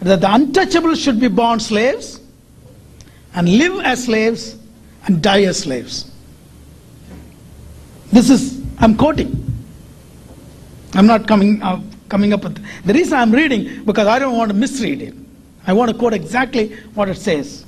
that 0.00 0.20
the 0.20 0.32
untouchable 0.32 0.94
should 0.94 1.20
be 1.20 1.28
born 1.28 1.60
slaves 1.60 2.20
and 3.34 3.48
live 3.48 3.80
as 3.84 4.04
slaves 4.04 4.56
and 5.06 5.22
die 5.22 5.44
as 5.44 5.60
slaves. 5.60 6.10
This 8.12 8.30
is, 8.30 8.62
I'm 8.78 8.96
quoting. 8.96 9.42
I'm 10.94 11.06
not 11.06 11.26
coming, 11.26 11.62
uh, 11.62 11.80
coming 12.08 12.32
up 12.32 12.44
with. 12.44 12.64
The 12.84 12.94
reason 12.94 13.14
I'm 13.14 13.32
reading, 13.32 13.84
because 13.84 14.06
I 14.06 14.18
don't 14.18 14.36
want 14.36 14.50
to 14.50 14.56
misread 14.56 15.02
it. 15.02 15.14
I 15.66 15.72
want 15.72 15.90
to 15.90 15.96
quote 15.96 16.14
exactly 16.14 16.74
what 16.94 17.08
it 17.08 17.16
says. 17.16 17.64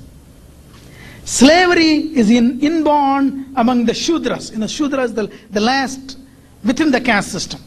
Slavery 1.25 2.17
is 2.17 2.31
in, 2.31 2.59
inborn 2.59 3.53
among 3.55 3.85
the 3.85 3.91
Shudras. 3.91 4.51
In 4.51 4.61
the 4.61 4.65
Shudras, 4.65 5.13
the, 5.13 5.31
the 5.51 5.59
last 5.59 6.17
within 6.63 6.91
the 6.91 7.01
caste 7.01 7.31
system. 7.31 7.61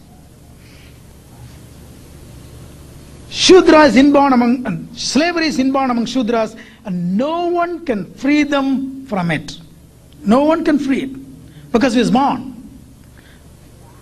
Shudra 3.30 3.84
is 3.84 3.96
inborn 3.96 4.34
among, 4.34 4.88
slavery 4.94 5.46
is 5.46 5.58
inborn 5.58 5.90
among 5.90 6.04
Shudras, 6.04 6.58
and 6.84 7.16
no 7.16 7.46
one 7.46 7.84
can 7.86 8.12
free 8.14 8.42
them 8.42 9.06
from 9.06 9.30
it. 9.30 9.58
No 10.24 10.44
one 10.44 10.64
can 10.64 10.78
free 10.78 11.02
it 11.02 11.72
because 11.72 11.94
he 11.94 12.00
is 12.00 12.10
born. 12.10 12.52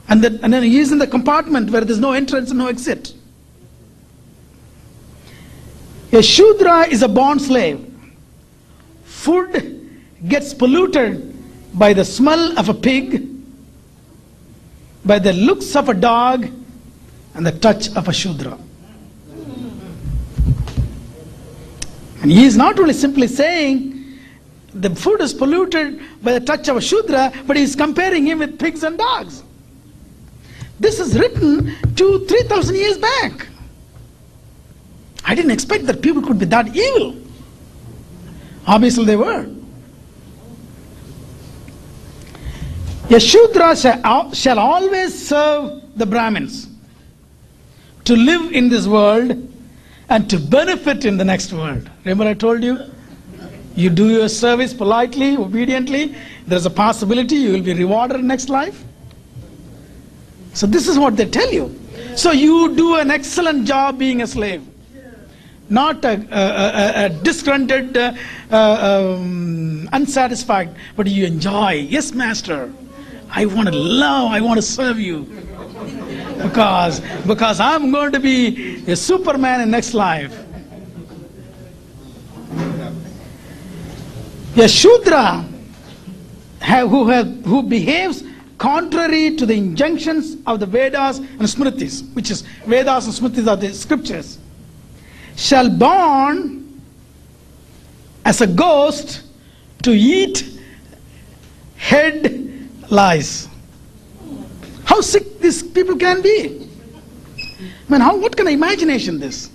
And, 0.08 0.22
that, 0.22 0.32
and 0.42 0.52
then 0.52 0.62
he 0.62 0.78
is 0.78 0.92
in 0.92 0.98
the 0.98 1.06
compartment 1.06 1.70
where 1.70 1.82
there's 1.82 2.00
no 2.00 2.12
entrance 2.12 2.50
and 2.50 2.58
no 2.58 2.66
exit. 2.66 3.14
A 6.12 6.22
Shudra 6.22 6.88
is 6.88 7.02
a 7.02 7.08
born 7.08 7.38
slave. 7.38 7.86
Food 9.04 10.00
gets 10.26 10.52
polluted 10.52 11.36
by 11.78 11.92
the 11.92 12.04
smell 12.04 12.58
of 12.58 12.68
a 12.68 12.74
pig, 12.74 13.28
by 15.04 15.20
the 15.20 15.32
looks 15.32 15.76
of 15.76 15.88
a 15.88 15.94
dog, 15.94 16.48
and 17.34 17.46
the 17.46 17.52
touch 17.52 17.94
of 17.94 18.08
a 18.08 18.12
Shudra. 18.12 18.58
And 22.22 22.30
he 22.30 22.44
is 22.44 22.56
not 22.56 22.78
only 22.78 22.92
simply 22.92 23.28
saying 23.28 23.89
the 24.74 24.94
food 24.94 25.20
is 25.20 25.34
polluted 25.34 26.00
by 26.22 26.32
the 26.32 26.40
touch 26.40 26.68
of 26.68 26.76
a 26.76 26.80
Shudra, 26.80 27.32
but 27.46 27.56
he 27.56 27.62
is 27.62 27.74
comparing 27.74 28.26
him 28.26 28.38
with 28.38 28.58
pigs 28.58 28.82
and 28.82 28.96
dogs. 28.96 29.42
This 30.78 30.98
is 30.98 31.18
written 31.18 31.74
two, 31.94 32.24
three 32.26 32.42
thousand 32.44 32.76
years 32.76 32.96
back. 32.98 33.48
I 35.24 35.34
didn't 35.34 35.50
expect 35.50 35.86
that 35.86 36.00
people 36.00 36.22
could 36.22 36.38
be 36.38 36.46
that 36.46 36.74
evil. 36.74 37.16
Obviously, 38.66 39.04
they 39.04 39.16
were. 39.16 39.48
A 43.10 43.18
Shudra 43.20 43.76
shall 43.76 44.32
shall 44.32 44.58
always 44.58 45.28
serve 45.28 45.82
the 45.96 46.06
Brahmins 46.06 46.68
to 48.04 48.16
live 48.16 48.52
in 48.52 48.68
this 48.68 48.86
world 48.86 49.48
and 50.08 50.30
to 50.30 50.38
benefit 50.38 51.04
in 51.04 51.16
the 51.16 51.24
next 51.24 51.52
world. 51.52 51.90
Remember, 52.04 52.24
I 52.24 52.34
told 52.34 52.62
you? 52.62 52.78
You 53.74 53.90
do 53.90 54.10
your 54.10 54.28
service 54.28 54.74
politely, 54.74 55.36
obediently, 55.36 56.14
there's 56.46 56.66
a 56.66 56.70
possibility 56.70 57.36
you 57.36 57.52
will 57.52 57.62
be 57.62 57.74
rewarded 57.74 58.22
next 58.24 58.48
life. 58.48 58.82
So, 60.54 60.66
this 60.66 60.88
is 60.88 60.98
what 60.98 61.16
they 61.16 61.26
tell 61.26 61.52
you. 61.52 61.78
So, 62.16 62.32
you 62.32 62.74
do 62.74 62.96
an 62.96 63.10
excellent 63.10 63.66
job 63.66 63.98
being 63.98 64.22
a 64.22 64.26
slave 64.26 64.66
not 65.70 66.04
a, 66.04 66.14
a, 66.32 67.04
a, 67.04 67.06
a 67.06 67.08
disgruntled, 67.08 67.96
uh, 67.96 68.12
uh, 68.50 69.16
um, 69.16 69.88
unsatisfied, 69.92 70.74
but 70.96 71.06
you 71.06 71.24
enjoy. 71.24 71.86
Yes, 71.88 72.12
master. 72.12 72.72
I 73.30 73.46
want 73.46 73.68
to 73.68 73.74
love. 73.74 74.32
I 74.32 74.40
want 74.40 74.58
to 74.58 74.62
serve 74.62 74.98
you 74.98 75.22
because 76.42 77.00
because 77.26 77.60
I'm 77.60 77.92
going 77.92 78.12
to 78.12 78.20
be 78.20 78.84
a 78.90 78.96
Superman 78.96 79.60
in 79.60 79.70
next 79.70 79.94
life. 79.94 80.36
A 84.56 84.68
Shudra 84.68 85.44
who 86.62 87.04
who 87.22 87.62
behaves 87.62 88.24
contrary 88.58 89.36
to 89.36 89.46
the 89.46 89.54
injunctions 89.54 90.36
of 90.46 90.60
the 90.60 90.66
Vedas 90.66 91.18
and 91.18 91.42
Smritis, 91.42 92.12
which 92.14 92.30
is 92.30 92.42
Vedas 92.66 93.06
and 93.06 93.14
Smritis 93.14 93.46
are 93.48 93.56
the 93.56 93.72
scriptures 93.72 94.38
shall 95.40 95.70
born 95.70 96.80
as 98.24 98.40
a 98.42 98.46
ghost 98.46 99.22
to 99.82 99.92
eat 99.92 100.60
head 101.76 102.68
lice. 102.90 103.48
How 104.84 105.00
sick 105.00 105.40
these 105.40 105.62
people 105.62 105.96
can 105.96 106.20
be. 106.20 106.68
I 107.48 107.92
mean, 107.92 108.00
how, 108.00 108.16
what 108.16 108.36
kind 108.36 108.48
of 108.48 108.52
imagination 108.52 109.18
this? 109.18 109.50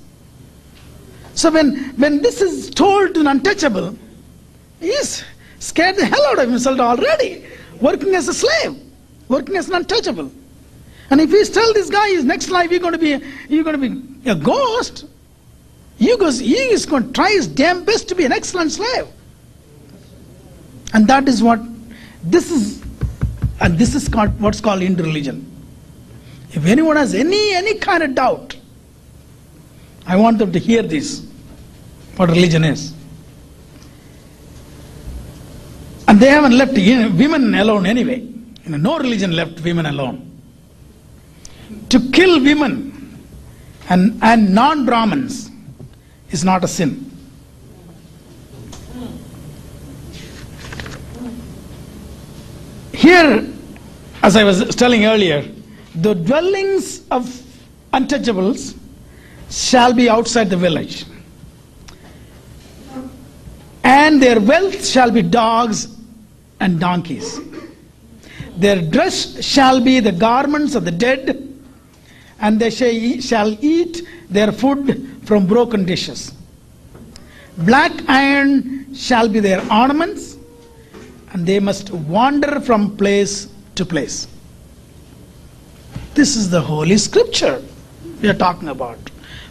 So 1.35 1.51
when, 1.51 1.77
when 1.97 2.21
this 2.21 2.41
is 2.41 2.69
told 2.71 3.13
to 3.13 3.19
an 3.19 3.27
untouchable, 3.27 3.95
he's 4.85 5.23
scared 5.59 5.95
the 5.95 6.05
hell 6.05 6.25
out 6.27 6.39
of 6.39 6.49
himself 6.49 6.79
already, 6.79 7.45
working 7.81 8.15
as 8.15 8.27
a 8.27 8.33
slave, 8.33 8.79
working 9.27 9.55
as 9.55 9.67
an 9.69 9.75
untouchable. 9.75 10.31
And 11.09 11.21
if 11.21 11.29
he's 11.29 11.49
tell 11.49 11.73
this 11.73 11.89
guy 11.89 12.09
his 12.09 12.23
next 12.23 12.49
life 12.49 12.71
you're 12.71 12.79
going 12.79 12.93
to 12.93 12.99
be 12.99 13.19
you're 13.47 13.63
going 13.63 13.79
to 13.79 13.89
be 13.89 14.29
a 14.29 14.35
ghost, 14.35 15.05
he 15.97 16.15
goes, 16.17 16.39
he 16.39 16.55
is 16.55 16.85
going 16.85 17.07
to 17.07 17.11
try 17.11 17.29
his 17.29 17.47
damn 17.47 17.83
best 17.85 18.09
to 18.09 18.15
be 18.15 18.25
an 18.25 18.31
excellent 18.31 18.71
slave. 18.71 19.07
And 20.93 21.07
that 21.07 21.27
is 21.27 21.43
what, 21.43 21.59
this 22.23 22.51
is, 22.51 22.83
and 23.59 23.77
this 23.77 23.95
is 23.95 24.07
called, 24.07 24.39
what's 24.39 24.61
called 24.61 24.81
Hindu 24.81 25.03
religion. 25.03 25.51
If 26.51 26.65
anyone 26.65 26.95
has 26.95 27.13
any, 27.13 27.53
any 27.53 27.75
kind 27.75 28.03
of 28.03 28.15
doubt, 28.15 28.55
I 30.07 30.15
want 30.15 30.37
them 30.37 30.51
to 30.51 30.59
hear 30.59 30.81
this, 30.81 31.25
what 32.15 32.29
religion 32.29 32.63
is. 32.63 32.93
And 36.07 36.19
they 36.19 36.29
haven't 36.29 36.57
left 36.57 36.73
women 36.73 37.55
alone 37.55 37.85
anyway. 37.85 38.19
You 38.19 38.71
know, 38.71 38.77
no 38.77 38.97
religion 38.99 39.31
left 39.31 39.61
women 39.61 39.85
alone. 39.85 40.31
To 41.89 41.99
kill 42.11 42.41
women 42.41 42.95
and, 43.89 44.19
and 44.21 44.53
non 44.53 44.85
Brahmins 44.85 45.49
is 46.31 46.43
not 46.43 46.63
a 46.63 46.67
sin. 46.67 47.11
Here, 52.93 53.45
as 54.23 54.35
I 54.35 54.43
was 54.43 54.75
telling 54.75 55.05
earlier, 55.05 55.45
the 55.95 56.13
dwellings 56.13 57.07
of 57.09 57.25
untouchables 57.93 58.75
shall 59.49 59.93
be 59.93 60.09
outside 60.09 60.49
the 60.49 60.57
village, 60.57 61.05
and 63.83 64.21
their 64.21 64.39
wealth 64.39 64.85
shall 64.85 65.11
be 65.11 65.21
dogs 65.21 65.94
and 66.65 66.79
donkeys. 66.79 67.39
Their 68.63 68.81
dress 68.95 69.17
shall 69.53 69.79
be 69.89 69.95
the 69.99 70.11
garments 70.27 70.75
of 70.75 70.83
the 70.85 70.91
dead, 71.05 71.25
and 72.39 72.59
they 72.59 72.69
shall 72.69 73.51
eat 73.73 73.95
their 74.29 74.51
food 74.51 74.87
from 75.27 75.45
broken 75.45 75.85
dishes. 75.85 76.21
Black 77.69 77.91
iron 78.07 78.93
shall 78.93 79.27
be 79.35 79.39
their 79.39 79.61
ornaments, 79.81 80.37
and 81.31 81.45
they 81.45 81.59
must 81.59 81.91
wander 82.15 82.59
from 82.61 82.95
place 82.97 83.47
to 83.75 83.85
place. 83.85 84.27
This 86.13 86.35
is 86.35 86.49
the 86.49 86.61
Holy 86.61 86.97
Scripture 86.97 87.61
we 88.21 88.29
are 88.29 88.39
talking 88.47 88.69
about. 88.69 88.97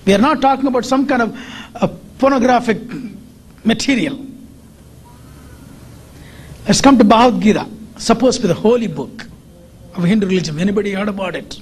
We 0.07 0.15
are 0.15 0.23
not 0.29 0.41
talking 0.41 0.67
about 0.67 0.85
some 0.85 1.07
kind 1.07 1.23
of 1.23 1.31
a 1.87 1.89
pornographic 2.23 2.79
material. 3.73 4.17
Let's 6.67 6.81
come 6.81 6.97
to 6.97 7.05
Bhagavad 7.05 7.43
Gita, 7.43 7.69
supposed 7.99 8.41
to 8.41 8.43
be 8.43 8.49
the 8.49 8.55
holy 8.59 8.87
book 8.87 9.27
of 9.95 10.03
Hindu 10.03 10.27
religion. 10.27 10.59
Anybody 10.59 10.93
heard 10.93 11.09
about 11.09 11.37
it? 11.37 11.61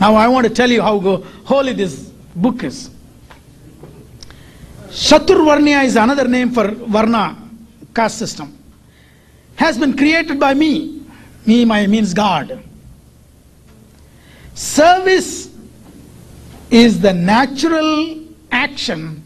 Now 0.00 0.16
I 0.16 0.26
want 0.26 0.44
to 0.46 0.52
tell 0.52 0.70
you 0.70 0.82
how 0.82 0.98
holy 1.44 1.72
this 1.72 2.10
book 2.34 2.64
is. 2.64 2.90
Chaturvarnya 4.88 5.84
is 5.84 5.94
another 5.94 6.26
name 6.26 6.50
for 6.50 6.68
Varna 6.68 7.36
caste 7.94 8.18
system. 8.18 8.58
Has 9.54 9.78
been 9.78 9.96
created 9.96 10.40
by 10.40 10.52
me. 10.52 11.02
Me 11.46 11.64
my 11.64 11.86
means 11.86 12.12
God. 12.12 12.60
Service 14.54 15.54
is 16.70 17.00
the 17.00 17.12
natural 17.12 18.18
action 18.50 19.22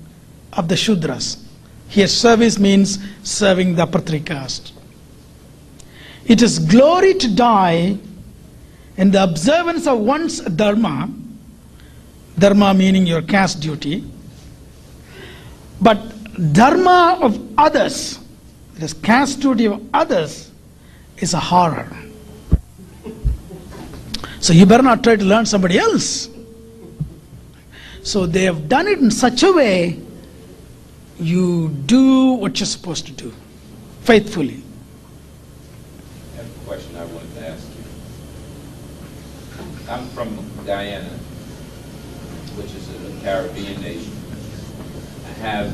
of 0.52 0.68
the 0.68 0.74
Shudras. 0.74 1.42
Here 1.88 2.06
service 2.06 2.58
means 2.58 2.98
serving 3.22 3.74
the 3.74 3.84
upper 3.84 4.00
caste. 4.20 4.74
It 6.26 6.42
is 6.42 6.58
glory 6.58 7.14
to 7.14 7.34
die 7.34 7.98
in 8.96 9.10
the 9.10 9.22
observance 9.22 9.86
of 9.86 9.98
one's 9.98 10.40
dharma, 10.40 11.10
dharma 12.38 12.74
meaning 12.74 13.06
your 13.06 13.22
caste 13.22 13.60
duty, 13.60 14.04
but 15.80 15.98
dharma 16.52 17.18
of 17.20 17.40
others, 17.58 18.18
this 18.74 18.92
caste 18.92 19.40
duty 19.40 19.66
of 19.66 19.82
others, 19.92 20.50
is 21.18 21.34
a 21.34 21.40
horror. 21.40 21.88
So 24.40 24.52
you 24.52 24.66
better 24.66 24.82
not 24.82 25.04
try 25.04 25.16
to 25.16 25.24
learn 25.24 25.46
somebody 25.46 25.78
else. 25.78 26.28
So 28.02 28.26
they 28.26 28.42
have 28.42 28.68
done 28.68 28.88
it 28.88 28.98
in 28.98 29.10
such 29.10 29.44
a 29.44 29.52
way 29.52 30.00
you 31.20 31.68
do 31.86 32.32
what 32.32 32.58
you're 32.58 32.66
supposed 32.66 33.06
to 33.06 33.12
do 33.12 33.32
faithfully. 34.02 34.62
I 36.34 36.36
have 36.38 36.46
a 36.46 36.66
question 36.66 36.96
I 36.96 37.04
wanted 37.04 37.34
to 37.34 37.48
ask 37.48 37.68
you. 37.68 37.84
I'm 39.92 40.06
from 40.08 40.34
Guyana, 40.64 41.10
which 42.56 42.72
is 42.72 42.88
a 42.88 43.22
Caribbean 43.22 43.78
nation. 43.82 44.10
I 45.26 45.32
have 45.44 45.70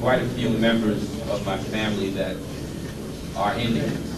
quite 0.00 0.22
a 0.22 0.28
few 0.30 0.48
members 0.50 1.04
of 1.30 1.46
my 1.46 1.56
family 1.56 2.10
that 2.10 2.36
are 3.36 3.54
Indians. 3.54 4.12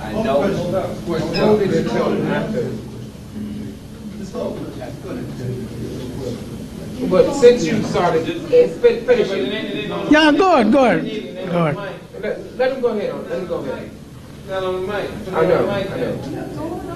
I 0.00 0.12
know. 0.14 0.50
But 7.08 7.34
since 7.34 7.64
you 7.64 7.82
started, 7.84 8.28
eh, 8.52 8.68
fin- 8.68 9.06
finish 9.06 9.28
it. 9.30 10.10
Yeah, 10.10 10.32
go 10.32 10.54
ahead, 10.54 10.72
go 10.72 10.84
ahead. 10.84 11.50
Go 11.50 11.66
ahead. 11.66 12.00
Let, 12.20 12.56
let 12.56 12.72
him 12.72 12.80
go 12.80 12.88
ahead, 12.88 13.10
on- 13.10 13.28
let 13.28 13.38
him 13.40 13.46
go 13.46 13.56
ahead. 13.64 13.90
Not 14.48 14.62
on 14.62 14.74
the 14.74 14.86
mic. 14.92 15.10
I 15.32 15.46
know, 15.46 15.68
I 15.70 15.82
know. 15.84 16.90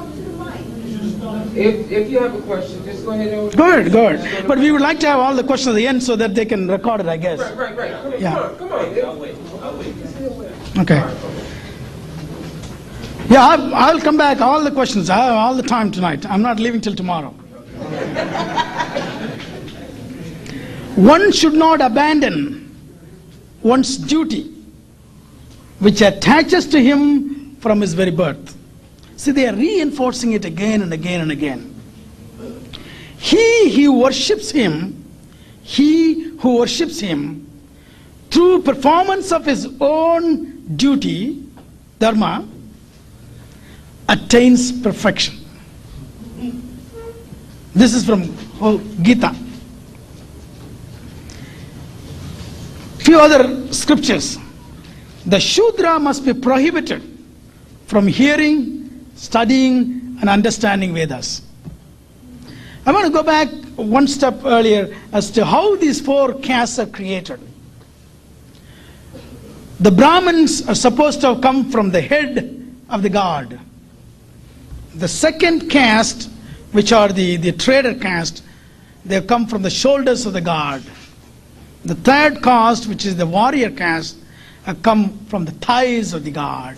If, 1.54 1.90
if 1.90 2.10
you 2.10 2.18
have 2.20 2.34
a 2.34 2.40
question, 2.42 2.84
just 2.84 3.04
go 3.04 3.10
ahead 3.12 3.32
and. 3.32 3.56
Go 3.56 3.68
ahead, 3.68 3.92
go 3.92 4.06
ahead. 4.08 4.46
But 4.46 4.58
we 4.58 4.70
would 4.70 4.80
like 4.80 5.00
to 5.00 5.06
have 5.08 5.18
all 5.18 5.34
the 5.34 5.42
questions 5.42 5.68
at 5.68 5.74
the 5.76 5.86
end 5.86 6.02
so 6.02 6.14
that 6.16 6.34
they 6.34 6.44
can 6.44 6.68
record 6.68 7.00
it, 7.00 7.06
I 7.06 7.16
guess. 7.16 7.38
Right, 7.40 7.56
right, 7.56 7.76
right. 7.76 7.90
Come 8.02 8.12
on, 8.12 8.20
Yeah. 8.20 8.34
come 8.58 8.72
on, 8.72 8.94
come 8.94 9.08
I'll 9.08 9.18
wait, 9.18 9.34
I'll 9.62 9.76
wait. 9.76 10.52
Okay. 10.78 11.02
Yeah, 13.28 13.46
I'll, 13.46 13.74
I'll 13.74 14.00
come 14.00 14.16
back, 14.16 14.40
all 14.40 14.62
the 14.62 14.70
questions, 14.70 15.10
I 15.10 15.16
have 15.16 15.34
all 15.34 15.54
the 15.54 15.62
time 15.62 15.90
tonight. 15.90 16.24
I'm 16.26 16.40
not 16.42 16.58
leaving 16.60 16.80
till 16.80 16.94
tomorrow. 16.94 17.30
One 20.96 21.30
should 21.32 21.54
not 21.54 21.80
abandon 21.80 22.74
one's 23.62 23.96
duty, 23.98 24.54
which 25.78 26.00
attaches 26.00 26.66
to 26.68 26.82
him 26.82 27.56
from 27.56 27.80
his 27.80 27.94
very 27.94 28.10
birth. 28.10 28.56
See, 29.16 29.32
they 29.32 29.46
are 29.48 29.54
reinforcing 29.54 30.32
it 30.32 30.44
again 30.44 30.82
and 30.82 30.92
again 30.92 31.20
and 31.20 31.32
again. 31.32 31.74
He 33.18 33.84
who 33.84 34.00
worships 34.00 34.50
him, 34.50 35.04
he 35.62 36.36
who 36.38 36.58
worships 36.58 37.00
him, 37.00 37.46
through 38.30 38.62
performance 38.62 39.32
of 39.32 39.44
his 39.44 39.68
own 39.80 40.76
duty, 40.76 41.42
dharma, 41.98 42.46
attains 44.08 44.70
perfection. 44.70 45.34
This 47.74 47.94
is 47.94 48.04
from 48.04 48.36
Gita. 49.02 49.34
Few 52.98 53.18
other 53.18 53.72
scriptures. 53.72 54.38
The 55.26 55.40
Shudra 55.40 55.98
must 55.98 56.24
be 56.24 56.32
prohibited 56.32 57.02
from 57.86 58.06
hearing, 58.06 59.06
studying, 59.16 60.16
and 60.20 60.28
understanding 60.28 60.94
Vedas. 60.94 61.42
I 62.86 62.92
want 62.92 63.06
to 63.06 63.12
go 63.12 63.22
back 63.22 63.48
one 63.76 64.06
step 64.06 64.44
earlier 64.44 64.96
as 65.12 65.30
to 65.32 65.44
how 65.44 65.76
these 65.76 66.00
four 66.00 66.34
castes 66.34 66.78
are 66.78 66.86
created. 66.86 67.40
The 69.80 69.90
Brahmins 69.90 70.66
are 70.68 70.74
supposed 70.74 71.20
to 71.20 71.34
have 71.34 71.40
come 71.40 71.70
from 71.70 71.90
the 71.90 72.00
head 72.00 72.66
of 72.88 73.02
the 73.02 73.08
god. 73.08 73.60
The 74.94 75.08
second 75.08 75.70
caste, 75.70 76.30
which 76.72 76.92
are 76.92 77.08
the, 77.08 77.36
the 77.36 77.52
trader 77.52 77.94
caste, 77.94 78.42
they 79.04 79.14
have 79.14 79.26
come 79.26 79.46
from 79.46 79.62
the 79.62 79.70
shoulders 79.70 80.26
of 80.26 80.32
the 80.32 80.40
god. 80.40 80.82
The 81.84 81.94
third 81.94 82.42
caste, 82.42 82.88
which 82.88 83.06
is 83.06 83.16
the 83.16 83.26
warrior 83.26 83.70
caste, 83.70 84.17
come 84.74 85.18
from 85.26 85.44
the 85.44 85.52
thighs 85.52 86.12
of 86.14 86.24
the 86.24 86.30
god. 86.30 86.76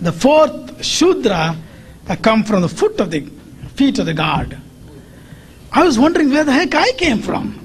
The 0.00 0.12
fourth, 0.12 0.84
Shudra, 0.84 1.56
have 2.06 2.22
come 2.22 2.44
from 2.44 2.62
the 2.62 2.68
foot 2.68 3.00
of 3.00 3.10
the 3.10 3.20
feet 3.74 3.98
of 3.98 4.06
the 4.06 4.14
god. 4.14 4.56
I 5.72 5.84
was 5.84 5.98
wondering 5.98 6.30
where 6.30 6.44
the 6.44 6.52
heck 6.52 6.74
I 6.74 6.92
came 6.92 7.22
from. 7.22 7.56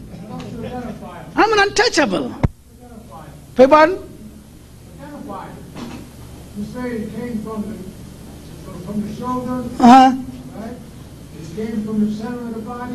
I'm 1.35 1.51
an 1.53 1.59
untouchable. 1.59 2.33
Beg 3.55 3.69
pardon? 3.69 4.01
You 6.57 6.63
say 6.65 6.89
it 6.91 7.15
came 7.15 7.39
from 7.43 7.61
the, 7.63 7.75
from- 8.85 9.01
the 9.01 9.15
shoulder, 9.15 9.67
Uh-huh. 9.79 10.15
right? 10.57 10.71
It 11.41 11.55
came 11.55 11.83
from 11.83 12.05
the 12.05 12.15
center 12.15 12.39
of 12.39 12.53
the 12.53 12.61
body 12.61 12.93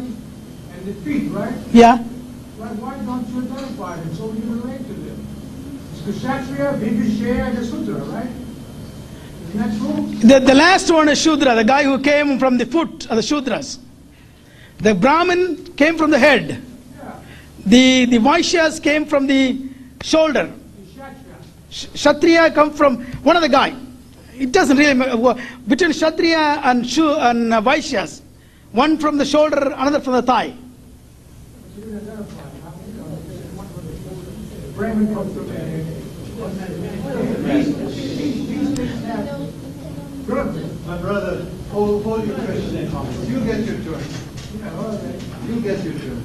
and 0.73 0.87
the 0.87 0.95
feet, 1.03 1.31
right? 1.31 1.53
Yeah. 1.73 1.99
Why, 1.99 2.69
why 2.69 2.97
don't 3.05 3.29
you 3.29 3.43
identify 3.53 3.97
them 3.97 4.15
so 4.15 4.29
can 4.29 4.61
relate 4.63 4.79
to 4.87 4.95
them? 4.95 5.27
Kshatriya, 6.05 6.79
Vibhishya, 6.79 7.49
and 7.49 7.59
the 7.59 7.65
Sudra, 7.65 8.01
right? 8.05 8.27
Isn't 9.49 9.59
that 9.59 9.79
true? 9.79 10.29
The, 10.29 10.39
the 10.41 10.55
last 10.55 10.91
one 10.91 11.09
is 11.09 11.21
Shudra, 11.21 11.55
the 11.55 11.65
guy 11.65 11.85
who 11.85 11.99
came 12.01 12.39
from 12.39 12.57
the 12.59 12.67
foot 12.67 13.11
of 13.11 13.17
the 13.17 13.23
Shudras. 13.23 13.79
The 14.79 14.95
Brahmin 14.95 15.75
came 15.75 15.99
from 15.99 16.11
the 16.11 16.19
head. 16.19 16.63
The, 17.67 18.07
the 18.07 18.19
Vaishyas 18.19 18.83
came 18.83 19.05
from 19.05 19.27
the 19.27 19.61
shoulder. 20.03 20.51
Sh- 21.69 21.87
Kshatriya 21.93 22.53
come 22.53 22.73
from 22.73 23.05
one 23.23 23.37
of 23.37 23.43
the 23.43 23.49
guy. 23.49 23.75
It 24.39 24.53
doesn't 24.53 24.79
really 24.79 24.95
matter. 24.95 25.43
Between 25.69 25.93
Kshatriya 25.93 26.63
and, 26.65 26.89
Shu, 26.89 27.13
and 27.13 27.53
uh, 27.53 27.61
Vaishyas, 27.61 28.23
one 28.73 28.97
from 28.97 29.19
the 29.19 29.25
shoulder, 29.27 29.75
another 29.77 30.01
from 30.01 30.15
the 30.15 30.23
thigh. 30.23 30.55
Brahmin 34.75 35.15
comes 35.15 35.35
from 35.35 35.49
there. 35.49 35.80
Good. 40.27 40.87
My 40.87 40.97
brother, 40.99 41.47
hold, 41.73 42.05
hold 42.05 42.27
your 42.27 42.37
question. 42.37 42.91
You 43.29 43.41
get 43.45 43.65
your 43.67 43.77
turn. 43.83 44.05
You 45.49 45.61
get 45.61 45.85
your 45.85 45.95
turn. 45.95 46.23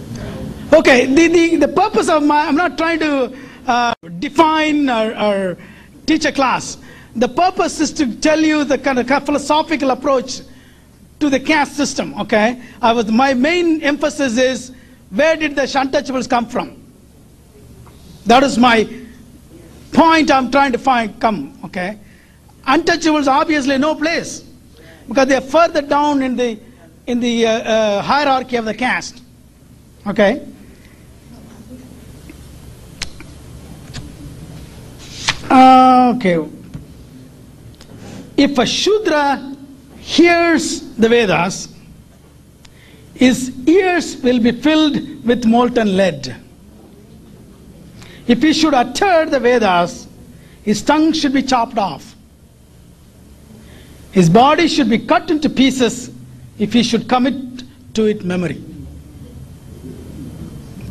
Okay, 0.74 1.06
the, 1.06 1.28
the, 1.28 1.56
the 1.56 1.68
purpose 1.68 2.10
of 2.10 2.24
my, 2.24 2.46
I'm 2.46 2.56
not 2.56 2.78
trying 2.78 3.00
to 3.00 3.36
uh, 3.66 3.94
define 4.20 4.90
or, 4.90 5.16
or 5.20 5.58
teach 6.06 6.26
a 6.26 6.32
class. 6.32 6.78
The 7.16 7.30
purpose 7.30 7.80
is 7.80 7.92
to 7.94 8.16
tell 8.18 8.40
you 8.40 8.64
the 8.64 8.78
kind 8.78 9.00
of 9.00 9.08
philosophical 9.26 9.90
approach 9.92 10.42
to 11.20 11.30
the 11.30 11.40
caste 11.40 11.76
system, 11.76 12.14
okay? 12.20 12.62
I 12.82 12.92
was, 12.92 13.10
my 13.10 13.34
main 13.34 13.82
emphasis 13.82 14.38
is 14.38 14.72
where 15.10 15.36
did 15.36 15.56
the 15.56 15.64
untouchables 15.64 16.30
come 16.30 16.46
from? 16.48 16.84
That 18.26 18.44
is 18.44 18.58
my 18.58 19.05
point 19.96 20.30
I'm 20.30 20.52
trying 20.52 20.74
to 20.74 20.78
find, 20.78 21.20
come, 21.20 21.58
okay? 21.64 21.98
Untouchables 22.68 23.28
obviously 23.28 23.78
no 23.78 23.96
place 23.96 24.44
because 25.08 25.28
they 25.28 25.36
are 25.36 25.42
further 25.42 25.82
down 25.82 26.22
in 26.22 26.36
the, 26.36 26.60
in 27.08 27.20
the 27.20 27.48
uh, 27.48 27.52
uh, 27.52 28.02
hierarchy 28.02 28.58
of 28.58 28.66
the 28.66 28.74
caste, 28.74 29.22
okay? 30.06 30.46
Uh, 35.50 36.14
okay. 36.18 36.46
If 38.36 38.58
a 38.58 38.66
Shudra 38.66 39.56
hears 40.00 40.82
the 40.96 41.08
Vedas, 41.08 41.70
his 43.14 43.54
ears 43.66 44.18
will 44.18 44.40
be 44.40 44.52
filled 44.52 45.26
with 45.26 45.46
molten 45.46 45.96
lead. 45.96 46.36
If 48.28 48.42
he 48.42 48.54
should 48.54 48.74
utter 48.74 49.26
the 49.26 49.40
Vedas, 49.40 50.08
his 50.64 50.82
tongue 50.82 51.14
should 51.14 51.34
be 51.34 51.44
chopped 51.44 51.78
off. 51.78 52.16
His 54.12 54.30
body 54.30 54.68
should 54.68 54.90
be 54.90 55.00
cut 55.00 55.30
into 55.30 55.50
pieces 55.50 56.10
if 56.58 56.74
he 56.74 56.84
should 56.84 57.08
commit 57.08 57.64
to 57.94 58.06
it 58.06 58.24
memory. 58.24 58.64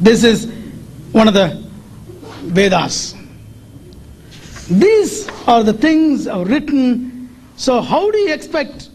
This 0.01 0.23
is 0.25 0.47
one 1.13 1.29
of 1.29 1.35
the 1.35 1.63
Vedas. 2.43 3.15
These 4.71 5.29
are 5.47 5.63
the 5.63 5.73
things 5.73 6.27
written. 6.27 7.35
So, 7.57 7.81
how 7.81 8.11
do 8.11 8.19
you 8.19 8.33
expect 8.33 8.91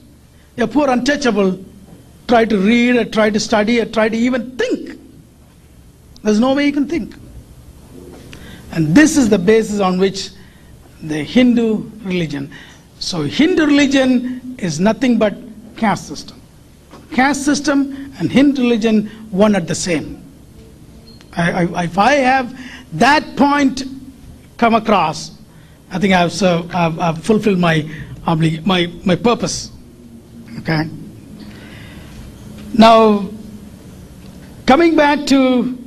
a 0.57 0.67
poor 0.67 0.89
untouchable 0.89 1.63
try 2.27 2.45
to 2.45 2.57
read 2.57 2.95
or 2.95 3.05
try 3.05 3.29
to 3.29 3.39
study 3.39 3.79
or 3.79 3.85
try 3.85 4.09
to 4.09 4.17
even 4.17 4.57
think? 4.57 4.99
There's 6.23 6.39
no 6.39 6.53
way 6.53 6.67
you 6.67 6.73
can 6.73 6.87
think. 6.87 7.15
And 8.71 8.95
this 8.95 9.17
is 9.17 9.29
the 9.29 9.39
basis 9.39 9.79
on 9.79 9.99
which 9.99 10.29
the 11.01 11.23
Hindu 11.23 11.89
religion. 12.03 12.51
So, 12.99 13.23
Hindu 13.23 13.65
religion 13.65 14.55
is 14.59 14.79
nothing 14.79 15.17
but 15.17 15.35
caste 15.77 16.07
system. 16.07 16.41
Caste 17.13 17.45
system 17.45 18.13
and 18.19 18.31
Hindu 18.31 18.61
religion, 18.61 19.07
one 19.31 19.55
at 19.55 19.67
the 19.67 19.75
same. 19.75 20.21
I, 21.35 21.65
I, 21.65 21.83
if 21.83 21.97
I 21.97 22.13
have 22.15 22.59
that 22.93 23.37
point 23.37 23.83
come 24.57 24.75
across, 24.75 25.31
I 25.91 25.99
think 25.99 26.13
I've, 26.13 26.33
served, 26.33 26.73
I've, 26.73 26.99
I've 26.99 27.23
fulfilled 27.23 27.59
my, 27.59 27.89
my, 28.25 28.91
my 29.05 29.15
purpose. 29.15 29.71
Okay? 30.59 30.83
Now, 32.73 33.29
coming 34.65 34.95
back 34.95 35.25
to 35.27 35.77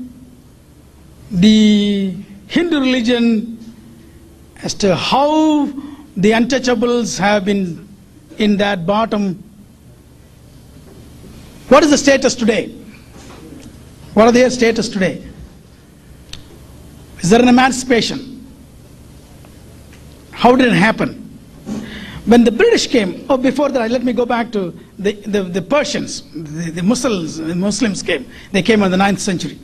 the 1.31 2.17
Hindu 2.53 2.81
religion 2.81 3.59
as 4.63 4.75
to 4.75 4.95
how 4.95 5.65
the 6.19 6.33
untouchables 6.33 7.19
have 7.19 7.47
been 7.47 7.89
in 8.37 8.59
that 8.59 8.85
bottom. 8.85 9.43
What 11.69 11.83
is 11.83 11.91
the 11.91 11.97
status 11.97 12.35
today? 12.35 12.69
What 14.13 14.27
are 14.29 14.33
their 14.33 14.51
status 14.51 14.91
today? 14.91 15.27
Is 17.21 17.31
there 17.31 17.41
an 17.41 17.49
emancipation? 17.49 18.47
How 20.33 20.55
did 20.55 20.69
it 20.69 20.75
happen? 20.75 21.15
When 22.27 22.45
the 22.45 22.53
British 22.53 22.87
came, 22.87 23.25
oh, 23.31 23.39
before 23.39 23.71
that, 23.71 23.91
let 23.91 24.05
me 24.05 24.13
go 24.13 24.27
back 24.27 24.53
to 24.53 24.79
the, 24.99 25.13
the, 25.13 25.45
the 25.45 25.63
Persians, 25.63 26.21
the, 26.35 26.71
the 26.71 26.83
Muslims, 26.83 27.39
the 27.39 27.55
Muslims 27.55 28.03
came. 28.03 28.31
They 28.53 28.61
came 28.61 28.83
in 28.83 28.91
the 28.91 28.99
9th 28.99 29.21
century. 29.21 29.59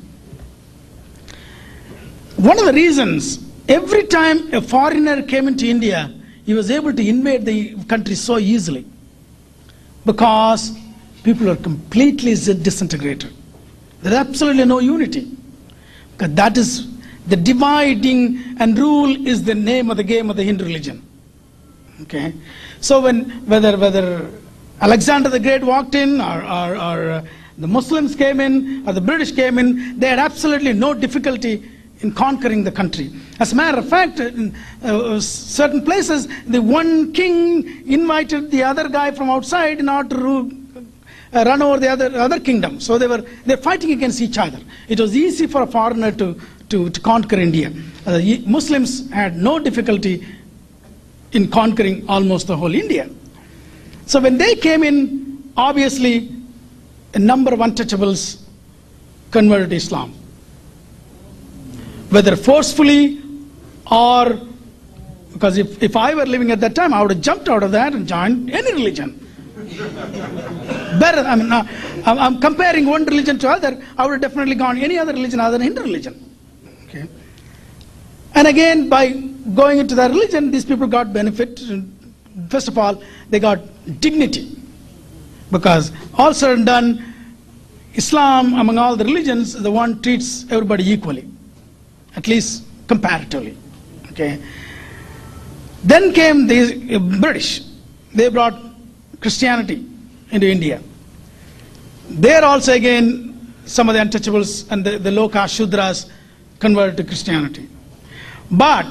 One 2.39 2.57
of 2.57 2.66
the 2.66 2.72
reasons, 2.72 3.45
every 3.68 4.05
time 4.05 4.55
a 4.55 4.62
foreigner 4.62 5.22
came 5.22 5.49
into 5.49 5.66
India, 5.66 6.14
he 6.47 6.55
was 6.55 6.70
able 6.70 6.93
to 6.93 7.09
invade 7.09 7.45
the 7.45 7.74
country 7.86 8.14
so 8.14 8.39
easily 8.39 8.86
because 10.07 10.70
people 11.24 11.51
are 11.51 11.57
completely 11.57 12.36
disintegrated. 12.36 13.34
There's 14.03 14.14
absolutely 14.14 14.66
no 14.66 14.78
unity. 14.78 15.28
Because 16.12 16.32
that 16.34 16.57
is 16.57 16.86
the 17.26 17.34
dividing 17.34 18.57
and 18.61 18.78
rule 18.78 19.26
is 19.26 19.43
the 19.43 19.57
name 19.57 19.91
of 19.91 19.97
the 19.97 20.05
game 20.05 20.30
of 20.30 20.36
the 20.36 20.45
Hindu 20.45 20.64
religion. 20.64 21.05
Okay, 22.03 22.32
so 22.80 23.01
when 23.01 23.24
whether 23.47 23.76
whether 23.76 24.30
Alexander 24.80 25.28
the 25.28 25.41
Great 25.41 25.64
walked 25.64 25.97
in, 25.97 26.20
or, 26.20 26.45
or, 26.45 26.76
or 26.76 27.24
the 27.59 27.66
Muslims 27.66 28.14
came 28.14 28.39
in, 28.39 28.89
or 28.89 28.93
the 28.93 29.01
British 29.01 29.32
came 29.32 29.59
in, 29.59 29.99
they 29.99 30.07
had 30.07 30.20
absolutely 30.20 30.72
no 30.72 30.95
difficulty 30.95 31.68
in 32.01 32.12
conquering 32.12 32.64
the 32.64 32.70
country. 32.72 33.11
As 33.40 33.53
a 33.53 33.57
matter 33.57 33.78
of 33.78 33.88
fact, 33.88 34.20
in 34.20 34.55
uh, 34.82 35.18
certain 35.20 35.84
places, 35.84 36.28
the 36.46 36.62
one 36.62 37.12
king 37.12 37.86
invited 37.86 38.51
the 38.51 38.62
other 38.62 38.88
guy 38.88 39.11
from 39.11 39.30
outside 39.30 39.80
in 39.80 39.88
order 39.88 40.16
to 40.16 40.59
uh, 41.32 41.44
run 41.44 41.61
over 41.61 41.78
the 41.78 41.88
other 41.88 42.14
other 42.16 42.40
kingdom. 42.40 42.80
So 42.80 42.99
they 42.99 43.07
were 43.07 43.24
they're 43.44 43.57
fighting 43.57 43.92
against 43.92 44.20
each 44.20 44.38
other. 44.38 44.61
It 44.88 45.01
was 45.01 45.16
easy 45.16 45.46
for 45.46 45.62
a 45.62 45.66
foreigner 45.66 46.12
to 46.12 46.40
to, 46.70 46.90
to 46.90 47.01
conquer 47.01 47.36
India. 47.36 47.72
Uh, 48.07 48.20
Muslims 48.46 49.11
had 49.11 49.36
no 49.36 49.59
difficulty 49.59 50.26
in 51.32 51.51
conquering 51.51 52.09
almost 52.09 52.46
the 52.46 52.57
whole 52.57 52.74
India. 52.74 53.09
So 54.07 54.20
when 54.20 54.38
they 54.38 54.55
came 54.55 54.82
in, 54.82 55.53
obviously, 55.57 56.30
a 57.14 57.18
number 57.18 57.53
of 57.53 57.61
untouchables 57.61 58.42
converted 59.30 59.72
Islam. 59.72 60.18
Whether 62.11 62.36
forcefully 62.36 63.22
or 63.90 64.40
because 65.32 65.59
if, 65.59 65.82
if 65.82 65.94
I 65.94 66.14
were 66.14 66.26
living 66.26 66.50
at 66.50 66.61
that 66.61 66.74
time, 66.74 66.92
I 66.92 67.00
would 67.02 67.11
have 67.12 67.20
jumped 67.20 67.48
out 67.48 67.62
of 67.62 67.70
that 67.72 67.92
and 67.92 68.09
joined 68.09 68.50
any 68.50 68.72
religion. 68.72 69.24
Better, 70.98 71.20
I 71.20 71.36
mean, 71.36 71.52
uh, 71.52 71.64
I'm, 72.04 72.40
comparing 72.40 72.86
one 72.86 73.04
religion 73.04 73.38
to 73.40 73.50
other. 73.50 73.80
I 73.96 74.06
would 74.06 74.14
have 74.14 74.20
definitely 74.20 74.54
gone 74.54 74.78
any 74.78 74.98
other 74.98 75.12
religion 75.12 75.38
other 75.38 75.59
than 75.59 75.66
Hindu 75.66 75.82
religion. 75.82 76.34
Okay. 76.84 77.06
And 78.34 78.48
again, 78.48 78.88
by 78.88 79.11
going 79.54 79.78
into 79.78 79.94
that 79.94 80.11
religion, 80.11 80.50
these 80.50 80.64
people 80.64 80.86
got 80.86 81.12
benefit. 81.12 81.61
First 82.48 82.68
of 82.68 82.78
all, 82.78 83.02
they 83.30 83.38
got 83.38 83.61
dignity. 84.00 84.56
Because 85.50 85.92
all 86.14 86.34
said 86.34 86.56
and 86.56 86.66
done, 86.66 87.14
Islam, 87.94 88.54
among 88.54 88.78
all 88.78 88.96
the 88.96 89.04
religions, 89.04 89.54
the 89.54 89.70
one 89.70 90.00
treats 90.02 90.44
everybody 90.50 90.90
equally, 90.90 91.28
at 92.16 92.26
least 92.26 92.64
comparatively. 92.86 93.56
Okay. 94.12 94.40
Then 95.84 96.12
came 96.12 96.46
the 96.46 96.96
uh, 96.96 96.98
British. 96.98 97.62
They 98.14 98.28
brought 98.28 98.59
Christianity 99.20 99.86
into 100.30 100.48
India. 100.48 100.82
There 102.09 102.44
also 102.44 102.72
again, 102.72 103.54
some 103.66 103.88
of 103.88 103.94
the 103.94 104.00
untouchables 104.00 104.70
and 104.70 104.84
the, 104.84 104.98
the 104.98 105.11
low 105.11 105.28
caste 105.28 105.59
Shudras 105.59 106.11
converted 106.59 106.96
to 106.96 107.04
Christianity. 107.04 107.68
But 108.50 108.86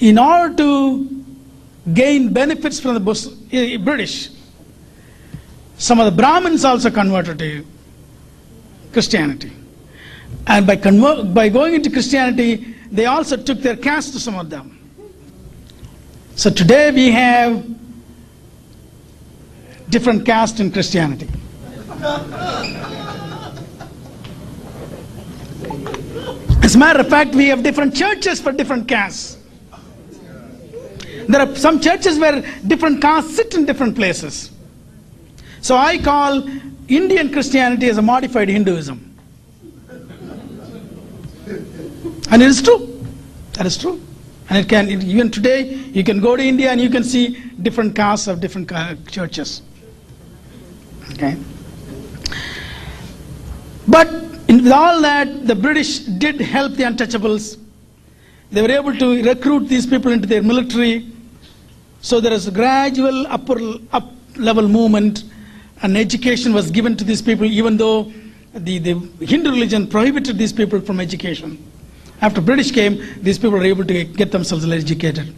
in 0.00 0.18
order 0.18 0.54
to 0.56 1.24
gain 1.92 2.32
benefits 2.32 2.78
from 2.78 3.02
the 3.02 3.10
uh, 3.10 3.78
British, 3.78 4.28
some 5.78 5.98
of 5.98 6.04
the 6.04 6.12
Brahmins 6.12 6.64
also 6.64 6.90
converted 6.90 7.38
to 7.38 7.66
Christianity. 8.92 9.50
And 10.46 10.66
by, 10.66 10.76
by 10.76 11.48
going 11.48 11.74
into 11.74 11.90
Christianity, 11.90 12.74
they 12.90 13.06
also 13.06 13.36
took 13.36 13.60
their 13.60 13.76
caste 13.76 14.12
to 14.14 14.20
some 14.20 14.36
of 14.36 14.50
them. 14.50 14.78
So 16.34 16.50
today 16.50 16.90
we 16.90 17.10
have 17.12 17.64
different 19.90 20.24
caste 20.26 20.60
in 20.60 20.72
Christianity. 20.72 21.28
As 26.62 26.74
a 26.74 26.78
matter 26.78 27.00
of 27.00 27.08
fact, 27.08 27.34
we 27.34 27.48
have 27.48 27.62
different 27.62 27.94
churches 27.94 28.40
for 28.40 28.50
different 28.52 28.88
castes. 28.88 29.38
There 31.28 31.40
are 31.40 31.54
some 31.54 31.80
churches 31.80 32.18
where 32.18 32.42
different 32.66 33.00
castes 33.00 33.36
sit 33.36 33.54
in 33.54 33.64
different 33.64 33.94
places. 33.94 34.50
So 35.60 35.76
I 35.76 35.98
call 35.98 36.48
Indian 36.88 37.32
Christianity 37.32 37.88
as 37.88 37.98
a 37.98 38.02
modified 38.02 38.48
Hinduism. 38.48 39.11
And 42.32 42.42
it 42.42 42.48
is 42.48 42.62
true. 42.62 43.04
That 43.52 43.66
is 43.66 43.76
true. 43.76 44.00
And 44.48 44.58
it 44.58 44.68
can, 44.68 44.88
it- 44.88 45.04
even 45.04 45.30
today, 45.30 45.74
you 45.98 46.02
can 46.02 46.18
go 46.20 46.34
to 46.34 46.42
India 46.42 46.70
and 46.70 46.80
you 46.80 46.88
can 46.90 47.04
see 47.04 47.38
different 47.60 47.94
castes 47.94 48.26
of 48.26 48.40
different 48.40 48.70
churches. 49.08 49.62
Okay. 51.12 51.36
But 53.86 54.08
in, 54.48 54.64
with 54.64 54.72
all 54.72 55.02
that, 55.02 55.46
the 55.46 55.54
British 55.54 55.98
did 55.98 56.40
help 56.40 56.72
the 56.72 56.84
untouchables. 56.84 57.58
They 58.50 58.62
were 58.62 58.70
able 58.70 58.96
to 58.96 59.22
recruit 59.22 59.68
these 59.68 59.86
people 59.86 60.10
into 60.12 60.26
their 60.26 60.42
military. 60.42 61.06
So 62.00 62.20
there 62.20 62.32
is 62.32 62.48
a 62.48 62.50
gradual 62.50 63.26
upper 63.26 63.58
up 63.92 64.10
level 64.36 64.68
movement, 64.68 65.24
and 65.82 65.96
education 65.98 66.54
was 66.54 66.70
given 66.70 66.96
to 66.96 67.04
these 67.04 67.20
people, 67.20 67.44
even 67.44 67.76
though 67.76 68.10
the, 68.54 68.78
the 68.78 68.94
Hindu 69.26 69.50
religion 69.50 69.86
prohibited 69.86 70.38
these 70.38 70.52
people 70.52 70.80
from 70.80 70.98
education. 71.00 71.62
After 72.22 72.40
British 72.40 72.70
came, 72.70 73.04
these 73.20 73.36
people 73.36 73.50
were 73.50 73.64
able 73.64 73.84
to 73.84 74.04
get 74.04 74.30
themselves 74.30 74.64
educated. 74.64 75.34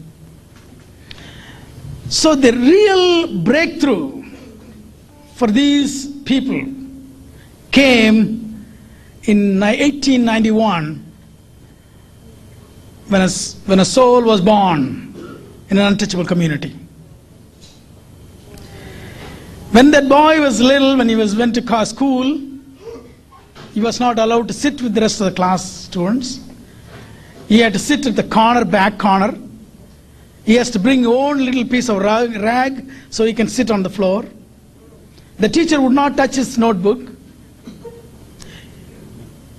So 2.11 2.35
the 2.35 2.53
real 2.53 3.39
breakthrough 3.39 4.23
for 5.35 5.49
these 5.49 6.07
people 6.25 6.63
came 7.73 8.67
in 9.25 9.59
1891 9.59 11.05
when 13.09 13.21
a, 13.23 13.29
when 13.65 13.81
a 13.81 13.85
soul 13.85 14.23
was 14.23 14.43
born 14.43 15.41
in 15.71 15.79
an 15.79 15.87
untouchable 15.87 16.27
community. 16.27 16.77
When 19.73 19.91
that 19.91 20.09
boy 20.09 20.41
was 20.41 20.61
little, 20.61 20.99
when 20.99 21.09
he 21.09 21.17
was 21.17 21.35
went 21.35 21.55
to 21.55 21.87
school, 21.87 22.41
he 23.73 23.81
was 23.81 23.99
not 23.99 24.19
allowed 24.19 24.49
to 24.49 24.55
sit 24.55 24.81
with 24.83 24.95
the 24.95 25.01
rest 25.01 25.21
of 25.21 25.25
the 25.25 25.33
class 25.33 25.65
students. 25.65 26.44
He 27.49 27.59
had 27.59 27.73
to 27.73 27.79
sit 27.79 28.07
at 28.07 28.17
the 28.17 28.23
corner, 28.23 28.65
back 28.65 28.99
corner. 28.99 29.39
He 30.45 30.55
has 30.55 30.71
to 30.71 30.79
bring 30.79 31.07
own 31.07 31.45
little 31.45 31.65
piece 31.65 31.89
of 31.89 31.99
rag, 31.99 32.37
rag 32.37 32.91
so 33.11 33.25
he 33.25 33.33
can 33.33 33.49
sit 33.49 33.71
on 33.71 33.83
the 33.83 33.91
floor. 33.91 34.25
The 35.39 35.49
teacher 35.49 35.81
would 35.81 35.93
not 35.93 36.17
touch 36.17 36.37
his 36.37 36.59
notebook. 36.59 37.01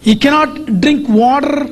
He 0.02 0.16
cannot 0.16 0.82
drink 0.82 1.10
water 1.10 1.68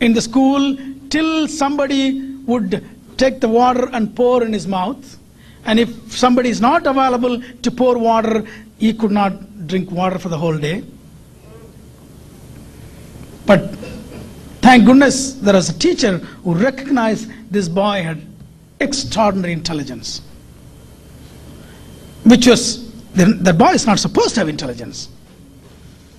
in 0.00 0.14
the 0.14 0.22
school 0.22 0.76
till 1.10 1.48
somebody 1.48 2.20
would 2.46 2.84
take 3.18 3.40
the 3.40 3.48
water 3.48 3.88
and 3.92 4.14
pour 4.16 4.42
in 4.42 4.52
his 4.52 4.66
mouth. 4.66 5.18
And 5.64 5.78
if 5.78 6.16
somebody 6.16 6.48
is 6.48 6.60
not 6.60 6.86
available 6.86 7.42
to 7.62 7.70
pour 7.70 7.98
water, 7.98 8.44
he 8.78 8.94
could 8.94 9.10
not 9.10 9.66
drink 9.66 9.90
water 9.90 10.18
for 10.18 10.30
the 10.30 10.38
whole 10.38 10.56
day. 10.56 10.82
But 13.44 13.74
thank 14.60 14.86
goodness 14.86 15.34
there 15.34 15.54
was 15.54 15.68
a 15.68 15.78
teacher 15.78 16.18
who 16.18 16.54
recognized 16.54 17.30
this 17.50 17.68
boy 17.68 18.02
had 18.02 18.22
extraordinary 18.80 19.52
intelligence. 19.52 20.22
Which 22.24 22.46
was, 22.46 22.92
the, 23.12 23.26
the 23.26 23.52
boy 23.52 23.70
is 23.70 23.86
not 23.86 23.98
supposed 23.98 24.34
to 24.34 24.40
have 24.40 24.48
intelligence. 24.48 25.08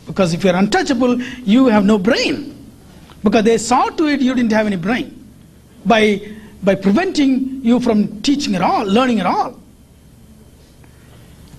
Because 0.06 0.34
if 0.34 0.44
you're 0.44 0.56
untouchable, 0.56 1.22
you 1.22 1.68
have 1.68 1.86
no 1.86 1.98
brain. 1.98 2.56
Because 3.24 3.44
they 3.44 3.58
saw 3.58 3.90
to 3.90 4.08
it 4.08 4.22
you 4.22 4.34
didn't 4.34 4.52
have 4.52 4.66
any 4.66 4.76
brain. 4.76 5.16
By, 5.86 6.36
by 6.64 6.76
preventing 6.76 7.64
you 7.64 7.80
from 7.80 8.22
teaching 8.22 8.56
at 8.56 8.62
all, 8.62 8.86
learning 8.86 9.20
at 9.20 9.26
all. 9.26 9.60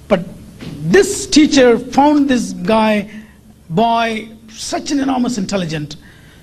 But 0.08 0.24
this 0.64 1.26
teacher 1.26 1.78
found 1.78 2.28
this 2.28 2.52
guy, 2.52 3.10
boy, 3.68 4.28
such 4.48 4.90
an 4.90 4.98
enormous 4.98 5.38
intelligent. 5.38 5.96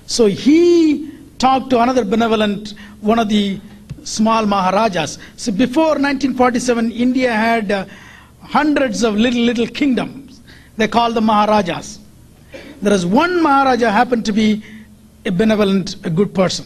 So 0.08 0.24
he 0.24 1.12
talked 1.36 1.68
to 1.70 1.80
another 1.82 2.02
benevolent, 2.02 2.72
one 3.02 3.18
of 3.18 3.28
the 3.28 3.60
small 4.04 4.46
Maharajas. 4.46 5.18
So 5.36 5.52
before 5.52 6.00
1947, 6.00 6.90
India 6.92 7.30
had 7.30 7.70
uh, 7.70 7.84
hundreds 8.40 9.02
of 9.02 9.16
little, 9.16 9.42
little 9.42 9.66
kingdoms. 9.66 10.40
They 10.78 10.88
called 10.88 11.14
them 11.14 11.26
Maharajas. 11.26 11.98
There 12.80 12.92
is 12.94 13.04
one 13.04 13.42
Maharaja 13.42 13.90
happened 13.90 14.24
to 14.24 14.32
be 14.32 14.64
a 15.26 15.30
benevolent, 15.30 15.96
a 16.06 16.10
good 16.10 16.34
person. 16.34 16.64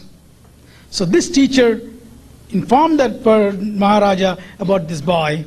So 0.89 1.03
this 1.03 1.29
teacher 1.29 1.81
informed 2.51 2.97
that 3.01 3.25
Maharaja 3.61 4.37
about 4.59 4.87
this 4.87 5.01
boy. 5.01 5.43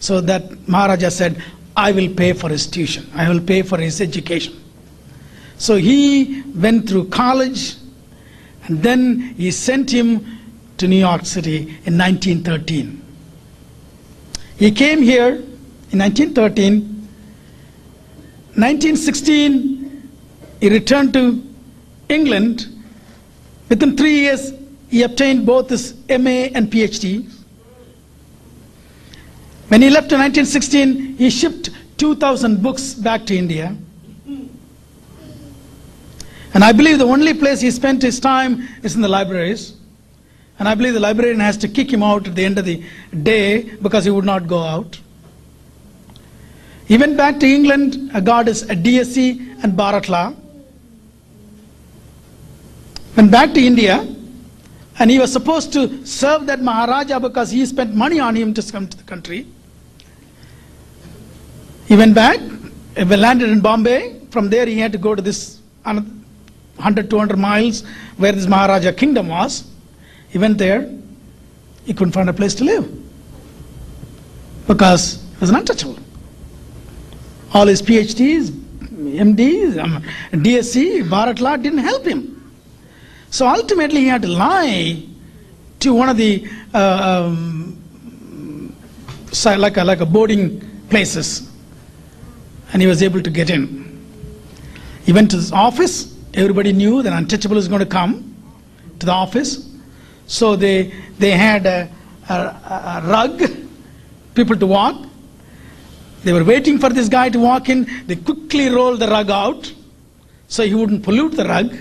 So 0.00 0.20
that 0.20 0.68
Maharaja 0.68 1.08
said, 1.08 1.42
I 1.74 1.92
will 1.92 2.14
pay 2.14 2.34
for 2.34 2.50
his 2.50 2.66
tuition. 2.66 3.10
I 3.14 3.30
will 3.30 3.40
pay 3.40 3.62
for 3.62 3.78
his 3.78 4.02
education. 4.02 4.62
So 5.58 5.76
he 5.76 6.42
went 6.54 6.88
through 6.88 7.08
college 7.08 7.76
and 8.64 8.82
then 8.82 9.34
he 9.36 9.50
sent 9.50 9.90
him 9.90 10.38
to 10.78 10.86
New 10.86 10.98
York 10.98 11.24
City 11.24 11.58
in 11.84 11.96
1913. 11.96 13.02
He 14.58 14.70
came 14.70 15.02
here 15.02 15.36
in 15.90 15.98
1913. 15.98 16.80
1916, 18.54 20.10
he 20.60 20.68
returned 20.70 21.12
to 21.12 21.42
England. 22.08 22.66
Within 23.68 23.96
three 23.96 24.20
years, 24.20 24.52
he 24.88 25.02
obtained 25.02 25.44
both 25.46 25.70
his 25.70 25.94
MA 26.08 26.48
and 26.54 26.70
PhD. 26.70 27.30
When 29.68 29.82
he 29.82 29.90
left 29.90 30.12
in 30.12 30.20
1916, 30.20 31.16
he 31.16 31.28
shipped 31.28 31.70
2,000 31.98 32.62
books 32.62 32.94
back 32.94 33.26
to 33.26 33.36
India. 33.36 33.76
And 36.56 36.64
I 36.64 36.72
believe 36.72 36.98
the 36.98 37.04
only 37.04 37.34
place 37.34 37.60
he 37.60 37.70
spent 37.70 38.00
his 38.00 38.18
time 38.18 38.66
is 38.82 38.94
in 38.94 39.02
the 39.02 39.08
libraries. 39.08 39.74
And 40.58 40.66
I 40.66 40.74
believe 40.74 40.94
the 40.94 41.00
librarian 41.00 41.38
has 41.38 41.58
to 41.58 41.68
kick 41.68 41.92
him 41.92 42.02
out 42.02 42.26
at 42.26 42.34
the 42.34 42.46
end 42.46 42.58
of 42.58 42.64
the 42.64 42.82
day 43.22 43.74
because 43.82 44.06
he 44.06 44.10
would 44.10 44.24
not 44.24 44.46
go 44.48 44.60
out. 44.62 44.98
He 46.86 46.96
went 46.96 47.14
back 47.14 47.38
to 47.40 47.46
England, 47.46 48.10
uh, 48.14 48.20
got 48.20 48.46
his 48.46 48.64
DSc 48.64 49.62
and 49.62 49.76
Bar-at-Law. 49.76 50.32
Went 53.18 53.30
back 53.30 53.52
to 53.52 53.60
India, 53.60 54.08
and 54.98 55.10
he 55.10 55.18
was 55.18 55.30
supposed 55.30 55.74
to 55.74 56.06
serve 56.06 56.46
that 56.46 56.62
Maharaja 56.62 57.18
because 57.18 57.50
he 57.50 57.66
spent 57.66 57.94
money 57.94 58.18
on 58.18 58.34
him 58.34 58.54
to 58.54 58.62
come 58.72 58.88
to 58.88 58.96
the 58.96 59.04
country. 59.04 59.46
He 61.86 61.96
went 61.96 62.14
back, 62.14 62.40
landed 62.96 63.50
in 63.50 63.60
Bombay. 63.60 64.20
From 64.30 64.48
there, 64.48 64.64
he 64.64 64.78
had 64.78 64.92
to 64.92 64.98
go 64.98 65.14
to 65.14 65.20
this 65.20 65.60
100, 66.76 67.10
200 67.10 67.38
miles 67.38 67.82
where 68.16 68.32
this 68.32 68.46
Maharaja 68.46 68.92
kingdom 68.92 69.28
was. 69.28 69.64
He 70.28 70.38
went 70.38 70.58
there. 70.58 70.90
He 71.84 71.94
couldn't 71.94 72.12
find 72.12 72.28
a 72.28 72.32
place 72.32 72.54
to 72.56 72.64
live 72.64 72.86
because 74.66 75.22
he 75.22 75.40
was 75.40 75.50
an 75.50 75.56
untouchable. 75.56 75.98
All 77.54 77.66
his 77.66 77.80
PhDs, 77.80 78.50
MDs, 78.50 79.78
um, 79.82 80.02
DSc, 80.32 81.08
Bar-at-Law 81.08 81.56
didn't 81.58 81.78
help 81.78 82.04
him. 82.04 82.32
So 83.30 83.46
ultimately, 83.46 84.00
he 84.00 84.08
had 84.08 84.22
to 84.22 84.28
lie 84.28 85.02
to 85.80 85.94
one 85.94 86.08
of 86.08 86.16
the 86.16 86.48
uh, 86.74 87.24
um, 87.28 87.76
like 89.44 89.76
a, 89.76 89.84
like 89.84 90.00
a 90.00 90.06
boarding 90.06 90.60
places, 90.88 91.48
and 92.72 92.82
he 92.82 92.88
was 92.88 93.02
able 93.02 93.22
to 93.22 93.30
get 93.30 93.50
in. 93.50 93.84
He 95.04 95.12
went 95.12 95.30
to 95.30 95.36
his 95.36 95.52
office. 95.52 96.15
Everybody 96.36 96.72
knew 96.72 97.02
that 97.02 97.12
untouchable 97.12 97.56
is 97.56 97.66
going 97.66 97.80
to 97.80 97.86
come 97.86 98.36
to 98.98 99.06
the 99.06 99.12
office, 99.12 99.66
so 100.26 100.54
they 100.54 100.92
they 101.18 101.30
had 101.30 101.64
a, 101.64 101.90
a, 102.28 102.34
a 102.34 103.02
rug, 103.06 103.42
people 104.34 104.56
to 104.56 104.66
walk. 104.66 104.96
They 106.24 106.34
were 106.34 106.44
waiting 106.44 106.78
for 106.78 106.90
this 106.90 107.08
guy 107.08 107.30
to 107.30 107.38
walk 107.38 107.70
in. 107.70 107.88
They 108.06 108.16
quickly 108.16 108.68
rolled 108.68 109.00
the 109.00 109.08
rug 109.08 109.30
out 109.30 109.72
so 110.48 110.62
he 110.64 110.74
wouldn't 110.74 111.02
pollute 111.02 111.32
the 111.32 111.44
rug. 111.44 111.74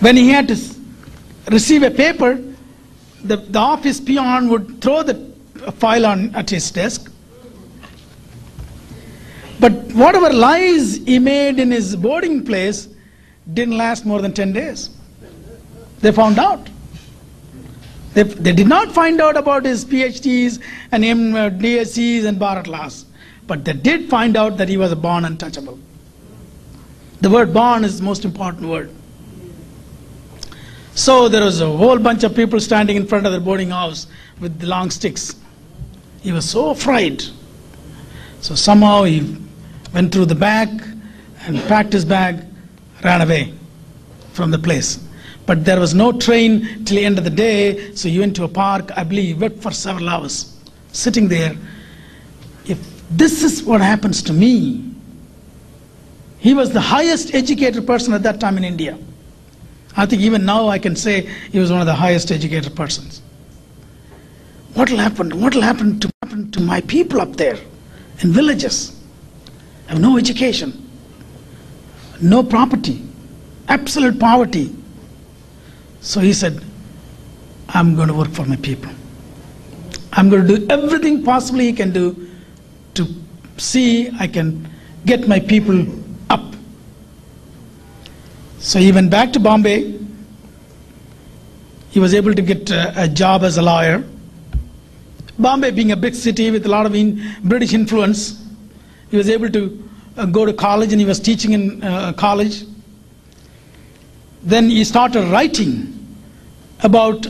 When 0.00 0.16
he 0.16 0.28
had 0.30 0.48
to 0.48 0.56
receive 1.50 1.82
a 1.82 1.90
paper, 1.90 2.42
the, 3.22 3.36
the 3.36 3.58
office 3.58 4.00
peon 4.00 4.48
would 4.48 4.80
throw 4.80 5.02
the 5.02 5.14
file 5.78 6.04
on 6.04 6.34
at 6.34 6.50
his 6.50 6.70
desk. 6.70 7.10
But 9.64 9.72
whatever 9.94 10.30
lies 10.30 10.96
he 11.06 11.18
made 11.18 11.58
in 11.58 11.70
his 11.70 11.96
boarding 11.96 12.44
place 12.44 12.86
didn't 13.54 13.78
last 13.78 14.04
more 14.04 14.20
than 14.20 14.34
10 14.34 14.52
days. 14.52 14.90
They 16.00 16.12
found 16.12 16.38
out. 16.38 16.68
They, 18.12 18.24
they 18.24 18.52
did 18.52 18.68
not 18.68 18.92
find 18.92 19.22
out 19.22 19.38
about 19.38 19.64
his 19.64 19.82
PhDs 19.86 20.60
and 20.92 21.02
uh, 21.02 21.48
DSCs 21.48 22.26
and 22.26 22.38
Bar-at-Laws, 22.38 23.06
but 23.46 23.64
they 23.64 23.72
did 23.72 24.10
find 24.10 24.36
out 24.36 24.58
that 24.58 24.68
he 24.68 24.76
was 24.76 24.92
a 24.92 24.96
born 24.96 25.24
untouchable. 25.24 25.78
The 27.22 27.30
word 27.30 27.54
born 27.54 27.84
is 27.84 27.96
the 27.96 28.04
most 28.04 28.26
important 28.26 28.68
word. 28.68 28.90
So 30.94 31.30
there 31.30 31.42
was 31.42 31.62
a 31.62 31.70
whole 31.74 31.98
bunch 31.98 32.22
of 32.22 32.36
people 32.36 32.60
standing 32.60 32.98
in 32.98 33.06
front 33.06 33.24
of 33.24 33.32
the 33.32 33.40
boarding 33.40 33.70
house 33.70 34.08
with 34.40 34.58
the 34.58 34.66
long 34.66 34.90
sticks. 34.90 35.34
He 36.20 36.32
was 36.32 36.46
so 36.46 36.68
afraid. 36.68 37.24
So 38.42 38.54
somehow 38.54 39.04
he 39.04 39.40
went 39.94 40.12
through 40.12 40.26
the 40.26 40.34
back 40.34 40.68
and 41.46 41.58
packed 41.62 41.92
his 41.92 42.04
bag, 42.04 42.44
ran 43.02 43.20
away 43.20 43.54
from 44.32 44.50
the 44.50 44.58
place. 44.58 44.98
But 45.46 45.64
there 45.64 45.78
was 45.78 45.94
no 45.94 46.12
train 46.12 46.84
till 46.84 46.96
the 46.96 47.04
end 47.04 47.18
of 47.18 47.24
the 47.24 47.30
day, 47.30 47.94
so 47.94 48.08
he 48.08 48.18
went 48.18 48.34
to 48.36 48.44
a 48.44 48.48
park. 48.48 48.90
I 48.96 49.04
believe 49.04 49.26
he 49.26 49.34
went 49.34 49.62
for 49.62 49.70
several 49.70 50.08
hours, 50.08 50.58
sitting 50.92 51.28
there. 51.28 51.56
If 52.66 52.78
this 53.10 53.42
is 53.42 53.62
what 53.62 53.80
happens 53.80 54.22
to 54.24 54.32
me, 54.32 54.90
he 56.38 56.54
was 56.54 56.72
the 56.72 56.80
highest 56.80 57.34
educated 57.34 57.86
person 57.86 58.12
at 58.14 58.22
that 58.22 58.40
time 58.40 58.56
in 58.58 58.64
India. 58.64 58.98
I 59.96 60.06
think 60.06 60.22
even 60.22 60.44
now 60.44 60.68
I 60.68 60.78
can 60.78 60.96
say 60.96 61.22
he 61.52 61.58
was 61.58 61.70
one 61.70 61.80
of 61.80 61.86
the 61.86 61.94
highest 61.94 62.32
educated 62.32 62.74
persons. 62.74 63.22
What 64.74 64.90
will 64.90 64.98
happen? 64.98 65.40
What 65.40 65.54
will 65.54 65.62
happen 65.62 66.00
to, 66.00 66.10
happen 66.22 66.50
to 66.50 66.60
my 66.60 66.80
people 66.82 67.20
up 67.20 67.36
there 67.36 67.56
in 68.20 68.32
villages? 68.32 68.93
Have 69.86 70.00
no 70.00 70.16
education, 70.16 70.90
no 72.20 72.42
property, 72.42 73.02
absolute 73.68 74.18
poverty. 74.18 74.74
So 76.00 76.20
he 76.20 76.32
said, 76.32 76.62
I'm 77.68 77.94
going 77.96 78.08
to 78.08 78.14
work 78.14 78.30
for 78.30 78.44
my 78.44 78.56
people. 78.56 78.90
I'm 80.12 80.30
going 80.30 80.46
to 80.46 80.56
do 80.58 80.66
everything 80.68 81.24
possibly 81.24 81.66
he 81.66 81.72
can 81.72 81.92
do 81.92 82.28
to 82.94 83.06
see 83.56 84.10
I 84.18 84.26
can 84.26 84.70
get 85.04 85.26
my 85.28 85.40
people 85.40 85.84
up. 86.30 86.54
So 88.58 88.78
he 88.78 88.92
went 88.92 89.10
back 89.10 89.32
to 89.32 89.40
Bombay. 89.40 89.98
He 91.90 92.00
was 92.00 92.14
able 92.14 92.34
to 92.34 92.42
get 92.42 92.70
a, 92.70 93.04
a 93.04 93.08
job 93.08 93.42
as 93.42 93.58
a 93.58 93.62
lawyer. 93.62 94.04
Bombay 95.38 95.72
being 95.72 95.92
a 95.92 95.96
big 95.96 96.14
city 96.14 96.50
with 96.50 96.64
a 96.64 96.68
lot 96.68 96.86
of 96.86 96.94
in, 96.94 97.20
British 97.42 97.74
influence, 97.74 98.43
he 99.14 99.18
was 99.18 99.30
able 99.30 99.48
to 99.48 99.88
uh, 100.16 100.26
go 100.26 100.44
to 100.44 100.52
college 100.52 100.90
and 100.90 101.00
he 101.00 101.06
was 101.06 101.20
teaching 101.20 101.52
in 101.52 101.84
uh, 101.84 102.12
college. 102.14 102.64
Then 104.42 104.68
he 104.68 104.82
started 104.82 105.28
writing 105.30 106.16
about 106.80 107.28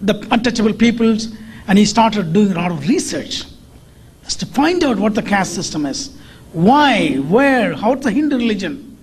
the 0.00 0.14
untouchable 0.30 0.72
peoples 0.72 1.34
and 1.66 1.76
he 1.76 1.84
started 1.84 2.32
doing 2.32 2.52
a 2.52 2.54
lot 2.54 2.70
of 2.70 2.88
research 2.88 3.42
as 4.24 4.36
to 4.36 4.46
find 4.46 4.84
out 4.84 5.00
what 5.00 5.16
the 5.16 5.22
caste 5.22 5.52
system 5.52 5.84
is. 5.84 6.16
Why, 6.52 7.16
where, 7.16 7.74
how's 7.74 8.04
the 8.04 8.12
Hindu 8.12 8.36
religion? 8.38 8.96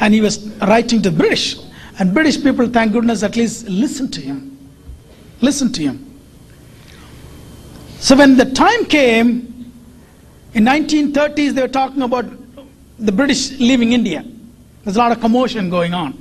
And 0.00 0.12
he 0.14 0.20
was 0.20 0.48
writing 0.62 1.00
to 1.02 1.10
the 1.10 1.16
British. 1.16 1.58
And 2.00 2.12
British 2.12 2.42
people, 2.42 2.66
thank 2.66 2.92
goodness, 2.92 3.22
at 3.22 3.36
least 3.36 3.68
listened 3.68 4.12
to 4.14 4.20
him. 4.20 4.58
Listened 5.40 5.76
to 5.76 5.82
him. 5.82 6.20
So 8.00 8.16
when 8.16 8.36
the 8.36 8.46
time 8.46 8.84
came, 8.86 9.55
in 10.56 10.64
1930s, 10.64 11.52
they 11.52 11.60
were 11.60 11.68
talking 11.68 12.00
about 12.00 12.24
the 12.98 13.12
British 13.12 13.50
leaving 13.60 13.92
India. 13.92 14.24
There's 14.82 14.96
a 14.96 14.98
lot 14.98 15.12
of 15.12 15.20
commotion 15.20 15.68
going 15.68 15.92
on. 15.92 16.16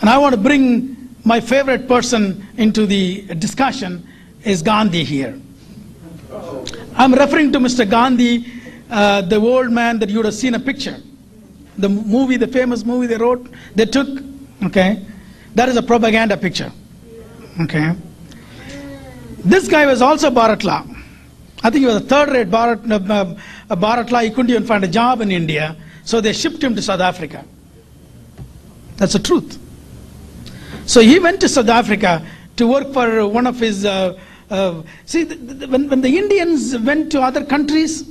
And 0.00 0.08
I 0.08 0.16
want 0.16 0.34
to 0.34 0.40
bring 0.40 1.14
my 1.22 1.38
favorite 1.38 1.86
person 1.88 2.46
into 2.56 2.86
the 2.86 3.26
discussion 3.34 4.08
is 4.44 4.62
Gandhi 4.62 5.04
here. 5.04 5.38
I'm 6.94 7.12
referring 7.12 7.52
to 7.52 7.58
Mr. 7.58 7.88
Gandhi, 7.88 8.50
uh, 8.90 9.20
the 9.20 9.36
old 9.36 9.70
man 9.70 9.98
that 9.98 10.08
you 10.08 10.16
would 10.16 10.24
have 10.24 10.34
seen 10.34 10.54
a 10.54 10.60
picture. 10.60 10.96
The 11.76 11.90
movie, 11.90 12.38
the 12.38 12.48
famous 12.48 12.82
movie 12.82 13.06
they 13.06 13.18
wrote, 13.18 13.46
they 13.74 13.84
took, 13.84 14.08
okay? 14.64 15.04
That 15.54 15.68
is 15.68 15.76
a 15.76 15.82
propaganda 15.82 16.38
picture, 16.38 16.72
okay? 17.60 17.94
This 19.44 19.68
guy 19.68 19.84
was 19.84 20.00
also 20.00 20.30
Bharatla. 20.30 20.95
I 21.66 21.70
think 21.70 21.80
he 21.80 21.86
was 21.86 21.96
a 21.96 22.00
third 22.00 22.28
rate 22.28 22.48
Bharat, 22.48 22.86
Bharatla. 23.68 24.22
He 24.22 24.30
couldn't 24.30 24.50
even 24.50 24.64
find 24.64 24.84
a 24.84 24.88
job 24.88 25.20
in 25.20 25.32
India, 25.32 25.74
so 26.04 26.20
they 26.20 26.32
shipped 26.32 26.62
him 26.62 26.76
to 26.76 26.80
South 26.80 27.00
Africa. 27.00 27.44
That's 28.98 29.14
the 29.14 29.18
truth. 29.18 29.58
So 30.86 31.00
he 31.00 31.18
went 31.18 31.40
to 31.40 31.48
South 31.48 31.68
Africa 31.68 32.24
to 32.54 32.68
work 32.68 32.92
for 32.92 33.26
one 33.26 33.48
of 33.48 33.58
his. 33.58 33.84
Uh, 33.84 34.16
uh, 34.48 34.82
see, 35.06 35.24
the, 35.24 35.34
the, 35.34 35.66
when, 35.66 35.88
when 35.88 36.02
the 36.02 36.16
Indians 36.16 36.78
went 36.78 37.10
to 37.10 37.20
other 37.20 37.44
countries, 37.44 38.08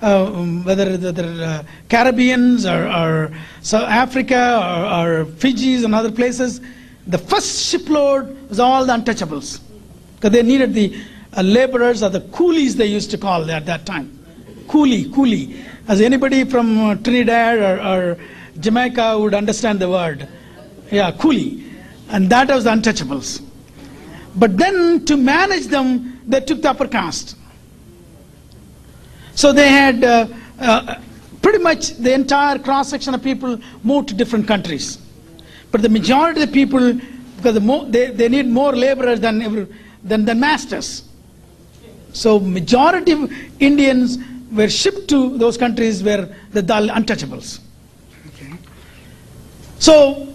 uh, 0.00 0.26
um, 0.26 0.62
whether 0.62 0.96
they're 0.96 1.44
uh, 1.44 1.64
Caribbeans 1.88 2.64
or, 2.66 2.86
or 2.86 3.32
South 3.62 3.88
Africa 3.88 4.60
or, 4.62 5.22
or 5.22 5.24
Fijis 5.24 5.84
and 5.84 5.92
other 5.92 6.12
places, 6.12 6.60
the 7.08 7.18
first 7.18 7.68
shipload 7.68 8.48
was 8.48 8.60
all 8.60 8.86
the 8.86 8.92
untouchables. 8.92 9.60
Because 10.14 10.30
they 10.30 10.44
needed 10.44 10.72
the 10.72 11.02
uh, 11.36 11.42
laborers 11.42 12.02
or 12.02 12.10
the 12.10 12.20
coolies 12.32 12.76
they 12.76 12.86
used 12.86 13.10
to 13.10 13.18
call 13.18 13.50
at 13.50 13.66
that 13.66 13.86
time. 13.86 14.18
Coolie, 14.66 15.06
coolie. 15.10 15.64
As 15.88 16.00
anybody 16.00 16.44
from 16.44 16.78
uh, 16.78 16.94
Trinidad 16.96 17.58
or, 17.58 17.80
or 17.80 18.18
Jamaica 18.60 19.18
would 19.18 19.34
understand 19.34 19.80
the 19.80 19.88
word. 19.88 20.28
Yeah, 20.90 21.10
coolie. 21.12 21.68
And 22.10 22.28
that 22.30 22.48
was 22.48 22.64
the 22.64 22.70
untouchables. 22.70 23.42
But 24.34 24.56
then 24.56 25.04
to 25.06 25.16
manage 25.16 25.66
them, 25.66 26.20
they 26.26 26.40
took 26.40 26.62
the 26.62 26.70
upper 26.70 26.88
caste. 26.88 27.36
So 29.34 29.52
they 29.52 29.68
had 29.68 30.04
uh, 30.04 30.26
uh, 30.58 31.00
pretty 31.40 31.58
much 31.58 31.96
the 31.96 32.12
entire 32.12 32.58
cross 32.58 32.90
section 32.90 33.14
of 33.14 33.22
people 33.22 33.58
moved 33.82 34.08
to 34.08 34.14
different 34.14 34.46
countries. 34.46 34.98
But 35.70 35.82
the 35.82 35.88
majority 35.88 36.42
of 36.42 36.48
the 36.48 36.52
people, 36.52 37.00
because 37.36 37.54
the 37.54 37.86
they, 37.88 38.10
they 38.10 38.28
need 38.28 38.46
more 38.46 38.76
laborers 38.76 39.20
than, 39.20 39.68
than, 40.04 40.24
than 40.24 40.38
masters. 40.38 41.08
So 42.12 42.38
majority 42.38 43.12
of 43.12 43.32
Indians 43.58 44.18
were 44.52 44.68
shipped 44.68 45.08
to 45.08 45.38
those 45.38 45.56
countries 45.56 46.02
where 46.02 46.28
the 46.50 46.62
Dal 46.62 46.88
untouchables. 46.88 47.60
Okay. 48.28 48.52
So 49.78 50.28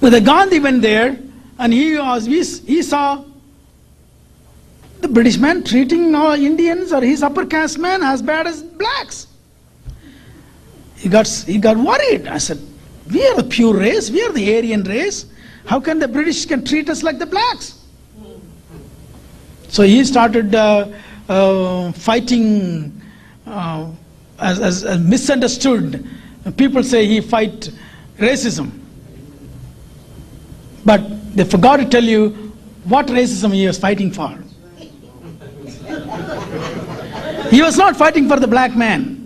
when 0.00 0.12
the 0.12 0.20
Gandhi 0.20 0.58
went 0.58 0.82
there, 0.82 1.18
and 1.58 1.72
he 1.72 1.96
was 1.96 2.26
he 2.26 2.82
saw 2.82 3.24
the 5.00 5.08
British 5.08 5.36
man 5.36 5.62
treating 5.64 6.14
uh, 6.14 6.34
Indians 6.34 6.92
or 6.92 7.02
his 7.02 7.22
upper 7.22 7.44
caste 7.44 7.78
men 7.78 8.02
as 8.02 8.22
bad 8.22 8.46
as 8.46 8.62
blacks. 8.62 9.26
He 10.96 11.08
got 11.08 11.28
he 11.28 11.58
got 11.58 11.76
worried. 11.76 12.26
I 12.26 12.38
said, 12.38 12.58
"We 13.12 13.26
are 13.26 13.36
the 13.36 13.44
pure 13.44 13.74
race. 13.74 14.10
We 14.10 14.22
are 14.24 14.32
the 14.32 14.56
Aryan 14.56 14.84
race. 14.84 15.26
How 15.66 15.80
can 15.80 15.98
the 15.98 16.08
British 16.08 16.46
can 16.46 16.64
treat 16.64 16.88
us 16.88 17.02
like 17.02 17.18
the 17.18 17.26
blacks?" 17.26 17.81
So 19.72 19.84
he 19.84 20.04
started 20.04 20.54
uh, 20.54 20.86
uh, 21.30 21.92
fighting 21.92 23.00
uh, 23.46 23.90
as, 24.38 24.60
as, 24.60 24.84
as 24.84 25.00
misunderstood. 25.00 26.06
People 26.58 26.82
say 26.82 27.06
he 27.06 27.22
fight 27.22 27.70
racism. 28.18 28.70
But 30.84 31.00
they 31.34 31.44
forgot 31.44 31.78
to 31.78 31.88
tell 31.88 32.04
you 32.04 32.52
what 32.84 33.06
racism 33.06 33.54
he 33.54 33.66
was 33.66 33.78
fighting 33.78 34.10
for. 34.12 34.28
he 37.48 37.62
was 37.62 37.78
not 37.78 37.96
fighting 37.96 38.28
for 38.28 38.38
the 38.38 38.46
black 38.46 38.76
man. 38.76 39.18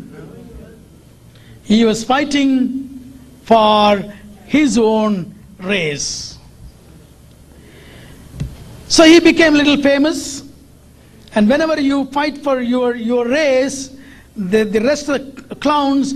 He 1.65 1.85
was 1.85 2.05
fighting 2.05 3.19
for 3.43 3.97
his 4.47 4.79
own 4.79 5.35
race. 5.59 6.26
So 8.89 9.05
he 9.05 9.21
became 9.21 9.55
a 9.55 9.57
little 9.57 9.83
famous. 9.83 10.45
And 11.35 11.49
whenever 11.49 11.81
you 11.81 12.07
fight 12.07 12.39
for 12.39 12.61
your, 12.61 12.95
your 12.95 13.27
race, 13.27 13.97
the, 14.37 14.65
the 14.65 14.81
rest 14.81 15.09
of 15.09 15.49
the 15.49 15.55
clowns 15.57 16.15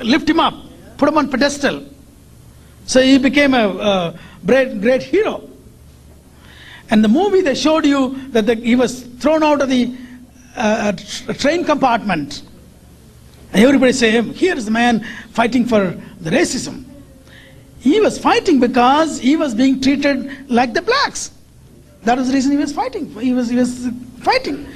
lift 0.00 0.28
him 0.28 0.40
up, 0.40 0.54
put 0.96 1.08
him 1.08 1.18
on 1.18 1.30
pedestal. 1.30 1.84
So 2.86 3.00
he 3.00 3.18
became 3.18 3.54
a, 3.54 3.68
a 3.68 4.18
great, 4.44 4.80
great 4.80 5.02
hero. 5.02 5.48
And 6.90 7.02
the 7.02 7.08
movie 7.08 7.40
they 7.40 7.54
showed 7.54 7.86
you 7.86 8.28
that 8.30 8.46
the, 8.46 8.56
he 8.56 8.76
was 8.76 9.02
thrown 9.02 9.42
out 9.42 9.62
of 9.62 9.68
the 9.68 9.96
uh, 10.56 10.92
train 11.38 11.64
compartment. 11.64 12.42
And 13.52 13.64
everybody 13.64 13.92
say, 13.92 14.20
here 14.20 14.56
is 14.56 14.64
the 14.64 14.70
man 14.70 15.06
fighting 15.30 15.64
for 15.64 15.98
the 16.20 16.30
racism. 16.30 16.84
He 17.80 18.00
was 18.00 18.18
fighting 18.18 18.60
because 18.60 19.20
he 19.20 19.36
was 19.36 19.54
being 19.54 19.80
treated 19.80 20.50
like 20.50 20.74
the 20.74 20.82
blacks. 20.82 21.30
That 22.04 22.18
was 22.18 22.28
the 22.28 22.34
reason 22.34 22.52
he 22.52 22.58
was 22.58 22.72
fighting. 22.72 23.10
He 23.18 23.32
was, 23.32 23.48
he 23.48 23.56
was 23.56 23.88
fighting. 24.20 24.66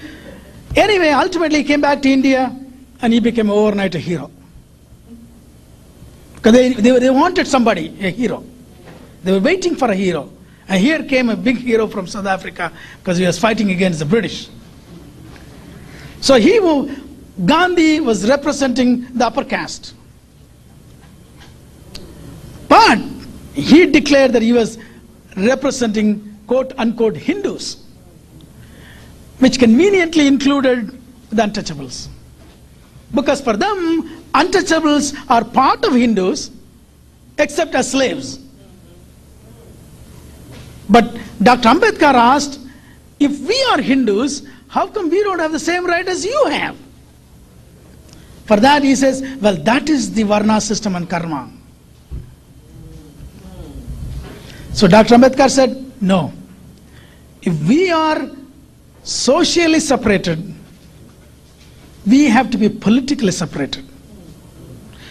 Anyway, 0.74 1.08
ultimately 1.08 1.58
he 1.58 1.64
came 1.64 1.80
back 1.80 2.02
to 2.02 2.10
India 2.10 2.54
and 3.02 3.12
he 3.12 3.20
became 3.20 3.50
overnight 3.50 3.94
a 3.94 3.98
hero. 3.98 4.30
Because 6.34 6.52
they, 6.52 6.72
they, 6.72 6.98
they 6.98 7.10
wanted 7.10 7.46
somebody, 7.46 7.88
a 8.00 8.10
hero. 8.10 8.44
They 9.24 9.32
were 9.32 9.40
waiting 9.40 9.76
for 9.76 9.90
a 9.90 9.94
hero. 9.94 10.30
And 10.68 10.80
here 10.80 11.02
came 11.02 11.30
a 11.30 11.36
big 11.36 11.56
hero 11.56 11.86
from 11.86 12.06
South 12.06 12.26
Africa 12.26 12.72
because 12.98 13.18
he 13.18 13.26
was 13.26 13.38
fighting 13.38 13.70
against 13.70 13.98
the 13.98 14.04
British. 14.04 14.48
So 16.20 16.34
he, 16.34 16.58
Gandhi 17.44 18.00
was 18.00 18.28
representing 18.28 19.06
the 19.14 19.26
upper 19.26 19.44
caste. 19.44 19.94
But 22.68 22.98
he 23.54 23.86
declared 23.86 24.32
that 24.32 24.42
he 24.42 24.52
was 24.52 24.78
representing 25.36 26.27
quote 26.48 26.72
unquote 26.76 27.16
Hindus, 27.16 27.84
which 29.38 29.58
conveniently 29.60 30.26
included 30.26 31.00
the 31.30 31.42
untouchables. 31.42 32.08
Because 33.14 33.40
for 33.40 33.56
them, 33.56 34.24
untouchables 34.32 35.16
are 35.30 35.44
part 35.44 35.84
of 35.84 35.92
Hindus 35.92 36.50
except 37.38 37.74
as 37.74 37.92
slaves. 37.92 38.40
But 40.88 41.16
Dr. 41.42 41.68
Ambedkar 41.68 42.14
asked, 42.14 42.58
if 43.20 43.38
we 43.40 43.62
are 43.72 43.80
Hindus, 43.80 44.46
how 44.68 44.86
come 44.86 45.10
we 45.10 45.22
don't 45.22 45.38
have 45.38 45.52
the 45.52 45.58
same 45.58 45.86
right 45.86 46.06
as 46.06 46.24
you 46.24 46.46
have? 46.46 46.76
For 48.46 48.56
that 48.56 48.82
he 48.82 48.94
says, 48.94 49.22
well, 49.40 49.56
that 49.56 49.90
is 49.90 50.12
the 50.14 50.22
Varna 50.22 50.60
system 50.60 50.96
and 50.96 51.08
karma. 51.08 51.50
So 54.72 54.88
Dr. 54.88 55.16
Ambedkar 55.16 55.50
said, 55.50 55.87
no. 56.00 56.32
If 57.42 57.60
we 57.68 57.90
are 57.90 58.30
socially 59.04 59.80
separated, 59.80 60.54
we 62.06 62.24
have 62.24 62.50
to 62.50 62.58
be 62.58 62.68
politically 62.68 63.32
separated. 63.32 63.84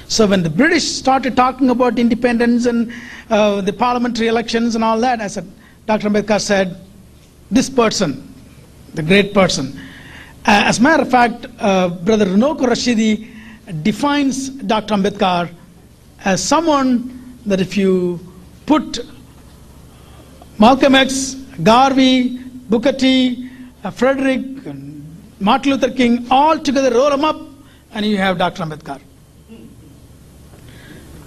So 0.08 0.26
when 0.26 0.42
the 0.42 0.50
British 0.50 0.84
started 0.86 1.36
talking 1.36 1.70
about 1.70 2.00
independence 2.00 2.66
and 2.66 2.94
uh, 3.30 3.62
the 3.62 3.74
parliamentary 3.74 4.28
elections 4.28 4.76
and 4.76 4.84
all 4.84 5.00
that, 5.02 5.20
I 5.20 5.28
said, 5.28 5.50
Dr. 5.86 6.10
Ambedkar 6.10 6.40
said, 6.40 6.78
this 7.52 7.70
person, 7.70 8.34
the 8.94 9.04
great 9.04 9.34
person. 9.34 9.78
Uh, 10.46 10.64
as 10.66 10.80
a 10.80 10.82
matter 10.82 11.04
of 11.04 11.12
fact, 11.12 11.46
uh, 11.60 11.90
Brother 11.90 12.26
Runoko 12.26 12.62
Rashidi 12.68 13.30
defines 13.84 14.50
Dr. 14.50 14.96
Ambedkar 14.96 15.50
as 16.24 16.44
someone 16.44 17.38
that 17.46 17.60
if 17.60 17.76
you 17.76 18.20
put 18.66 19.00
Malcolm 20.60 20.96
X, 20.96 21.36
Garvey, 21.62 22.38
Booker 22.70 22.92
T, 22.92 23.50
uh, 23.84 23.92
Frederick, 23.92 24.42
Martin 25.40 25.72
Luther 25.72 25.92
King, 25.92 26.26
all 26.32 26.58
together 26.58 26.92
roll 26.92 27.12
them 27.12 27.24
up, 27.24 27.40
and 27.92 28.06
you 28.06 28.18
have 28.18 28.38
Dr. 28.40 28.64
Ambedkar. 28.64 29.00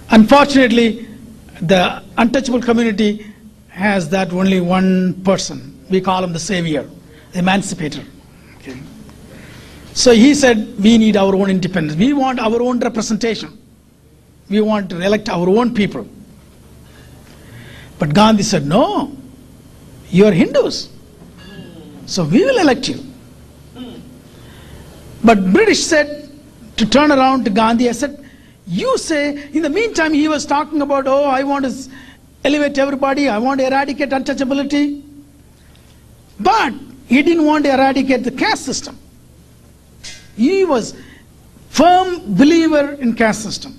Unfortunately, 0.09 1.07
the 1.61 2.03
untouchable 2.17 2.61
community 2.61 3.25
has 3.69 4.09
that 4.09 4.33
only 4.33 4.59
one 4.59 5.13
person. 5.23 5.85
We 5.89 6.01
call 6.01 6.23
him 6.23 6.33
the 6.33 6.39
savior, 6.39 6.89
the 7.31 7.39
emancipator. 7.39 8.03
Okay. 8.57 8.77
So 9.93 10.11
he 10.11 10.33
said, 10.35 10.77
we 10.77 10.97
need 10.97 11.15
our 11.15 11.33
own 11.33 11.49
independence. 11.49 11.97
We 11.97 12.11
want 12.11 12.39
our 12.39 12.61
own 12.61 12.79
representation. 12.79 13.57
We 14.49 14.59
want 14.59 14.89
to 14.89 14.99
elect 15.01 15.29
our 15.29 15.47
own 15.47 15.73
people. 15.73 16.05
But 17.97 18.13
Gandhi 18.13 18.43
said, 18.43 18.65
no, 18.65 19.15
you 20.11 20.25
are 20.25 20.31
Hindus. 20.31 20.89
So 22.05 22.25
we 22.25 22.43
will 22.43 22.59
elect 22.59 22.87
you. 22.89 23.03
But 25.23 25.53
British 25.53 25.83
said 25.83 26.29
to 26.77 26.85
turn 26.85 27.11
around 27.11 27.45
to 27.45 27.51
Gandhi, 27.51 27.87
I 27.89 27.93
said, 27.93 28.23
you 28.67 28.97
say, 28.97 29.49
in 29.53 29.61
the 29.61 29.69
meantime, 29.69 30.13
he 30.13 30.27
was 30.27 30.45
talking 30.45 30.81
about, 30.81 31.07
oh, 31.07 31.23
I 31.23 31.43
want 31.43 31.65
to 31.65 31.89
elevate 32.43 32.77
everybody, 32.77 33.29
I 33.29 33.37
want 33.37 33.59
to 33.59 33.67
eradicate 33.67 34.09
untouchability. 34.09 35.03
But 36.39 36.73
he 37.07 37.21
didn't 37.21 37.45
want 37.45 37.65
to 37.65 37.73
eradicate 37.73 38.23
the 38.23 38.31
caste 38.31 38.65
system. 38.65 38.97
He 40.35 40.65
was 40.65 40.95
firm 41.69 42.35
believer 42.35 42.93
in 42.93 43.15
caste 43.15 43.43
system. 43.43 43.77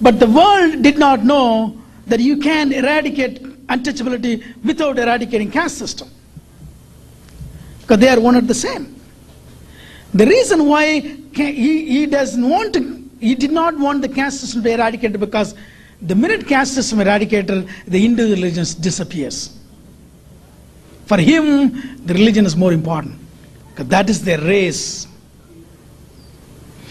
But 0.00 0.18
the 0.18 0.26
world 0.26 0.82
did 0.82 0.98
not 0.98 1.24
know 1.24 1.76
that 2.06 2.20
you 2.20 2.36
can 2.36 2.72
eradicate 2.72 3.42
untouchability 3.66 4.44
without 4.64 4.98
eradicating 4.98 5.50
caste 5.50 5.78
system. 5.78 6.08
Because 7.80 7.98
they 7.98 8.08
are 8.08 8.20
one 8.20 8.36
and 8.36 8.48
the 8.48 8.54
same. 8.54 8.94
The 10.14 10.26
reason 10.26 10.66
why 10.66 11.00
he, 11.00 11.86
he 11.86 12.06
doesn't 12.06 12.48
want 12.48 12.74
to, 12.74 13.04
he 13.20 13.34
did 13.34 13.52
not 13.52 13.78
want 13.78 14.02
the 14.02 14.08
caste 14.08 14.40
system 14.40 14.62
to 14.62 14.64
be 14.64 14.72
eradicated 14.72 15.20
because 15.20 15.54
the 16.00 16.14
minute 16.14 16.46
caste 16.46 16.74
system 16.74 17.00
eradicated, 17.00 17.68
the 17.86 17.98
Hindu 17.98 18.30
religion 18.30 18.64
disappears. 18.80 19.56
For 21.06 21.18
him, 21.18 22.04
the 22.04 22.14
religion 22.14 22.46
is 22.46 22.56
more 22.56 22.72
important 22.72 23.14
because 23.70 23.88
that 23.88 24.10
is 24.10 24.22
their 24.24 24.40
race. 24.40 25.06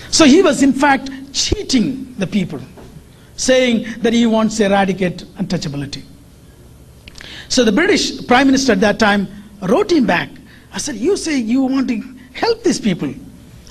So 0.10 0.26
he 0.26 0.42
was 0.42 0.64
in 0.64 0.72
fact 0.72 1.10
cheating 1.34 2.16
the 2.18 2.28
people, 2.28 2.60
saying 3.38 3.86
that 4.00 4.14
he 4.14 4.26
wants 4.26 4.58
to 4.58 4.66
eradicate 4.66 5.20
untouchability. 5.38 6.04
So 7.50 7.64
the 7.64 7.72
British 7.72 8.26
Prime 8.28 8.48
Minister 8.48 8.74
at 8.74 8.82
that 8.82 9.00
time 9.00 9.28
wrote 9.62 9.92
him 9.92 10.06
back. 10.06 10.30
I 10.72 10.78
said, 10.78 10.96
You 10.96 11.18
say 11.18 11.38
you 11.38 11.62
want 11.64 11.88
to 11.90 12.02
help 12.34 12.64
these 12.64 12.80
people. 12.80 13.14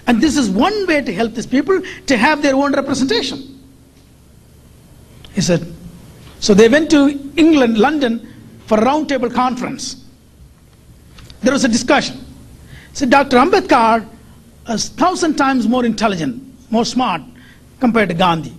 And 0.06 0.20
this 0.22 0.36
is 0.36 0.50
one 0.50 0.86
way 0.86 1.00
to 1.02 1.12
help 1.14 1.34
these 1.34 1.46
people 1.46 1.80
to 2.06 2.16
have 2.16 2.42
their 2.42 2.54
own 2.54 2.72
representation. 2.72 3.62
He 5.32 5.40
said, 5.40 5.66
So 6.40 6.54
they 6.54 6.68
went 6.68 6.90
to 6.90 7.08
England, 7.36 7.78
London, 7.78 8.32
for 8.66 8.78
a 8.78 8.82
roundtable 8.82 9.32
conference. 9.32 10.04
There 11.42 11.52
was 11.52 11.64
a 11.64 11.68
discussion. 11.68 12.24
So 12.92 13.06
Dr. 13.06 13.38
Ambedkar 13.38 14.08
is 14.68 14.88
thousand 14.88 15.36
times 15.36 15.66
more 15.68 15.84
intelligent, 15.84 16.42
more 16.70 16.84
smart 16.84 17.22
compared 17.80 18.08
to 18.10 18.14
Gandhi. 18.14 18.54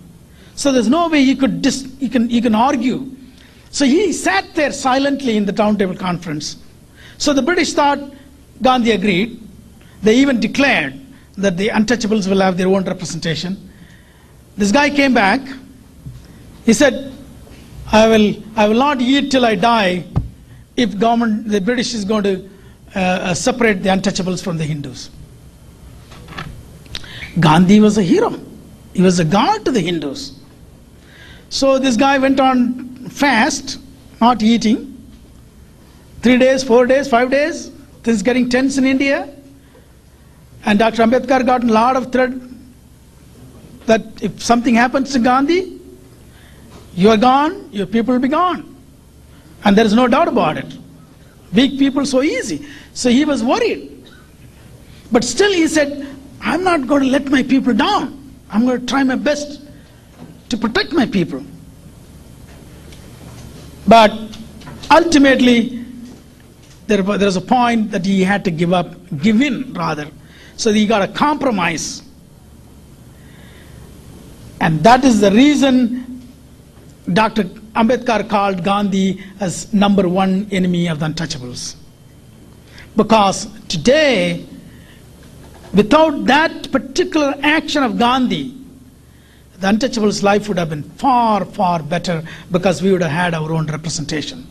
So 0.56 0.72
there's 0.72 0.88
no 0.88 1.08
way 1.08 1.24
he 1.24 1.36
could 1.36 1.62
dis- 1.62 1.86
he 2.00 2.08
can, 2.08 2.28
he 2.28 2.40
can 2.40 2.54
argue. 2.54 3.14
So 3.70 3.84
he 3.84 4.12
sat 4.12 4.54
there 4.54 4.72
silently 4.72 5.36
in 5.36 5.44
the 5.44 5.52
roundtable 5.52 5.98
conference. 5.98 6.56
So 7.18 7.32
the 7.32 7.42
British 7.42 7.74
thought 7.74 7.98
Gandhi 8.62 8.92
agreed. 8.92 9.40
They 10.02 10.16
even 10.16 10.40
declared 10.40 10.98
that 11.36 11.56
the 11.56 11.68
untouchables 11.68 12.28
will 12.28 12.40
have 12.40 12.56
their 12.56 12.68
own 12.68 12.84
representation. 12.84 13.70
This 14.56 14.72
guy 14.72 14.88
came 14.88 15.12
back. 15.12 15.40
He 16.64 16.72
said, 16.72 17.12
I 17.92 18.08
will, 18.08 18.42
I 18.56 18.66
will 18.66 18.78
not 18.78 19.00
eat 19.00 19.30
till 19.30 19.44
I 19.44 19.54
die 19.54 20.04
if 20.76 20.98
government, 20.98 21.48
the 21.48 21.60
British 21.60 21.94
is 21.94 22.04
going 22.04 22.22
to 22.24 22.50
uh, 22.94 22.98
uh, 22.98 23.34
separate 23.34 23.82
the 23.82 23.88
untouchables 23.88 24.42
from 24.42 24.56
the 24.56 24.64
Hindus. 24.64 25.10
Gandhi 27.38 27.80
was 27.80 27.98
a 27.98 28.02
hero. 28.02 28.38
He 28.94 29.02
was 29.02 29.18
a 29.18 29.24
god 29.24 29.64
to 29.66 29.70
the 29.70 29.80
Hindus. 29.80 30.35
So 31.48 31.78
this 31.78 31.96
guy 31.96 32.18
went 32.18 32.40
on 32.40 33.08
fast, 33.08 33.78
not 34.20 34.42
eating. 34.42 34.92
Three 36.22 36.38
days, 36.38 36.64
four 36.64 36.86
days, 36.86 37.08
five 37.08 37.30
days. 37.30 37.70
Things 38.02 38.22
getting 38.22 38.48
tense 38.48 38.78
in 38.78 38.84
India. 38.84 39.28
And 40.64 40.78
Dr. 40.78 41.02
Ambedkar 41.02 41.46
got 41.46 41.62
a 41.62 41.66
lot 41.66 41.96
of 41.96 42.10
threat 42.12 42.32
that 43.86 44.02
if 44.20 44.42
something 44.42 44.74
happens 44.74 45.12
to 45.12 45.18
Gandhi, 45.20 45.80
you 46.94 47.10
are 47.10 47.16
gone, 47.16 47.68
your 47.72 47.86
people 47.86 48.14
will 48.14 48.20
be 48.20 48.28
gone. 48.28 48.76
And 49.64 49.76
there 49.76 49.84
is 49.84 49.94
no 49.94 50.08
doubt 50.08 50.28
about 50.28 50.56
it. 50.56 50.76
Weak 51.52 51.78
people 51.78 52.04
so 52.04 52.22
easy. 52.22 52.66
So 52.94 53.10
he 53.10 53.24
was 53.24 53.44
worried. 53.44 54.04
But 55.12 55.22
still 55.24 55.52
he 55.52 55.68
said, 55.68 56.06
I'm 56.40 56.64
not 56.64 56.86
going 56.86 57.02
to 57.02 57.08
let 57.08 57.28
my 57.28 57.42
people 57.42 57.74
down. 57.74 58.34
I'm 58.50 58.66
going 58.66 58.80
to 58.80 58.86
try 58.86 59.04
my 59.04 59.14
best 59.14 59.65
to 60.48 60.56
protect 60.56 60.92
my 60.92 61.06
people. 61.06 61.42
But 63.86 64.12
ultimately, 64.90 65.84
there, 66.86 67.02
there 67.02 67.26
was 67.26 67.36
a 67.36 67.40
point 67.40 67.90
that 67.90 68.04
he 68.04 68.22
had 68.22 68.44
to 68.44 68.50
give 68.50 68.72
up, 68.72 68.94
give 69.18 69.40
in 69.40 69.72
rather. 69.72 70.08
So 70.56 70.72
he 70.72 70.86
got 70.86 71.02
a 71.02 71.08
compromise. 71.08 72.02
And 74.60 74.82
that 74.82 75.04
is 75.04 75.20
the 75.20 75.30
reason 75.30 76.22
Dr. 77.12 77.44
Ambedkar 77.74 78.28
called 78.28 78.64
Gandhi 78.64 79.22
as 79.38 79.72
number 79.72 80.08
one 80.08 80.48
enemy 80.50 80.88
of 80.88 80.98
the 80.98 81.06
untouchables. 81.06 81.76
Because 82.96 83.46
today, 83.68 84.46
without 85.74 86.24
that 86.24 86.72
particular 86.72 87.34
action 87.42 87.82
of 87.82 87.98
Gandhi, 87.98 88.55
the 89.60 89.68
untouchables' 89.68 90.22
life 90.22 90.48
would 90.48 90.58
have 90.58 90.70
been 90.70 90.82
far, 90.82 91.44
far 91.44 91.82
better 91.82 92.22
because 92.50 92.82
we 92.82 92.92
would 92.92 93.02
have 93.02 93.10
had 93.10 93.34
our 93.34 93.52
own 93.52 93.66
representation. 93.66 94.46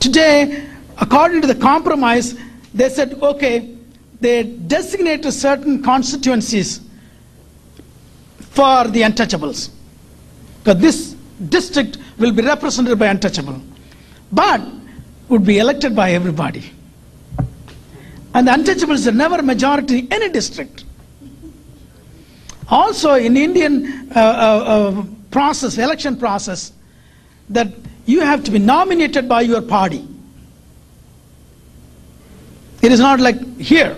Today, 0.00 0.66
according 0.98 1.40
to 1.40 1.46
the 1.46 1.54
compromise, 1.54 2.34
they 2.74 2.88
said, 2.88 3.14
okay, 3.22 3.74
they 4.20 4.42
designated 4.42 5.32
certain 5.32 5.82
constituencies 5.82 6.80
for 8.38 8.88
the 8.88 9.02
untouchables. 9.02 9.70
Because 10.62 10.80
this 10.80 11.16
district 11.48 11.98
will 12.18 12.32
be 12.32 12.42
represented 12.42 12.98
by 12.98 13.06
untouchable, 13.06 13.60
but 14.30 14.60
would 15.28 15.44
be 15.44 15.58
elected 15.58 15.96
by 15.96 16.12
everybody. 16.12 16.70
And 18.34 18.46
the 18.46 18.52
untouchables 18.52 19.06
are 19.06 19.12
never 19.12 19.42
majority 19.42 20.00
in 20.00 20.12
any 20.12 20.28
district. 20.28 20.83
Also, 22.68 23.14
in 23.14 23.36
Indian 23.36 24.10
uh, 24.14 24.18
uh, 24.18 24.22
uh, 24.22 25.04
process, 25.30 25.78
election 25.78 26.16
process, 26.16 26.72
that 27.50 27.68
you 28.06 28.20
have 28.20 28.44
to 28.44 28.50
be 28.50 28.58
nominated 28.58 29.28
by 29.28 29.42
your 29.42 29.60
party. 29.60 30.06
It 32.82 32.92
is 32.92 33.00
not 33.00 33.20
like 33.20 33.58
here. 33.58 33.96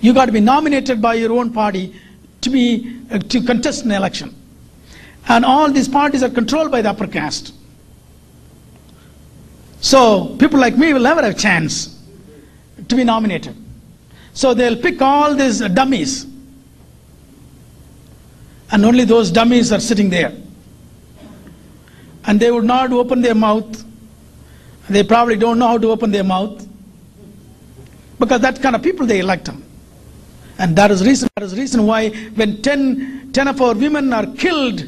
You 0.00 0.12
got 0.14 0.26
to 0.26 0.32
be 0.32 0.40
nominated 0.40 1.02
by 1.02 1.14
your 1.14 1.32
own 1.32 1.52
party 1.52 1.94
to 2.42 2.50
be 2.50 3.00
uh, 3.10 3.18
to 3.18 3.42
contest 3.42 3.84
an 3.84 3.90
election. 3.90 4.34
And 5.28 5.44
all 5.44 5.70
these 5.70 5.88
parties 5.88 6.22
are 6.22 6.30
controlled 6.30 6.70
by 6.70 6.82
the 6.82 6.90
upper 6.90 7.06
caste. 7.06 7.54
So 9.80 10.36
people 10.38 10.58
like 10.58 10.76
me 10.76 10.92
will 10.92 11.02
never 11.02 11.22
have 11.22 11.34
a 11.34 11.38
chance 11.38 12.00
to 12.88 12.96
be 12.96 13.04
nominated. 13.04 13.56
So 14.32 14.54
they'll 14.54 14.80
pick 14.80 15.02
all 15.02 15.34
these 15.34 15.60
dummies. 15.60 16.27
And 18.70 18.84
only 18.84 19.04
those 19.04 19.30
dummies 19.30 19.72
are 19.72 19.80
sitting 19.80 20.10
there. 20.10 20.32
And 22.24 22.38
they 22.38 22.50
would 22.50 22.64
not 22.64 22.92
open 22.92 23.22
their 23.22 23.34
mouth. 23.34 23.84
They 24.90 25.02
probably 25.02 25.36
don't 25.36 25.58
know 25.58 25.68
how 25.68 25.78
to 25.78 25.90
open 25.90 26.10
their 26.10 26.24
mouth. 26.24 26.66
Because 28.18 28.40
that 28.40 28.60
kind 28.60 28.76
of 28.76 28.82
people 28.82 29.06
they 29.06 29.20
elect 29.20 29.46
them. 29.46 29.64
And 30.58 30.74
that 30.76 30.90
is 30.90 31.06
reason 31.06 31.28
that 31.36 31.44
is 31.44 31.56
reason 31.56 31.86
why 31.86 32.10
when 32.10 32.60
10, 32.62 33.30
10 33.32 33.48
of 33.48 33.62
our 33.62 33.74
women 33.74 34.12
are 34.12 34.26
killed, 34.26 34.84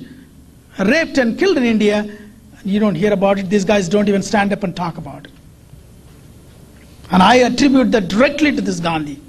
raped 0.78 1.16
and 1.18 1.38
killed 1.38 1.56
in 1.56 1.64
India, 1.64 2.18
you 2.64 2.80
don't 2.80 2.96
hear 2.96 3.12
about 3.12 3.38
it. 3.38 3.48
These 3.48 3.64
guys 3.64 3.88
don't 3.88 4.08
even 4.08 4.22
stand 4.22 4.52
up 4.52 4.64
and 4.64 4.74
talk 4.76 4.98
about 4.98 5.26
it. 5.26 5.32
And 7.10 7.22
I 7.22 7.36
attribute 7.36 7.90
that 7.92 8.08
directly 8.08 8.54
to 8.54 8.60
this 8.60 8.80
Gandhi. 8.80 9.20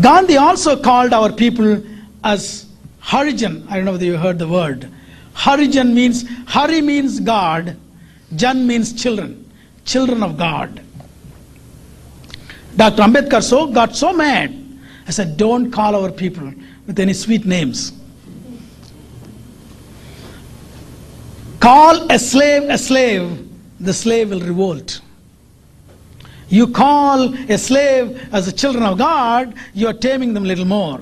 Gandhi 0.00 0.36
also 0.36 0.80
called 0.80 1.12
our 1.12 1.32
people 1.32 1.82
as 2.24 2.66
Harijan. 3.02 3.68
I 3.68 3.76
don't 3.76 3.84
know 3.84 3.92
whether 3.92 4.04
you 4.04 4.16
heard 4.16 4.38
the 4.38 4.48
word. 4.48 4.88
Harijan 5.34 5.92
means, 5.92 6.24
Hari 6.46 6.80
means 6.80 7.20
God, 7.20 7.76
Jan 8.36 8.66
means 8.66 8.92
children, 9.00 9.50
children 9.84 10.22
of 10.22 10.36
God. 10.36 10.80
Dr. 12.76 13.02
Ambedkar 13.02 13.42
so 13.42 13.66
got 13.66 13.96
so 13.96 14.12
mad. 14.12 14.56
I 15.06 15.10
said, 15.10 15.36
don't 15.36 15.70
call 15.70 15.96
our 15.96 16.10
people 16.10 16.52
with 16.86 16.98
any 17.00 17.12
sweet 17.12 17.44
names. 17.44 17.92
Call 21.58 22.10
a 22.10 22.18
slave 22.18 22.62
a 22.70 22.78
slave, 22.78 23.48
the 23.80 23.92
slave 23.92 24.30
will 24.30 24.40
revolt. 24.40 25.00
You 26.50 26.66
call 26.66 27.32
a 27.48 27.56
slave 27.56 28.28
as 28.32 28.46
the 28.46 28.52
children 28.52 28.84
of 28.84 28.98
God, 28.98 29.54
you 29.72 29.86
are 29.86 29.92
taming 29.92 30.34
them 30.34 30.44
a 30.44 30.48
little 30.48 30.64
more, 30.64 31.00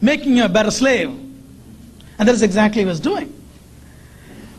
making 0.00 0.36
you 0.36 0.44
a 0.44 0.48
better 0.48 0.70
slave. 0.70 1.10
And 2.18 2.28
that 2.28 2.34
is 2.34 2.42
exactly 2.42 2.82
what 2.82 2.86
he 2.86 2.90
was 2.90 3.00
doing. 3.00 3.34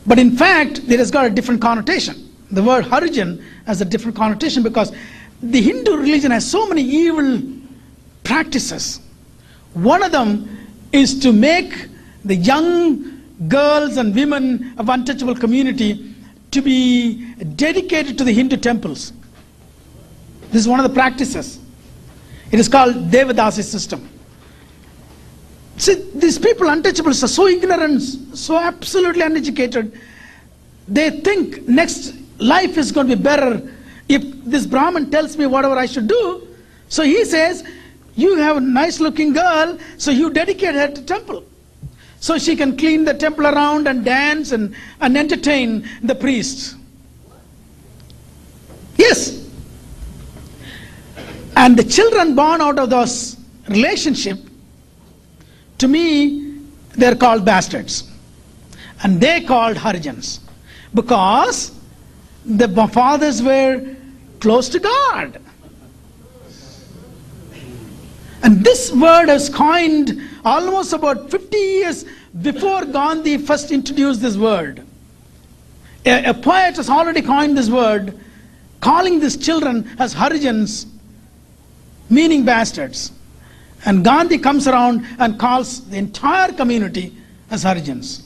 But 0.06 0.20
in 0.20 0.36
fact, 0.36 0.80
it 0.88 1.00
has 1.00 1.10
got 1.10 1.26
a 1.26 1.30
different 1.30 1.62
connotation. 1.62 2.30
The 2.52 2.62
word 2.62 2.84
Harijan 2.84 3.44
has 3.66 3.80
a 3.80 3.86
different 3.86 4.18
connotation 4.18 4.62
because 4.62 4.92
the 5.42 5.62
Hindu 5.62 5.96
religion 5.96 6.32
has 6.32 6.50
so 6.50 6.68
many 6.68 6.82
evil 6.82 7.42
practices. 8.24 9.00
One 9.74 10.04
of 10.04 10.12
them 10.12 10.50
is 10.92 11.18
to 11.22 11.32
make 11.32 11.88
the 12.26 12.36
young 12.36 13.22
girls 13.48 13.98
and 13.98 14.14
women 14.14 14.74
of 14.78 14.90
untouchable 14.90 15.36
community 15.36 16.14
to 16.52 16.62
be 16.62 17.34
dedicated 17.56 18.18
to 18.18 18.24
the 18.26 18.34
Hindu 18.34 18.58
temples. 18.58 19.14
This 20.56 20.62
is 20.62 20.70
one 20.70 20.80
of 20.80 20.88
the 20.88 20.94
practices. 20.94 21.60
It 22.50 22.62
is 22.62 22.70
called 22.70 22.96
Devadasi 23.12 23.62
system. 23.62 24.08
See, 25.76 25.96
these 26.16 26.40
people, 26.40 26.68
untouchables, 26.68 27.22
are 27.24 27.28
so 27.28 27.48
ignorant, 27.48 28.02
so 28.02 28.58
absolutely 28.58 29.22
uneducated. 29.22 30.00
They 30.88 31.10
think 31.10 31.68
next 31.68 32.14
life 32.40 32.78
is 32.78 32.94
going 32.94 33.10
to 33.10 33.18
be 33.18 33.22
better 33.22 33.70
if 34.08 34.24
this 34.46 34.66
Brahmin 34.66 35.12
tells 35.12 35.36
me 35.36 35.46
whatever 35.46 35.76
I 35.76 35.88
should 35.88 36.08
do. 36.08 36.48
So 36.88 37.04
he 37.04 37.26
says, 37.26 37.66
You 38.16 38.38
have 38.38 38.56
a 38.56 38.62
nice 38.62 39.02
looking 39.02 39.34
girl, 39.34 39.78
so 39.98 40.10
you 40.10 40.30
dedicate 40.30 40.74
her 40.74 40.88
to 40.88 41.02
temple. 41.02 41.44
So 42.22 42.38
she 42.38 42.56
can 42.56 42.78
clean 42.78 43.04
the 43.04 43.14
temple 43.14 43.46
around 43.46 43.90
and 43.90 44.06
dance 44.06 44.54
and, 44.54 44.74
and 45.02 45.18
entertain 45.18 45.86
the 46.02 46.16
priests. 46.16 46.76
Yes. 48.96 49.45
And 51.56 51.78
the 51.78 51.84
children 51.84 52.36
born 52.36 52.62
out 52.62 52.80
of 52.80 52.90
those 52.90 53.38
relationship, 53.68 54.40
to 55.78 55.88
me, 55.88 56.60
they're 56.92 57.16
called 57.16 57.46
bastards. 57.46 58.10
And 59.04 59.20
they 59.20 59.42
called 59.42 59.78
Harijans. 59.78 60.40
Because 60.94 61.72
the 62.46 62.68
fathers 62.88 63.42
were 63.42 63.96
close 64.40 64.70
to 64.70 64.80
God. 64.80 65.42
And 68.44 68.64
this 68.64 68.92
word 68.92 69.28
was 69.28 69.50
coined 69.50 70.22
almost 70.44 70.94
about 70.94 71.32
50 71.32 71.58
years 71.58 72.06
before 72.42 72.86
Gandhi 72.86 73.38
first 73.38 73.72
introduced 73.72 74.22
this 74.22 74.38
word. 74.38 74.86
A, 76.06 76.26
a 76.26 76.34
poet 76.34 76.76
has 76.76 76.90
already 76.90 77.24
coined 77.24 77.58
this 77.58 77.70
word, 77.70 78.20
calling 78.82 79.20
these 79.20 79.36
children 79.36 79.90
as 79.98 80.14
Harijans, 80.14 80.86
meaning 82.10 82.46
bastards. 82.46 83.12
And 83.86 84.04
Gandhi 84.04 84.38
comes 84.38 84.68
around 84.68 85.06
and 85.20 85.40
calls 85.40 85.88
the 85.90 85.98
entire 85.98 86.52
community 86.52 87.16
as 87.52 87.64
Harijans. 87.64 88.26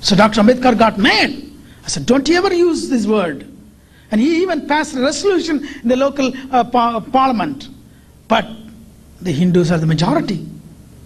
So 0.00 0.14
Dr. 0.14 0.42
Ambedkar 0.42 0.78
got 0.78 0.98
mad. 0.98 1.42
I 1.84 1.88
said, 1.88 2.06
Don't 2.06 2.28
you 2.28 2.36
ever 2.36 2.52
use 2.52 2.88
this 2.88 3.06
word. 3.06 3.46
And 4.10 4.20
he 4.20 4.42
even 4.42 4.68
passed 4.68 4.94
a 4.94 5.00
resolution 5.00 5.66
in 5.82 5.88
the 5.88 5.96
local 5.96 6.32
uh, 6.52 6.64
par- 6.64 7.00
parliament. 7.00 7.68
But 8.28 8.46
the 9.20 9.32
Hindus 9.32 9.72
are 9.72 9.78
the 9.78 9.86
majority. 9.86 10.46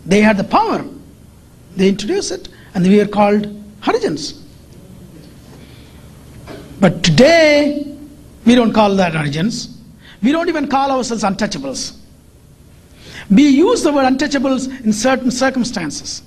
They 0.05 0.21
had 0.21 0.37
the 0.37 0.45
power. 0.45 0.85
They 1.77 1.89
introduced 1.89 2.33
it, 2.33 2.49
and 2.75 2.85
we 2.85 3.01
are 3.01 3.07
called 3.07 3.47
Harijans. 3.81 4.43
But 6.81 7.03
today, 7.03 7.97
we 8.45 8.55
don't 8.55 8.73
call 8.73 8.97
that 8.97 9.13
Harijans. 9.13 9.77
We 10.23 10.33
don't 10.33 10.49
even 10.49 10.69
call 10.69 10.91
ourselves 10.91 11.23
untouchables. 11.23 11.97
We 13.31 13.49
use 13.49 13.83
the 13.83 13.93
word 13.93 14.05
untouchables 14.05 14.85
in 14.85 14.93
certain 14.93 15.31
circumstances. 15.31 16.23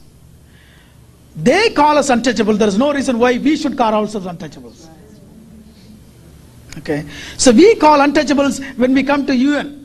They 1.36 1.72
call 1.72 1.98
us 1.98 2.10
untouchable. 2.10 2.56
There 2.56 2.68
is 2.68 2.78
no 2.78 2.94
reason 2.94 3.20
why 3.20 3.38
we 3.38 3.57
should 3.57 3.78
call 3.78 3.94
ourselves 3.94 4.28
untouchables. 4.28 4.88
Okay. 6.78 7.06
So 7.38 7.52
we 7.52 7.76
call 7.76 7.99
untouchables 7.99 8.78
when 8.78 8.94
we 8.94 9.03
come 9.03 9.26
to 9.26 9.36
UN 9.36 9.80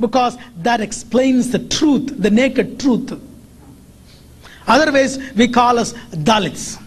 because 0.00 0.36
that 0.58 0.80
explains 0.80 1.50
the 1.50 1.60
truth, 1.60 2.14
the 2.20 2.30
naked 2.30 2.80
truth. 2.80 3.20
Otherwise, 4.66 5.18
we 5.34 5.48
call 5.48 5.78
us 5.78 5.92
Dalits, 6.10 6.82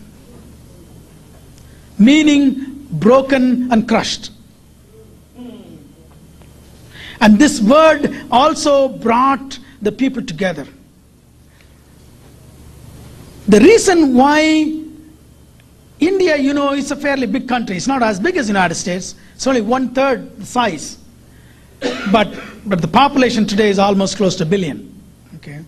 meaning 2.00 2.88
broken 2.92 3.72
and 3.72 3.88
crushed. 3.88 4.32
And 7.20 7.40
this 7.40 7.60
word 7.60 8.26
also 8.32 8.90
brought 8.90 9.60
the 9.82 9.92
people 9.92 10.24
together. 10.24 10.68
The 13.48 13.60
reason 13.60 14.14
why 14.14 14.84
India, 16.00 16.36
you 16.38 16.54
know, 16.54 16.74
is 16.74 16.92
a 16.92 16.96
fairly 16.96 17.28
big 17.28 17.48
country. 17.48 17.78
It's 17.78 17.88
not 17.88 18.04
as 18.04 18.20
big 18.20 18.38
as 18.38 18.48
the 18.48 18.52
United 18.52 18.76
States. 18.76 19.16
It's 19.36 19.48
only 19.48 19.62
one 19.62 19.94
third 19.94 20.38
the 20.38 20.46
size. 20.46 20.98
But, 22.12 22.38
but 22.66 22.82
the 22.82 22.88
population 22.88 23.46
today 23.46 23.70
is 23.70 23.80
almost 23.80 24.18
close 24.18 24.36
to 24.38 24.44
a 24.44 24.46
billion. 24.46 24.94
Okay. 25.36 25.64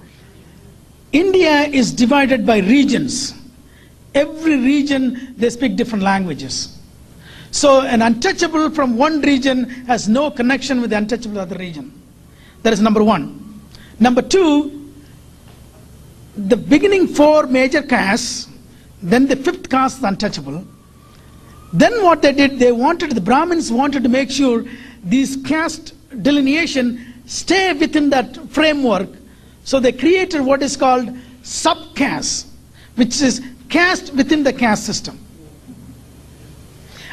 India 1.12 1.62
is 1.62 1.92
divided 1.92 2.46
by 2.46 2.60
regions. 2.60 3.34
Every 4.14 4.58
region, 4.58 5.36
they 5.38 5.50
speak 5.50 5.76
different 5.76 6.04
languages. 6.04 6.79
So 7.52 7.82
an 7.82 8.02
untouchable 8.02 8.70
from 8.70 8.98
one 8.98 9.22
region 9.22 9.70
has 9.88 10.08
no 10.08 10.30
connection 10.30 10.82
with 10.82 10.92
the 10.92 10.98
untouchable 10.98 11.40
of 11.40 11.50
the 11.50 11.56
other 11.56 11.64
region. 11.64 11.92
That 12.64 12.74
is 12.74 12.82
number 12.82 13.04
one. 13.04 13.62
Number 14.00 14.22
two, 14.22 14.92
the 16.36 16.56
beginning 16.56 17.08
four 17.08 17.48
major 17.48 17.82
castes, 17.82 18.48
then 19.02 19.28
the 19.28 19.36
fifth 19.36 19.70
caste 19.70 19.98
is 19.98 20.04
untouchable. 20.04 20.66
Then 21.74 22.04
what 22.04 22.22
they 22.22 22.34
did, 22.34 22.60
they 22.60 22.72
wanted, 22.72 23.12
the 23.12 23.22
Brahmins 23.22 23.72
wanted 23.72 24.04
to 24.04 24.10
make 24.10 24.32
sure 24.32 24.66
these 25.04 25.38
caste 25.38 25.94
delineation 26.24 27.14
stay 27.26 27.74
within 27.74 28.10
that 28.10 28.36
framework. 28.50 29.10
So 29.64 29.80
they 29.80 29.92
created 29.92 30.42
what 30.42 30.64
is 30.64 30.76
called 30.76 31.10
subcaste, 31.44 32.48
which 32.96 33.22
is 33.22 33.42
caste 33.70 34.14
within 34.14 34.44
the 34.44 34.54
caste 34.54 34.86
system. 34.86 35.20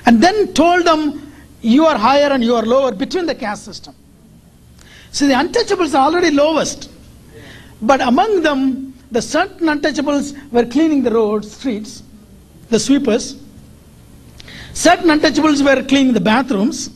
And 0.07 0.23
then 0.23 0.55
told 0.55 0.87
them, 0.87 1.33
you 1.61 1.85
are 1.85 1.99
higher 1.99 2.29
and 2.29 2.43
you 2.43 2.55
are 2.55 2.65
lower 2.65 2.93
between 2.93 3.27
the 3.27 3.35
caste 3.35 3.65
system. 3.65 3.95
See, 5.11 5.27
the 5.27 5.35
untouchables 5.35 5.95
are 5.95 6.07
already 6.07 6.31
lowest. 6.31 6.91
But 7.83 8.01
among 8.01 8.43
them, 8.43 8.95
the 9.11 9.21
certain 9.21 9.67
untouchables 9.67 10.51
were 10.53 10.65
cleaning 10.65 11.03
the 11.03 11.11
roads, 11.11 11.53
streets, 11.53 12.03
the 12.71 12.79
sweepers. 12.79 13.41
Certain 14.73 15.09
untouchables 15.09 15.65
were 15.65 15.83
cleaning 15.83 16.13
the 16.13 16.21
bathrooms. 16.21 16.91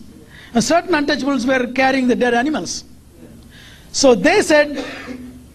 And 0.55 0.62
certain 0.62 0.93
untouchables 0.93 1.47
were 1.47 1.73
carrying 1.73 2.09
the 2.09 2.16
dead 2.16 2.35
animals. 2.35 2.85
So 3.93 4.15
they 4.15 4.43
said, 4.43 4.85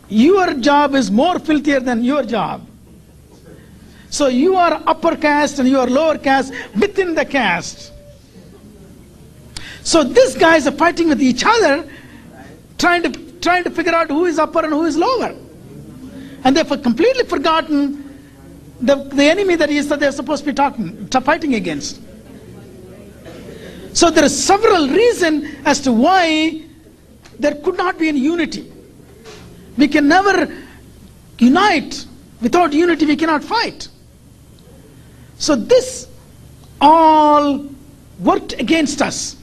Your 0.10 0.54
job 0.56 0.96
is 0.96 1.10
more 1.12 1.40
filthier 1.40 1.80
than 1.80 2.04
your 2.04 2.24
job. 2.24 2.68
So 4.16 4.28
you 4.28 4.56
are 4.56 4.82
upper 4.88 5.18
caste 5.18 5.60
and 5.60 5.68
you 5.68 5.78
are 5.78 5.88
lower 5.88 6.18
caste 6.18 6.54
within 6.80 7.16
the 7.16 7.26
caste. 7.26 7.92
So 9.84 10.06
these 10.06 10.38
guys 10.38 10.66
are 10.68 10.72
fighting 10.72 11.10
with 11.10 11.22
each 11.22 11.44
other, 11.46 11.86
trying 12.78 13.04
to 13.04 13.10
trying 13.42 13.66
to 13.66 13.72
figure 13.72 13.94
out 13.94 14.10
who 14.10 14.24
is 14.24 14.40
upper 14.40 14.64
and 14.64 14.72
who 14.72 14.86
is 14.86 14.96
lower. 14.96 15.36
And 16.46 16.56
they've 16.56 16.82
completely 16.82 17.26
forgotten 17.26 18.06
the, 18.80 18.96
the 18.96 19.26
enemy 19.26 19.58
that 19.58 19.70
is 19.70 19.90
that 19.90 20.00
they're 20.00 20.14
supposed 20.14 20.46
to 20.46 20.52
be 20.52 20.54
talking, 20.54 21.10
to 21.10 21.20
fighting 21.20 21.56
against. 21.56 22.00
So 23.92 24.10
there 24.10 24.24
are 24.24 24.30
several 24.30 24.88
reasons 24.88 25.58
as 25.66 25.82
to 25.82 25.92
why 25.92 26.64
there 27.38 27.56
could 27.56 27.76
not 27.76 28.00
be 28.00 28.08
any 28.08 28.22
unity. 28.22 28.72
We 29.78 29.90
can 29.90 30.08
never 30.08 30.56
unite. 31.38 32.06
Without 32.42 32.72
unity, 32.72 33.06
we 33.06 33.18
cannot 33.18 33.44
fight. 33.44 33.90
So 35.38 35.56
this 35.56 36.08
all 36.82 37.66
worked 38.20 38.54
against 38.54 39.02
us. 39.02 39.36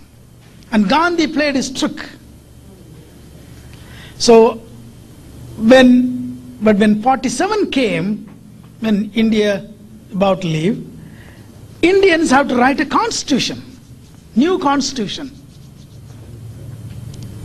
And 0.70 0.88
Gandhi 0.88 1.26
played 1.26 1.54
his 1.54 1.70
trick. 1.70 2.08
So 4.18 4.62
when 5.56 6.22
but 6.62 6.76
when 6.76 7.02
47 7.02 7.70
came, 7.70 8.28
when 8.80 9.10
India 9.14 9.68
about 10.12 10.42
to 10.42 10.46
leave, 10.46 10.88
Indians 11.82 12.30
have 12.30 12.46
to 12.48 12.56
write 12.56 12.78
a 12.80 12.86
constitution, 12.86 13.60
new 14.36 14.58
constitution. 14.60 15.30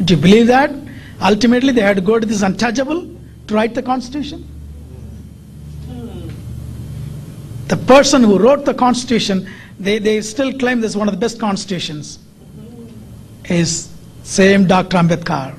Do 0.04 0.14
you 0.14 0.22
believe 0.22 0.46
that? 0.48 0.72
Ultimately, 1.20 1.74
they 1.74 1.82
had 1.82 1.96
to 1.96 2.02
go 2.04 2.20
to 2.20 2.28
this 2.28 2.44
untouchable 2.44 3.10
to 3.48 3.56
write 3.56 3.74
the 3.74 3.82
constitution. 3.82 4.48
The 7.68 7.78
person 7.78 8.24
who 8.24 8.40
wrote 8.40 8.66
the 8.66 8.74
constitution, 8.74 9.50
they, 9.80 10.00
they 10.00 10.22
still 10.22 10.58
claim 10.58 10.80
this 10.80 10.92
is 10.92 10.98
one 10.98 11.08
of 11.08 11.14
the 11.14 11.20
best 11.20 11.40
constitutions, 11.40 12.20
is 13.46 13.94
same 14.24 14.68
Dr. 14.68 14.98
Ambedkar. 14.98 15.58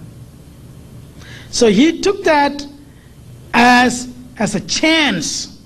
So 1.51 1.71
he 1.71 2.01
took 2.01 2.25
that 2.25 2.67
as, 3.53 4.13
as 4.39 4.55
a 4.55 4.61
chance 4.61 5.59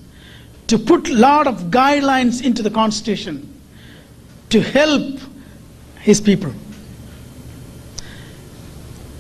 to 0.69 0.79
put 0.79 1.09
a 1.09 1.15
lot 1.15 1.47
of 1.47 1.65
guidelines 1.65 2.43
into 2.43 2.63
the 2.63 2.71
constitution 2.71 3.49
to 4.51 4.61
help 4.61 5.19
his 6.01 6.21
people. 6.21 6.53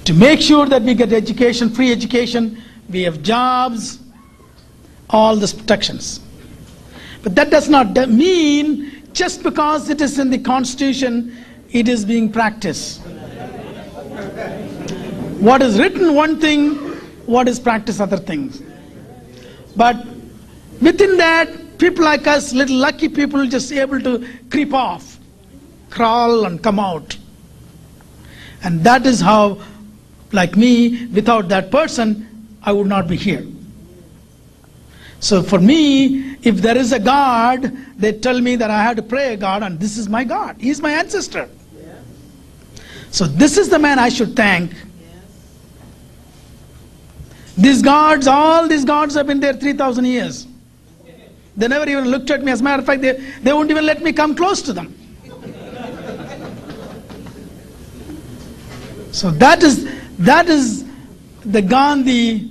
To 0.04 0.14
make 0.14 0.40
sure 0.40 0.66
that 0.66 0.82
we 0.82 0.94
get 0.94 1.12
education, 1.12 1.70
free 1.70 1.92
education, 1.92 2.60
we 2.88 3.02
have 3.02 3.22
jobs, 3.22 4.00
all 5.08 5.36
these 5.36 5.52
protections. 5.52 6.20
But 7.22 7.34
that 7.36 7.50
does 7.50 7.68
not 7.68 7.94
mean 8.08 9.02
just 9.12 9.42
because 9.42 9.88
it 9.90 10.00
is 10.00 10.18
in 10.18 10.30
the 10.30 10.38
constitution, 10.38 11.36
it 11.70 11.88
is 11.88 12.04
being 12.04 12.32
practiced. 12.32 13.00
What 15.38 15.62
is 15.62 15.78
written, 15.78 16.14
one 16.14 16.40
thing, 16.40 16.74
what 17.26 17.48
is 17.48 17.58
practiced, 17.60 18.00
other 18.00 18.16
things. 18.16 18.62
But 19.76 20.04
within 20.80 21.16
that, 21.16 21.78
people 21.78 22.04
like 22.04 22.26
us, 22.26 22.52
little 22.52 22.76
lucky 22.76 23.08
people, 23.08 23.46
just 23.46 23.72
able 23.72 24.00
to 24.00 24.26
creep 24.50 24.72
off, 24.72 25.18
crawl 25.90 26.44
and 26.44 26.62
come 26.62 26.78
out. 26.78 27.16
And 28.62 28.84
that 28.84 29.06
is 29.06 29.20
how, 29.20 29.60
like 30.30 30.56
me, 30.56 31.06
without 31.06 31.48
that 31.48 31.70
person, 31.70 32.56
I 32.62 32.72
would 32.72 32.86
not 32.86 33.08
be 33.08 33.16
here. 33.16 33.44
So 35.18 35.42
for 35.42 35.58
me, 35.58 36.31
if 36.42 36.56
there 36.56 36.76
is 36.76 36.92
a 36.92 36.98
God, 36.98 37.72
they 37.96 38.12
tell 38.12 38.40
me 38.40 38.56
that 38.56 38.70
I 38.70 38.82
have 38.82 38.96
to 38.96 39.02
pray 39.02 39.34
a 39.34 39.36
God, 39.36 39.62
and 39.62 39.78
this 39.78 39.96
is 39.96 40.08
my 40.08 40.24
God. 40.24 40.56
He 40.58 40.70
is 40.70 40.80
my 40.80 40.92
ancestor. 40.92 41.48
So 43.10 43.26
this 43.26 43.58
is 43.58 43.68
the 43.68 43.78
man 43.78 43.98
I 43.98 44.08
should 44.08 44.34
thank. 44.34 44.72
These 47.56 47.82
gods, 47.82 48.26
all 48.26 48.66
these 48.66 48.84
gods 48.84 49.14
have 49.14 49.26
been 49.26 49.38
there 49.38 49.52
3,000 49.52 50.04
years. 50.04 50.46
They 51.56 51.68
never 51.68 51.88
even 51.88 52.06
looked 52.06 52.30
at 52.30 52.42
me. 52.42 52.50
As 52.50 52.60
a 52.60 52.64
matter 52.64 52.80
of 52.80 52.86
fact, 52.86 53.02
they, 53.02 53.12
they 53.42 53.52
won't 53.52 53.70
even 53.70 53.84
let 53.84 54.02
me 54.02 54.12
come 54.12 54.34
close 54.34 54.62
to 54.62 54.72
them. 54.72 54.98
So 59.12 59.30
that 59.32 59.62
is 59.62 59.86
that 60.20 60.48
is 60.48 60.86
the 61.44 61.60
Gandhi 61.60 62.50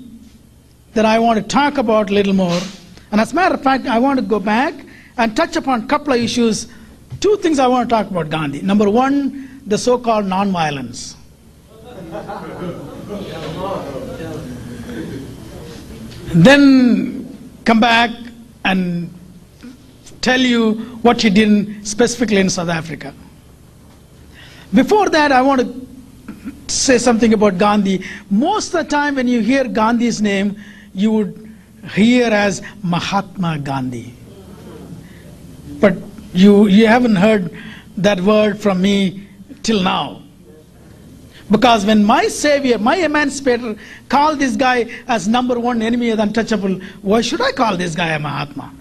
that 0.93 1.05
I 1.05 1.18
want 1.18 1.39
to 1.39 1.43
talk 1.43 1.80
about 1.80 2.11
a 2.11 2.13
little 2.13 2.34
more. 2.34 2.59
And 3.12 3.20
as 3.20 3.32
a 3.32 3.36
matter 3.36 3.56
of 3.56 3.64
fact, 3.64 3.88
I 3.88 4.00
want 4.00 4.20
to 4.20 4.26
go 4.26 4.40
back 4.40 4.74
and 5.18 5.36
touch 5.36 5.56
upon 5.56 5.84
a 5.84 5.88
couple 5.88 6.14
of 6.14 6.20
issues. 6.20 6.68
Two 7.20 7.38
things 7.38 7.60
I 7.60 7.68
want 7.68 7.90
to 7.90 7.96
talk 7.96 8.10
about 8.10 8.30
Gandhi. 8.30 8.62
Number 8.62 8.90
one, 8.90 9.62
the 9.68 9.78
so-called 9.78 10.26
non-violence. 10.26 11.18
then 16.34 17.38
come 17.66 17.80
back 17.80 18.10
and 18.64 19.14
tell 20.22 20.40
you 20.40 20.74
what 21.02 21.22
he 21.22 21.30
did 21.30 21.86
specifically 21.86 22.38
in 22.38 22.50
South 22.50 22.70
Africa. 22.70 23.14
Before 24.74 25.10
that, 25.10 25.32
I 25.32 25.42
want 25.42 25.62
to 25.62 26.72
say 26.74 26.98
something 26.98 27.34
about 27.34 27.58
Gandhi. 27.58 28.06
Most 28.30 28.74
of 28.74 28.84
the 28.84 28.90
time, 28.90 29.16
when 29.16 29.28
you 29.28 29.42
hear 29.42 29.66
Gandhi's 29.68 30.22
name, 30.22 30.56
you 30.94 31.12
would 31.12 31.40
hear 31.90 32.28
as 32.28 32.62
Mahatma 32.84 33.60
Gandhi. 33.60 34.14
But 35.80 35.98
you, 36.34 36.68
you 36.68 36.88
haven't 36.88 37.16
heard 37.16 37.56
that 37.98 38.22
word 38.22 38.60
from 38.60 38.82
me 38.82 39.28
till 39.64 39.82
now. 39.82 40.22
Because 41.49 41.86
when 41.86 42.06
my 42.06 42.28
savior, 42.28 42.78
my 42.78 42.95
emancipator, 42.95 43.76
called 44.08 44.40
this 44.40 44.56
guy 44.56 44.86
as 45.08 45.28
number 45.28 45.60
one 45.60 45.82
enemy 45.82 46.10
the 46.12 46.22
untouchable, 46.22 46.80
why 47.02 47.20
should 47.22 47.41
I 47.41 47.52
call 47.52 47.76
this 47.76 47.94
guy 47.94 48.10
a 48.10 48.20
Mahatma? 48.20 48.74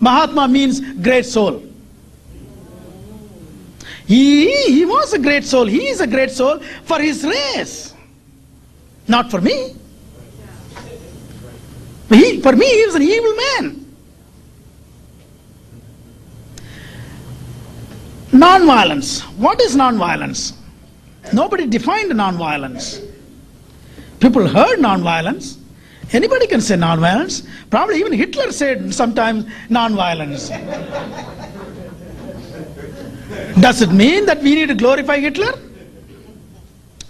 Mahatma 0.00 0.48
means 0.48 0.80
great 0.80 1.26
soul. 1.26 1.62
He, 4.06 4.50
he 4.72 4.84
was 4.84 5.12
a 5.12 5.18
great 5.18 5.44
soul. 5.44 5.66
He 5.66 5.88
is 5.88 6.00
a 6.00 6.06
great 6.06 6.30
soul 6.30 6.60
for 6.84 6.98
his 7.00 7.24
race, 7.24 7.94
not 9.06 9.30
for 9.30 9.40
me. 9.40 9.74
He, 12.08 12.40
for 12.40 12.52
me, 12.52 12.66
he 12.66 12.86
was 12.86 12.94
an 12.94 13.02
evil 13.02 13.34
man. 13.34 13.86
Non-violence. 18.32 19.22
What 19.38 19.60
is 19.60 19.74
non-violence? 19.74 20.52
Nobody 21.32 21.66
defined 21.66 22.14
non-violence. 22.14 23.00
People 24.20 24.46
heard 24.46 24.80
non-violence. 24.80 25.58
Anybody 26.12 26.46
can 26.46 26.60
say 26.60 26.76
non-violence. 26.76 27.42
Probably 27.70 27.98
even 27.98 28.12
Hitler 28.12 28.52
said 28.52 28.94
sometimes 28.94 29.46
non-violence. 29.68 30.50
Does 33.60 33.82
it 33.82 33.90
mean 33.90 34.26
that 34.26 34.42
we 34.42 34.54
need 34.54 34.68
to 34.68 34.74
glorify 34.74 35.18
Hitler? 35.18 35.52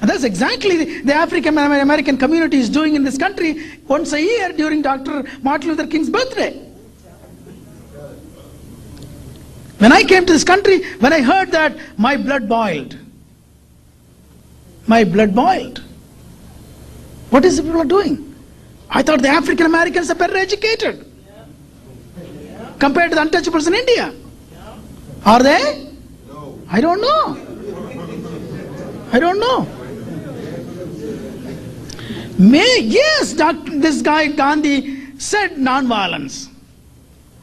And 0.00 0.10
that's 0.10 0.24
exactly 0.24 0.84
the, 0.84 1.00
the 1.02 1.14
African 1.14 1.56
American 1.56 2.18
community 2.18 2.58
is 2.58 2.68
doing 2.68 2.94
in 2.94 3.04
this 3.04 3.16
country 3.16 3.80
once 3.86 4.12
a 4.12 4.20
year 4.20 4.52
during 4.52 4.82
Dr. 4.82 5.24
Martin 5.42 5.70
Luther 5.70 5.86
King's 5.86 6.10
birthday. 6.10 6.62
When 9.78 9.92
I 9.92 10.02
came 10.02 10.24
to 10.26 10.32
this 10.32 10.44
country, 10.44 10.82
when 11.00 11.12
I 11.12 11.20
heard 11.20 11.50
that, 11.52 11.76
my 11.98 12.16
blood 12.16 12.48
boiled. 12.48 12.98
My 14.86 15.04
blood 15.04 15.34
boiled. 15.34 15.82
What 17.30 17.44
is 17.44 17.56
the 17.56 17.62
people 17.62 17.84
doing? 17.84 18.34
I 18.88 19.02
thought 19.02 19.20
the 19.20 19.28
African 19.28 19.66
Americans 19.66 20.10
are 20.10 20.14
better 20.14 20.36
educated 20.36 21.12
compared 22.78 23.10
to 23.10 23.16
the 23.16 23.22
untouchables 23.22 23.66
in 23.66 23.74
India. 23.74 24.14
Are 25.24 25.42
they? 25.42 25.90
I 26.68 26.80
don't 26.80 27.00
know. 27.00 27.36
I 29.12 29.18
don't 29.18 29.40
know. 29.40 29.75
May, 32.38 32.80
yes, 32.82 33.32
Dr. 33.32 33.78
this 33.78 34.02
guy 34.02 34.28
Gandhi 34.28 35.18
said 35.18 35.58
non-violence. 35.58 36.48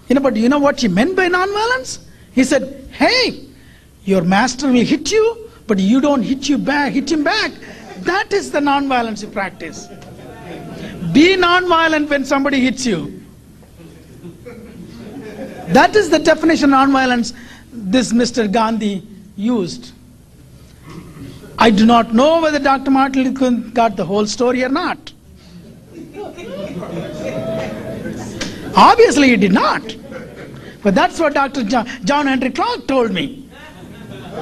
You 0.08 0.16
know, 0.16 0.22
but 0.22 0.36
you 0.36 0.50
know 0.50 0.60
what 0.60 0.80
he 0.80 0.88
meant 0.88 1.16
by 1.16 1.28
non-violence? 1.28 2.06
He 2.34 2.44
said, 2.44 2.90
hey, 2.92 3.46
your 4.06 4.22
master 4.24 4.68
will 4.68 4.86
hit 4.86 5.12
you, 5.12 5.50
but 5.66 5.80
you 5.80 6.02
don't 6.02 6.22
hit 6.22 6.50
you 6.50 6.58
back, 6.58 6.94
hit 6.94 7.12
him 7.12 7.24
back. 7.24 7.52
That 8.00 8.34
is 8.34 8.52
the 8.52 8.62
non-violence 8.62 9.22
you 9.22 9.30
practice. 9.30 9.88
Be 11.12 11.36
non-violent 11.36 12.10
when 12.10 12.26
somebody 12.26 12.60
hits 12.60 12.86
you. 12.86 13.22
That 15.68 15.96
is 15.96 16.10
the 16.10 16.20
definition 16.20 16.66
of 16.66 16.72
non-violence 16.72 17.34
this 17.72 18.14
Mr. 18.14 18.52
Gandhi 18.52 19.08
used. 19.36 19.94
I 21.58 21.70
do 21.70 21.86
not 21.86 22.14
know 22.14 22.42
whether 22.42 22.60
Dr. 22.60 22.92
Martin 22.92 23.24
Luther 23.24 23.40
King 23.40 23.72
got 23.72 23.96
the 23.96 24.06
whole 24.06 24.26
story 24.26 24.64
or 24.64 24.70
not. 24.70 25.14
Obviously, 28.76 29.30
he 29.30 29.38
did 29.38 29.54
not. 29.54 29.96
But 30.82 30.96
that's 30.96 31.20
what 31.20 31.34
Dr. 31.34 31.64
John, 31.64 31.88
John 32.04 32.28
Henrik 32.28 32.56
Clarke 32.56 32.88
told 32.88 33.12
me. 33.12 33.48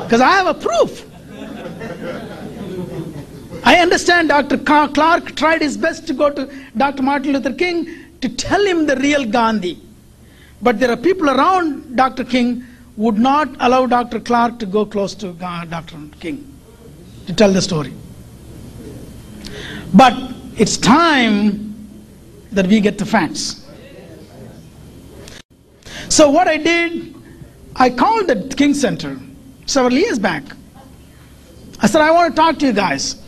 Because 0.04 0.22
I 0.22 0.32
have 0.32 0.48
a 0.48 0.54
proof. 0.54 1.06
I 3.64 3.78
understand 3.78 4.30
Dr. 4.30 4.58
Clarke 4.58 5.36
tried 5.36 5.62
his 5.62 5.78
best 5.78 6.08
to 6.08 6.14
go 6.14 6.32
to 6.32 6.50
Dr. 6.76 7.04
Martin 7.04 7.34
Luther 7.34 7.54
King 7.54 7.88
to 8.22 8.30
tell 8.30 8.66
him 8.66 8.88
the 8.88 8.96
real 8.96 9.26
Gandhi. 9.26 9.80
But 10.62 10.80
there 10.80 10.90
are 10.90 10.98
people 10.98 11.30
around 11.30 11.96
Dr. 11.96 12.24
King 12.24 12.64
would 12.98 13.20
not 13.20 13.50
allow 13.60 13.86
Dr. 13.86 14.20
Clarke 14.20 14.60
to 14.60 14.66
go 14.66 14.86
close 14.86 15.14
to 15.16 15.34
Dr. 15.34 15.98
King 16.20 16.51
to 17.28 17.34
tell 17.34 17.52
the 17.52 17.62
story. 17.62 17.94
But 19.94 20.14
it's 20.58 20.78
time 20.78 21.76
that 22.52 22.68
we 22.68 22.80
get 22.80 22.98
the 22.98 23.06
facts. 23.06 23.68
So 26.10 26.30
what 26.30 26.48
I 26.48 26.58
did, 26.58 27.16
I 27.76 27.90
called 27.90 28.28
the 28.28 28.54
King 28.56 28.74
Center 28.74 29.18
several 29.66 29.94
years 29.94 30.20
back. 30.20 30.44
I 31.80 31.88
said, 31.88 32.02
I 32.02 32.12
want 32.12 32.36
to 32.36 32.36
talk 32.36 32.60
to 32.60 32.66
you 32.68 32.74
guys. 32.74 33.22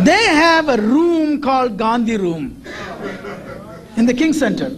They 0.00 0.24
have 0.24 0.68
a 0.68 0.80
room 0.80 1.40
called 1.40 1.76
Gandhi 1.76 2.16
Room 2.16 2.62
in 3.96 4.06
the 4.06 4.14
King 4.14 4.32
Center. 4.32 4.76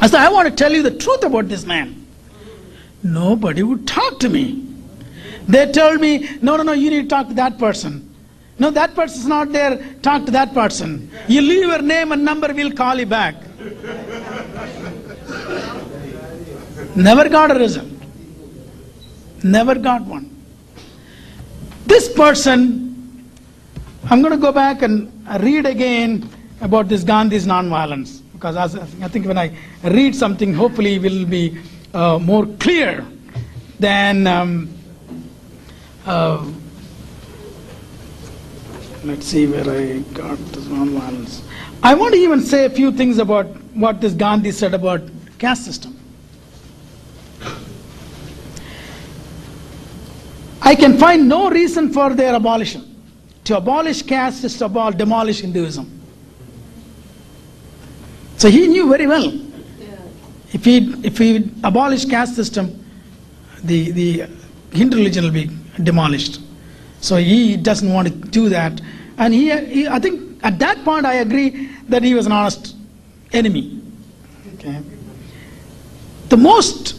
I 0.00 0.06
said, 0.06 0.20
I 0.20 0.28
want 0.30 0.48
to 0.48 0.54
tell 0.54 0.72
you 0.72 0.82
the 0.82 0.96
truth 0.96 1.24
about 1.24 1.48
this 1.48 1.64
man. 1.64 2.06
Nobody 3.02 3.62
would 3.62 3.86
talk 3.86 4.18
to 4.20 4.28
me. 4.28 4.71
They 5.48 5.70
told 5.72 6.00
me, 6.00 6.28
no, 6.40 6.56
no, 6.56 6.62
no, 6.62 6.72
you 6.72 6.90
need 6.90 7.02
to 7.02 7.08
talk 7.08 7.28
to 7.28 7.34
that 7.34 7.58
person. 7.58 8.08
No, 8.58 8.70
that 8.70 8.94
person's 8.94 9.26
not 9.26 9.50
there. 9.52 9.94
Talk 10.02 10.24
to 10.26 10.30
that 10.32 10.54
person. 10.54 11.10
You 11.26 11.40
leave 11.42 11.64
your 11.64 11.82
name 11.82 12.12
and 12.12 12.24
number, 12.24 12.52
we'll 12.52 12.72
call 12.72 12.98
you 12.98 13.06
back. 13.06 13.34
Never 16.94 17.28
got 17.28 17.50
a 17.50 17.54
result. 17.54 17.88
Never 19.42 19.74
got 19.74 20.02
one. 20.02 20.28
This 21.86 22.12
person, 22.12 23.28
I'm 24.04 24.20
going 24.22 24.32
to 24.32 24.38
go 24.38 24.52
back 24.52 24.82
and 24.82 25.10
read 25.40 25.66
again 25.66 26.28
about 26.60 26.88
this 26.88 27.02
Gandhi's 27.02 27.46
nonviolence 27.46 28.20
because 28.32 28.56
I 28.56 29.08
think 29.08 29.26
when 29.26 29.38
I 29.38 29.56
read 29.82 30.14
something, 30.14 30.54
hopefully 30.54 30.94
it 30.94 31.02
will 31.02 31.24
be 31.24 31.58
uh, 31.94 32.18
more 32.18 32.46
clear 32.60 33.04
than. 33.80 34.26
Um, 34.26 34.81
uh, 36.06 36.44
let's 39.04 39.26
see 39.26 39.46
where 39.46 39.68
I 39.68 39.98
got 40.14 40.38
this 40.52 40.64
nonviolence. 40.66 41.42
I 41.82 41.94
want 41.94 42.14
to 42.14 42.20
even 42.20 42.40
say 42.40 42.64
a 42.64 42.70
few 42.70 42.92
things 42.92 43.18
about 43.18 43.46
what 43.74 44.00
this 44.00 44.12
Gandhi 44.12 44.52
said 44.52 44.74
about 44.74 45.02
caste 45.38 45.64
system. 45.64 45.98
I 50.60 50.74
can 50.74 50.96
find 50.96 51.28
no 51.28 51.50
reason 51.50 51.92
for 51.92 52.14
their 52.14 52.34
abolition. 52.34 52.88
To 53.44 53.56
abolish 53.56 54.02
caste 54.02 54.44
is 54.44 54.56
to 54.58 54.68
abol- 54.68 54.96
demolish 54.96 55.40
Hinduism. 55.40 56.00
So 58.36 58.48
he 58.48 58.68
knew 58.68 58.88
very 58.88 59.06
well. 59.06 59.32
If 60.52 60.64
he 60.64 60.76
if 61.02 61.18
he 61.18 61.50
abolish 61.64 62.04
caste 62.04 62.36
system, 62.36 62.84
the 63.64 63.90
the 63.90 64.28
Hindu 64.72 64.96
religion 64.98 65.24
will 65.24 65.32
be 65.32 65.50
demolished. 65.82 66.40
So 67.00 67.16
he 67.16 67.56
doesn't 67.56 67.92
want 67.92 68.08
to 68.08 68.14
do 68.14 68.48
that. 68.48 68.80
And 69.18 69.34
he, 69.34 69.50
he 69.66 69.88
I 69.88 69.98
think 69.98 70.40
at 70.44 70.58
that 70.58 70.84
point 70.84 71.06
I 71.06 71.14
agree 71.14 71.68
that 71.88 72.02
he 72.02 72.14
was 72.14 72.26
an 72.26 72.32
honest 72.32 72.76
enemy. 73.32 73.80
Okay. 74.54 74.80
The 76.28 76.36
most 76.36 76.96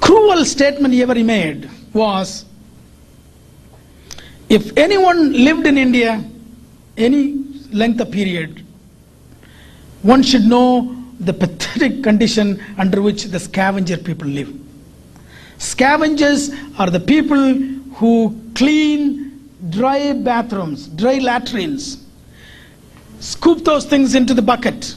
cruel 0.00 0.44
statement 0.44 0.92
he 0.94 1.02
ever 1.02 1.14
made 1.14 1.70
was 1.92 2.44
if 4.48 4.76
anyone 4.76 5.32
lived 5.32 5.66
in 5.66 5.78
India 5.78 6.22
any 6.96 7.44
length 7.72 8.00
of 8.00 8.10
period, 8.10 8.64
one 10.02 10.22
should 10.22 10.44
know 10.44 10.96
the 11.20 11.32
pathetic 11.32 12.02
condition 12.02 12.62
under 12.78 13.00
which 13.02 13.24
the 13.24 13.40
scavenger 13.40 13.96
people 13.96 14.28
live. 14.28 14.52
Scavengers 15.64 16.50
are 16.78 16.90
the 16.90 17.00
people 17.00 17.54
who 17.96 18.38
clean 18.54 19.48
dry 19.70 20.12
bathrooms, 20.12 20.88
dry 20.88 21.14
latrines, 21.14 22.04
scoop 23.18 23.64
those 23.64 23.86
things 23.86 24.14
into 24.14 24.34
the 24.34 24.42
bucket, 24.42 24.94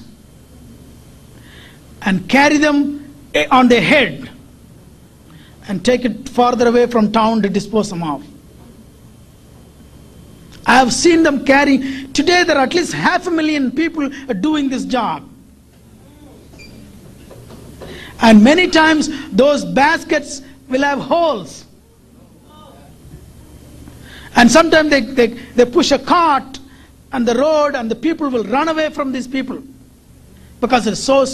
and 2.02 2.27
carry 2.27 2.57
them 2.57 3.14
eh, 3.34 3.48
on 3.49 3.69
their 3.69 3.81
head 3.81 4.30
and 5.69 5.85
take 5.85 6.03
it 6.03 6.27
farther 6.27 6.68
away 6.68 6.85
from 6.85 7.14
town 7.14 7.41
to 7.44 7.49
dispose 7.49 7.89
them 7.89 8.03
off. 8.03 8.23
I 10.65 10.76
have 10.76 10.91
seen 10.91 11.23
them 11.23 11.45
carry, 11.45 11.77
today 12.11 12.44
there 12.44 12.57
are 12.57 12.64
at 12.64 12.73
least 12.73 12.91
half 12.91 13.26
a 13.26 13.31
million 13.31 13.72
people 13.72 14.10
doing 14.41 14.69
this 14.69 14.84
job. 14.84 15.27
And 18.19 18.44
many 18.44 18.68
times 18.68 19.10
those 19.31 19.64
baskets 19.64 20.41
will 20.69 20.81
have 20.81 20.99
holes. 20.99 21.65
And 24.35 24.52
sometimes 24.52 24.89
they, 24.89 25.02
they, 25.02 25.27
they 25.27 25.65
push 25.65 25.91
a 25.91 25.99
cart 25.99 26.60
on 27.11 27.26
the 27.26 27.34
road 27.35 27.76
and 27.76 27.89
the 27.89 27.95
people 27.95 28.30
will 28.30 28.44
run 28.44 28.68
away 28.68 28.89
from 28.89 29.11
these 29.11 29.27
people 29.27 29.64
because 30.61 30.85
it's 30.85 30.99
so 30.99 31.26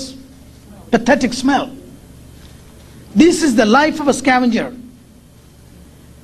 pathetic 0.91 1.33
smell. 1.33 1.75
This 3.15 3.43
is 3.43 3.55
the 3.55 3.65
life 3.65 3.99
of 3.99 4.07
a 4.07 4.13
scavenger. 4.13 4.73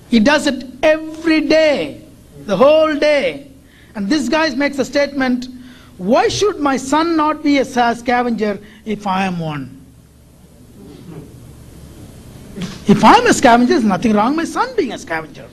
He 0.09 0.19
does 0.19 0.47
it 0.47 0.65
every 0.81 1.41
day, 1.41 2.03
the 2.45 2.55
whole 2.55 2.95
day. 2.95 3.51
And 3.95 4.09
this 4.09 4.29
guy 4.29 4.49
makes 4.55 4.79
a 4.79 4.85
statement 4.85 5.47
why 5.97 6.29
should 6.29 6.61
my 6.61 6.77
son 6.77 7.17
not 7.17 7.43
be 7.43 7.57
a 7.57 7.65
scavenger 7.65 8.59
if 8.85 9.05
I 9.05 9.25
am 9.25 9.37
one? 9.37 9.78
If 12.89 13.03
I'm 13.03 13.27
a 13.27 13.33
scavenger, 13.33 13.73
there's 13.73 13.83
nothing 13.83 14.13
wrong 14.13 14.35
with 14.35 14.37
my 14.37 14.45
son 14.45 14.75
being 14.75 14.93
a 14.93 14.97
scavenger. 14.97 15.47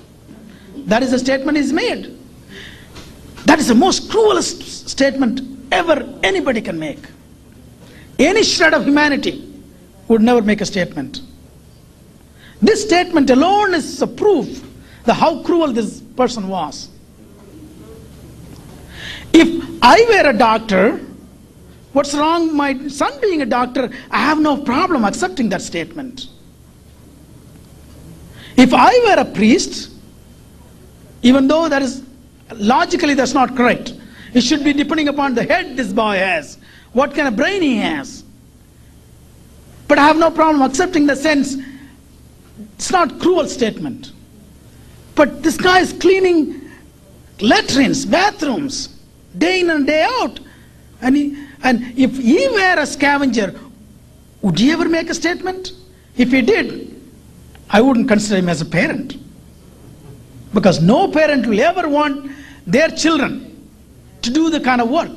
That 0.87 1.03
is 1.03 1.13
a 1.13 1.19
statement 1.19 1.59
he's 1.59 1.71
made. 1.71 2.17
That 3.45 3.59
is 3.59 3.69
the 3.69 3.75
most 3.75 4.11
cruelest 4.11 4.89
statement 4.89 5.43
ever 5.71 6.19
anybody 6.23 6.63
can 6.63 6.79
make. 6.79 6.99
Any 8.19 8.43
shred 8.43 8.73
of 8.73 8.87
humanity 8.87 9.53
would 10.09 10.23
never 10.23 10.41
make 10.41 10.63
a 10.63 10.65
statement. 10.65 11.21
This 12.63 12.83
statement 12.83 13.29
alone 13.29 13.75
is 13.75 14.01
a 14.01 14.07
proof 14.07 14.65
that 15.05 15.13
how 15.13 15.43
cruel 15.43 15.75
this 15.75 16.01
person 16.01 16.49
was. 16.49 16.89
If 19.35 19.79
I 19.83 20.07
were 20.09 20.31
a 20.31 20.33
doctor, 20.33 21.05
what's 21.93 22.15
wrong 22.15 22.47
with 22.47 22.57
my 22.57 22.89
son 22.89 23.21
being 23.21 23.43
a 23.43 23.47
doctor? 23.47 23.91
I 24.11 24.21
have 24.21 24.41
no 24.41 24.57
problem 24.57 25.05
accepting 25.05 25.51
that 25.51 25.61
statement. 25.61 26.29
If 28.57 28.73
I 28.73 28.99
were 29.07 29.21
a 29.21 29.25
priest, 29.25 29.91
even 31.23 31.47
though 31.47 31.69
that 31.69 31.83
is 31.83 32.03
logically 32.55 33.15
that's 33.15 33.35
not 33.35 33.57
correct, 33.57 33.95
it 34.33 34.43
should 34.43 34.65
be 34.65 34.73
depending 34.73 35.09
upon 35.09 35.35
the 35.35 35.45
head 35.45 35.77
this 35.77 35.93
boy 35.93 36.17
has, 36.17 36.59
what 36.93 37.15
kind 37.15 37.29
of 37.29 37.37
brain 37.37 37.63
he 37.63 37.77
has. 37.77 38.25
But 39.89 39.99
I 39.99 40.07
have 40.07 40.17
no 40.17 40.31
problem 40.31 40.63
accepting 40.69 41.07
the 41.07 41.17
sense 41.17 41.57
it's 42.77 42.91
not 42.91 43.19
cruel 43.21 43.47
statement. 43.47 44.13
But 45.15 45.43
this 45.43 45.57
guy 45.57 45.81
is 45.81 45.93
cleaning 45.95 46.71
latrines, 47.41 48.05
bathrooms, 48.05 49.01
day 49.37 49.61
in 49.61 49.71
and 49.71 49.87
day 49.87 50.07
out. 50.09 50.41
And, 51.01 51.17
he, 51.17 51.47
and 51.63 51.99
if 51.99 52.17
he 52.17 52.49
were 52.49 52.77
a 52.79 52.87
scavenger, 52.87 53.59
would 54.43 54.59
he 54.59 54.73
ever 54.73 54.89
make 54.89 55.11
a 55.11 55.15
statement? 55.15 55.73
If 56.17 56.33
he 56.33 56.43
did, 56.43 56.86
I 57.71 57.81
wouldn't 57.81 58.09
consider 58.09 58.37
him 58.37 58.49
as 58.49 58.61
a 58.61 58.65
parent. 58.65 59.17
Because 60.55 60.81
no 60.81 61.09
parent 61.09 61.47
will 61.47 61.61
ever 61.61 61.89
want 61.89 62.31
their 62.67 62.89
children 62.89 63.69
to 64.23 64.31
do 64.31 64.51
the 64.51 64.61
kind 64.61 64.81
of 64.81 64.89
work. 64.89 65.11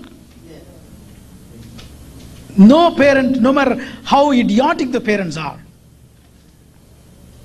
No 2.58 2.94
parent, 2.94 3.40
no 3.40 3.54
matter 3.54 3.76
how 4.04 4.32
idiotic 4.32 4.92
the 4.92 5.00
parents 5.00 5.38
are. 5.38 5.60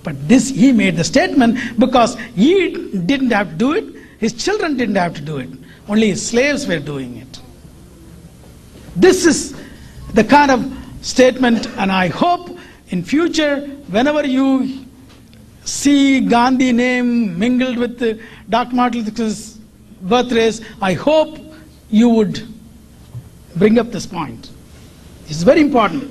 But 0.03 0.29
this, 0.29 0.49
he 0.49 0.73
made 0.73 0.97
the 0.97 1.05
statement 1.05 1.79
because 1.79 2.17
he 2.35 2.73
didn't 3.07 3.31
have 3.31 3.51
to 3.51 3.55
do 3.55 3.73
it, 3.73 3.85
his 4.19 4.33
children 4.33 4.77
didn't 4.77 4.97
have 4.97 5.15
to 5.15 5.21
do 5.21 5.39
it, 5.39 5.49
only 5.89 6.09
his 6.09 6.27
slaves 6.27 6.67
were 6.67 6.79
doing 6.79 7.17
it. 7.17 7.41
This 8.97 9.25
is 9.25 9.55
the 10.13 10.25
kind 10.25 10.51
of 10.51 10.65
statement, 11.01 11.67
and 11.79 11.91
I 11.91 12.09
hope 12.09 12.59
in 12.89 13.03
future, 13.03 13.61
whenever 13.89 14.27
you 14.27 14.84
see 15.65 16.20
Gandhi 16.20 16.73
name 16.73 17.39
mingled 17.39 17.77
with 17.78 18.03
uh, 18.03 18.15
Dr. 18.49 18.74
Martin 18.77 19.01
Luther 19.01 19.16
King's 19.16 19.59
birth 20.03 20.31
race, 20.32 20.61
I 20.81 20.93
hope 20.95 21.39
you 21.91 22.09
would 22.09 22.47
bring 23.57 23.78
up 23.78 23.91
this 23.91 24.07
point. 24.07 24.51
It's 25.27 25.43
very 25.43 25.61
important. 25.61 26.11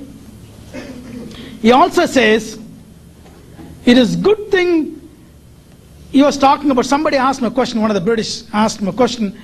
He 1.62 1.72
also 1.72 2.06
says, 2.06 2.58
it 3.84 3.96
is 3.96 4.16
good 4.16 4.50
thing, 4.50 5.00
he 6.10 6.22
was 6.22 6.36
talking 6.36 6.70
about, 6.70 6.86
somebody 6.86 7.16
asked 7.16 7.40
him 7.40 7.46
a 7.46 7.50
question, 7.50 7.80
one 7.80 7.90
of 7.90 7.94
the 7.94 8.00
British 8.00 8.42
asked 8.52 8.80
him 8.80 8.88
a 8.88 8.92
question, 8.92 9.38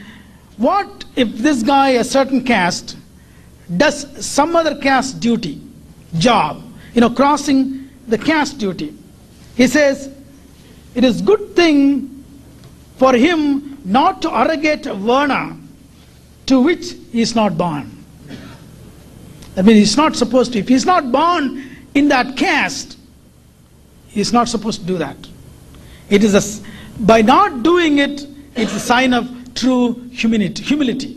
what 0.57 1.05
if 1.17 1.29
this 1.39 1.63
guy, 1.63 1.91
a 1.91 2.05
certain 2.05 2.45
caste, 2.45 2.97
does 3.77 4.25
some 4.25 4.57
other 4.57 4.77
caste 4.77 5.21
duty, 5.21 5.61
job, 6.19 6.63
you 6.95 7.01
know, 7.01 7.11
crossing 7.11 7.89
the 8.09 8.19
caste 8.19 8.59
duty. 8.59 8.95
He 9.57 9.67
says, 9.67 10.11
it 10.95 11.05
is 11.05 11.23
good 11.23 11.55
thing 11.55 12.25
for 12.97 13.15
him 13.15 13.79
not 13.85 14.23
to 14.23 14.35
arrogate 14.35 14.85
varna 14.85 15.57
to 16.47 16.61
which 16.61 16.93
he 17.13 17.21
is 17.21 17.35
not 17.35 17.57
born. 17.57 18.05
I 19.57 19.63
mean, 19.63 19.77
he's 19.77 19.97
not 19.97 20.17
supposed 20.17 20.53
to. 20.53 20.59
If 20.59 20.69
he's 20.69 20.87
not 20.87 21.11
born 21.13 21.65
in 21.95 22.09
that 22.09 22.37
caste, 22.37 22.99
he's 24.09 24.33
not 24.33 24.49
supposed 24.49 24.81
to 24.81 24.87
do 24.87 24.99
that. 24.99 25.17
It 26.09 26.25
is 26.25 26.35
a, 26.35 27.03
by 27.03 27.23
not 27.23 27.63
doing 27.63 27.99
it, 27.99 28.27
it's 28.57 28.75
a 28.75 28.81
sign 28.81 29.15
of 29.15 29.55
true 29.55 29.95
humility. 30.11 30.63
humility. 30.63 31.17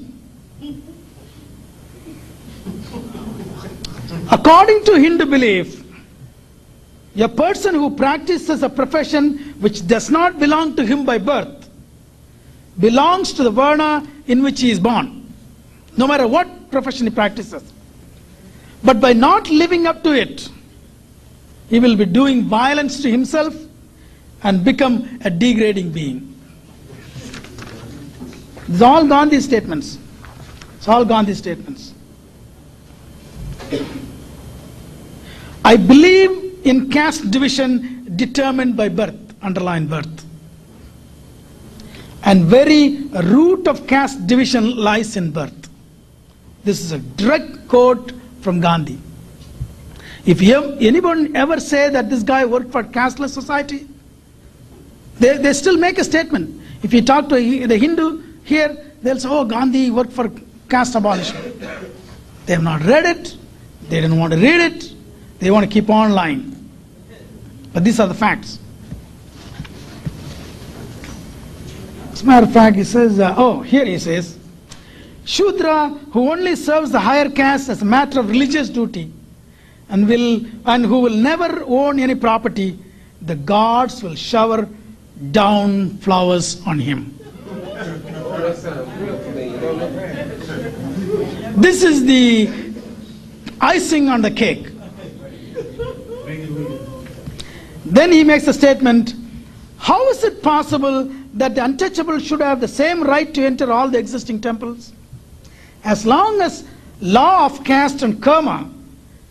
According 4.31 4.85
to 4.85 4.99
Hindu 4.99 5.25
belief, 5.25 5.82
a 7.17 7.29
person 7.29 7.75
who 7.75 7.95
practices 7.95 8.63
a 8.63 8.69
profession 8.69 9.37
which 9.59 9.85
does 9.87 10.09
not 10.09 10.39
belong 10.39 10.75
to 10.75 10.85
him 10.85 11.05
by 11.05 11.17
birth 11.17 11.69
belongs 12.79 13.33
to 13.33 13.43
the 13.43 13.51
varna 13.51 14.05
in 14.27 14.41
which 14.41 14.61
he 14.61 14.71
is 14.71 14.79
born, 14.79 15.31
no 15.95 16.07
matter 16.07 16.27
what 16.27 16.71
profession 16.71 17.05
he 17.05 17.13
practices. 17.13 17.63
But 18.83 18.99
by 18.99 19.13
not 19.13 19.49
living 19.49 19.85
up 19.85 20.03
to 20.03 20.11
it, 20.11 20.49
he 21.69 21.79
will 21.79 21.95
be 21.95 22.05
doing 22.05 22.43
violence 22.43 23.01
to 23.03 23.11
himself 23.11 23.55
and 24.43 24.63
become 24.63 25.19
a 25.23 25.29
degrading 25.29 25.91
being. 25.91 26.29
It's 28.67 28.81
all 28.81 29.05
Gandhi 29.07 29.39
statements. 29.39 29.97
It's 30.77 30.87
all 30.87 31.05
Gandhi 31.05 31.33
statements. 31.33 31.93
I 35.63 35.77
believe 35.77 36.52
in 36.63 36.89
caste 36.89 37.29
division 37.31 38.07
determined 38.15 38.75
by 38.75 38.89
birth, 38.89 39.15
underline 39.41 39.87
birth. 39.87 40.25
And 42.23 42.45
very 42.45 43.03
root 43.31 43.67
of 43.67 43.85
caste 43.85 44.25
division 44.27 44.77
lies 44.77 45.17
in 45.17 45.31
birth. 45.31 45.69
This 46.63 46.79
is 46.79 46.93
a 46.93 46.99
direct 46.99 47.67
quote 47.67 48.13
from 48.41 48.61
Gandhi. 48.61 48.97
If 50.25 50.41
you, 50.41 50.77
anyone 50.79 51.35
ever 51.35 51.59
say 51.59 51.89
that 51.89 52.09
this 52.09 52.23
guy 52.23 52.45
worked 52.45 52.71
for 52.71 52.83
casteless 52.83 53.33
society, 53.33 53.87
they, 55.19 55.37
they 55.37 55.51
still 55.51 55.77
make 55.77 55.97
a 55.97 56.03
statement. 56.03 56.61
If 56.81 56.93
you 56.93 57.01
talk 57.01 57.27
to 57.29 57.35
a- 57.35 57.65
the 57.65 57.77
Hindu 57.77 58.23
here, 58.45 58.93
they'll 59.01 59.19
say, 59.19 59.27
oh, 59.29 59.43
Gandhi 59.43 59.91
worked 59.91 60.13
for 60.13 60.31
caste 60.69 60.95
abolition. 60.95 61.37
They 62.45 62.53
have 62.53 62.63
not 62.63 62.81
read 62.83 63.05
it, 63.05 63.37
they 63.89 63.99
didn't 63.99 64.17
want 64.17 64.31
to 64.31 64.39
read 64.39 64.61
it, 64.61 64.92
they 65.43 65.51
want 65.51 65.65
to 65.65 65.69
keep 65.69 65.89
on 65.89 66.11
lying. 66.11 66.49
But 67.73 67.83
these 67.83 67.99
are 67.99 68.07
the 68.07 68.13
facts. 68.13 68.59
As 72.11 72.21
a 72.21 72.25
matter 72.25 72.45
of 72.45 72.53
fact, 72.53 72.75
he 72.75 72.83
says, 72.83 73.19
uh, 73.19 73.33
oh, 73.37 73.61
here 73.61 73.85
he 73.85 73.97
says, 73.97 74.37
Shudra 75.25 75.89
who 76.11 76.31
only 76.31 76.55
serves 76.55 76.91
the 76.91 76.99
higher 76.99 77.29
caste 77.29 77.69
as 77.69 77.81
a 77.81 77.85
matter 77.85 78.19
of 78.19 78.29
religious 78.29 78.69
duty 78.69 79.11
and 79.89 80.07
will 80.07 80.45
and 80.65 80.85
who 80.85 80.99
will 80.99 81.15
never 81.15 81.63
own 81.65 81.99
any 81.99 82.15
property, 82.15 82.77
the 83.21 83.35
gods 83.35 84.03
will 84.03 84.15
shower 84.15 84.67
down 85.31 85.97
flowers 85.97 86.61
on 86.65 86.79
him. 86.79 87.17
This 91.55 91.83
is 91.83 92.05
the 92.05 92.49
icing 93.61 94.09
on 94.09 94.21
the 94.21 94.31
cake. 94.31 94.72
Then 97.93 98.11
he 98.11 98.23
makes 98.23 98.47
a 98.47 98.53
statement 98.53 99.13
How 99.77 100.09
is 100.09 100.23
it 100.23 100.41
possible 100.41 101.03
that 101.35 101.53
the 101.53 101.63
untouchable 101.63 102.17
should 102.19 102.39
have 102.39 102.59
the 102.59 102.67
same 102.67 103.03
right 103.03 103.31
to 103.33 103.45
enter 103.45 103.71
all 103.71 103.87
the 103.87 103.99
existing 103.99 104.41
temples? 104.41 104.91
As 105.83 106.05
long 106.05 106.41
as 106.41 106.65
law 107.01 107.45
of 107.45 107.63
caste 107.63 108.01
and 108.01 108.21
karma 108.21 108.67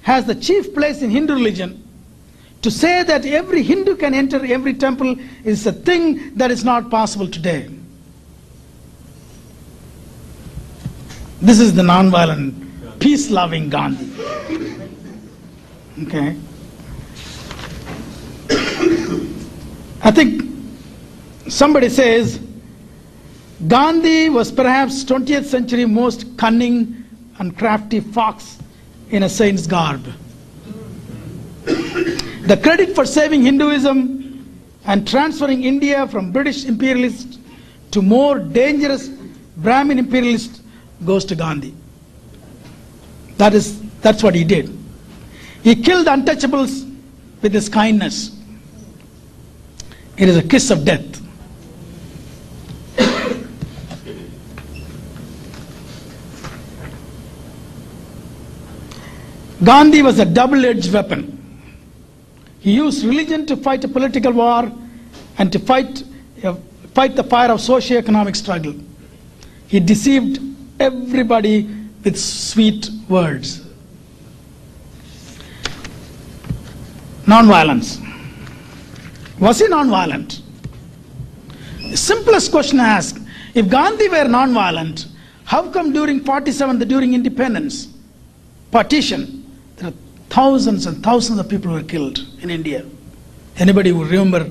has 0.03 0.27
the 0.27 0.35
chief 0.35 0.75
place 0.75 1.03
in 1.03 1.11
Hindu 1.11 1.35
religion, 1.35 1.83
to 2.61 2.71
say 2.71 3.03
that 3.03 3.27
every 3.27 3.63
Hindu 3.65 3.97
can 3.97 4.15
enter 4.15 4.45
every 4.45 4.75
temple 4.75 5.17
is 5.43 5.67
a 5.67 5.73
thing 5.73 6.35
that 6.37 6.53
is 6.53 6.65
not 6.65 6.89
possible 6.89 7.27
today. 7.27 7.69
This 11.41 11.59
is 11.59 11.75
the 11.75 11.83
non-violent, 11.83 13.01
peace-loving 13.01 13.71
Gandhi. 13.71 14.09
Okay. 16.05 16.37
I 20.03 20.11
think 20.11 20.43
somebody 21.49 21.89
says 21.89 22.41
Gandhi 23.69 24.29
was 24.29 24.51
perhaps 24.51 25.05
20th 25.05 25.45
century 25.45 25.85
most 25.87 26.37
cunning 26.37 27.05
and 27.39 27.57
crafty 27.57 28.01
fox 28.01 28.59
in 29.11 29.23
a 29.23 29.29
saint's 29.29 29.67
garb. 29.67 30.05
The 31.65 32.59
credit 32.61 32.95
for 32.95 33.07
saving 33.07 33.43
Hinduism 33.43 34.23
and 34.85 35.07
transferring 35.07 35.63
India 35.63 36.09
from 36.09 36.33
British 36.33 36.65
imperialists 36.65 37.39
to 37.93 38.03
more 38.03 38.39
dangerous 38.39 39.09
Brahmin 39.59 39.99
imperialists 39.99 40.61
goes 41.05 41.25
to 41.27 41.37
Gandhi. 41.37 41.75
That 43.37 43.55
is, 43.55 43.81
that's 44.01 44.23
what 44.23 44.35
he 44.35 44.45
did. 44.45 44.77
He 45.63 45.77
killed 45.77 46.07
untouchables 46.09 46.91
with 47.43 47.53
his 47.53 47.69
kindness. 47.69 48.37
It 50.17 50.29
is 50.29 50.37
a 50.37 50.43
kiss 50.43 50.71
of 50.71 50.85
death. 50.85 51.23
Gandhi 59.65 60.03
was 60.03 60.19
a 60.19 60.25
double 60.25 60.65
edged 60.65 60.93
weapon. 60.93 61.39
He 62.59 62.73
used 62.75 63.05
religion 63.05 63.47
to 63.47 63.57
fight 63.57 63.85
a 63.85 63.89
political 63.89 64.33
war 64.33 64.71
and 65.39 65.53
to 65.53 65.59
fight, 65.59 66.03
uh, 66.43 66.55
fight 66.95 67.17
the 67.17 67.25
fire 67.25 67.51
of 67.51 67.61
socio-economic 67.61 68.35
struggle. 68.35 68.75
He 69.69 69.81
deceived 69.81 70.41
everybody 70.81 71.69
with 72.05 72.19
sweet 72.19 72.91
words. 73.09 73.65
Nonviolence. 77.25 78.12
Was 79.43 79.59
he 79.59 79.67
nonviolent? 79.67 80.41
Simplest 81.97 82.53
question 82.53 82.79
to 82.79 82.85
ask 82.85 83.21
if 83.55 83.69
Gandhi 83.69 84.09
were 84.09 84.29
non-violent, 84.29 85.07
how 85.45 85.69
come 85.69 85.93
during 85.93 86.21
47, 86.21 86.79
the 86.79 86.87
during 86.87 87.15
independence, 87.15 87.89
partition, 88.71 89.45
there 89.77 89.89
are 89.89 89.95
thousands 90.31 90.87
and 90.87 91.03
thousands 91.03 91.41
of 91.41 91.49
people 91.49 91.73
were 91.73 91.83
killed 91.83 92.21
in 92.41 92.51
India? 92.51 92.87
Anybody 93.57 93.91
who 93.91 94.05
remember 94.05 94.49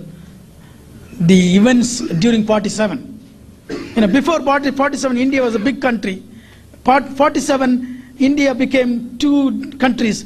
the 1.22 1.56
events 1.56 2.02
during 2.26 2.46
47? 2.46 3.08
You 3.96 4.02
know, 4.02 4.08
before 4.08 4.42
47, 4.42 5.18
India 5.18 5.42
was 5.42 5.56
a 5.56 5.60
big 5.60 5.82
country. 5.82 6.22
Part 6.84 7.06
47, 7.06 8.16
India 8.20 8.54
became 8.54 9.18
two 9.18 9.72
countries, 9.78 10.26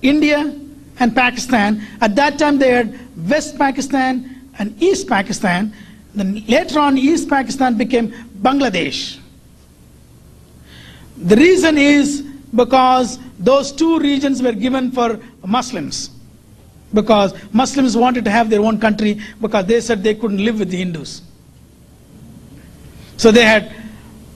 India 0.00 0.58
and 0.98 1.14
Pakistan. 1.14 1.82
At 2.00 2.16
that 2.16 2.38
time, 2.38 2.58
they 2.58 2.70
had 2.70 2.98
West 3.28 3.58
Pakistan 3.58 4.50
and 4.58 4.80
East 4.82 5.08
Pakistan. 5.08 5.72
Then 6.14 6.44
later 6.46 6.80
on, 6.80 6.96
East 6.96 7.28
Pakistan 7.28 7.76
became 7.76 8.12
Bangladesh. 8.40 9.18
The 11.16 11.36
reason 11.36 11.78
is 11.78 12.22
because 12.54 13.18
those 13.38 13.72
two 13.72 13.98
regions 13.98 14.42
were 14.42 14.52
given 14.52 14.90
for 14.90 15.20
Muslims 15.44 16.10
because 16.94 17.34
Muslims 17.52 17.96
wanted 17.96 18.24
to 18.24 18.30
have 18.30 18.48
their 18.48 18.60
own 18.60 18.78
country 18.80 19.20
because 19.40 19.66
they 19.66 19.80
said 19.80 20.02
they 20.02 20.14
couldn't 20.14 20.42
live 20.44 20.58
with 20.58 20.70
the 20.70 20.76
Hindus. 20.78 21.22
So 23.16 23.30
they 23.30 23.44
had, 23.44 23.74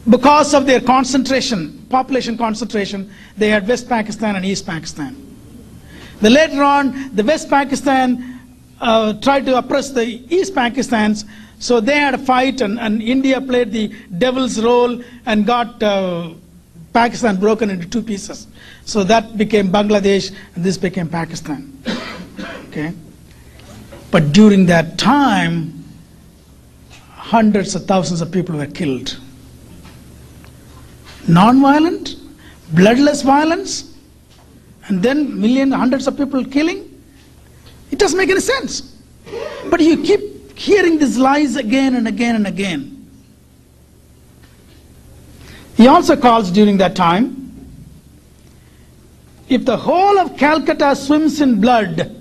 because 0.08 0.54
of 0.54 0.66
their 0.66 0.80
concentration, 0.80 1.86
population 1.88 2.36
concentration, 2.36 3.10
they 3.36 3.48
had 3.48 3.68
West 3.68 3.88
Pakistan 3.88 4.36
and 4.36 4.44
East 4.44 4.66
Pakistan. 4.66 5.29
Later 6.20 6.62
on, 6.62 7.14
the 7.14 7.24
West 7.24 7.48
Pakistan 7.48 8.40
uh, 8.80 9.14
tried 9.14 9.46
to 9.46 9.56
oppress 9.56 9.90
the 9.90 10.04
East 10.34 10.54
Pakistans, 10.54 11.24
so 11.58 11.80
they 11.80 11.98
had 11.98 12.14
a 12.14 12.18
fight, 12.18 12.60
and, 12.60 12.78
and 12.78 13.02
India 13.02 13.40
played 13.40 13.72
the 13.72 13.88
devil's 14.18 14.60
role 14.60 15.02
and 15.26 15.46
got 15.46 15.82
uh, 15.82 16.30
Pakistan 16.92 17.36
broken 17.36 17.70
into 17.70 17.86
two 17.86 18.02
pieces. 18.02 18.46
So 18.84 19.04
that 19.04 19.36
became 19.36 19.70
Bangladesh, 19.70 20.34
and 20.54 20.64
this 20.64 20.76
became 20.76 21.08
Pakistan. 21.08 21.72
Okay? 22.68 22.92
But 24.10 24.32
during 24.32 24.66
that 24.66 24.98
time, 24.98 25.84
hundreds 27.10 27.74
of 27.74 27.86
thousands 27.86 28.20
of 28.20 28.32
people 28.32 28.56
were 28.56 28.66
killed. 28.66 29.18
Non-violent, 31.28 32.16
bloodless 32.74 33.22
violence, 33.22 33.89
and 34.90 35.00
then 35.00 35.40
millions, 35.40 35.72
hundreds 35.72 36.08
of 36.08 36.16
people 36.16 36.44
killing. 36.44 36.78
It 37.92 37.98
doesn't 38.00 38.18
make 38.18 38.28
any 38.28 38.40
sense. 38.40 38.96
But 39.70 39.80
you 39.80 40.02
keep 40.02 40.58
hearing 40.58 40.98
these 40.98 41.16
lies 41.16 41.54
again 41.54 41.94
and 41.94 42.08
again 42.08 42.34
and 42.34 42.46
again. 42.48 43.08
He 45.76 45.86
also 45.86 46.16
calls 46.16 46.50
during 46.50 46.76
that 46.78 46.96
time 46.96 47.36
if 49.48 49.64
the 49.64 49.76
whole 49.76 50.18
of 50.18 50.36
Calcutta 50.36 50.96
swims 50.96 51.40
in 51.40 51.60
blood, 51.60 52.16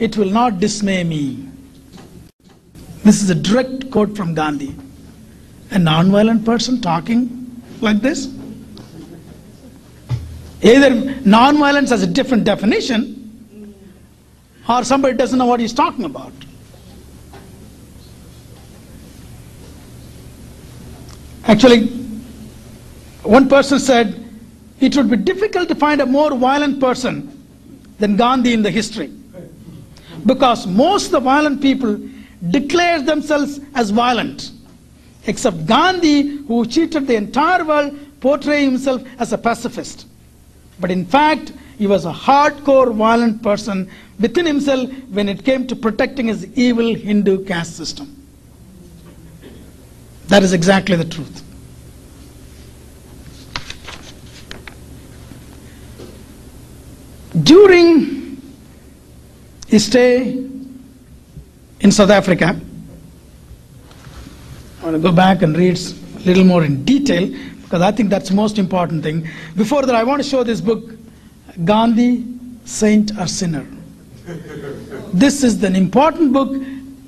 it 0.00 0.16
will 0.16 0.30
not 0.30 0.58
dismay 0.58 1.04
me. 1.04 1.48
This 3.04 3.22
is 3.22 3.30
a 3.30 3.34
direct 3.34 3.92
quote 3.92 4.16
from 4.16 4.34
Gandhi. 4.34 4.74
A 5.70 5.78
non-violent 5.78 6.44
person 6.44 6.80
talking 6.80 7.62
like 7.80 8.00
this? 8.00 8.28
Either 10.62 10.90
non-violence 11.24 11.90
has 11.90 12.02
a 12.02 12.06
different 12.06 12.44
definition, 12.44 13.74
or 14.68 14.84
somebody 14.84 15.16
doesn't 15.16 15.38
know 15.38 15.46
what 15.46 15.58
he's 15.58 15.72
talking 15.72 16.04
about. 16.04 16.32
Actually, 21.44 21.86
one 23.22 23.48
person 23.48 23.78
said 23.78 24.22
it 24.80 24.96
would 24.96 25.10
be 25.10 25.16
difficult 25.16 25.68
to 25.68 25.74
find 25.74 26.00
a 26.00 26.06
more 26.06 26.34
violent 26.36 26.78
person 26.78 27.26
than 27.98 28.16
Gandhi 28.16 28.52
in 28.52 28.62
the 28.62 28.70
history. 28.70 29.10
Because 30.26 30.66
most 30.66 31.06
of 31.06 31.12
the 31.12 31.20
violent 31.20 31.62
people 31.62 31.98
declare 32.50 33.00
themselves 33.00 33.60
as 33.74 33.90
violent, 33.90 34.52
except 35.26 35.66
Gandhi, 35.66 36.36
who 36.46 36.66
cheated 36.66 37.06
the 37.06 37.16
entire 37.16 37.64
world, 37.64 37.98
portraying 38.20 38.72
himself 38.72 39.02
as 39.18 39.32
a 39.32 39.38
pacifist. 39.38 40.06
But 40.80 40.90
in 40.90 41.04
fact, 41.04 41.52
he 41.78 41.86
was 41.86 42.04
a 42.04 42.12
hardcore 42.12 42.94
violent 42.94 43.42
person 43.42 43.90
within 44.18 44.46
himself 44.46 44.90
when 45.10 45.28
it 45.28 45.44
came 45.44 45.66
to 45.66 45.76
protecting 45.76 46.28
his 46.28 46.46
evil 46.56 46.94
Hindu 46.94 47.44
caste 47.44 47.76
system. 47.76 48.16
That 50.28 50.42
is 50.42 50.52
exactly 50.52 50.96
the 50.96 51.04
truth. 51.04 51.42
During 57.42 58.40
his 59.68 59.86
stay 59.86 60.46
in 61.80 61.92
South 61.92 62.10
Africa, 62.10 62.60
I 64.80 64.84
want 64.84 64.96
to 64.96 65.00
go 65.00 65.12
back 65.12 65.42
and 65.42 65.56
read 65.56 65.78
a 65.78 66.20
little 66.20 66.44
more 66.44 66.64
in 66.64 66.84
detail 66.84 67.34
because 67.70 67.82
I 67.82 67.92
think 67.92 68.10
that's 68.10 68.32
most 68.32 68.58
important 68.58 69.04
thing. 69.04 69.28
Before 69.56 69.82
that, 69.82 69.94
I 69.94 70.02
want 70.02 70.20
to 70.20 70.28
show 70.28 70.42
this 70.42 70.60
book, 70.60 70.90
Gandhi, 71.64 72.26
Saint 72.64 73.16
or 73.16 73.28
Sinner. 73.28 73.64
This 75.14 75.44
is 75.44 75.62
an 75.62 75.76
important 75.76 76.32
book 76.32 76.60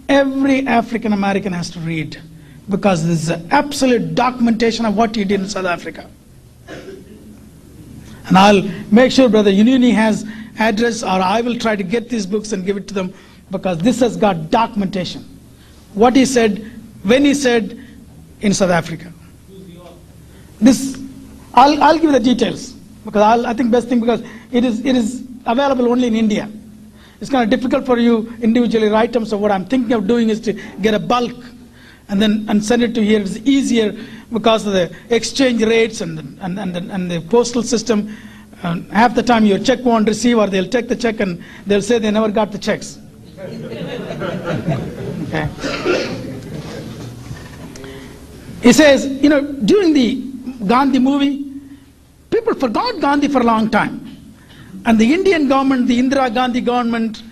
every 0.09 0.64
African 0.68 1.14
American 1.14 1.52
has 1.52 1.68
to 1.70 1.80
read 1.80 2.22
because 2.68 3.05
this 3.05 3.24
is 3.24 3.30
absolute 3.51 4.14
documentation 4.14 4.84
of 4.84 4.97
what 4.97 5.16
he 5.16 5.24
did 5.24 5.40
in 5.40 5.48
South 5.48 5.66
Africa. 5.66 6.09
And 8.28 8.39
I'll 8.39 8.62
make 8.93 9.10
sure 9.10 9.28
Brother 9.28 9.51
Ununi 9.51 9.93
has 9.93 10.24
address 10.60 11.02
or 11.02 11.09
I 11.09 11.40
will 11.40 11.59
try 11.59 11.74
to 11.74 11.82
get 11.82 12.09
these 12.09 12.24
books 12.24 12.52
and 12.52 12.64
give 12.64 12.76
it 12.76 12.86
to 12.86 12.94
them 12.94 13.12
because 13.51 13.78
this 13.78 13.98
has 13.98 14.16
got 14.16 14.52
documentation. 14.52 15.24
What 15.94 16.14
he 16.14 16.24
said, 16.24 16.70
when 17.02 17.24
he 17.24 17.34
said 17.34 17.84
in 18.43 18.55
South 18.55 18.70
Africa. 18.70 19.12
This, 20.62 20.97
I'll, 21.55 21.82
I'll 21.82 21.98
give 21.98 22.12
the 22.12 22.20
details 22.20 22.72
because 23.05 23.20
I'll, 23.20 23.47
I 23.47 23.52
think 23.52 23.72
best 23.72 23.89
thing 23.89 23.98
because 23.98 24.22
it 24.52 24.64
is, 24.64 24.84
it 24.86 24.94
is 24.94 25.26
available 25.44 25.90
only 25.90 26.06
in 26.06 26.14
India. 26.14 26.48
It's 27.20 27.30
kind 27.30 27.43
of 27.43 27.51
difficult 27.51 27.84
for 27.84 27.98
you 27.98 28.32
individually 28.40 28.89
write 28.89 29.12
them. 29.12 29.26
So 29.26 29.36
what 29.36 29.51
I'm 29.51 29.64
thinking 29.64 29.93
of 29.93 30.06
doing 30.06 30.28
is 30.28 30.40
to 30.43 30.52
get 30.80 30.94
a 30.94 31.01
bulk 31.01 31.34
and 32.09 32.22
then 32.22 32.47
and 32.48 32.64
send 32.64 32.82
it 32.82 32.94
to 32.94 33.05
here. 33.05 33.20
It's 33.20 33.36
easier 33.39 33.97
because 34.32 34.66
of 34.66 34.72
the 34.72 34.94
exchange 35.10 35.62
rates 35.62 36.01
and 36.01 36.18
the, 36.18 36.44
and, 36.44 36.59
and, 36.59 36.74
the, 36.74 36.94
and 36.94 37.10
the 37.10 37.20
postal 37.20 37.62
system. 37.62 38.16
Um, 38.62 38.89
half 38.90 39.16
the 39.16 39.22
time 39.22 39.44
your 39.44 39.59
check 39.59 39.84
won't 39.84 40.06
receive 40.06 40.39
or 40.39 40.47
they'll 40.47 40.68
take 40.68 40.89
the 40.89 40.94
check 40.94 41.18
and 41.18 41.43
they'll 41.66 41.82
say 41.82 41.98
they 41.98 42.12
never 42.12 42.28
got 42.28 42.52
the 42.52 42.59
checks. 42.59 43.01
okay. 43.39 45.48
He 48.62 48.72
says, 48.72 49.06
you 49.06 49.28
know, 49.28 49.43
during 49.43 49.93
the 49.93 50.31
Gandhi 50.66 50.98
movie, 50.98 51.44
people 52.30 52.55
forgot 52.55 53.01
Gandhi 53.01 53.28
for 53.28 53.40
a 53.40 53.44
long 53.44 53.70
time. 53.70 54.09
And 54.84 54.98
the 54.98 55.12
Indian 55.12 55.48
government, 55.48 55.86
the 55.86 55.98
Indira 55.98 56.32
Gandhi 56.32 56.60
government, 56.60 57.22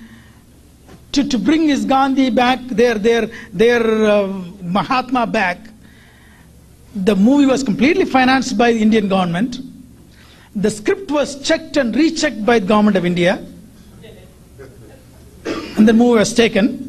to, 1.12 1.26
to 1.28 1.38
bring 1.38 1.68
his 1.68 1.84
Gandhi 1.84 2.30
back, 2.30 2.60
their, 2.68 2.94
their, 2.94 3.28
their 3.52 4.04
uh, 4.04 4.26
Mahatma 4.62 5.26
back, 5.26 5.58
the 6.94 7.16
movie 7.16 7.46
was 7.46 7.62
completely 7.62 8.04
financed 8.04 8.56
by 8.56 8.72
the 8.72 8.80
Indian 8.80 9.08
government. 9.08 9.58
The 10.54 10.70
script 10.70 11.10
was 11.10 11.40
checked 11.42 11.76
and 11.76 11.94
rechecked 11.94 12.44
by 12.44 12.58
the 12.58 12.66
government 12.66 12.96
of 12.96 13.04
India. 13.04 13.44
And 15.44 15.88
the 15.88 15.92
movie 15.92 16.18
was 16.18 16.34
taken. 16.34 16.86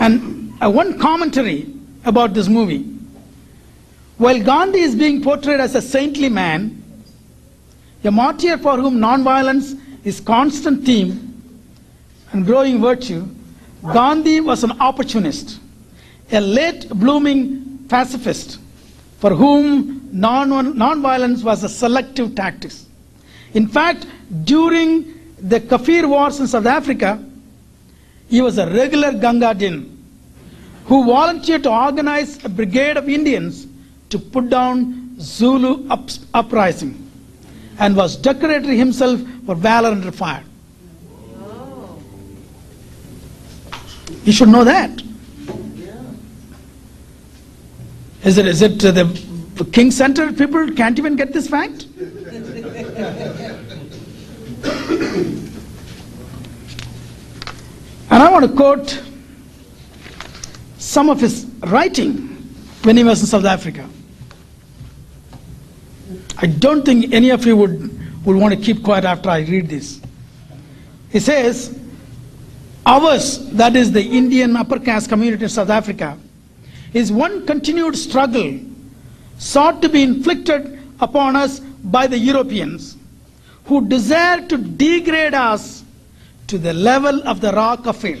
And 0.00 0.52
uh, 0.62 0.70
one 0.70 0.98
commentary 0.98 1.72
about 2.04 2.34
this 2.34 2.48
movie. 2.48 2.95
While 4.18 4.42
Gandhi 4.42 4.80
is 4.80 4.94
being 4.94 5.22
portrayed 5.22 5.60
as 5.60 5.74
a 5.74 5.82
saintly 5.82 6.30
man, 6.30 6.82
a 8.02 8.10
martyr 8.10 8.56
for 8.56 8.76
whom 8.76 8.98
nonviolence 8.98 9.78
is 10.04 10.20
constant 10.20 10.84
theme 10.86 11.42
and 12.32 12.46
growing 12.46 12.80
virtue, 12.80 13.26
Gandhi 13.82 14.40
was 14.40 14.64
an 14.64 14.72
opportunist, 14.80 15.60
a 16.32 16.40
late 16.40 16.88
blooming 16.88 17.84
pacifist 17.88 18.58
for 19.18 19.30
whom 19.34 20.08
non 20.12 20.48
nonviolence 20.50 21.42
was 21.42 21.62
a 21.62 21.68
selective 21.68 22.34
tactic. 22.34 22.72
In 23.52 23.68
fact, 23.68 24.06
during 24.44 25.12
the 25.38 25.60
Kafir 25.60 26.08
wars 26.08 26.40
in 26.40 26.46
South 26.46 26.66
Africa, 26.66 27.22
he 28.28 28.40
was 28.40 28.56
a 28.56 28.66
regular 28.70 29.12
Gunga 29.12 29.52
Din 29.54 29.92
who 30.86 31.04
volunteered 31.04 31.64
to 31.64 31.70
organize 31.70 32.42
a 32.44 32.48
brigade 32.48 32.96
of 32.96 33.08
Indians 33.08 33.66
to 34.10 34.18
put 34.18 34.48
down 34.50 35.16
Zulu 35.18 35.88
ups- 35.88 36.20
uprising 36.34 37.10
and 37.78 37.96
was 37.96 38.16
decorated 38.16 38.70
himself 38.76 39.20
for 39.44 39.54
valor 39.54 39.90
under 39.90 40.12
fire. 40.12 40.44
You 44.24 44.32
should 44.32 44.48
know 44.48 44.64
that. 44.64 45.02
Is 48.24 48.38
it, 48.38 48.46
is 48.46 48.62
it 48.62 48.84
uh, 48.84 48.90
the 48.90 49.68
King 49.72 49.90
Center 49.92 50.32
people 50.32 50.72
can't 50.72 50.98
even 50.98 51.14
get 51.14 51.32
this 51.32 51.48
fact? 51.48 51.86
and 58.10 58.22
I 58.22 58.30
want 58.30 58.44
to 58.46 58.52
quote 58.52 59.00
some 60.78 61.08
of 61.08 61.20
his 61.20 61.44
writing 61.66 62.16
when 62.82 62.96
he 62.96 63.04
was 63.04 63.20
in 63.20 63.26
South 63.26 63.44
Africa. 63.44 63.88
I 66.38 66.46
don't 66.46 66.84
think 66.84 67.12
any 67.12 67.30
of 67.30 67.46
you 67.46 67.56
would, 67.56 68.26
would 68.26 68.36
want 68.36 68.54
to 68.54 68.60
keep 68.60 68.82
quiet 68.82 69.04
after 69.04 69.30
I 69.30 69.40
read 69.40 69.68
this. 69.68 70.00
He 71.10 71.20
says, 71.20 71.78
Ours, 72.84 73.50
that 73.52 73.74
is 73.74 73.90
the 73.90 74.02
Indian 74.02 74.54
upper 74.56 74.78
caste 74.78 75.08
community 75.08 75.44
in 75.44 75.48
South 75.48 75.70
Africa, 75.70 76.18
is 76.92 77.10
one 77.10 77.46
continued 77.46 77.96
struggle 77.96 78.60
sought 79.38 79.82
to 79.82 79.88
be 79.88 80.02
inflicted 80.02 80.78
upon 81.00 81.36
us 81.36 81.60
by 81.60 82.06
the 82.06 82.18
Europeans 82.18 82.96
who 83.64 83.86
desire 83.88 84.46
to 84.46 84.56
degrade 84.56 85.34
us 85.34 85.84
to 86.46 86.58
the 86.58 86.72
level 86.72 87.26
of 87.26 87.40
the 87.40 87.52
raw 87.52 87.76
kafir, 87.76 88.18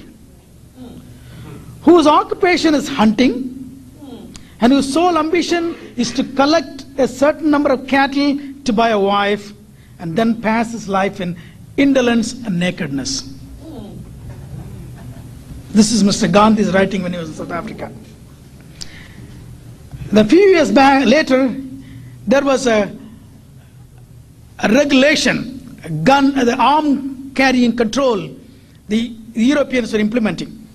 whose 1.82 2.06
occupation 2.06 2.74
is 2.74 2.88
hunting, 2.88 3.52
and 4.60 4.72
whose 4.72 4.92
sole 4.92 5.16
ambition 5.16 5.76
is 5.96 6.10
to 6.12 6.24
collect 6.24 6.85
a 6.98 7.08
certain 7.08 7.50
number 7.50 7.72
of 7.72 7.86
cattle 7.86 8.38
to 8.64 8.72
buy 8.72 8.90
a 8.90 8.98
wife, 8.98 9.52
and 9.98 10.16
then 10.16 10.40
pass 10.40 10.72
his 10.72 10.88
life 10.88 11.20
in 11.20 11.36
indolence 11.76 12.32
and 12.32 12.58
nakedness. 12.58 13.32
This 15.70 15.92
is 15.92 16.02
Mr. 16.02 16.30
Gandhi's 16.32 16.72
writing 16.72 17.02
when 17.02 17.12
he 17.12 17.18
was 17.18 17.28
in 17.30 17.34
South 17.34 17.50
Africa. 17.50 17.92
A 20.12 20.24
few 20.24 20.38
years 20.38 20.72
back, 20.72 21.06
later, 21.06 21.54
there 22.26 22.42
was 22.44 22.66
a, 22.66 22.96
a 24.60 24.68
regulation, 24.72 25.78
a 25.84 25.90
gun, 25.90 26.38
uh, 26.38 26.44
the 26.44 26.56
arm 26.56 27.32
carrying 27.34 27.76
control, 27.76 28.30
the 28.88 29.14
Europeans 29.34 29.92
were 29.92 29.98
implementing. 29.98 30.66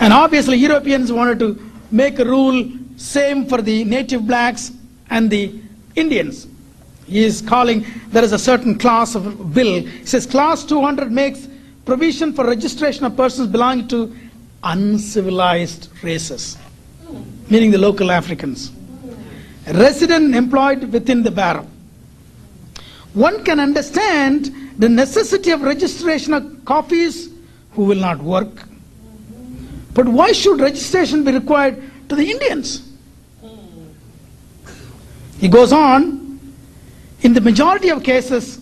And 0.00 0.12
obviously, 0.12 0.56
Europeans 0.56 1.12
wanted 1.12 1.38
to 1.40 1.70
make 1.90 2.18
a 2.18 2.24
rule 2.24 2.64
same 2.96 3.46
for 3.46 3.60
the 3.62 3.84
native 3.84 4.26
blacks 4.26 4.72
and 5.10 5.30
the 5.30 5.54
Indians. 5.96 6.46
He 7.06 7.24
is 7.24 7.42
calling, 7.42 7.84
there 8.08 8.24
is 8.24 8.32
a 8.32 8.38
certain 8.38 8.78
class 8.78 9.14
of 9.14 9.52
bill. 9.52 9.82
He 9.82 10.06
says, 10.06 10.26
Class 10.26 10.64
200 10.64 11.12
makes 11.12 11.48
provision 11.84 12.32
for 12.32 12.46
registration 12.46 13.04
of 13.04 13.16
persons 13.16 13.48
belonging 13.48 13.88
to 13.88 14.16
uncivilized 14.62 15.90
races, 16.02 16.56
meaning 17.50 17.70
the 17.70 17.78
local 17.78 18.10
Africans. 18.10 18.72
Resident 19.66 20.34
employed 20.34 20.92
within 20.92 21.22
the 21.22 21.30
barrow. 21.30 21.66
One 23.12 23.44
can 23.44 23.60
understand 23.60 24.52
the 24.78 24.88
necessity 24.88 25.50
of 25.50 25.62
registration 25.62 26.34
of 26.34 26.42
kafirs 26.64 27.32
who 27.72 27.84
will 27.84 27.98
not 27.98 28.18
work. 28.18 28.66
But 29.92 30.08
why 30.08 30.32
should 30.32 30.60
registration 30.60 31.22
be 31.22 31.32
required 31.32 31.82
to 32.08 32.16
the 32.16 32.30
Indians? 32.30 32.90
He 35.38 35.48
goes 35.48 35.72
on, 35.72 36.40
in 37.20 37.32
the 37.32 37.40
majority 37.40 37.90
of 37.90 38.02
cases, 38.02 38.60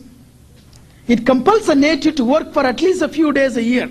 it 1.06 1.26
compels 1.26 1.68
a 1.68 1.74
native 1.74 2.14
to 2.16 2.24
work 2.24 2.52
for 2.52 2.64
at 2.64 2.80
least 2.80 3.02
a 3.02 3.08
few 3.08 3.32
days 3.32 3.56
a 3.56 3.62
year. 3.62 3.90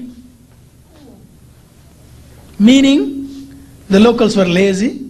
Meaning, 2.57 3.55
the 3.89 3.99
locals 3.99 4.37
were 4.37 4.45
lazy, 4.45 5.05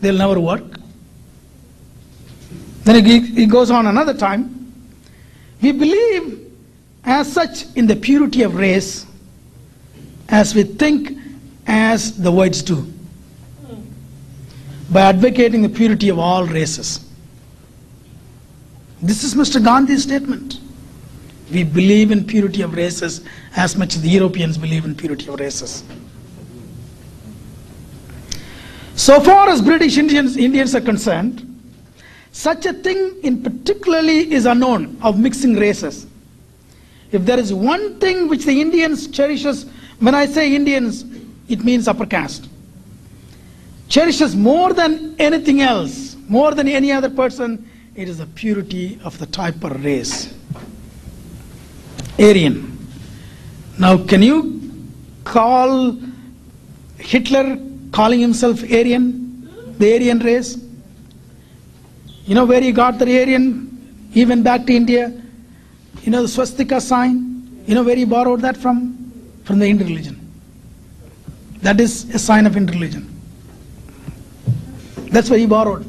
they'll 0.00 0.16
never 0.16 0.40
work. 0.40 0.62
Then 2.84 3.04
he, 3.04 3.46
goes 3.46 3.70
on 3.70 3.86
another 3.86 4.14
time. 4.14 4.72
We 5.62 5.72
believe 5.72 6.52
as 7.04 7.32
such 7.32 7.64
in 7.74 7.86
the 7.86 7.96
purity 7.96 8.42
of 8.42 8.54
race 8.54 9.06
as 10.28 10.54
we 10.54 10.64
think 10.64 11.16
as 11.66 12.18
the 12.18 12.30
whites 12.30 12.62
do 12.62 12.92
by 14.90 15.02
advocating 15.02 15.62
the 15.62 15.68
purity 15.68 16.08
of 16.08 16.18
all 16.18 16.46
races. 16.46 17.00
This 19.02 19.24
is 19.24 19.34
Mr. 19.34 19.62
Gandhi's 19.62 20.02
statement. 20.02 20.60
We 21.52 21.62
believe 21.64 22.10
in 22.10 22.26
purity 22.26 22.62
of 22.62 22.74
races 22.74 23.22
as 23.56 23.76
much 23.76 23.96
as 23.96 24.02
the 24.02 24.08
Europeans 24.08 24.56
believe 24.56 24.84
in 24.84 24.94
purity 24.94 25.28
of 25.28 25.38
races. 25.38 25.84
So 28.96 29.20
far 29.20 29.48
as 29.48 29.60
British 29.60 29.98
Indians, 29.98 30.36
Indians 30.36 30.74
are 30.74 30.80
concerned, 30.80 31.50
such 32.32 32.66
a 32.66 32.72
thing 32.72 33.16
in 33.22 33.42
particularly 33.42 34.32
is 34.32 34.46
unknown 34.46 34.96
of 35.02 35.18
mixing 35.18 35.54
races. 35.54 36.06
If 37.12 37.24
there 37.24 37.38
is 37.38 37.52
one 37.52 37.98
thing 38.00 38.28
which 38.28 38.44
the 38.44 38.60
Indians 38.60 39.06
cherishes, 39.08 39.66
when 39.98 40.14
I 40.14 40.26
say 40.26 40.54
Indians, 40.54 41.04
it 41.48 41.64
means 41.64 41.86
upper 41.86 42.06
caste, 42.06 42.48
cherishes 43.88 44.34
more 44.34 44.72
than 44.72 45.14
anything 45.18 45.60
else, 45.60 46.16
more 46.28 46.54
than 46.54 46.68
any 46.68 46.90
other 46.90 47.10
person, 47.10 47.68
it 47.94 48.08
is 48.08 48.18
the 48.18 48.26
purity 48.26 48.98
of 49.04 49.18
the 49.18 49.26
type 49.26 49.62
or 49.62 49.70
race. 49.74 50.34
Aryan. 52.18 52.78
Now, 53.78 53.98
can 54.04 54.22
you 54.22 54.60
call 55.24 55.96
Hitler 56.98 57.58
calling 57.92 58.20
himself 58.20 58.62
Aryan, 58.62 59.76
the 59.78 59.94
Aryan 59.94 60.18
race? 60.20 60.58
You 62.24 62.34
know 62.34 62.44
where 62.44 62.60
he 62.60 62.72
got 62.72 62.98
the 62.98 63.20
Aryan, 63.20 64.10
even 64.14 64.42
back 64.42 64.66
to 64.66 64.74
India? 64.74 65.12
You 66.02 66.10
know 66.10 66.22
the 66.22 66.28
swastika 66.28 66.80
sign? 66.80 67.62
You 67.66 67.74
know 67.74 67.82
where 67.82 67.96
he 67.96 68.04
borrowed 68.04 68.40
that 68.42 68.56
from? 68.56 69.12
From 69.44 69.58
the 69.58 69.66
Hindu 69.66 69.84
religion. 69.84 70.20
That 71.62 71.80
is 71.80 72.14
a 72.14 72.18
sign 72.18 72.46
of 72.46 72.54
Hindu 72.54 72.72
religion. 72.72 73.13
That's 75.14 75.30
why 75.30 75.38
he 75.38 75.46
borrowed. 75.46 75.86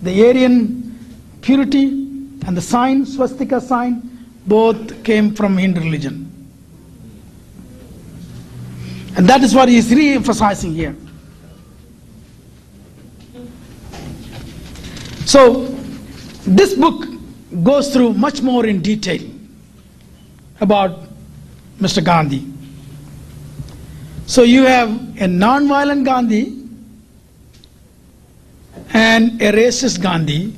The 0.00 0.28
Aryan 0.28 0.98
purity 1.42 1.88
and 2.46 2.56
the 2.56 2.62
sign, 2.62 3.04
swastika 3.04 3.60
sign, 3.60 4.08
both 4.46 5.04
came 5.04 5.34
from 5.34 5.58
Hindu 5.58 5.80
religion. 5.80 6.28
And 9.14 9.28
that 9.28 9.42
is 9.42 9.54
what 9.54 9.68
he 9.68 9.76
is 9.76 9.92
re 9.94 10.14
emphasizing 10.14 10.72
here. 10.72 10.96
So, 15.26 15.66
this 16.46 16.72
book 16.72 17.04
goes 17.62 17.92
through 17.92 18.14
much 18.14 18.40
more 18.40 18.64
in 18.64 18.80
detail 18.80 19.20
about 20.62 20.98
Mr. 21.78 22.02
Gandhi. 22.02 22.46
So, 24.24 24.44
you 24.44 24.64
have 24.64 24.88
a 25.20 25.28
non-violent 25.28 26.06
Gandhi 26.06 26.61
and 28.92 29.40
a 29.40 29.52
racist 29.52 30.00
Gandhi, 30.00 30.54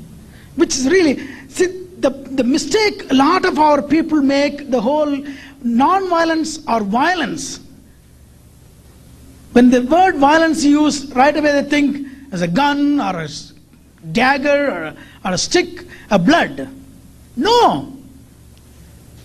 which 0.57 0.77
is 0.77 0.87
really, 0.87 1.27
see, 1.49 1.67
the, 1.99 2.11
the 2.11 2.45
mistake 2.45 3.11
a 3.11 3.15
lot 3.15 3.45
of 3.45 3.59
our 3.59 3.81
people 3.81 4.21
make, 4.21 4.71
the 4.71 4.81
whole 4.81 5.25
non-violence 5.63 6.67
or 6.69 6.81
violence. 6.81 7.61
When 9.53 9.71
the 9.71 9.83
word 9.83 10.17
violence 10.17 10.65
used, 10.65 11.15
right 11.15 11.37
away 11.37 11.63
they 11.63 11.69
think 11.69 12.07
as 12.33 12.43
a 12.43 12.49
gun 12.49 13.01
or 13.01 13.21
a 13.21 13.29
dagger 14.13 14.71
or 14.71 14.83
a, 14.85 14.97
or 15.25 15.33
a 15.33 15.39
stick, 15.39 15.87
a 16.11 16.19
blood. 16.19 16.69
No, 17.37 17.97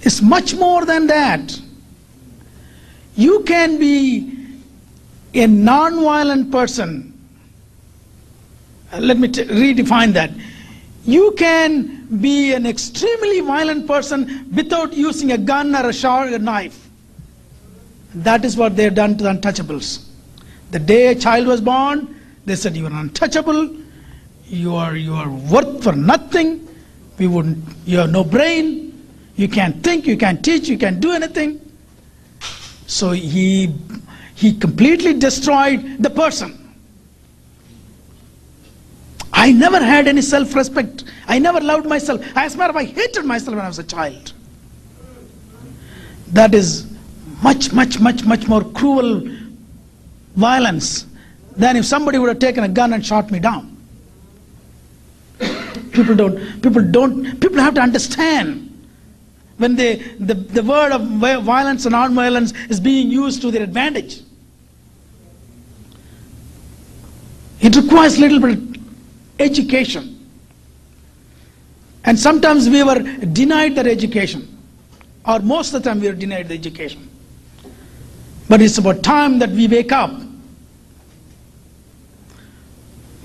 it's 0.01 0.21
much 0.21 0.55
more 0.55 0.85
than 0.85 1.07
that. 1.07 1.59
You 3.15 3.43
can 3.43 3.77
be 3.77 4.37
a 5.33 5.45
non-violent 5.47 6.51
person. 6.51 7.08
Uh, 8.91 8.99
Let 8.99 9.19
me 9.19 9.27
redefine 9.27 10.13
that. 10.13 10.31
You 11.05 11.33
can 11.37 12.05
be 12.21 12.53
an 12.53 12.65
extremely 12.65 13.41
violent 13.41 13.87
person 13.87 14.49
without 14.53 14.93
using 14.93 15.31
a 15.31 15.37
gun 15.37 15.75
or 15.75 15.89
a 15.89 15.93
sharp 15.93 16.41
knife. 16.41 16.89
That 18.13 18.43
is 18.43 18.57
what 18.57 18.75
they 18.75 18.83
have 18.83 18.95
done 18.95 19.17
to 19.17 19.23
the 19.23 19.29
untouchables. 19.31 20.05
The 20.71 20.79
day 20.79 21.07
a 21.07 21.15
child 21.15 21.47
was 21.47 21.61
born, 21.61 22.15
they 22.45 22.55
said 22.55 22.75
you 22.75 22.85
are 22.85 22.91
untouchable, 22.91 23.75
you 24.47 24.75
are 24.75 24.95
you 24.95 25.13
are 25.13 25.29
worth 25.29 25.83
for 25.83 25.93
nothing, 25.93 26.67
we 27.17 27.27
wouldn't 27.27 27.63
you 27.85 27.99
have 27.99 28.11
no 28.11 28.23
brain, 28.23 29.07
you 29.35 29.47
can't 29.47 29.83
think, 29.83 30.07
you 30.07 30.17
can't 30.17 30.43
teach, 30.43 30.67
you 30.67 30.77
can't 30.77 30.99
do 30.99 31.11
anything. 31.11 31.61
So 32.87 33.11
he 33.11 33.73
he 34.35 34.53
completely 34.57 35.13
destroyed 35.13 36.01
the 36.01 36.09
person. 36.09 36.58
I 39.39 39.53
never 39.53 39.81
had 39.81 40.05
any 40.09 40.21
self 40.21 40.53
respect. 40.53 41.05
I 41.25 41.39
never 41.39 41.61
loved 41.61 41.87
myself. 41.87 42.21
As 42.35 42.55
a 42.55 42.57
matter 42.57 42.71
of 42.71 42.75
fact, 42.75 42.89
I 42.89 43.01
hated 43.01 43.23
myself 43.23 43.55
when 43.55 43.63
I 43.63 43.69
was 43.69 43.79
a 43.79 43.85
child. 43.85 44.33
That 46.33 46.53
is 46.53 46.91
much, 47.41 47.71
much, 47.71 48.01
much, 48.01 48.25
much 48.25 48.49
more 48.49 48.65
cruel 48.65 49.25
violence 50.35 51.05
than 51.55 51.77
if 51.77 51.85
somebody 51.85 52.17
would 52.17 52.27
have 52.27 52.39
taken 52.39 52.65
a 52.65 52.67
gun 52.67 52.91
and 52.91 53.05
shot 53.05 53.31
me 53.31 53.39
down. 53.39 53.77
People 55.93 56.15
don't, 56.15 56.61
people 56.61 56.83
don't, 56.83 57.39
people 57.39 57.59
have 57.59 57.75
to 57.75 57.81
understand 57.81 58.65
when 59.55 59.77
they, 59.77 59.95
the, 60.19 60.33
the 60.33 60.63
word 60.63 60.91
of 60.91 61.01
violence 61.43 61.85
and 61.85 61.93
non-violence 61.93 62.51
is 62.69 62.81
being 62.81 63.09
used 63.09 63.41
to 63.43 63.51
their 63.51 63.63
advantage. 63.63 64.19
It 67.61 67.75
requires 67.77 68.19
little 68.19 68.41
bit 68.41 68.68
education. 69.39 70.15
And 72.05 72.17
sometimes 72.17 72.69
we 72.69 72.83
were 72.83 72.99
denied 72.99 73.75
that 73.75 73.87
education. 73.87 74.57
Or 75.25 75.39
most 75.39 75.73
of 75.73 75.83
the 75.83 75.89
time 75.89 75.99
we 76.01 76.07
were 76.07 76.15
denied 76.15 76.47
the 76.47 76.53
education. 76.53 77.09
But 78.47 78.61
it's 78.61 78.77
about 78.77 79.03
time 79.03 79.39
that 79.39 79.49
we 79.49 79.67
wake 79.67 79.91
up. 79.91 80.11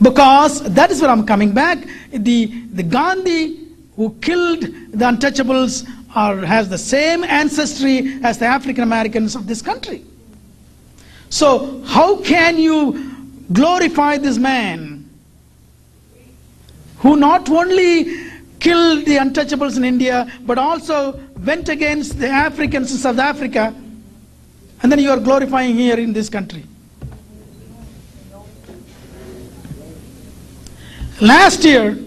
Because 0.03 0.63
that 0.75 0.91
is 0.91 1.01
where 1.01 1.11
I'm 1.11 1.25
coming 1.25 1.53
back. 1.53 1.87
The, 2.11 2.47
the 2.73 2.83
Gandhi 2.83 3.69
who 3.97 4.15
killed 4.21 4.61
the 4.61 5.05
untouchables 5.05 5.89
or 6.17 6.45
has 6.45 6.69
the 6.69 6.79
same 6.79 7.25
ancestry 7.25 8.19
as 8.23 8.39
the 8.39 8.47
African 8.47 8.83
Americans 8.83 9.35
of 9.35 9.47
this 9.47 9.63
country. 9.63 10.05
So, 11.31 11.83
how 11.85 12.23
can 12.23 12.59
you 12.59 13.33
glorify 13.53 14.19
this 14.19 14.39
man 14.39 14.94
who 17.05 17.17
not 17.17 17.51
only 17.51 18.05
killed 18.61 19.05
the 19.05 19.17
untouchables 19.17 19.77
in 19.77 19.85
India 19.85 20.27
but 20.47 20.57
also 20.57 21.21
went 21.45 21.69
against 21.69 22.19
the 22.19 22.27
Africans 22.27 22.91
in 22.93 22.97
South 22.97 23.19
Africa, 23.19 23.75
and 24.83 24.91
then 24.91 24.99
you 24.99 25.11
are 25.11 25.21
glorifying 25.21 25.75
here 25.75 25.97
in 25.97 26.15
this 26.15 26.31
country? 26.31 26.65
Last 31.21 31.63
year, 31.63 31.99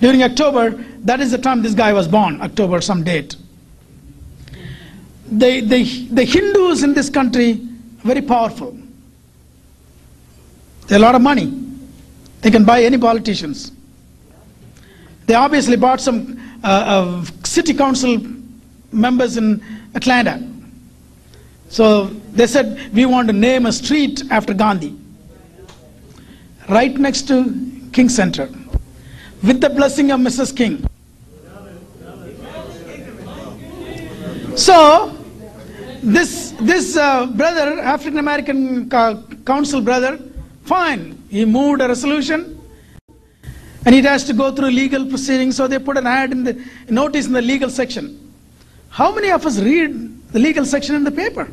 during 0.00 0.22
October, 0.22 0.70
that 1.00 1.20
is 1.20 1.32
the 1.32 1.38
time 1.38 1.60
this 1.60 1.74
guy 1.74 1.92
was 1.92 2.06
born, 2.06 2.40
October 2.40 2.80
some 2.80 3.02
date. 3.02 3.34
The, 5.32 5.60
the, 5.60 6.06
the 6.06 6.24
Hindus 6.24 6.84
in 6.84 6.94
this 6.94 7.10
country 7.10 7.54
very 8.04 8.22
powerful. 8.22 8.78
They 10.86 10.94
have 10.94 11.02
a 11.02 11.04
lot 11.04 11.14
of 11.16 11.20
money. 11.20 11.67
They 12.40 12.50
can 12.50 12.64
buy 12.64 12.82
any 12.82 12.98
politicians. 12.98 13.72
They 15.26 15.34
obviously 15.34 15.76
bought 15.76 16.00
some 16.00 16.40
uh, 16.64 16.66
uh, 16.66 17.24
city 17.44 17.74
council 17.74 18.18
members 18.92 19.36
in 19.36 19.62
Atlanta. 19.94 20.42
So 21.68 22.06
they 22.32 22.46
said, 22.46 22.92
we 22.94 23.04
want 23.06 23.28
to 23.28 23.34
name 23.34 23.66
a 23.66 23.72
street 23.72 24.22
after 24.30 24.54
Gandhi. 24.54 24.96
Right 26.68 26.96
next 26.96 27.28
to 27.28 27.54
King 27.92 28.08
Center. 28.08 28.48
With 29.42 29.60
the 29.60 29.70
blessing 29.70 30.10
of 30.10 30.20
Mrs. 30.20 30.56
King. 30.56 30.84
So, 34.56 35.16
this, 36.02 36.52
this 36.60 36.96
uh, 36.96 37.26
brother, 37.26 37.80
African 37.80 38.18
American 38.18 38.90
co- 38.90 39.22
council 39.46 39.80
brother, 39.80 40.18
fine. 40.64 41.17
He 41.28 41.44
moved 41.44 41.80
a 41.80 41.88
resolution 41.88 42.60
and 43.84 43.94
it 43.94 44.04
has 44.04 44.24
to 44.24 44.32
go 44.32 44.52
through 44.54 44.70
legal 44.70 45.06
proceedings. 45.06 45.56
So 45.56 45.66
they 45.66 45.78
put 45.78 45.96
an 45.96 46.06
ad 46.06 46.32
in 46.32 46.44
the 46.44 46.62
notice 46.88 47.26
in 47.26 47.32
the 47.32 47.42
legal 47.42 47.70
section. 47.70 48.32
How 48.90 49.14
many 49.14 49.30
of 49.30 49.44
us 49.46 49.58
read 49.60 50.32
the 50.32 50.38
legal 50.38 50.64
section 50.64 50.94
in 50.94 51.04
the 51.04 51.10
paper? 51.10 51.48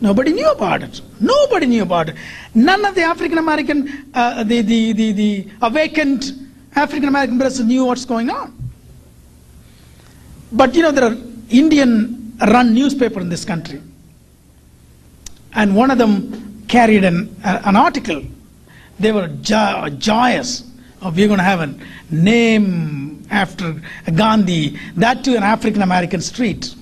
Nobody 0.00 0.32
knew 0.32 0.50
about 0.50 0.82
it. 0.82 1.00
Nobody 1.20 1.66
knew 1.66 1.82
about 1.82 2.08
it. 2.08 2.16
None 2.54 2.84
of 2.86 2.94
the 2.94 3.02
African 3.02 3.38
American, 3.38 4.10
uh, 4.14 4.42
the, 4.44 4.62
the, 4.62 4.92
the, 4.92 5.12
the 5.12 5.48
awakened 5.60 6.48
African 6.74 7.08
American 7.08 7.36
brothers 7.36 7.60
knew 7.60 7.84
what's 7.84 8.04
going 8.06 8.30
on. 8.30 8.56
But 10.52 10.74
you 10.74 10.82
know, 10.82 10.90
there 10.90 11.04
are 11.04 11.16
Indian 11.50 12.36
run 12.40 12.72
newspaper 12.74 13.20
in 13.20 13.28
this 13.28 13.44
country. 13.44 13.82
And 15.52 15.76
one 15.76 15.90
of 15.90 15.98
them 15.98 16.49
carried 16.70 17.04
an, 17.04 17.36
uh, 17.44 17.60
an 17.64 17.76
article. 17.76 18.22
They 18.98 19.12
were 19.12 19.28
jo- 19.28 19.88
joyous. 19.98 20.64
Oh, 21.02 21.10
we're 21.10 21.26
going 21.26 21.38
to 21.38 21.44
have 21.44 21.60
a 21.60 21.74
name 22.10 23.26
after 23.30 23.80
Gandhi, 24.14 24.78
that 24.96 25.24
to 25.24 25.36
an 25.36 25.42
African 25.42 25.82
American 25.82 26.20
street. 26.20 26.74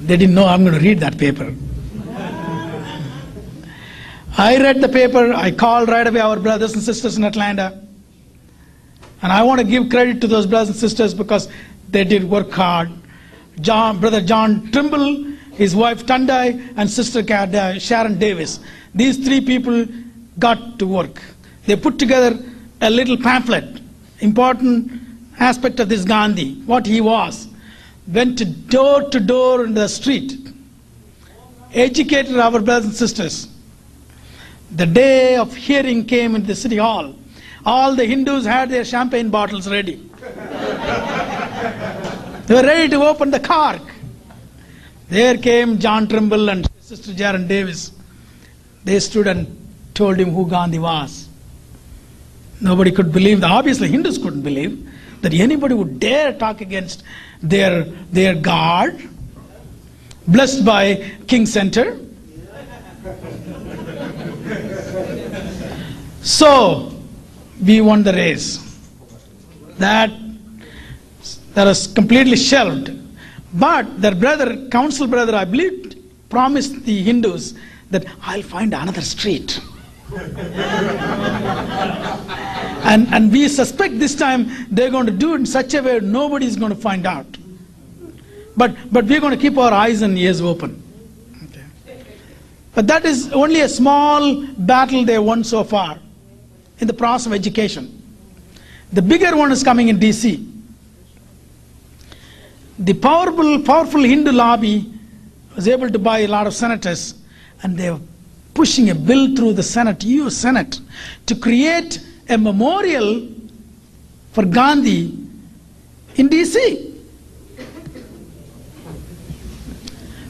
They 0.00 0.16
didn't 0.16 0.34
know 0.34 0.46
I'm 0.46 0.64
going 0.64 0.74
to 0.74 0.80
read 0.80 1.00
that 1.00 1.18
paper. 1.18 1.54
I 4.38 4.58
read 4.58 4.80
the 4.80 4.88
paper, 4.88 5.32
I 5.32 5.50
called 5.50 5.88
right 5.88 6.06
away 6.06 6.20
our 6.20 6.38
brothers 6.38 6.74
and 6.74 6.82
sisters 6.82 7.16
in 7.16 7.24
Atlanta. 7.24 7.84
And 9.22 9.32
I 9.32 9.42
want 9.42 9.60
to 9.60 9.66
give 9.66 9.90
credit 9.90 10.20
to 10.20 10.28
those 10.28 10.46
brothers 10.46 10.68
and 10.68 10.76
sisters 10.76 11.12
because 11.12 11.48
they 11.88 12.04
did 12.04 12.24
work 12.24 12.50
hard. 12.52 12.90
John, 13.60 13.98
brother 13.98 14.20
John 14.20 14.70
Trimble, 14.70 15.37
his 15.58 15.74
wife 15.74 16.06
Tandai, 16.06 16.72
and 16.76 16.88
sister 16.88 17.20
uh, 17.34 17.78
Sharon 17.80 18.16
Davis. 18.16 18.60
These 18.94 19.18
three 19.26 19.40
people 19.40 19.86
got 20.38 20.78
to 20.78 20.86
work. 20.86 21.20
They 21.66 21.74
put 21.74 21.98
together 21.98 22.38
a 22.80 22.88
little 22.88 23.16
pamphlet, 23.16 23.80
important 24.20 24.92
aspect 25.40 25.80
of 25.80 25.88
this 25.88 26.04
Gandhi, 26.04 26.54
what 26.62 26.86
he 26.86 27.00
was. 27.00 27.48
Went 28.06 28.38
door 28.68 29.10
to 29.10 29.18
door 29.18 29.64
in 29.64 29.74
the 29.74 29.88
street, 29.88 30.32
educated 31.74 32.38
our 32.38 32.60
brothers 32.60 32.84
and 32.84 32.94
sisters. 32.94 33.48
The 34.70 34.86
day 34.86 35.36
of 35.36 35.56
hearing 35.56 36.06
came 36.06 36.36
in 36.36 36.44
the 36.44 36.54
city 36.54 36.76
hall. 36.76 37.16
All 37.66 37.96
the 37.96 38.04
Hindus 38.06 38.46
had 38.46 38.70
their 38.70 38.84
champagne 38.84 39.28
bottles 39.28 39.68
ready. 39.68 39.96
they 42.46 42.54
were 42.54 42.62
ready 42.62 42.88
to 42.90 43.02
open 43.02 43.32
the 43.32 43.40
cork. 43.40 43.82
There 45.08 45.38
came 45.38 45.78
John 45.78 46.06
Trimble 46.06 46.50
and 46.50 46.68
Sister 46.80 47.16
Sharon 47.16 47.48
Davis. 47.48 47.92
They 48.84 49.00
stood 49.00 49.26
and 49.26 49.46
told 49.94 50.18
him 50.18 50.30
who 50.30 50.48
Gandhi 50.48 50.78
was. 50.78 51.28
Nobody 52.60 52.90
could 52.90 53.12
believe, 53.12 53.40
that. 53.40 53.50
obviously 53.50 53.88
Hindus 53.88 54.18
couldn't 54.18 54.42
believe, 54.42 54.88
that 55.22 55.32
anybody 55.32 55.74
would 55.74 55.98
dare 55.98 56.32
talk 56.32 56.60
against 56.60 57.02
their, 57.42 57.84
their 58.10 58.34
God, 58.34 59.00
blessed 60.26 60.64
by 60.64 61.10
King 61.26 61.46
Center. 61.46 61.98
So, 66.20 66.92
we 67.64 67.80
won 67.80 68.02
the 68.02 68.12
race. 68.12 68.58
That, 69.78 70.10
that 71.54 71.64
was 71.64 71.86
completely 71.86 72.36
shelved. 72.36 72.97
But 73.58 74.00
their 74.00 74.14
brother, 74.14 74.68
council 74.68 75.08
brother, 75.08 75.34
I 75.34 75.44
believe, 75.44 75.96
promised 76.28 76.84
the 76.84 77.02
Hindus 77.02 77.54
that 77.90 78.06
I'll 78.22 78.42
find 78.42 78.72
another 78.72 79.00
street. 79.00 79.60
and, 82.84 83.12
and 83.12 83.32
we 83.32 83.48
suspect 83.48 83.98
this 83.98 84.14
time 84.14 84.48
they're 84.70 84.90
going 84.90 85.06
to 85.06 85.12
do 85.12 85.34
it 85.34 85.40
in 85.40 85.46
such 85.46 85.74
a 85.74 85.82
way 85.82 85.98
nobody 86.00 86.46
is 86.46 86.56
going 86.56 86.72
to 86.72 86.80
find 86.80 87.04
out. 87.04 87.26
But, 88.56 88.76
but 88.92 89.06
we're 89.06 89.20
going 89.20 89.36
to 89.36 89.42
keep 89.42 89.58
our 89.58 89.72
eyes 89.72 90.02
and 90.02 90.16
ears 90.16 90.40
open. 90.40 90.80
Okay. 91.44 92.04
But 92.74 92.86
that 92.86 93.04
is 93.04 93.32
only 93.32 93.62
a 93.62 93.68
small 93.68 94.46
battle 94.56 95.04
they 95.04 95.18
won 95.18 95.42
so 95.42 95.64
far 95.64 95.98
in 96.78 96.86
the 96.86 96.94
process 96.94 97.26
of 97.26 97.32
education. 97.32 98.02
The 98.92 99.02
bigger 99.02 99.36
one 99.36 99.50
is 99.50 99.64
coming 99.64 99.88
in 99.88 99.98
DC. 99.98 100.57
The 102.78 102.94
powerful, 102.94 103.60
powerful 103.62 104.02
Hindu 104.02 104.32
lobby 104.32 104.92
was 105.56 105.66
able 105.66 105.90
to 105.90 105.98
buy 105.98 106.20
a 106.20 106.28
lot 106.28 106.46
of 106.46 106.54
senators, 106.54 107.14
and 107.62 107.76
they 107.76 107.90
were 107.90 108.00
pushing 108.54 108.90
a 108.90 108.94
bill 108.94 109.34
through 109.34 109.54
the 109.54 109.62
Senate, 109.62 110.04
US 110.04 110.36
Senate, 110.36 110.80
to 111.26 111.34
create 111.34 112.00
a 112.28 112.38
memorial 112.38 113.26
for 114.32 114.44
Gandhi 114.44 115.06
in 116.16 116.28
DC. 116.28 116.94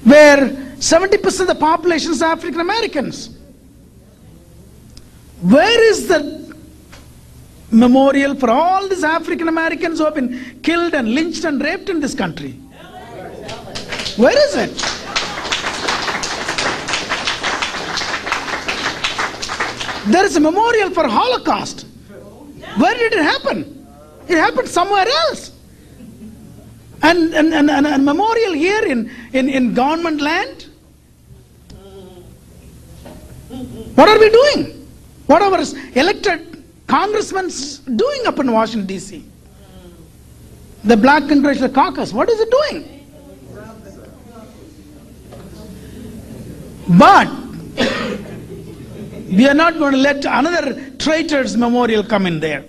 Where 0.04 0.48
70% 0.78 1.40
of 1.40 1.46
the 1.48 1.54
population 1.54 2.12
is 2.12 2.22
African 2.22 2.60
Americans. 2.60 3.36
Where 5.42 5.90
is 5.90 6.08
the 6.08 6.47
memorial 7.70 8.34
for 8.34 8.50
all 8.50 8.88
these 8.88 9.04
African 9.04 9.48
Americans 9.48 9.98
who 9.98 10.04
have 10.04 10.14
been 10.14 10.60
killed 10.62 10.94
and 10.94 11.14
lynched 11.14 11.44
and 11.44 11.62
raped 11.62 11.88
in 11.88 12.00
this 12.00 12.14
country? 12.14 12.52
Where 14.16 14.36
is 14.46 14.56
it? 14.56 14.98
There 20.12 20.24
is 20.24 20.36
a 20.36 20.40
memorial 20.40 20.90
for 20.90 21.06
Holocaust. 21.06 21.86
Where 22.76 22.94
did 22.94 23.12
it 23.12 23.22
happen? 23.22 23.86
It 24.26 24.38
happened 24.38 24.68
somewhere 24.68 25.06
else. 25.06 25.52
And, 27.02 27.34
and, 27.34 27.54
and, 27.54 27.70
and 27.70 27.86
a 27.86 27.98
memorial 27.98 28.54
here 28.54 28.84
in, 28.84 29.10
in, 29.32 29.48
in 29.48 29.74
government 29.74 30.20
land? 30.20 30.66
What 33.94 34.08
are 34.08 34.18
we 34.18 34.30
doing? 34.30 34.88
What 35.26 35.42
are 35.42 35.52
our 35.52 35.64
elected 35.94 36.47
congressmen 36.88 37.48
doing 37.96 38.26
up 38.26 38.38
in 38.40 38.50
Washington, 38.50 38.86
D.C.? 38.86 39.24
The 40.84 40.96
Black 40.96 41.28
Congressional 41.28 41.70
Caucus, 41.70 42.12
what 42.12 42.28
is 42.28 42.40
it 42.40 42.50
doing? 42.50 42.94
But 46.88 47.28
we 49.30 49.46
are 49.46 49.54
not 49.54 49.78
going 49.78 49.92
to 49.92 49.98
let 49.98 50.24
another 50.24 50.90
traitor's 50.98 51.56
memorial 51.56 52.02
come 52.02 52.26
in 52.26 52.40
there. 52.40 52.64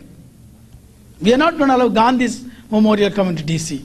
We 1.22 1.34
are 1.34 1.38
not 1.38 1.58
going 1.58 1.70
to 1.70 1.76
allow 1.78 1.88
Gandhi's 1.88 2.46
memorial 2.70 3.12
come 3.12 3.30
into 3.30 3.44
DC. 3.44 3.84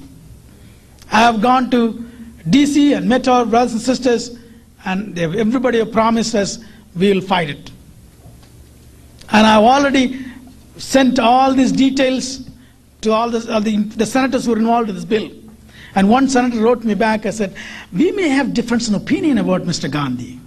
I 1.12 1.20
have 1.20 1.40
gone 1.40 1.70
to 1.70 2.05
DC 2.48 2.97
and 2.97 3.09
met 3.09 3.28
our 3.28 3.47
brothers 3.47 3.73
and 3.74 3.81
sisters, 3.81 4.36
and 4.85 5.16
everybody 5.19 5.78
have 5.78 5.93
promised 5.93 6.35
us 6.35 6.59
we 6.97 7.12
will 7.12 7.20
fight 7.20 7.51
it. 7.51 7.70
And 9.30 9.46
I've 9.46 9.62
already 9.62 10.24
sent 10.76 11.18
all 11.18 11.52
these 11.55 11.72
details 11.72 12.48
to 13.02 13.12
all, 13.12 13.30
this, 13.30 13.48
all 13.48 13.60
the, 13.60 13.76
the 13.76 14.06
senators 14.06 14.44
who 14.44 14.52
were 14.52 14.59
involved 14.59 14.88
in 14.88 14.94
this 14.94 15.05
bill. 15.05 15.30
And 15.94 16.09
one 16.09 16.28
senator 16.28 16.60
wrote 16.60 16.84
me 16.84 16.94
back, 16.94 17.24
I 17.26 17.30
said, 17.30 17.55
we 17.92 18.10
may 18.12 18.28
have 18.28 18.52
difference 18.52 18.88
in 18.88 18.94
opinion 18.94 19.38
about 19.38 19.62
Mr. 19.62 19.90
Gandhi. 19.90 20.40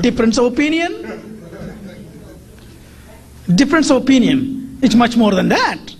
Difference 0.00 0.38
of 0.38 0.52
opinion? 0.52 0.90
Difference 3.54 3.90
of 3.90 4.02
opinion. 4.02 4.78
It's 4.82 4.94
much 4.94 5.16
more 5.16 5.32
than 5.32 5.48
that. 5.50 5.94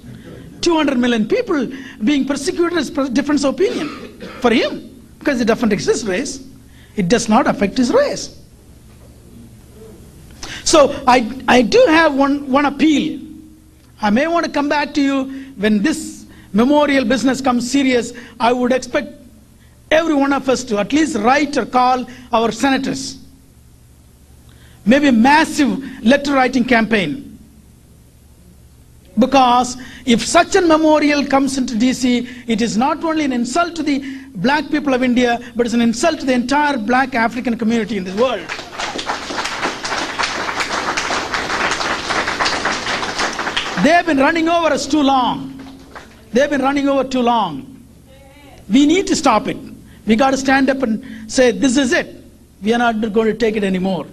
200 0.61 0.99
million 0.99 1.29
people 1.29 1.71
being 2.03 2.27
persecuted 2.27 2.79
is 2.79 2.91
difference 3.11 3.45
of 3.45 3.55
opinion 3.55 3.89
for 4.41 4.51
him 4.53 4.91
because 5.19 5.41
it 5.41 5.51
affects 5.51 5.85
his 5.85 6.07
race. 6.07 6.47
It 6.97 7.09
does 7.09 7.29
not 7.29 7.47
affect 7.47 7.77
his 7.77 7.93
race. 7.93 8.44
So 10.65 11.03
I, 11.07 11.31
I 11.47 11.63
do 11.63 11.85
have 11.89 12.15
one, 12.15 12.51
one 12.51 12.65
appeal. 12.65 13.21
I 14.01 14.11
may 14.11 14.27
want 14.27 14.47
to 14.47 14.51
come 14.51 14.69
back 14.69 14.95
to 14.95 15.03
you 15.03 15.25
when 15.57 15.83
this 15.83 16.27
memorial 16.53 17.05
business 17.05 17.41
comes 17.41 17.71
serious. 17.71 18.13
I 18.41 18.53
would 18.53 18.73
expect 18.73 19.13
every 19.91 20.15
one 20.15 20.33
of 20.33 20.49
us 20.49 20.65
to 20.65 20.79
at 20.79 20.93
least 20.93 21.17
write 21.17 21.57
or 21.57 21.67
call 21.67 22.07
our 22.33 22.51
senators. 22.51 23.19
Maybe 24.87 25.09
a 25.09 25.13
massive 25.13 26.05
letter 26.05 26.33
writing 26.35 26.65
campaign. 26.65 27.39
Because 29.19 29.77
if 30.05 30.27
such 30.27 30.57
a 30.57 30.61
memorial 30.61 31.25
comes 31.25 31.57
into 31.57 31.75
DC, 31.75 32.49
it 32.49 32.61
is 32.61 32.77
not 32.77 33.05
only 33.05 33.25
an 33.25 33.33
insult 33.33 33.77
to 33.77 33.83
the 33.83 34.03
black 34.35 34.69
people 34.71 34.93
of 34.93 35.03
India, 35.03 35.39
but 35.55 35.67
it's 35.67 35.75
an 35.75 35.81
insult 35.81 36.21
to 36.21 36.27
the 36.27 36.33
entire 36.33 36.77
black 36.77 37.15
African 37.15 37.57
community 37.57 37.97
in 37.97 38.05
this 38.05 38.19
world. 38.19 38.45
They 43.85 43.91
have 43.91 44.07
been 44.07 44.17
running 44.17 44.49
over 44.49 44.69
us 44.69 44.87
too 44.87 45.03
long. 45.03 45.61
They've 46.33 46.49
been 46.49 46.63
running 46.63 46.89
over 46.89 47.05
too 47.05 47.21
long. 47.21 47.85
We 48.67 48.87
need 48.87 49.07
to 49.09 49.15
stop 49.15 49.47
it. 49.47 49.59
We 50.07 50.17
got 50.17 50.31
to 50.31 50.39
stand 50.39 50.71
up 50.71 50.83
and 50.83 51.31
say, 51.31 51.51
this 51.51 51.77
is 51.77 51.93
it. 51.93 52.17
We 52.63 52.73
are 52.73 52.79
not 52.79 52.99
going 53.13 53.27
to 53.27 53.35
take 53.35 53.57
it 53.57 53.63
anymore. 53.63 54.07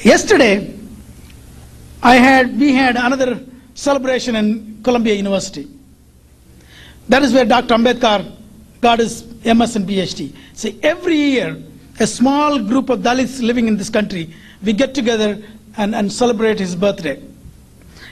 Yesterday, 0.00 0.78
I 2.02 2.16
had, 2.16 2.60
we 2.60 2.74
had 2.74 2.96
another 2.96 3.40
celebration 3.72 4.36
in 4.36 4.82
Columbia 4.82 5.14
University. 5.14 5.68
That 7.08 7.22
is 7.22 7.32
where 7.32 7.46
Dr. 7.46 7.74
Ambedkar 7.74 8.30
got 8.82 8.98
his 8.98 9.24
MS 9.46 9.76
and 9.76 9.88
PhD. 9.88 10.36
See, 10.52 10.78
every 10.82 11.16
year, 11.16 11.56
a 12.00 12.06
small 12.06 12.58
group 12.58 12.90
of 12.90 13.00
Dalits 13.00 13.40
living 13.40 13.66
in 13.66 13.78
this 13.78 13.88
country, 13.88 14.34
we 14.62 14.74
get 14.74 14.94
together 14.94 15.42
and, 15.76 15.94
and 15.94 16.12
celebrate 16.12 16.58
his 16.58 16.74
birthday. 16.76 17.20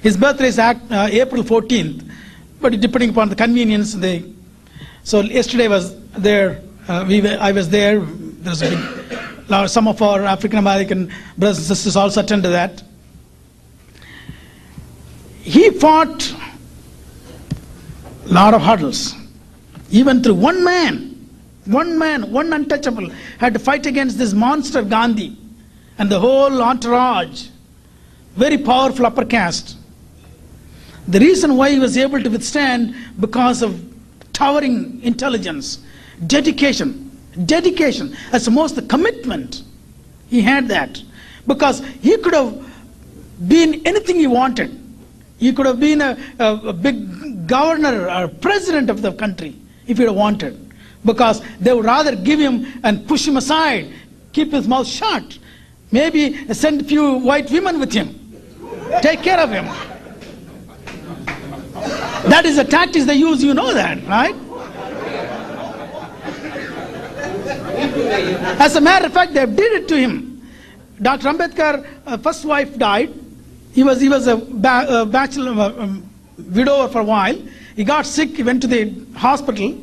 His 0.03 0.17
birthday 0.17 0.49
is 0.49 0.59
act, 0.59 0.81
uh, 0.91 1.09
April 1.11 1.43
14th, 1.43 2.11
but 2.61 2.79
depending 2.81 3.11
upon 3.11 3.29
the 3.29 3.37
convenience, 3.37 3.95
they. 3.95 4.25
So 5.05 5.21
yesterday 5.21 5.69
was 5.69 5.99
there. 6.13 6.63
Uh, 6.89 7.05
we 7.07 7.21
were, 7.21 7.37
I 7.41 7.53
was 7.53 7.69
there. 7.69 8.01
There's 8.01 8.63
some 9.73 9.89
of 9.89 10.01
our 10.01 10.23
African 10.23 10.59
American 10.59 11.13
brothers 11.37 11.59
and 11.59 11.67
sisters 11.67 11.97
also 11.97 12.21
attended 12.23 12.53
that. 12.53 12.83
He 15.43 15.71
fought 15.71 16.35
a 18.27 18.29
lot 18.33 18.55
of 18.55 18.63
hurdles, 18.63 19.15
even 19.91 20.23
through 20.23 20.35
one 20.35 20.63
man, 20.63 21.29
one 21.65 21.99
man, 21.99 22.31
one 22.31 22.53
untouchable, 22.53 23.11
had 23.39 23.53
to 23.55 23.59
fight 23.59 23.87
against 23.87 24.17
this 24.19 24.33
monster 24.33 24.83
Gandhi 24.83 25.40
and 26.01 26.11
the 26.11 26.19
whole 26.19 26.63
entourage, 26.63 27.49
very 28.35 28.57
powerful 28.57 29.05
upper 29.05 29.23
caste. 29.23 29.77
The 31.07 31.21
reason 31.21 31.59
why 31.59 31.73
he 31.73 31.79
was 31.79 31.99
able 31.99 32.23
to 32.23 32.31
withstand 32.31 32.95
because 33.21 33.61
of 33.61 33.79
towering 34.33 34.99
intelligence, 35.03 35.81
dedication, 36.27 37.11
dedication, 37.45 38.17
as 38.33 38.49
most 38.49 38.77
the 38.77 38.83
commitment. 38.83 39.63
He 40.31 40.41
had 40.41 40.69
that 40.69 41.03
because 41.47 41.81
he 42.01 42.17
could 42.17 42.33
have 42.33 42.51
been 43.47 43.83
anything 43.85 44.17
he 44.17 44.27
wanted. 44.27 44.71
He 45.37 45.53
could 45.53 45.67
have 45.67 45.81
been 45.81 46.01
a, 46.01 46.17
a, 46.39 46.55
a 46.69 46.73
big 46.73 47.47
governor 47.47 48.09
or 48.09 48.29
president 48.29 48.89
of 48.89 49.03
the 49.03 49.13
country 49.13 49.55
if 49.87 49.99
he 49.99 50.05
had 50.05 50.17
wanted. 50.17 50.73
Because 51.05 51.43
they 51.59 51.75
would 51.75 51.85
rather 51.85 52.17
give 52.17 52.41
him 52.41 52.67
and 52.85 53.07
push 53.07 53.29
him 53.29 53.37
aside, 53.37 53.93
keep 54.33 54.51
his 54.53 54.67
mouth 54.67 54.87
shut. 54.87 55.37
Maybe 55.93 56.53
send 56.55 56.83
a 56.83 56.85
few 56.85 57.15
white 57.19 57.51
women 57.51 57.81
with 57.81 57.93
him. 57.93 58.17
Take 59.03 59.23
care 59.23 59.39
of 59.41 59.51
him. 59.51 59.67
That 62.29 62.45
is 62.45 62.57
the 62.57 62.65
tactics 62.65 63.07
they 63.07 63.15
use, 63.15 63.43
you 63.43 63.55
know 63.55 63.73
that, 63.73 64.07
right? 64.07 64.35
As 68.61 68.77
a 68.77 68.81
matter 68.81 69.07
of 69.07 69.13
fact, 69.13 69.33
they 69.33 69.47
did 69.47 69.73
it 69.83 69.89
to 69.89 69.97
him. 69.97 70.43
Dr. 71.01 71.29
Ambedkar, 71.29 71.87
uh, 72.07 72.19
first 72.19 72.45
wife 72.45 72.77
died. 72.77 73.13
He 73.73 73.83
was, 73.83 74.01
he 74.01 74.09
was 74.09 74.27
a, 74.27 74.37
ba- 74.37 74.87
a 74.89 75.07
bachelor, 75.07 75.53
uh, 75.53 75.83
um, 75.83 76.09
widower 76.53 76.89
for 76.89 77.01
a 77.01 77.05
while. 77.05 77.37
He 77.75 77.85
got 77.85 78.05
sick, 78.05 78.37
he 78.37 78.43
went 78.43 78.61
to 78.63 78.67
the 78.69 78.93
hospital. 79.17 79.79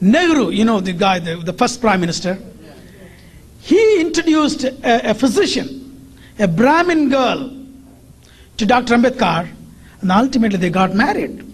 Nehru, 0.00 0.50
you 0.50 0.64
know 0.64 0.80
the 0.80 0.92
guy, 0.92 1.18
the, 1.18 1.36
the 1.36 1.52
first 1.52 1.80
prime 1.80 2.00
minister, 2.00 2.38
he 3.62 4.00
introduced 4.00 4.64
a, 4.64 5.10
a 5.10 5.14
physician, 5.14 6.16
a 6.38 6.48
Brahmin 6.48 7.08
girl, 7.10 7.56
to 8.56 8.66
Dr. 8.66 8.94
Ambedkar, 8.94 9.48
and 10.00 10.10
ultimately 10.10 10.58
they 10.58 10.68
got 10.68 10.94
married. 10.94 11.44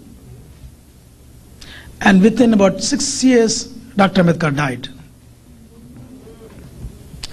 And 2.01 2.21
within 2.21 2.53
about 2.53 2.81
six 2.81 3.23
years, 3.23 3.65
Dr. 3.95 4.23
Ambedkar 4.23 4.55
died. 4.55 4.87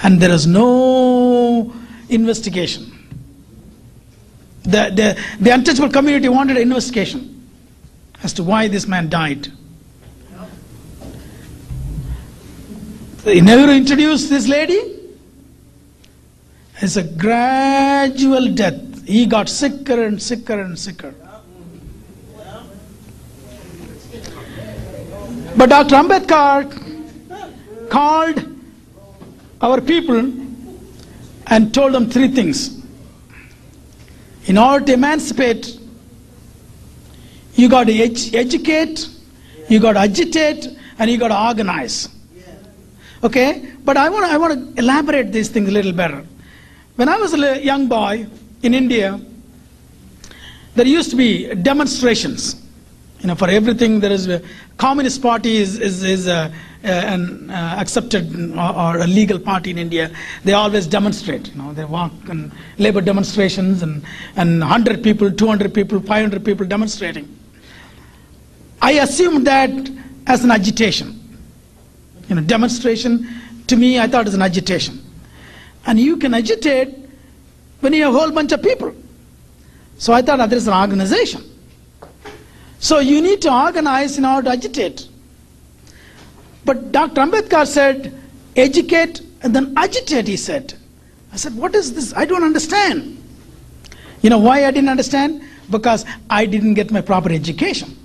And 0.03 0.20
there 0.20 0.31
is 0.31 0.47
no 0.47 1.73
investigation. 2.11 2.93
The, 4.65 4.90
the, 4.94 5.19
the 5.40 5.51
untouchable 5.55 5.90
community 5.90 6.28
wanted 6.28 6.57
an 6.57 6.65
investigation 6.65 7.48
as 8.23 8.35
to 8.35 8.43
why 8.43 8.69
this 8.69 8.86
man 8.86 9.09
died. 9.09 9.51
Nehru 13.27 13.73
introduced 13.73 14.31
this 14.31 14.47
lady. 14.47 14.81
It's 16.81 16.97
a 16.97 17.03
gradual 17.03 18.53
death. 18.55 19.05
He 19.05 19.27
got 19.27 19.48
sicker 19.48 20.05
and 20.05 20.23
sicker 20.23 20.61
and 20.61 20.78
sicker. 20.78 21.12
But 25.57 25.70
Dr. 25.70 25.97
Ambedkar 25.97 27.90
called 27.90 28.44
our 29.61 29.81
people 29.81 30.32
and 31.48 31.74
told 31.74 31.94
them 31.94 32.09
three 32.09 32.28
things. 32.28 32.81
In 34.44 34.57
order 34.57 34.85
to 34.86 34.93
emancipate, 34.93 35.81
you 37.55 37.69
got 37.69 37.89
to 37.89 37.93
edu- 37.93 38.35
educate, 38.35 39.09
you 39.69 39.81
got 39.81 39.94
to 39.94 40.01
agitate, 40.01 40.69
and 41.01 41.11
you 41.11 41.19
got 41.19 41.28
to 41.28 41.48
organize. 41.48 42.15
Okay? 43.22 43.72
But 43.84 43.97
I 43.97 44.09
want, 44.09 44.26
to, 44.26 44.32
I 44.32 44.36
want 44.36 44.76
to 44.76 44.80
elaborate 44.82 45.32
these 45.32 45.48
things 45.48 45.68
a 45.68 45.72
little 45.72 45.93
better. 45.93 46.24
When 46.97 47.09
I 47.09 47.16
was 47.16 47.34
a 47.34 47.62
young 47.62 47.88
boy 47.88 48.26
in 48.62 48.74
India, 48.74 49.20
there 50.74 50.86
used 50.86 51.10
to 51.10 51.16
be 51.16 51.55
demonstrations. 51.55 52.62
You 53.20 53.28
know, 53.28 53.34
for 53.34 53.48
everything 53.48 54.01
there 54.01 54.12
is 54.12 54.28
a 54.28 54.43
Communist 54.76 55.22
Party 55.22 55.56
is 55.56 55.78
is, 55.78 56.02
is 56.02 56.26
a, 56.26 56.52
a- 56.84 56.86
an 56.86 57.51
uh, 57.51 57.76
accepted 57.78 58.30
or, 58.56 58.74
or 58.76 58.98
a 58.98 59.06
legal 59.06 59.38
party 59.38 59.70
in 59.70 59.78
India. 59.78 60.10
They 60.44 60.52
always 60.52 60.86
demonstrate. 60.86 61.48
You 61.48 61.55
know, 61.62 61.72
they 61.72 61.84
walk 61.86 62.12
and 62.28 62.52
labor 62.78 63.01
demonstrations 63.01 63.82
and 63.82 64.05
and 64.36 64.60
100 64.60 65.02
people, 65.02 65.30
200 65.32 65.72
people, 65.72 65.98
500 66.01 66.44
people 66.44 66.66
demonstrating. 66.66 67.26
I 68.82 68.93
assumed 68.93 69.47
that 69.47 69.70
as 70.26 70.44
an 70.44 70.51
agitation. 70.51 71.18
You 72.28 72.35
know, 72.36 72.43
demonstration 72.43 73.28
to 73.66 73.77
me 73.77 73.98
I 73.98 74.07
thought 74.07 74.27
is 74.27 74.35
an 74.35 74.43
agitation. 74.43 75.03
And 75.86 75.98
you 76.01 76.16
can 76.16 76.35
agitate 76.35 76.94
when 77.81 77.93
you 77.93 78.05
have 78.05 78.15
a 78.15 78.19
whole 78.19 78.32
bunch 78.32 78.53
of 78.53 78.62
people. 78.62 78.94
So 79.98 80.12
I 80.12 80.23
thought 80.23 80.39
that 80.39 80.51
there 80.51 80.59
is 80.59 80.66
an 80.66 80.74
organization. 80.74 81.43
So 82.78 82.98
you 82.98 83.23
need 83.23 83.40
to 83.43 83.53
organize 83.53 84.19
in 84.19 84.24
order 84.24 84.47
to 84.47 84.51
agitate. 84.51 85.09
But 86.65 86.93
Dr. 86.93 87.20
Ambedkar 87.23 87.66
said, 87.66 88.12
educate 88.57 89.23
and 89.43 89.55
then 89.55 89.73
agitate, 89.77 90.27
he 90.27 90.36
said. 90.36 90.74
I 91.32 91.36
said, 91.36 91.57
what 91.57 91.74
is 91.74 91.94
this? 91.94 92.12
I 92.15 92.24
don't 92.24 92.43
understand. 92.43 93.23
You 94.23 94.31
know 94.31 94.39
why 94.39 94.65
I 94.65 94.70
didn't 94.70 94.89
understand? 94.89 95.43
Because 95.70 96.05
I 96.28 96.47
didn't 96.47 96.74
get 96.74 96.90
my 96.90 97.01
proper 97.01 97.31
education. 97.31 97.97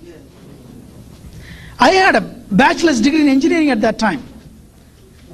I 1.80 1.92
had 1.92 2.16
a 2.16 2.41
bachelor's 2.52 3.02
degree 3.02 3.22
in 3.22 3.30
engineering 3.30 3.72
at 3.72 3.82
that 3.82 3.98
time. 3.98 4.24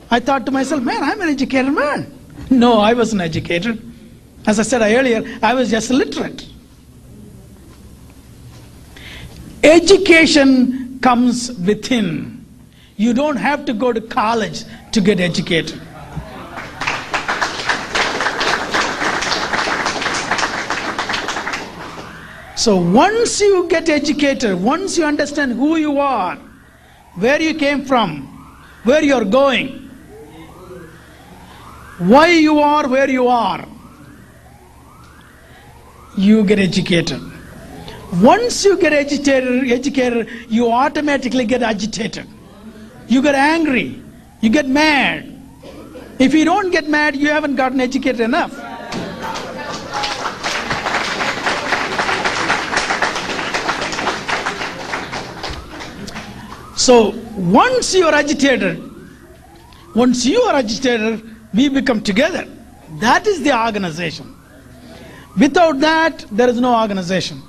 I 0.09 0.19
thought 0.19 0.45
to 0.45 0.51
myself, 0.51 0.83
man, 0.83 1.03
I'm 1.03 1.19
an 1.21 1.29
educated 1.29 1.73
man. 1.73 2.11
No, 2.49 2.79
I 2.79 2.93
wasn't 2.93 3.21
educated. 3.21 3.83
As 4.45 4.59
I 4.59 4.63
said 4.63 4.81
earlier, 4.81 5.23
I 5.43 5.53
was 5.53 5.69
just 5.69 5.91
illiterate. 5.91 6.47
Education 9.63 10.99
comes 11.01 11.51
within. 11.59 12.45
You 12.95 13.13
don't 13.13 13.35
have 13.35 13.65
to 13.65 13.73
go 13.73 13.91
to 13.91 13.99
college 13.99 14.63
to 14.93 15.01
get 15.01 15.19
educated. 15.19 15.81
So 22.55 22.77
once 22.77 23.39
you 23.39 23.67
get 23.69 23.87
educated, 23.87 24.55
once 24.55 24.97
you 24.97 25.05
understand 25.05 25.53
who 25.53 25.75
you 25.75 25.99
are, 25.99 26.37
where 27.17 27.41
you 27.41 27.55
came 27.55 27.85
from, 27.85 28.27
where 28.83 29.03
you're 29.03 29.25
going, 29.25 29.89
why 31.97 32.27
you 32.27 32.59
are 32.59 32.87
where 32.87 33.09
you 33.09 33.27
are, 33.27 33.65
you 36.15 36.43
get 36.43 36.59
educated. 36.59 37.21
Once 38.21 38.63
you 38.63 38.77
get 38.77 38.93
educated, 38.93 39.69
educated, 39.71 40.29
you 40.47 40.71
automatically 40.71 41.45
get 41.45 41.61
agitated. 41.61 42.27
You 43.07 43.21
get 43.21 43.35
angry. 43.35 44.01
You 44.41 44.49
get 44.49 44.67
mad. 44.67 45.33
If 46.19 46.33
you 46.33 46.45
don't 46.45 46.71
get 46.71 46.87
mad, 46.87 47.15
you 47.15 47.29
haven't 47.29 47.55
gotten 47.55 47.81
educated 47.81 48.21
enough. 48.21 48.53
So 56.87 57.13
once 57.35 57.93
you 57.93 58.05
are 58.05 58.13
agitated, 58.13 58.81
once 59.93 60.25
you 60.25 60.41
are 60.43 60.55
agitated, 60.55 61.21
we 61.53 61.67
become 61.67 61.99
together. 62.01 62.47
That 62.99 63.27
is 63.27 63.41
the 63.43 63.53
organization. 63.61 64.33
Without 65.37 65.81
that, 65.81 66.25
there 66.31 66.47
is 66.47 66.61
no 66.61 66.79
organization. 66.79 67.41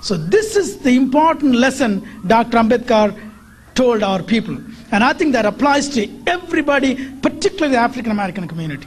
So 0.00 0.16
this 0.16 0.54
is 0.54 0.78
the 0.78 0.94
important 0.94 1.56
lesson 1.56 2.06
Dr. 2.24 2.58
Ambedkar 2.58 3.08
told 3.74 4.04
our 4.04 4.22
people. 4.22 4.56
And 4.92 5.02
I 5.02 5.12
think 5.12 5.32
that 5.32 5.44
applies 5.44 5.88
to 5.96 6.08
everybody, 6.28 6.94
particularly 7.22 7.72
the 7.72 7.80
African 7.80 8.12
American 8.12 8.46
community. 8.46 8.86